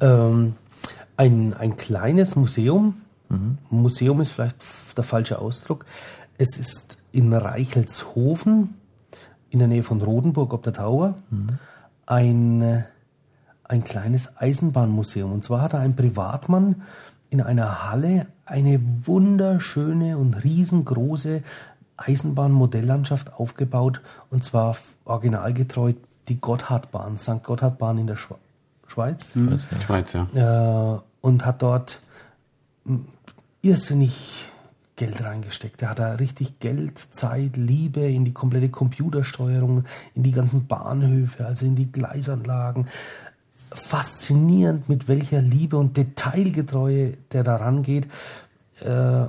Ähm, 0.00 0.54
ein, 1.16 1.54
ein 1.54 1.76
kleines 1.76 2.36
Museum. 2.36 3.00
Mhm. 3.28 3.58
Museum 3.70 4.20
ist 4.20 4.32
vielleicht 4.32 4.58
der 4.96 5.04
falsche 5.04 5.38
Ausdruck. 5.38 5.84
Es 6.40 6.56
ist 6.56 6.96
in 7.12 7.34
Reichelshofen 7.34 8.74
in 9.50 9.58
der 9.58 9.68
Nähe 9.68 9.82
von 9.82 10.00
Rodenburg 10.00 10.54
ob 10.54 10.62
der 10.62 10.72
Tauer 10.72 11.16
mhm. 11.28 11.58
ein, 12.06 12.84
ein 13.64 13.84
kleines 13.84 14.38
Eisenbahnmuseum. 14.38 15.32
Und 15.32 15.44
zwar 15.44 15.60
hat 15.60 15.74
er 15.74 15.80
ein 15.80 15.96
Privatmann 15.96 16.82
in 17.28 17.42
einer 17.42 17.90
Halle 17.90 18.26
eine 18.46 18.80
wunderschöne 19.02 20.16
und 20.16 20.42
riesengroße 20.42 21.42
Eisenbahnmodelllandschaft 21.98 23.34
aufgebaut. 23.34 24.00
Und 24.30 24.42
zwar 24.42 24.78
originalgetreu 25.04 25.92
die 26.28 26.40
Gotthardbahn, 26.40 27.18
St. 27.18 27.44
Gotthardbahn 27.44 27.98
in 27.98 28.06
der 28.06 28.16
Schwe 28.16 28.36
Schweiz. 28.86 29.34
Mhm. 29.34 29.60
Schweiz, 29.84 30.14
ja. 30.14 30.94
Äh, 30.94 31.00
und 31.20 31.44
hat 31.44 31.60
dort 31.60 32.00
irrsinnig 33.60 34.49
Geld 35.00 35.24
reingesteckt. 35.24 35.80
Er 35.80 35.88
hat 35.88 35.98
da 35.98 36.12
richtig 36.12 36.60
Geld, 36.60 36.98
Zeit, 36.98 37.56
Liebe 37.56 38.02
in 38.02 38.26
die 38.26 38.34
komplette 38.34 38.68
Computersteuerung, 38.68 39.84
in 40.14 40.22
die 40.22 40.32
ganzen 40.32 40.66
Bahnhöfe, 40.66 41.46
also 41.46 41.64
in 41.64 41.74
die 41.74 41.90
Gleisanlagen. 41.90 42.86
Faszinierend, 43.70 44.90
mit 44.90 45.08
welcher 45.08 45.40
Liebe 45.40 45.78
und 45.78 45.96
Detailgetreue 45.96 47.14
der 47.32 47.42
da 47.44 47.56
rangeht. 47.56 48.08
Äh, 48.80 49.26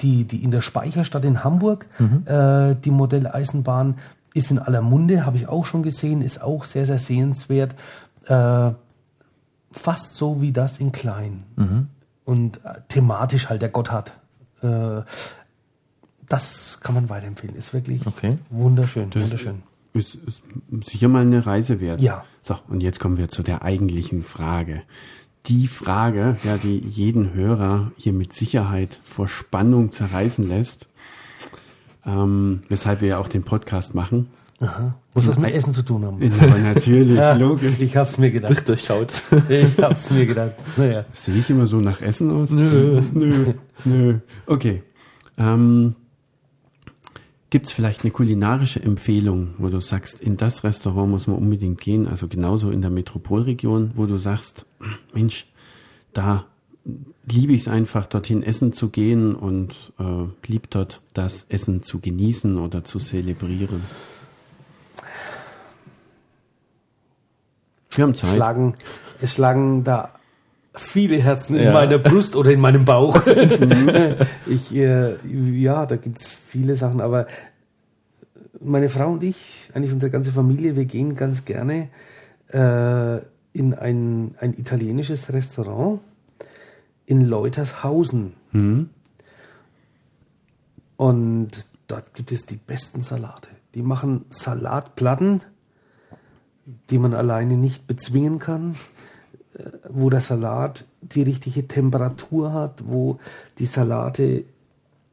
die, 0.00 0.24
die 0.24 0.42
in 0.42 0.50
der 0.50 0.62
Speicherstadt 0.62 1.26
in 1.26 1.44
Hamburg, 1.44 1.86
mhm. 1.98 2.22
äh, 2.24 2.74
die 2.74 2.90
Modelleisenbahn 2.90 3.98
ist 4.32 4.50
in 4.50 4.58
aller 4.58 4.80
Munde, 4.80 5.26
habe 5.26 5.36
ich 5.36 5.48
auch 5.48 5.66
schon 5.66 5.82
gesehen, 5.82 6.22
ist 6.22 6.40
auch 6.42 6.64
sehr, 6.64 6.86
sehr 6.86 6.98
sehenswert. 6.98 7.74
Äh, 8.24 8.70
fast 9.70 10.16
so 10.16 10.40
wie 10.40 10.52
das 10.52 10.78
in 10.78 10.92
klein. 10.92 11.42
Mhm. 11.56 11.88
Und 12.24 12.64
äh, 12.64 12.80
thematisch 12.88 13.50
halt 13.50 13.60
der 13.60 13.68
Gotthard 13.68 14.12
äh, 14.62 15.02
das 16.28 16.80
kann 16.80 16.94
man 16.94 17.10
weiterempfehlen. 17.10 17.56
Ist 17.56 17.74
wirklich 17.74 18.06
okay. 18.06 18.38
wunderschön. 18.50 19.10
Das 19.10 19.22
wunderschön. 19.22 19.62
Ist, 19.92 20.14
ist 20.14 20.42
sicher 20.84 21.08
mal 21.08 21.22
eine 21.22 21.44
Reise 21.46 21.80
wert. 21.80 22.00
Ja. 22.00 22.24
So, 22.42 22.56
und 22.68 22.82
jetzt 22.82 22.98
kommen 22.98 23.18
wir 23.18 23.28
zu 23.28 23.42
der 23.42 23.62
eigentlichen 23.62 24.24
Frage. 24.24 24.82
Die 25.46 25.66
Frage, 25.66 26.36
ja, 26.44 26.56
die 26.56 26.78
jeden 26.78 27.34
Hörer 27.34 27.92
hier 27.96 28.12
mit 28.12 28.32
Sicherheit 28.32 29.00
vor 29.04 29.28
Spannung 29.28 29.92
zerreißen 29.92 30.48
lässt, 30.48 30.86
ähm, 32.06 32.62
weshalb 32.68 33.00
wir 33.00 33.08
ja 33.08 33.18
auch 33.18 33.28
den 33.28 33.42
Podcast 33.42 33.94
machen. 33.94 34.28
Aha. 34.62 34.94
Muss 35.14 35.26
das 35.26 35.38
mit 35.38 35.52
Essen 35.52 35.72
zu 35.72 35.82
tun 35.82 36.04
haben? 36.04 36.22
Ja, 36.22 36.58
natürlich, 36.58 37.16
ja, 37.16 37.34
logisch. 37.34 37.74
Ich 37.80 37.96
hab's 37.96 38.16
mir 38.16 38.30
gedacht. 38.30 38.54
Bist 38.54 38.68
durchschaut. 38.68 39.12
ich 39.48 39.76
hab's 39.78 40.10
mir 40.10 40.24
gedacht. 40.24 40.52
Naja. 40.76 41.04
Sehe 41.12 41.36
ich 41.36 41.50
immer 41.50 41.66
so 41.66 41.80
nach 41.80 42.00
Essen 42.00 42.30
aus? 42.30 42.50
Nö, 42.50 43.02
nö, 43.12 43.54
nö. 43.84 44.18
Okay. 44.46 44.82
Ähm, 45.36 45.96
Gibt 47.50 47.66
es 47.66 47.72
vielleicht 47.72 48.02
eine 48.02 48.12
kulinarische 48.12 48.82
Empfehlung, 48.82 49.54
wo 49.58 49.68
du 49.68 49.80
sagst, 49.80 50.20
in 50.22 50.38
das 50.38 50.64
Restaurant 50.64 51.10
muss 51.10 51.26
man 51.26 51.36
unbedingt 51.36 51.80
gehen, 51.80 52.06
also 52.06 52.26
genauso 52.26 52.70
in 52.70 52.80
der 52.80 52.90
Metropolregion, 52.90 53.90
wo 53.94 54.06
du 54.06 54.16
sagst, 54.16 54.64
Mensch, 55.12 55.46
da 56.14 56.46
liebe 57.28 57.52
ich 57.52 57.62
es 57.62 57.68
einfach, 57.68 58.06
dorthin 58.06 58.42
essen 58.42 58.72
zu 58.72 58.88
gehen 58.88 59.34
und 59.34 59.92
äh, 59.98 60.24
lieb 60.46 60.70
dort 60.70 61.02
das 61.12 61.44
Essen 61.48 61.82
zu 61.82 62.00
genießen 62.00 62.58
oder 62.58 62.84
zu 62.84 62.98
zelebrieren? 62.98 63.82
Wir 67.94 68.04
haben 68.04 68.14
Zeit. 68.14 68.34
Schlagen, 68.34 68.74
es 69.20 69.34
schlagen 69.34 69.84
da 69.84 70.12
viele 70.74 71.16
Herzen 71.16 71.56
in 71.56 71.64
ja. 71.64 71.72
meiner 71.72 71.98
Brust 71.98 72.36
oder 72.36 72.50
in 72.50 72.60
meinem 72.60 72.84
Bauch. 72.84 73.20
ich, 74.46 74.74
äh, 74.74 75.16
ja, 75.26 75.86
da 75.86 75.96
gibt 75.96 76.20
es 76.20 76.28
viele 76.28 76.76
Sachen, 76.76 77.00
aber 77.00 77.26
meine 78.60 78.88
Frau 78.88 79.12
und 79.12 79.22
ich, 79.22 79.70
eigentlich 79.74 79.92
unsere 79.92 80.10
ganze 80.10 80.32
Familie, 80.32 80.76
wir 80.76 80.84
gehen 80.84 81.14
ganz 81.14 81.44
gerne 81.44 81.88
äh, 82.48 83.18
in 83.52 83.74
ein, 83.74 84.34
ein 84.40 84.54
italienisches 84.54 85.32
Restaurant 85.32 86.00
in 87.06 87.22
Leutershausen. 87.22 88.32
Mhm. 88.52 88.90
Und 90.96 91.66
dort 91.88 92.14
gibt 92.14 92.32
es 92.32 92.46
die 92.46 92.56
besten 92.56 93.02
Salate. 93.02 93.48
Die 93.74 93.82
machen 93.82 94.24
Salatplatten 94.30 95.42
die 96.90 96.98
man 96.98 97.14
alleine 97.14 97.56
nicht 97.56 97.86
bezwingen 97.86 98.38
kann, 98.38 98.76
äh, 99.54 99.64
wo 99.88 100.10
der 100.10 100.20
Salat 100.20 100.84
die 101.00 101.22
richtige 101.22 101.66
Temperatur 101.66 102.52
hat, 102.52 102.84
wo 102.86 103.18
die 103.58 103.66
Salate, 103.66 104.44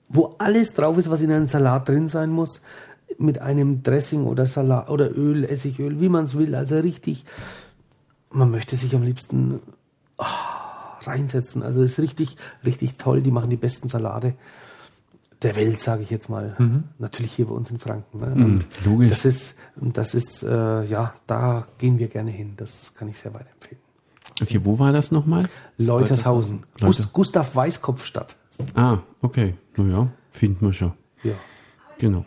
wo 0.08 0.36
alles 0.38 0.74
drauf 0.74 0.98
ist, 0.98 1.10
was 1.10 1.22
in 1.22 1.32
einem 1.32 1.48
Salat 1.48 1.90
drin 1.90 2.08
sein 2.08 2.30
muss, 2.30 2.62
mit 3.18 3.40
einem 3.40 3.84
Dressing 3.84 4.26
oder 4.26 4.46
Salat 4.46 4.90
oder 4.90 5.16
Öl, 5.18 5.44
Essigöl, 5.44 6.00
wie 6.00 6.10
man 6.10 6.26
es 6.26 6.38
will, 6.38 6.56
also 6.56 6.78
richtig, 6.78 7.26
man 8.32 8.52
möchte 8.52 8.76
sich 8.76 8.96
am 8.96 9.04
liebsten 9.04 9.60
oh, 10.18 10.26
reinsetzen. 11.02 11.64
Also 11.64 11.82
es 11.82 11.94
ist 11.94 12.00
richtig, 12.00 12.38
richtig 12.64 12.98
toll. 12.98 13.22
Die 13.22 13.32
machen 13.32 13.50
die 13.50 13.58
besten 13.58 13.90
Salate 13.90 14.36
der 15.41 15.56
Welt, 15.56 15.80
sage 15.80 16.03
ich 16.03 16.10
jetzt 16.10 16.30
mal. 16.30 16.56
Mhm. 16.57 16.86
Natürlich 16.98 17.34
hier 17.34 17.45
bei 17.45 17.53
uns 17.53 17.72
in 17.72 17.80
Franken. 17.80 18.20
Ne? 18.20 18.28
Mhm, 18.28 18.60
logisch. 18.86 19.10
Das 19.10 19.26
ist, 19.26 19.56
das 19.76 20.14
ist, 20.14 20.44
äh, 20.44 20.84
ja, 20.84 21.14
da 21.28 21.68
gehen 21.78 21.98
wir 21.98 22.07
gerne 22.07 22.32
hin. 22.32 22.53
Das 22.57 22.94
kann 22.95 23.07
ich 23.07 23.18
sehr 23.18 23.34
weit 23.34 23.48
empfehlen. 23.53 23.82
Okay, 24.41 24.60
wo 24.64 24.80
war 24.80 24.91
das 24.91 25.11
nochmal? 25.11 25.49
Leutershausen. 25.78 26.64
Leute. 26.80 27.07
Gustav 27.11 27.56
Weißkopfstadt. 27.56 28.36
Ah, 28.74 28.99
okay. 29.22 29.56
Naja, 29.78 30.07
finden 30.32 30.66
wir 30.66 30.74
schon. 30.74 30.94
Ja. 31.24 31.34
Genau. 31.98 32.26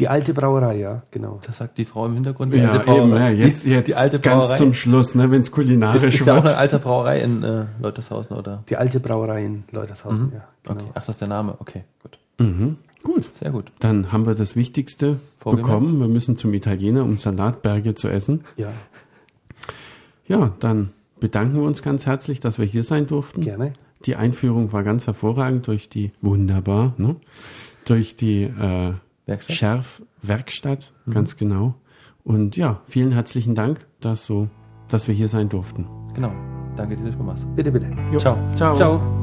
Die 0.00 0.08
alte 0.08 0.32
Brauerei, 0.32 0.78
ja, 0.78 1.02
genau. 1.10 1.40
Das 1.46 1.58
sagt 1.58 1.76
die 1.76 1.84
Frau 1.84 2.06
im 2.06 2.14
Hintergrund. 2.14 2.54
Die 2.54 2.58
ja, 2.58 2.70
alte 2.70 2.84
Brauerei. 2.84 3.32
Eben, 3.32 3.40
ja, 3.40 3.46
jetzt, 3.46 3.66
jetzt 3.66 3.86
die 3.86 3.94
alte 3.94 4.18
Brauerei. 4.18 4.48
Ganz 4.48 4.58
zum 4.58 4.74
Schluss, 4.74 5.14
ne, 5.14 5.30
wenn 5.30 5.42
es 5.42 5.50
kulinarisch 5.50 6.02
ist, 6.02 6.20
ist 6.20 6.26
ja 6.26 6.38
auch 6.38 6.44
eine 6.44 6.56
alte 6.56 6.78
Brauerei 6.78 7.20
in 7.20 7.42
äh, 7.42 7.66
Leutershausen, 7.80 8.36
oder? 8.36 8.64
Die 8.68 8.76
alte 8.76 8.98
Brauerei 8.98 9.44
in 9.44 9.64
Leutershausen, 9.70 10.28
mhm. 10.28 10.32
ja. 10.32 10.48
Genau. 10.64 10.80
Okay. 10.80 10.90
Ach, 10.94 11.00
das 11.00 11.10
ist 11.10 11.20
der 11.20 11.28
Name. 11.28 11.54
Okay, 11.58 11.84
gut. 12.02 12.18
Mhm. 12.38 12.78
Gut. 13.02 13.28
Sehr 13.34 13.50
gut. 13.50 13.72
Dann 13.78 14.10
haben 14.12 14.26
wir 14.26 14.34
das 14.34 14.56
Wichtigste 14.56 15.20
bekommen. 15.44 16.00
Wir 16.00 16.08
müssen 16.08 16.36
zum 16.36 16.52
Italiener, 16.54 17.02
um 17.02 17.16
Salatberge 17.16 17.94
zu 17.94 18.08
essen. 18.08 18.44
Ja. 18.56 18.72
Ja, 20.26 20.52
dann 20.60 20.88
bedanken 21.18 21.56
wir 21.56 21.62
uns 21.62 21.82
ganz 21.82 22.06
herzlich, 22.06 22.40
dass 22.40 22.58
wir 22.58 22.66
hier 22.66 22.84
sein 22.84 23.06
durften. 23.06 23.40
Gerne. 23.40 23.72
Die 24.06 24.16
Einführung 24.16 24.72
war 24.72 24.82
ganz 24.82 25.06
hervorragend 25.06 25.66
durch 25.66 25.88
die, 25.88 26.12
wunderbar, 26.22 26.94
ne? 26.96 27.16
durch 27.84 28.16
die 28.16 28.44
äh, 28.44 28.92
Werkstatt? 29.30 29.56
Schärf 29.56 30.02
Werkstatt, 30.22 30.92
mhm. 31.06 31.12
ganz 31.12 31.36
genau. 31.36 31.74
Und 32.24 32.56
ja, 32.56 32.82
vielen 32.86 33.12
herzlichen 33.12 33.54
Dank, 33.54 33.86
dass, 34.00 34.26
so, 34.26 34.48
dass 34.88 35.08
wir 35.08 35.14
hier 35.14 35.28
sein 35.28 35.48
durften. 35.48 35.86
Genau. 36.14 36.32
Danke 36.76 36.96
dir, 36.96 37.04
dass 37.04 37.16
du 37.16 37.22
machst. 37.22 37.46
Bitte, 37.56 37.72
bitte. 37.72 37.90
Jo. 38.12 38.18
Ciao. 38.18 38.36
Ciao. 38.56 38.76
Ciao. 38.76 39.19